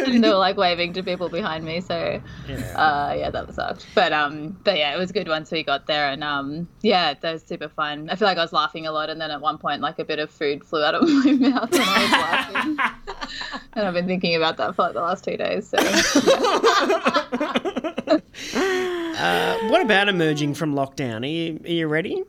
and, 0.06 0.22
they 0.24 0.28
were 0.28 0.34
like 0.34 0.56
waving 0.56 0.92
to 0.94 1.02
people 1.02 1.28
behind 1.28 1.64
me, 1.64 1.80
so 1.80 2.20
uh, 2.74 3.14
yeah, 3.16 3.30
that 3.30 3.54
sucked. 3.54 3.86
But 3.94 4.12
um, 4.12 4.58
but 4.64 4.76
yeah, 4.76 4.94
it 4.94 4.98
was 4.98 5.12
good 5.12 5.28
once 5.28 5.50
we 5.50 5.62
got 5.62 5.86
there, 5.86 6.08
and 6.08 6.22
um, 6.24 6.68
yeah, 6.82 7.14
that 7.14 7.32
was 7.32 7.42
super 7.42 7.68
fun. 7.68 8.10
I 8.10 8.16
feel 8.16 8.26
like 8.26 8.38
I 8.38 8.42
was 8.42 8.52
laughing 8.52 8.86
a 8.86 8.92
lot, 8.92 9.10
and 9.10 9.20
then 9.20 9.30
at 9.30 9.40
one 9.40 9.58
point, 9.58 9.80
like 9.80 9.98
a 9.98 10.04
bit 10.04 10.18
of 10.18 10.30
food 10.30 10.64
flew 10.64 10.82
out 10.82 10.94
of 10.94 11.02
my 11.08 11.32
mouth 11.32 11.72
and 11.72 11.82
I 11.82 12.02
was 12.02 12.12
laughing, 12.12 12.78
and 13.74 13.86
I've 13.86 13.94
been 13.94 14.06
thinking 14.06 14.36
about 14.36 14.56
that 14.58 14.74
for 14.74 14.82
like 14.82 14.94
the 14.94 15.00
last 15.02 15.24
two 15.24 15.36
days. 15.36 15.68
So 15.68 15.78
Uh, 19.16 19.56
what 19.68 19.80
about 19.80 20.08
emerging 20.08 20.54
from 20.54 20.74
lockdown? 20.74 21.22
Are 21.22 21.26
you 21.26 21.60
are 21.64 21.70
you 21.70 21.86
ready? 21.86 22.24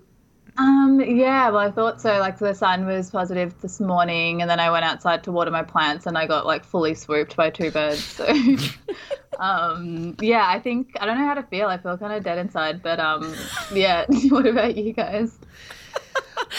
Um, 0.58 1.02
yeah, 1.02 1.50
well, 1.50 1.68
I 1.68 1.72
thought 1.72 2.02
so. 2.02 2.20
Like 2.20 2.38
the 2.38 2.54
sun 2.54 2.86
was 2.86 3.10
positive 3.10 3.60
this 3.62 3.80
morning, 3.80 4.42
and 4.42 4.50
then 4.50 4.60
I 4.60 4.70
went 4.70 4.86
outside 4.86 5.24
to 5.26 5.32
water 5.32 5.52
my 5.52 5.64
plants, 5.64 6.06
and 6.06 6.18
I 6.18 6.28
got 6.28 6.46
like 6.46 6.64
fully 6.64 6.94
swooped 6.94 7.36
by 7.36 7.50
two 7.50 7.72
birds. 7.72 8.04
So, 8.04 8.26
um, 9.40 10.16
yeah, 10.22 10.46
I 10.48 10.60
think 10.60 10.96
I 11.02 11.06
don't 11.06 11.18
know 11.18 11.26
how 11.26 11.34
to 11.34 11.44
feel. 11.44 11.68
I 11.68 11.78
feel 11.78 11.98
kind 11.98 12.14
of 12.14 12.24
dead 12.24 12.38
inside, 12.38 12.82
but 12.82 13.00
um, 13.00 13.36
yeah. 13.74 14.06
what 14.30 14.46
about 14.46 14.78
you 14.78 14.94
guys? 14.94 15.38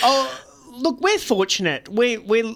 Oh, 0.03 0.40
look, 0.72 1.01
we're 1.01 1.18
fortunate. 1.18 1.88
We're 1.88 2.20
we're 2.20 2.55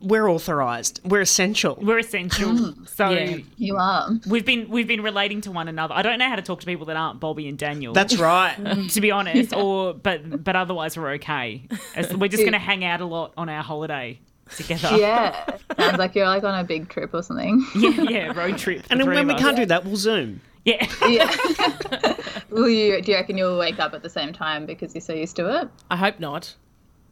we're 0.00 0.28
authorized. 0.28 1.00
We're 1.04 1.20
essential. 1.20 1.78
We're 1.80 1.98
essential. 1.98 2.74
so 2.86 3.10
Yeah, 3.10 3.38
you 3.56 3.76
are. 3.76 4.10
We've 4.26 4.44
been 4.46 4.68
we've 4.70 4.86
been 4.88 5.02
relating 5.02 5.40
to 5.42 5.52
one 5.52 5.68
another. 5.68 5.94
I 5.94 6.02
don't 6.02 6.18
know 6.18 6.28
how 6.28 6.36
to 6.36 6.42
talk 6.42 6.60
to 6.60 6.66
people 6.66 6.86
that 6.86 6.96
aren't 6.96 7.20
Bobby 7.20 7.48
and 7.48 7.58
Daniel. 7.58 7.92
That's 7.92 8.16
right. 8.18 8.56
to 8.90 9.00
be 9.00 9.10
honest, 9.10 9.52
or 9.56 9.94
but 9.94 10.42
but 10.42 10.56
otherwise 10.56 10.96
we're 10.96 11.12
okay. 11.12 11.66
As- 11.94 12.14
We're 12.14 12.28
just 12.28 12.42
going 12.42 12.52
to 12.52 12.58
hang 12.58 12.84
out 12.84 13.00
a 13.00 13.04
lot 13.06 13.32
on 13.36 13.48
our 13.48 13.62
holiday 13.62 14.18
together. 14.56 14.96
Yeah, 14.96 15.58
sounds 15.78 15.98
like 15.98 16.14
you're 16.14 16.26
like 16.26 16.44
on 16.44 16.58
a 16.58 16.64
big 16.64 16.88
trip 16.88 17.12
or 17.14 17.22
something. 17.22 17.64
yeah, 17.76 17.90
yeah, 18.02 18.32
road 18.38 18.58
trip. 18.58 18.84
And 18.90 18.98
then 19.00 19.08
when 19.08 19.26
we 19.26 19.34
can't 19.34 19.56
do 19.56 19.66
that, 19.66 19.84
we'll 19.84 19.96
zoom. 19.96 20.40
Yeah. 20.64 20.86
yeah. 21.08 22.14
Will 22.50 22.68
you? 22.68 23.00
Do 23.00 23.12
you 23.12 23.16
reckon 23.18 23.38
you'll 23.38 23.58
wake 23.58 23.78
up 23.78 23.94
at 23.94 24.02
the 24.02 24.10
same 24.10 24.32
time 24.32 24.66
because 24.66 24.94
you're 24.94 25.00
so 25.00 25.14
used 25.14 25.36
to 25.36 25.60
it? 25.62 25.68
I 25.90 25.96
hope 25.96 26.20
not. 26.20 26.54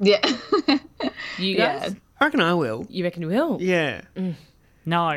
Yeah. 0.00 0.20
You 1.38 1.56
Yeah. 1.56 1.90
Guys? 2.18 2.20
I 2.20 2.24
reckon 2.26 2.40
I 2.40 2.54
will. 2.54 2.86
You 2.88 3.04
reckon 3.04 3.22
you 3.22 3.28
will? 3.28 3.58
Yeah. 3.60 4.02
No. 4.84 5.16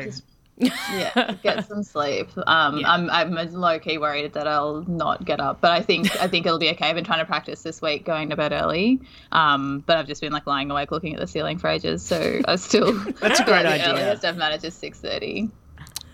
yeah, 0.92 1.34
get 1.42 1.66
some 1.66 1.82
sleep. 1.82 2.28
Um, 2.36 2.84
I'm 2.84 3.10
I'm 3.10 3.32
low 3.52 3.78
key 3.78 3.98
worried 3.98 4.34
that 4.34 4.46
I'll 4.46 4.82
not 4.82 5.24
get 5.24 5.40
up, 5.40 5.60
but 5.60 5.72
I 5.72 5.80
think 5.80 6.14
I 6.20 6.28
think 6.28 6.46
it'll 6.46 6.58
be 6.58 6.70
okay. 6.70 6.90
I've 6.90 6.94
been 6.94 7.04
trying 7.04 7.20
to 7.20 7.24
practice 7.24 7.62
this 7.62 7.80
week, 7.80 8.04
going 8.04 8.30
to 8.30 8.36
bed 8.36 8.52
early. 8.52 9.00
Um, 9.32 9.82
but 9.86 9.96
I've 9.96 10.06
just 10.06 10.20
been 10.20 10.32
like 10.32 10.46
lying 10.46 10.70
awake 10.70 10.92
looking 10.92 11.14
at 11.14 11.20
the 11.20 11.26
ceiling 11.26 11.58
for 11.58 11.68
ages, 11.68 12.02
so 12.02 12.40
I 12.46 12.56
still. 12.56 12.92
That's 13.20 13.40
a 13.40 13.44
great 13.44 13.66
idea. 13.66 13.92
Earliest 13.92 14.24
I've 14.24 14.36
managed 14.36 14.64
is 14.64 14.74
six 14.74 15.00
thirty. 15.00 15.50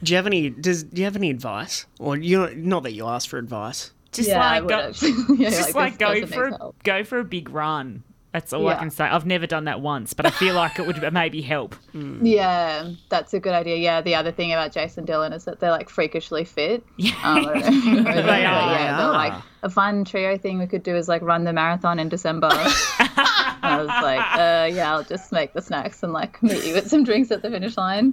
Do 0.02 0.12
you 0.12 0.16
have 0.16 0.26
any? 0.26 0.50
Does 0.50 0.84
do 0.84 1.00
you 1.00 1.04
have 1.04 1.16
any 1.16 1.30
advice? 1.30 1.86
Or 1.98 2.16
you 2.16 2.38
not 2.38 2.56
not 2.56 2.82
that 2.84 2.92
you 2.92 3.06
ask 3.06 3.28
for 3.28 3.38
advice? 3.38 3.92
Just 4.12 4.28
Yeah, 4.28 4.60
like 4.60 4.68
go. 4.68 4.92
Yeah, 5.34 5.50
just 5.50 5.74
like, 5.74 5.98
like, 5.98 5.98
this 5.98 5.98
go 5.98 6.20
person 6.20 6.28
for 6.28 6.46
a, 6.46 6.70
go 6.84 7.04
for 7.04 7.18
a 7.18 7.24
big 7.24 7.50
run. 7.50 8.04
That's 8.32 8.52
all 8.52 8.68
I 8.68 8.74
can 8.74 8.90
say. 8.90 9.04
I've 9.04 9.24
never 9.24 9.46
done 9.46 9.64
that 9.64 9.80
once, 9.80 10.12
but 10.12 10.26
I 10.26 10.30
feel 10.30 10.54
like 10.54 10.78
it 10.78 10.86
would 10.86 11.02
maybe 11.12 11.40
help. 11.40 11.74
Yeah, 11.94 12.90
that's 13.08 13.32
a 13.32 13.40
good 13.40 13.54
idea. 13.54 13.76
Yeah, 13.76 14.00
the 14.02 14.14
other 14.14 14.30
thing 14.30 14.52
about 14.52 14.70
Jason 14.72 15.06
Dillon 15.06 15.32
is 15.32 15.44
that 15.46 15.60
they're 15.60 15.70
like 15.70 15.88
freakishly 15.88 16.44
fit. 16.44 16.84
Yeah, 16.98 17.14
um, 17.24 17.48
I. 17.48 17.60
They 17.68 18.02
But, 18.02 18.16
are, 18.16 18.24
Yeah, 18.24 18.96
they 18.96 19.02
they're 19.02 19.12
like 19.12 19.32
a 19.62 19.70
fun 19.70 20.04
trio 20.04 20.36
thing 20.36 20.58
we 20.58 20.66
could 20.66 20.82
do 20.82 20.94
is 20.94 21.08
like 21.08 21.22
run 21.22 21.44
the 21.44 21.52
marathon 21.52 21.98
in 21.98 22.08
December. 22.08 22.48
I 22.50 23.76
was 23.78 23.88
like, 23.88 24.20
uh, 24.38 24.68
yeah, 24.74 24.92
I'll 24.92 25.02
just 25.04 25.32
make 25.32 25.52
the 25.54 25.62
snacks 25.62 26.02
and 26.02 26.12
like 26.12 26.40
meet 26.42 26.64
you 26.64 26.74
with 26.74 26.88
some 26.88 27.04
drinks 27.04 27.30
at 27.30 27.42
the 27.42 27.50
finish 27.50 27.76
line. 27.76 28.12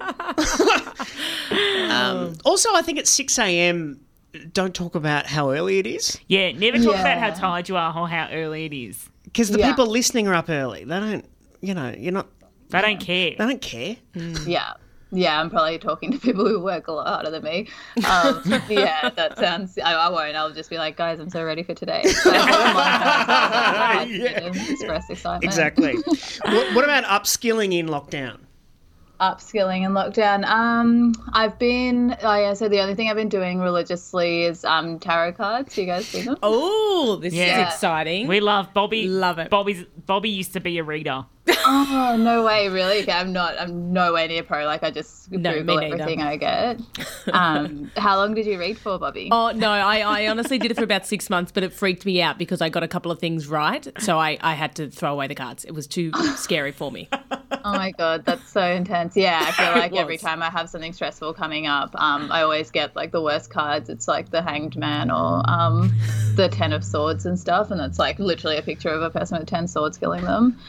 Um, 1.89 2.35
also, 2.45 2.69
I 2.73 2.81
think 2.81 2.97
at 2.99 3.07
six 3.07 3.37
a.m. 3.37 3.99
don't 4.53 4.73
talk 4.73 4.95
about 4.95 5.27
how 5.27 5.51
early 5.51 5.79
it 5.79 5.87
is. 5.87 6.19
Yeah, 6.27 6.51
never 6.51 6.77
talk 6.77 6.95
about 6.95 7.17
how 7.19 7.29
tired 7.31 7.69
you 7.69 7.77
are 7.77 7.95
or 7.97 8.07
how 8.09 8.29
early 8.31 8.65
it 8.65 8.73
is. 8.73 9.09
Because 9.35 9.49
the 9.49 9.59
Yeah. 9.59 9.69
people 9.71 9.87
listening 9.87 10.29
are 10.29 10.33
up 10.33 10.49
early. 10.49 10.85
They 10.85 10.97
don't, 10.97 11.25
you 11.59 11.73
know, 11.73 11.93
you're 11.97 12.13
not. 12.13 12.27
They 12.69 12.79
don't 12.81 13.01
care. 13.01 13.31
They 13.31 13.35
don't 13.45 13.61
care. 13.61 13.97
Yeah. 14.45 14.71
Yeah, 15.11 15.39
I'm 15.41 15.49
probably 15.49 15.77
talking 15.77 16.09
to 16.13 16.17
people 16.19 16.47
who 16.47 16.61
work 16.61 16.87
a 16.87 16.93
lot 16.93 17.05
harder 17.07 17.31
than 17.31 17.43
me. 17.43 17.67
Um, 18.09 18.41
yeah, 18.69 19.09
that 19.09 19.37
sounds. 19.37 19.77
I, 19.77 19.93
I 19.93 20.09
won't. 20.09 20.37
I'll 20.37 20.53
just 20.53 20.69
be 20.69 20.77
like, 20.77 20.95
guys, 20.95 21.19
I'm 21.19 21.29
so 21.29 21.43
ready 21.43 21.63
for 21.63 21.73
today. 21.73 22.03
So 22.03 22.31
I 22.33 22.39
wouldn't 22.39 22.73
mind 24.09 24.21
that. 24.21 24.55
yeah. 24.55 24.71
Express 24.71 25.09
excitement. 25.09 25.43
Exactly. 25.43 25.95
what, 26.45 26.75
what 26.75 26.83
about 26.85 27.03
upskilling 27.03 27.73
in 27.77 27.87
lockdown? 27.87 28.39
Upskilling 29.19 29.85
in 29.85 29.91
lockdown. 29.91 30.45
Um, 30.45 31.13
I've 31.33 31.57
been. 31.59 32.15
Oh 32.21 32.35
yeah. 32.35 32.53
So 32.53 32.67
the 32.67 32.79
only 32.81 32.95
thing 32.95 33.09
I've 33.09 33.15
been 33.15 33.29
doing 33.29 33.59
religiously 33.59 34.43
is 34.43 34.65
um 34.65 34.99
tarot 34.99 35.33
cards. 35.33 35.77
You 35.77 35.85
guys 35.85 36.07
see 36.07 36.21
them? 36.23 36.37
Oh, 36.43 37.17
this 37.21 37.33
Yeah. 37.33 37.61
is 37.67 37.73
exciting. 37.73 38.27
We 38.27 38.39
love 38.39 38.73
Bobby. 38.73 39.07
Love 39.07 39.39
it. 39.39 39.49
Bobby's 39.49 39.85
Bobby 40.05 40.29
used 40.29 40.53
to 40.53 40.59
be 40.59 40.77
a 40.77 40.83
reader. 40.83 41.25
Oh 41.47 42.15
no 42.19 42.43
way! 42.45 42.69
Really? 42.69 43.01
Okay, 43.01 43.11
I'm 43.11 43.33
not. 43.33 43.59
I'm 43.59 43.93
nowhere 43.93 44.27
near 44.27 44.43
pro. 44.43 44.65
Like 44.65 44.83
I 44.83 44.91
just 44.91 45.31
No, 45.31 45.53
Google 45.53 45.79
everything 45.79 46.21
I 46.21 46.37
get. 46.37 46.79
Um, 47.33 47.91
how 47.97 48.17
long 48.17 48.35
did 48.35 48.45
you 48.45 48.57
read 48.59 48.77
for, 48.77 48.99
Bobby? 48.99 49.29
Oh 49.31 49.51
no, 49.51 49.69
I, 49.69 49.99
I 49.99 50.27
honestly 50.27 50.59
did 50.59 50.71
it 50.71 50.75
for 50.75 50.83
about 50.83 51.07
six 51.07 51.29
months, 51.29 51.51
but 51.51 51.63
it 51.63 51.73
freaked 51.73 52.05
me 52.05 52.21
out 52.21 52.37
because 52.37 52.61
I 52.61 52.69
got 52.69 52.83
a 52.83 52.87
couple 52.87 53.11
of 53.11 53.19
things 53.19 53.47
right, 53.47 53.87
so 53.99 54.19
I, 54.19 54.37
I 54.41 54.53
had 54.53 54.75
to 54.75 54.89
throw 54.89 55.11
away 55.11 55.27
the 55.27 55.35
cards. 55.35 55.65
It 55.65 55.71
was 55.71 55.87
too 55.87 56.11
scary 56.37 56.71
for 56.71 56.91
me. 56.91 57.09
Oh 57.65 57.73
my 57.73 57.91
god, 57.91 58.25
that's 58.25 58.47
so 58.47 58.63
intense. 58.63 59.17
Yeah, 59.17 59.41
I 59.43 59.51
feel 59.51 59.71
like 59.81 59.95
every 59.95 60.17
time 60.17 60.43
I 60.43 60.49
have 60.51 60.69
something 60.69 60.93
stressful 60.93 61.33
coming 61.33 61.65
up, 61.65 61.95
um, 61.95 62.31
I 62.31 62.43
always 62.43 62.69
get 62.69 62.95
like 62.95 63.11
the 63.11 63.21
worst 63.21 63.49
cards. 63.49 63.89
It's 63.89 64.07
like 64.07 64.29
the 64.29 64.41
Hanged 64.41 64.77
Man 64.77 65.09
or 65.09 65.41
um, 65.49 65.91
the 66.35 66.47
Ten 66.47 66.73
of 66.73 66.83
Swords 66.83 67.25
and 67.25 67.39
stuff, 67.39 67.71
and 67.71 67.79
that's 67.79 67.97
like 67.97 68.19
literally 68.19 68.57
a 68.57 68.61
picture 68.61 68.89
of 68.89 69.01
a 69.01 69.09
person 69.09 69.39
with 69.39 69.47
ten 69.47 69.67
swords 69.67 69.97
killing 69.97 70.23
them. 70.25 70.59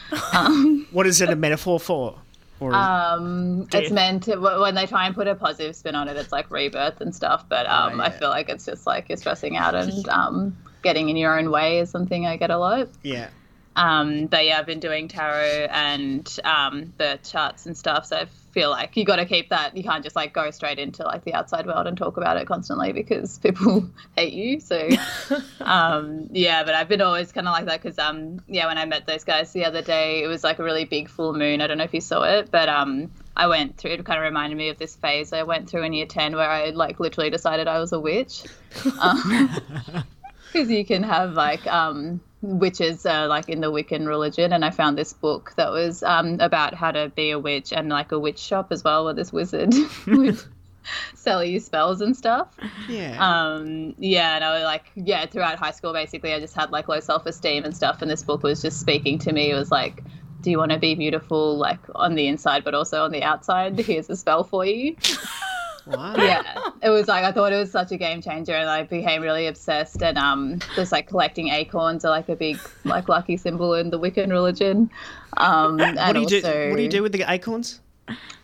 Um, 0.66 0.86
What 0.92 1.06
is 1.06 1.20
it 1.20 1.28
a 1.30 1.36
metaphor 1.36 1.78
for? 1.80 2.18
Or 2.58 2.74
um, 2.74 3.64
Death. 3.64 3.82
it's 3.82 3.92
meant 3.92 4.22
to 4.24 4.36
when 4.36 4.74
they 4.74 4.86
try 4.86 5.06
and 5.06 5.14
put 5.14 5.28
a 5.28 5.34
positive 5.34 5.76
spin 5.76 5.94
on 5.94 6.08
it, 6.08 6.16
it's 6.16 6.32
like 6.32 6.50
rebirth 6.50 7.00
and 7.02 7.14
stuff. 7.14 7.44
But 7.48 7.66
um, 7.66 8.00
I 8.00 8.10
feel 8.10 8.30
like 8.30 8.48
it's 8.48 8.64
just 8.64 8.86
like 8.86 9.08
you're 9.10 9.18
stressing 9.18 9.56
out 9.58 9.74
and 9.74 10.08
um, 10.08 10.56
getting 10.82 11.10
in 11.10 11.16
your 11.16 11.38
own 11.38 11.50
way 11.50 11.80
is 11.80 11.90
something 11.90 12.26
I 12.26 12.36
get 12.36 12.50
a 12.50 12.58
lot. 12.58 12.88
yeah. 13.02 13.28
Um, 13.76 14.26
but 14.26 14.46
yeah, 14.46 14.58
I've 14.58 14.66
been 14.66 14.80
doing 14.80 15.06
tarot 15.06 15.68
and 15.70 16.38
um, 16.44 16.94
the 16.96 17.18
charts 17.22 17.66
and 17.66 17.76
stuff. 17.76 18.06
So 18.06 18.16
I 18.16 18.24
feel 18.52 18.70
like 18.70 18.96
you 18.96 19.04
got 19.04 19.16
to 19.16 19.26
keep 19.26 19.50
that. 19.50 19.76
You 19.76 19.84
can't 19.84 20.02
just 20.02 20.16
like 20.16 20.32
go 20.32 20.50
straight 20.50 20.78
into 20.78 21.04
like 21.04 21.24
the 21.24 21.34
outside 21.34 21.66
world 21.66 21.86
and 21.86 21.96
talk 21.96 22.16
about 22.16 22.38
it 22.38 22.46
constantly 22.46 22.92
because 22.92 23.38
people 23.42 23.88
hate 24.16 24.32
you. 24.32 24.60
So 24.60 24.88
um, 25.60 26.28
yeah, 26.32 26.64
but 26.64 26.74
I've 26.74 26.88
been 26.88 27.02
always 27.02 27.32
kind 27.32 27.46
of 27.46 27.52
like 27.52 27.66
that 27.66 27.82
because 27.82 27.98
um, 27.98 28.40
yeah, 28.48 28.66
when 28.66 28.78
I 28.78 28.86
met 28.86 29.06
those 29.06 29.24
guys 29.24 29.52
the 29.52 29.66
other 29.66 29.82
day, 29.82 30.22
it 30.22 30.26
was 30.26 30.42
like 30.42 30.58
a 30.58 30.64
really 30.64 30.86
big 30.86 31.10
full 31.10 31.34
moon. 31.34 31.60
I 31.60 31.66
don't 31.66 31.76
know 31.76 31.84
if 31.84 31.92
you 31.92 32.00
saw 32.00 32.22
it, 32.22 32.50
but 32.50 32.70
um, 32.70 33.10
I 33.36 33.46
went 33.46 33.76
through. 33.76 33.90
It 33.90 34.04
kind 34.06 34.18
of 34.18 34.24
reminded 34.24 34.56
me 34.56 34.70
of 34.70 34.78
this 34.78 34.96
phase 34.96 35.34
I 35.34 35.42
went 35.42 35.68
through 35.68 35.82
in 35.82 35.92
year 35.92 36.06
ten 36.06 36.34
where 36.34 36.50
I 36.50 36.70
like 36.70 36.98
literally 36.98 37.28
decided 37.28 37.68
I 37.68 37.78
was 37.78 37.92
a 37.92 38.00
witch. 38.00 38.44
Um, 39.00 39.50
because 40.52 40.70
you 40.70 40.84
can 40.84 41.02
have 41.02 41.34
like 41.34 41.66
um, 41.66 42.20
witches 42.46 43.04
uh, 43.04 43.26
like 43.28 43.48
in 43.48 43.60
the 43.60 43.70
Wiccan 43.70 44.06
religion, 44.06 44.52
and 44.52 44.64
I 44.64 44.70
found 44.70 44.96
this 44.96 45.12
book 45.12 45.52
that 45.56 45.70
was 45.70 46.02
um, 46.02 46.40
about 46.40 46.74
how 46.74 46.90
to 46.90 47.10
be 47.14 47.30
a 47.30 47.38
witch 47.38 47.72
and 47.72 47.88
like 47.88 48.12
a 48.12 48.18
witch 48.18 48.38
shop 48.38 48.68
as 48.70 48.84
well, 48.84 49.04
where 49.04 49.14
this 49.14 49.32
wizard 49.32 49.74
would 50.06 50.38
sell 51.14 51.44
you 51.44 51.60
spells 51.60 52.00
and 52.00 52.16
stuff. 52.16 52.48
Yeah. 52.88 53.16
Um, 53.18 53.94
yeah, 53.98 54.36
and 54.36 54.44
I 54.44 54.54
was 54.54 54.62
like, 54.62 54.90
yeah, 54.94 55.26
throughout 55.26 55.58
high 55.58 55.72
school, 55.72 55.92
basically, 55.92 56.32
I 56.32 56.40
just 56.40 56.54
had 56.54 56.70
like 56.70 56.88
low 56.88 57.00
self 57.00 57.26
esteem 57.26 57.64
and 57.64 57.76
stuff, 57.76 58.02
and 58.02 58.10
this 58.10 58.22
book 58.22 58.42
was 58.42 58.62
just 58.62 58.80
speaking 58.80 59.18
to 59.20 59.32
me. 59.32 59.50
It 59.50 59.54
was 59.54 59.70
like. 59.70 60.02
Do 60.42 60.50
you 60.50 60.58
want 60.58 60.70
to 60.70 60.78
be 60.78 60.94
beautiful, 60.94 61.56
like 61.56 61.80
on 61.96 62.14
the 62.14 62.28
inside, 62.28 62.62
but 62.62 62.72
also 62.72 63.02
on 63.02 63.10
the 63.10 63.24
outside? 63.24 63.76
Here's 63.80 64.08
a 64.10 64.14
spell 64.14 64.44
for 64.44 64.64
you 64.64 64.94
Wow. 65.86 66.14
yeah 66.16 66.42
it 66.82 66.90
was 66.90 67.06
like 67.06 67.22
i 67.24 67.30
thought 67.30 67.52
it 67.52 67.56
was 67.56 67.70
such 67.70 67.92
a 67.92 67.96
game 67.96 68.20
changer 68.20 68.54
and 68.54 68.68
i 68.68 68.82
became 68.82 69.22
really 69.22 69.46
obsessed 69.46 70.02
and 70.02 70.18
um 70.18 70.58
just 70.74 70.90
like 70.90 71.06
collecting 71.06 71.48
acorns 71.48 72.04
are 72.04 72.10
like 72.10 72.28
a 72.28 72.34
big 72.34 72.58
like 72.84 73.08
lucky 73.08 73.36
symbol 73.36 73.72
in 73.74 73.90
the 73.90 73.98
wiccan 73.98 74.30
religion 74.30 74.90
um 75.36 75.80
and 75.80 75.96
What 75.96 76.14
do 76.14 76.20
you 76.20 76.42
do? 76.42 76.70
What 76.70 76.76
do 76.76 76.82
you 76.82 76.88
do 76.88 77.02
with 77.02 77.12
the 77.12 77.24
acorns? 77.30 77.80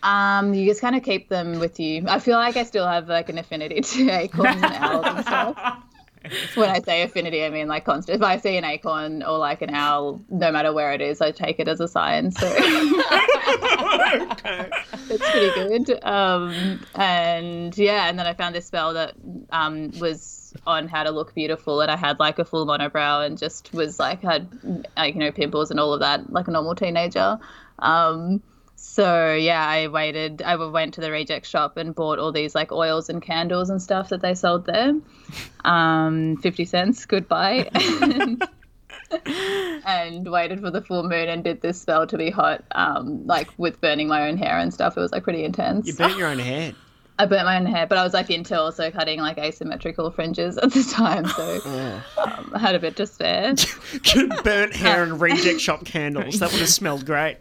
um 0.03 0.53
you 0.53 0.65
just 0.65 0.81
kind 0.81 0.95
of 0.95 1.03
keep 1.03 1.29
them 1.29 1.59
with 1.59 1.79
you 1.79 2.03
i 2.07 2.19
feel 2.19 2.35
like 2.37 2.57
i 2.57 2.63
still 2.63 2.87
have 2.87 3.07
like 3.09 3.29
an 3.29 3.37
affinity 3.37 3.81
to 3.81 4.09
acorns 4.09 4.61
and 4.61 4.73
owls 4.75 5.05
and 5.05 5.25
stuff 5.25 5.57
when 6.55 6.69
I 6.69 6.79
say 6.81 7.03
affinity, 7.03 7.43
I 7.43 7.49
mean 7.49 7.67
like 7.67 7.85
constant. 7.85 8.17
If 8.17 8.23
I 8.23 8.37
see 8.37 8.55
an 8.57 8.63
acorn 8.63 9.23
or 9.23 9.37
like 9.37 9.61
an 9.61 9.73
owl, 9.73 10.21
no 10.29 10.51
matter 10.51 10.73
where 10.73 10.93
it 10.93 11.01
is, 11.01 11.21
I 11.21 11.31
take 11.31 11.59
it 11.59 11.67
as 11.67 11.79
a 11.79 11.87
sign. 11.87 12.31
So 12.31 12.47
it's 15.09 15.31
pretty 15.31 15.83
good. 15.85 16.03
Um, 16.03 16.79
and 16.95 17.77
yeah, 17.77 18.09
and 18.09 18.17
then 18.17 18.25
I 18.25 18.33
found 18.33 18.55
this 18.55 18.65
spell 18.65 18.93
that 18.93 19.15
um, 19.51 19.91
was 19.99 20.53
on 20.65 20.87
how 20.87 21.03
to 21.03 21.11
look 21.11 21.33
beautiful, 21.33 21.81
and 21.81 21.91
I 21.91 21.97
had 21.97 22.19
like 22.19 22.39
a 22.39 22.45
full 22.45 22.65
monobrow 22.65 23.25
and 23.25 23.37
just 23.37 23.73
was 23.73 23.99
like 23.99 24.21
had 24.21 24.47
like 24.95 25.15
you 25.15 25.19
know 25.19 25.31
pimples 25.31 25.71
and 25.71 25.79
all 25.79 25.93
of 25.93 25.99
that 25.99 26.31
like 26.31 26.47
a 26.47 26.51
normal 26.51 26.75
teenager. 26.75 27.37
Um, 27.79 28.41
so 28.85 29.33
yeah, 29.33 29.65
I 29.65 29.87
waited. 29.87 30.41
I 30.41 30.57
went 30.57 30.95
to 30.95 31.01
the 31.01 31.09
reject 31.09 31.47
shop 31.47 31.77
and 31.77 31.95
bought 31.95 32.19
all 32.19 32.33
these 32.33 32.53
like 32.53 32.73
oils 32.73 33.07
and 33.09 33.21
candles 33.21 33.69
and 33.69 33.81
stuff 33.81 34.09
that 34.09 34.21
they 34.21 34.35
sold 34.35 34.65
there. 34.65 34.93
Um, 35.63 36.35
Fifty 36.37 36.65
cents, 36.65 37.05
goodbye. 37.05 37.69
and 39.85 40.29
waited 40.29 40.59
for 40.59 40.69
the 40.69 40.81
full 40.81 41.03
moon 41.03 41.29
and 41.29 41.45
did 41.45 41.61
this 41.61 41.79
spell 41.79 42.05
to 42.07 42.17
be 42.17 42.29
hot, 42.29 42.65
um, 42.71 43.25
like 43.25 43.47
with 43.57 43.79
burning 43.79 44.09
my 44.09 44.27
own 44.27 44.35
hair 44.35 44.59
and 44.59 44.73
stuff. 44.73 44.97
It 44.97 44.99
was 44.99 45.13
like 45.13 45.23
pretty 45.23 45.45
intense. 45.45 45.87
You 45.87 45.93
burnt 45.93 46.17
your 46.17 46.27
own 46.27 46.39
head. 46.39 46.75
I 47.19 47.27
burnt 47.27 47.45
my 47.45 47.57
own 47.57 47.67
hair, 47.67 47.85
but 47.85 47.99
I 47.99 48.03
was 48.03 48.13
like 48.13 48.31
into 48.31 48.59
also 48.59 48.89
cutting 48.89 49.19
like 49.19 49.37
asymmetrical 49.37 50.09
fringes 50.09 50.57
at 50.57 50.71
the 50.73 50.83
time, 50.83 51.27
so 51.27 51.61
um, 52.17 52.51
I 52.53 52.59
had 52.59 52.73
a 52.73 52.79
bit 52.79 52.95
to 52.95 53.05
spare. 53.05 53.53
burnt 54.43 54.73
hair 54.73 55.03
and 55.03 55.21
reject 55.21 55.61
shop 55.61 55.85
candles. 55.85 56.39
That 56.39 56.51
would 56.51 56.59
have 56.59 56.69
smelled 56.69 57.05
great. 57.05 57.37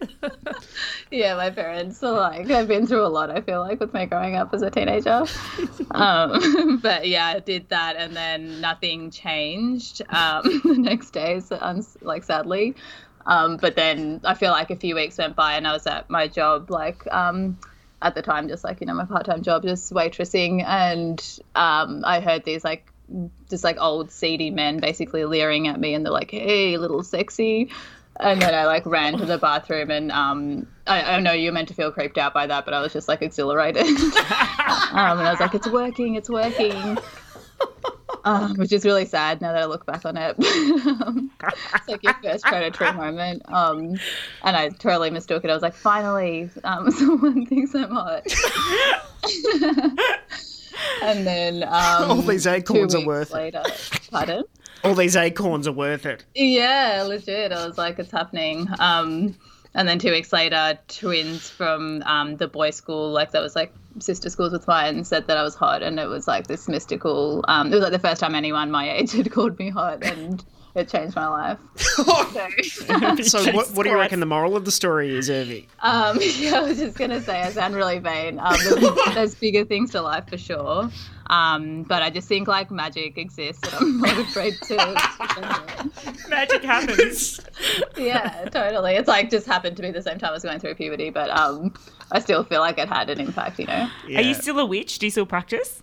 yeah, 1.11 1.37
my 1.37 1.49
parents 1.49 2.03
are 2.03 2.13
like 2.13 2.51
I've 2.51 2.69
been 2.69 2.87
through 2.87 3.07
a 3.07 3.09
lot. 3.09 3.31
I 3.31 3.41
feel 3.41 3.61
like 3.61 3.81
with 3.81 3.95
me 3.95 4.05
growing 4.05 4.37
up 4.37 4.53
as 4.53 4.61
a 4.61 4.71
teenager. 4.71 5.25
um, 5.93 6.79
but 6.83 7.09
yeah, 7.09 7.29
I 7.29 7.39
did 7.39 7.71
that, 7.71 7.97
and 7.97 8.15
then 8.15 8.61
nothing 8.61 9.11
changed 9.11 10.03
um, 10.11 10.43
the 10.65 10.77
next 10.79 11.13
day. 11.13 11.41
So, 11.41 11.57
uns- 11.63 11.97
like 12.03 12.25
sadly, 12.25 12.75
um, 13.25 13.57
but 13.57 13.75
then 13.77 14.21
I 14.25 14.35
feel 14.35 14.51
like 14.51 14.71
a 14.71 14.77
few 14.77 14.95
weeks 14.95 15.17
went 15.17 15.35
by, 15.35 15.55
and 15.55 15.67
I 15.67 15.73
was 15.73 15.87
at 15.87 16.11
my 16.11 16.29
job, 16.29 16.71
like. 16.71 17.11
At 18.03 18.15
the 18.15 18.23
time, 18.23 18.49
just 18.49 18.65
like 18.65 18.81
you 18.81 18.87
know, 18.87 18.95
my 18.95 19.05
part-time 19.05 19.43
job, 19.43 19.63
just 19.63 19.93
waitressing, 19.93 20.65
and 20.65 21.41
um, 21.55 22.03
I 22.05 22.21
heard 22.21 22.45
these 22.45 22.65
like 22.65 22.93
just 23.49 23.65
like 23.65 23.77
old 23.79 24.11
seedy 24.11 24.51
men 24.51 24.81
basically 24.81 25.25
leering 25.25 25.69
at 25.69 25.79
me, 25.79 25.95
and 25.95 26.05
they're 26.05 26.13
like, 26.13 26.31
"Hey, 26.31 26.77
little 26.79 27.03
sexy," 27.03 27.71
and 28.19 28.43
then 28.43 28.55
I 28.55 28.67
like 28.67 28.85
ran 28.87 29.19
to 29.19 29.25
the 29.25 29.39
bathroom, 29.39 29.91
and 29.91 30.11
um, 30.11 30.67
I, 30.87 31.03
I 31.03 31.21
know 31.21 31.33
you're 31.33 31.53
meant 31.53 31.69
to 31.69 31.75
feel 31.75 31.93
creeped 31.93 32.19
out 32.19 32.35
by 32.35 32.47
that, 32.47 32.65
but 32.65 32.75
I 32.75 32.81
was 32.81 32.93
just 32.93 33.09
like 33.09 33.23
exhilarated, 33.23 33.87
um, 33.87 34.13
and 34.93 35.29
I 35.29 35.31
was 35.31 35.41
like, 35.41 35.55
"It's 35.55 35.69
working, 35.69 36.17
it's 36.17 36.29
working." 36.29 36.99
Um, 38.25 38.55
which 38.55 38.71
is 38.71 38.85
really 38.85 39.05
sad 39.05 39.41
now 39.41 39.53
that 39.53 39.63
I 39.63 39.65
look 39.65 39.85
back 39.85 40.05
on 40.05 40.17
it. 40.17 40.37
um, 41.03 41.29
it's 41.75 41.89
like 41.89 42.05
your 42.05 42.15
first 42.23 42.45
predatory 42.45 42.93
moment. 42.97 43.43
Um, 43.53 43.99
and 44.45 44.57
I 44.57 44.69
totally 44.69 45.11
mistook 45.11 45.43
it. 45.45 45.51
I 45.51 45.55
was 45.55 45.63
like, 45.63 45.75
finally, 45.75 46.49
um, 46.63 46.89
someone 46.93 47.47
thinks 47.47 47.75
I'm 47.75 47.91
hot. 47.91 48.23
and 51.03 51.27
then 51.27 51.65
um, 51.65 52.11
All 52.11 52.23
these 52.23 52.47
acorns 52.47 52.95
are 52.95 53.05
worth 53.05 53.33
later, 53.33 53.63
Pardon? 54.13 54.45
All 54.85 54.95
these 54.95 55.17
acorns 55.17 55.67
are 55.67 55.73
worth 55.73 56.07
it. 56.07 56.25
Yeah, 56.37 57.05
legit. 57.09 57.51
I 57.51 57.67
was 57.67 57.77
like, 57.77 57.99
it's 57.99 58.13
happening. 58.13 58.69
And 59.75 59.89
then 59.89 59.99
two 59.99 60.11
weeks 60.11 60.33
later, 60.33 60.79
twins 60.89 61.49
from 61.49 62.03
um, 62.05 62.37
the 62.37 62.47
boys' 62.47 62.77
school, 62.77 63.11
like 63.11 63.31
that 63.31 63.41
was 63.41 63.57
like 63.57 63.73
sister 64.01 64.29
schools 64.29 64.53
with 64.53 64.67
mine, 64.67 65.03
said 65.05 65.27
that 65.29 65.37
I 65.39 65.43
was 65.43 65.55
hot, 65.55 65.83
and 65.83 65.99
it 65.99 66.09
was 66.09 66.29
like 66.29 66.47
this 66.47 66.69
mystical. 66.69 67.45
Um, 67.49 67.69
it 67.69 67.77
was 67.77 67.83
like 67.83 67.93
the 67.93 67.99
first 67.99 68.21
time 68.21 68.35
anyone 68.35 68.71
my 68.71 68.91
age 68.91 69.13
had 69.17 69.31
called 69.33 69.59
me 69.59 69.71
hot, 69.71 70.05
and 70.05 70.45
it 70.75 70.89
changed 70.89 71.17
my 71.17 71.27
life. 71.27 71.59
so, 73.25 73.53
what, 73.53 73.71
what 73.73 73.85
do 73.85 73.91
you 73.91 73.97
reckon 73.97 74.21
the 74.21 74.27
moral 74.27 74.57
of 74.57 74.65
the 74.65 74.71
story 74.71 75.15
is, 75.15 75.31
Urvi? 75.31 75.67
Um, 75.81 76.19
yeah, 76.39 76.57
I 76.57 76.63
was 76.63 76.79
just 76.79 76.99
gonna 76.99 77.21
say 77.21 77.41
I 77.41 77.51
sound 77.51 77.75
really 77.75 77.99
vain. 77.99 78.39
Um, 78.39 78.57
there's, 78.63 79.15
there's 79.15 79.35
bigger 79.35 79.65
things 79.65 79.91
to 79.93 80.03
life 80.03 80.29
for 80.29 80.39
sure. 80.39 80.91
Um, 81.29 81.83
but 81.85 82.03
I 82.03 82.11
just 82.11 82.29
think 82.29 82.49
like 82.49 82.71
magic 82.71 83.19
exists, 83.19 83.63
and 83.65 83.75
I'm 83.75 84.01
not 84.01 84.19
afraid 84.29 84.55
to. 84.63 84.77
Magic 86.29 86.63
happens. 86.63 87.41
yeah, 87.97 88.49
totally. 88.51 88.95
It's 88.95 89.09
like 89.09 89.31
just 89.31 89.47
happened 89.47 89.77
to 89.77 89.83
be 89.83 89.91
the 89.91 90.03
same 90.03 90.19
time 90.19 90.31
I 90.31 90.33
was 90.33 90.43
going 90.43 90.61
through 90.61 90.75
puberty, 90.75 91.11
but 91.11 91.31
um, 91.31 91.75
I 92.11 92.21
still 92.21 92.45
feel 92.45 92.61
like 92.61 92.79
it 92.79 92.89
had 92.89 93.11
an 93.11 93.21
impact. 93.21 93.59
You 93.59 93.67
know. 93.67 93.91
Are 94.15 94.23
you 94.23 94.35
still 94.35 94.59
a 94.59 94.67
witch? 94.67 94.99
Do 94.99 95.07
you 95.07 95.11
still 95.11 95.27
practice? 95.27 95.83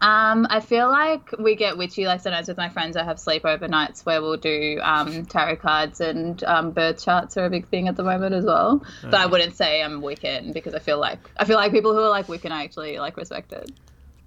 Um, 0.00 0.46
I 0.48 0.60
feel 0.60 0.88
like 0.88 1.32
we 1.38 1.56
get 1.56 1.76
witchy. 1.76 2.06
Like 2.06 2.20
sometimes 2.20 2.46
with 2.48 2.56
my 2.56 2.68
friends, 2.68 2.96
I 2.96 3.02
have 3.02 3.16
sleepover 3.16 3.68
nights 3.68 4.06
where 4.06 4.22
we'll 4.22 4.36
do 4.36 4.78
um, 4.82 5.26
tarot 5.26 5.56
cards 5.56 6.00
and 6.00 6.42
um, 6.44 6.70
birth 6.70 7.04
charts 7.04 7.36
are 7.36 7.46
a 7.46 7.50
big 7.50 7.66
thing 7.66 7.88
at 7.88 7.96
the 7.96 8.04
moment 8.04 8.34
as 8.34 8.44
well. 8.44 8.84
But 9.02 9.14
I 9.14 9.26
wouldn't 9.26 9.56
say 9.56 9.82
I'm 9.82 10.00
Wiccan 10.00 10.52
because 10.52 10.74
I 10.74 10.78
feel 10.78 10.98
like 10.98 11.18
I 11.36 11.44
feel 11.44 11.56
like 11.56 11.72
people 11.72 11.94
who 11.94 12.00
are 12.00 12.10
like 12.10 12.28
Wiccan 12.28 12.52
I 12.52 12.62
actually 12.62 12.98
like 12.98 13.16
respect 13.16 13.52
it. 13.52 13.72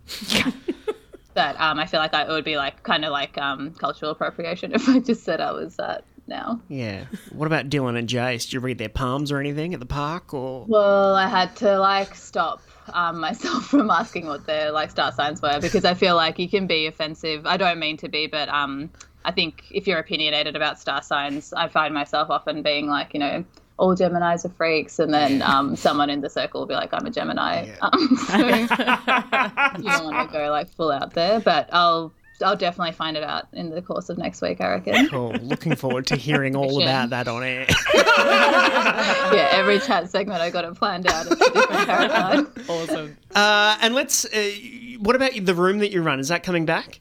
but 1.34 1.60
um, 1.60 1.80
I 1.80 1.86
feel 1.86 2.00
like 2.00 2.14
I, 2.14 2.24
it 2.24 2.30
would 2.30 2.46
be 2.46 2.58
like 2.58 2.84
kind 2.84 3.06
of 3.06 3.12
like 3.12 3.38
um, 3.38 3.74
cultural 3.74 4.12
appropriation 4.12 4.72
if 4.76 4.88
I 4.88 5.00
just 5.00 5.24
said 5.24 5.42
I 5.42 5.52
was 5.52 5.76
that 5.78 6.04
now. 6.28 6.62
Yeah. 6.70 7.06
What 7.32 7.48
about 7.48 7.70
Dylan 7.70 7.98
and 7.98 8.08
Jace? 8.08 8.44
Did 8.44 8.54
you 8.54 8.60
read 8.60 8.78
their 8.78 8.90
palms 8.90 9.32
or 9.32 9.40
anything 9.40 9.74
at 9.74 9.80
the 9.80 9.86
park? 9.86 10.34
Or 10.34 10.66
Well, 10.68 11.16
I 11.16 11.28
had 11.28 11.56
to 11.58 11.80
like 11.80 12.16
stop 12.16 12.62
um, 12.94 13.20
myself 13.20 13.66
from 13.70 13.90
asking 13.90 14.28
what 14.28 14.46
their 14.46 14.72
like 14.72 14.92
star 14.92 15.12
signs 15.12 15.42
were 15.42 15.60
because 15.60 15.86
I 15.86 15.94
feel 15.94 16.16
like 16.16 16.40
you 16.40 16.50
can 16.50 16.68
be 16.68 16.88
offensive. 16.88 17.46
I 17.46 17.58
don't 17.58 17.80
mean 17.80 17.98
to 17.98 18.10
be, 18.10 18.28
but 18.28 18.50
um, 18.50 18.90
I 19.24 19.32
think 19.32 19.66
if 19.72 19.88
you're 19.88 20.00
opinionated 20.00 20.56
about 20.56 20.80
star 20.80 21.02
signs, 21.02 21.54
I 21.54 21.68
find 21.68 21.94
myself 21.94 22.30
often 22.30 22.64
being 22.64 22.88
like, 22.88 23.14
you 23.14 23.20
know, 23.20 23.46
all 23.82 23.96
Geminis 23.96 24.46
are 24.46 24.50
freaks, 24.50 25.00
and 25.00 25.12
then 25.12 25.42
um, 25.42 25.76
someone 25.76 26.12
in 26.12 26.22
the 26.22 26.30
circle 26.30 26.62
will 26.62 26.68
be 26.68 26.76
like, 26.76 26.94
I'm 26.94 27.04
a 27.04 27.10
Gemini. 27.10 27.68
Um, 27.82 28.16
so 28.28 28.38
you 28.38 28.68
don't 28.68 30.04
want 30.06 30.30
to 30.30 30.38
go 30.38 30.52
like 30.52 30.70
full 30.70 30.92
out 30.92 31.16
there, 31.16 31.40
but 31.40 31.68
I'll 31.74 32.14
I'll 32.44 32.56
definitely 32.56 32.92
find 32.94 33.18
it 33.18 33.24
out 33.24 33.48
in 33.54 33.72
the 33.72 33.82
course 33.82 34.10
of 34.10 34.20
next 34.20 34.40
week. 34.44 34.62
I 34.62 34.70
reckon. 34.70 35.08
Cool. 35.10 35.32
Looking 35.42 35.76
forward 35.76 36.06
to 36.08 36.16
hearing 36.16 36.56
all 36.56 36.80
about 36.82 37.10
that 37.10 37.28
on 37.28 37.44
air. 37.44 37.66
yeah, 37.96 39.50
every 39.52 39.80
chat 39.80 40.12
segment 40.12 40.42
I 40.42 40.52
got 40.52 40.64
it 40.64 40.76
planned 40.76 41.08
out. 41.08 41.26
It's 41.26 41.42
a 41.42 41.52
different 41.52 41.88
tarot 41.88 42.10
card. 42.10 42.48
Awesome. 42.70 43.18
Uh, 43.34 43.78
and 43.82 43.96
let's. 43.96 44.26
Uh, 44.26 44.52
what 45.00 45.16
about 45.16 45.32
the 45.44 45.56
room 45.56 45.80
that 45.80 45.92
you 45.92 46.04
run? 46.04 46.20
Is 46.20 46.28
that 46.28 46.44
coming 46.44 46.66
back? 46.66 47.00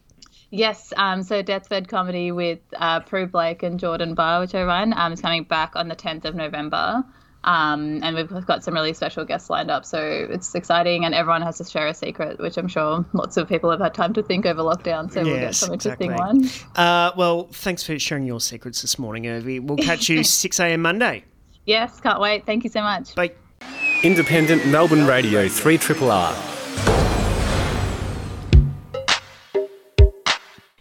Yes, 0.50 0.92
um, 0.96 1.22
so 1.22 1.42
Deathbed 1.42 1.88
Comedy 1.88 2.32
with 2.32 2.58
uh, 2.76 3.00
Prue 3.00 3.26
Blake 3.26 3.62
and 3.62 3.78
Jordan 3.78 4.14
Barr, 4.14 4.40
which 4.40 4.54
I 4.54 4.64
run, 4.64 4.92
um, 4.96 5.12
is 5.12 5.20
coming 5.20 5.44
back 5.44 5.76
on 5.76 5.88
the 5.88 5.96
10th 5.96 6.24
of 6.24 6.34
November. 6.34 7.04
Um, 7.42 8.00
and 8.02 8.16
we've 8.16 8.46
got 8.46 8.62
some 8.62 8.74
really 8.74 8.92
special 8.92 9.24
guests 9.24 9.48
lined 9.48 9.70
up, 9.70 9.84
so 9.84 9.98
it's 9.98 10.54
exciting. 10.54 11.04
And 11.04 11.14
everyone 11.14 11.40
has 11.42 11.56
to 11.58 11.64
share 11.64 11.86
a 11.86 11.94
secret, 11.94 12.38
which 12.38 12.58
I'm 12.58 12.68
sure 12.68 13.04
lots 13.12 13.36
of 13.36 13.48
people 13.48 13.70
have 13.70 13.80
had 13.80 13.94
time 13.94 14.12
to 14.14 14.22
think 14.22 14.44
over 14.44 14.60
lockdown. 14.62 15.10
So 15.10 15.22
we'll 15.22 15.38
get 15.38 15.54
some 15.54 15.72
interesting 15.72 16.10
exactly. 16.10 16.38
ones. 16.38 16.64
Uh, 16.76 17.12
well, 17.16 17.44
thanks 17.52 17.82
for 17.84 17.98
sharing 17.98 18.24
your 18.26 18.40
secrets 18.40 18.82
this 18.82 18.98
morning, 18.98 19.24
Urvi. 19.24 19.60
We'll 19.60 19.78
catch 19.78 20.08
you 20.08 20.22
6 20.24 20.60
a.m. 20.60 20.82
Monday. 20.82 21.24
Yes, 21.64 22.00
can't 22.00 22.20
wait. 22.20 22.44
Thank 22.44 22.64
you 22.64 22.70
so 22.70 22.82
much. 22.82 23.14
Bye. 23.14 23.32
Independent 24.02 24.66
Melbourne 24.66 25.06
Radio 25.06 25.48
3 25.48 25.78
Triple 25.78 26.10
R. 26.10 26.34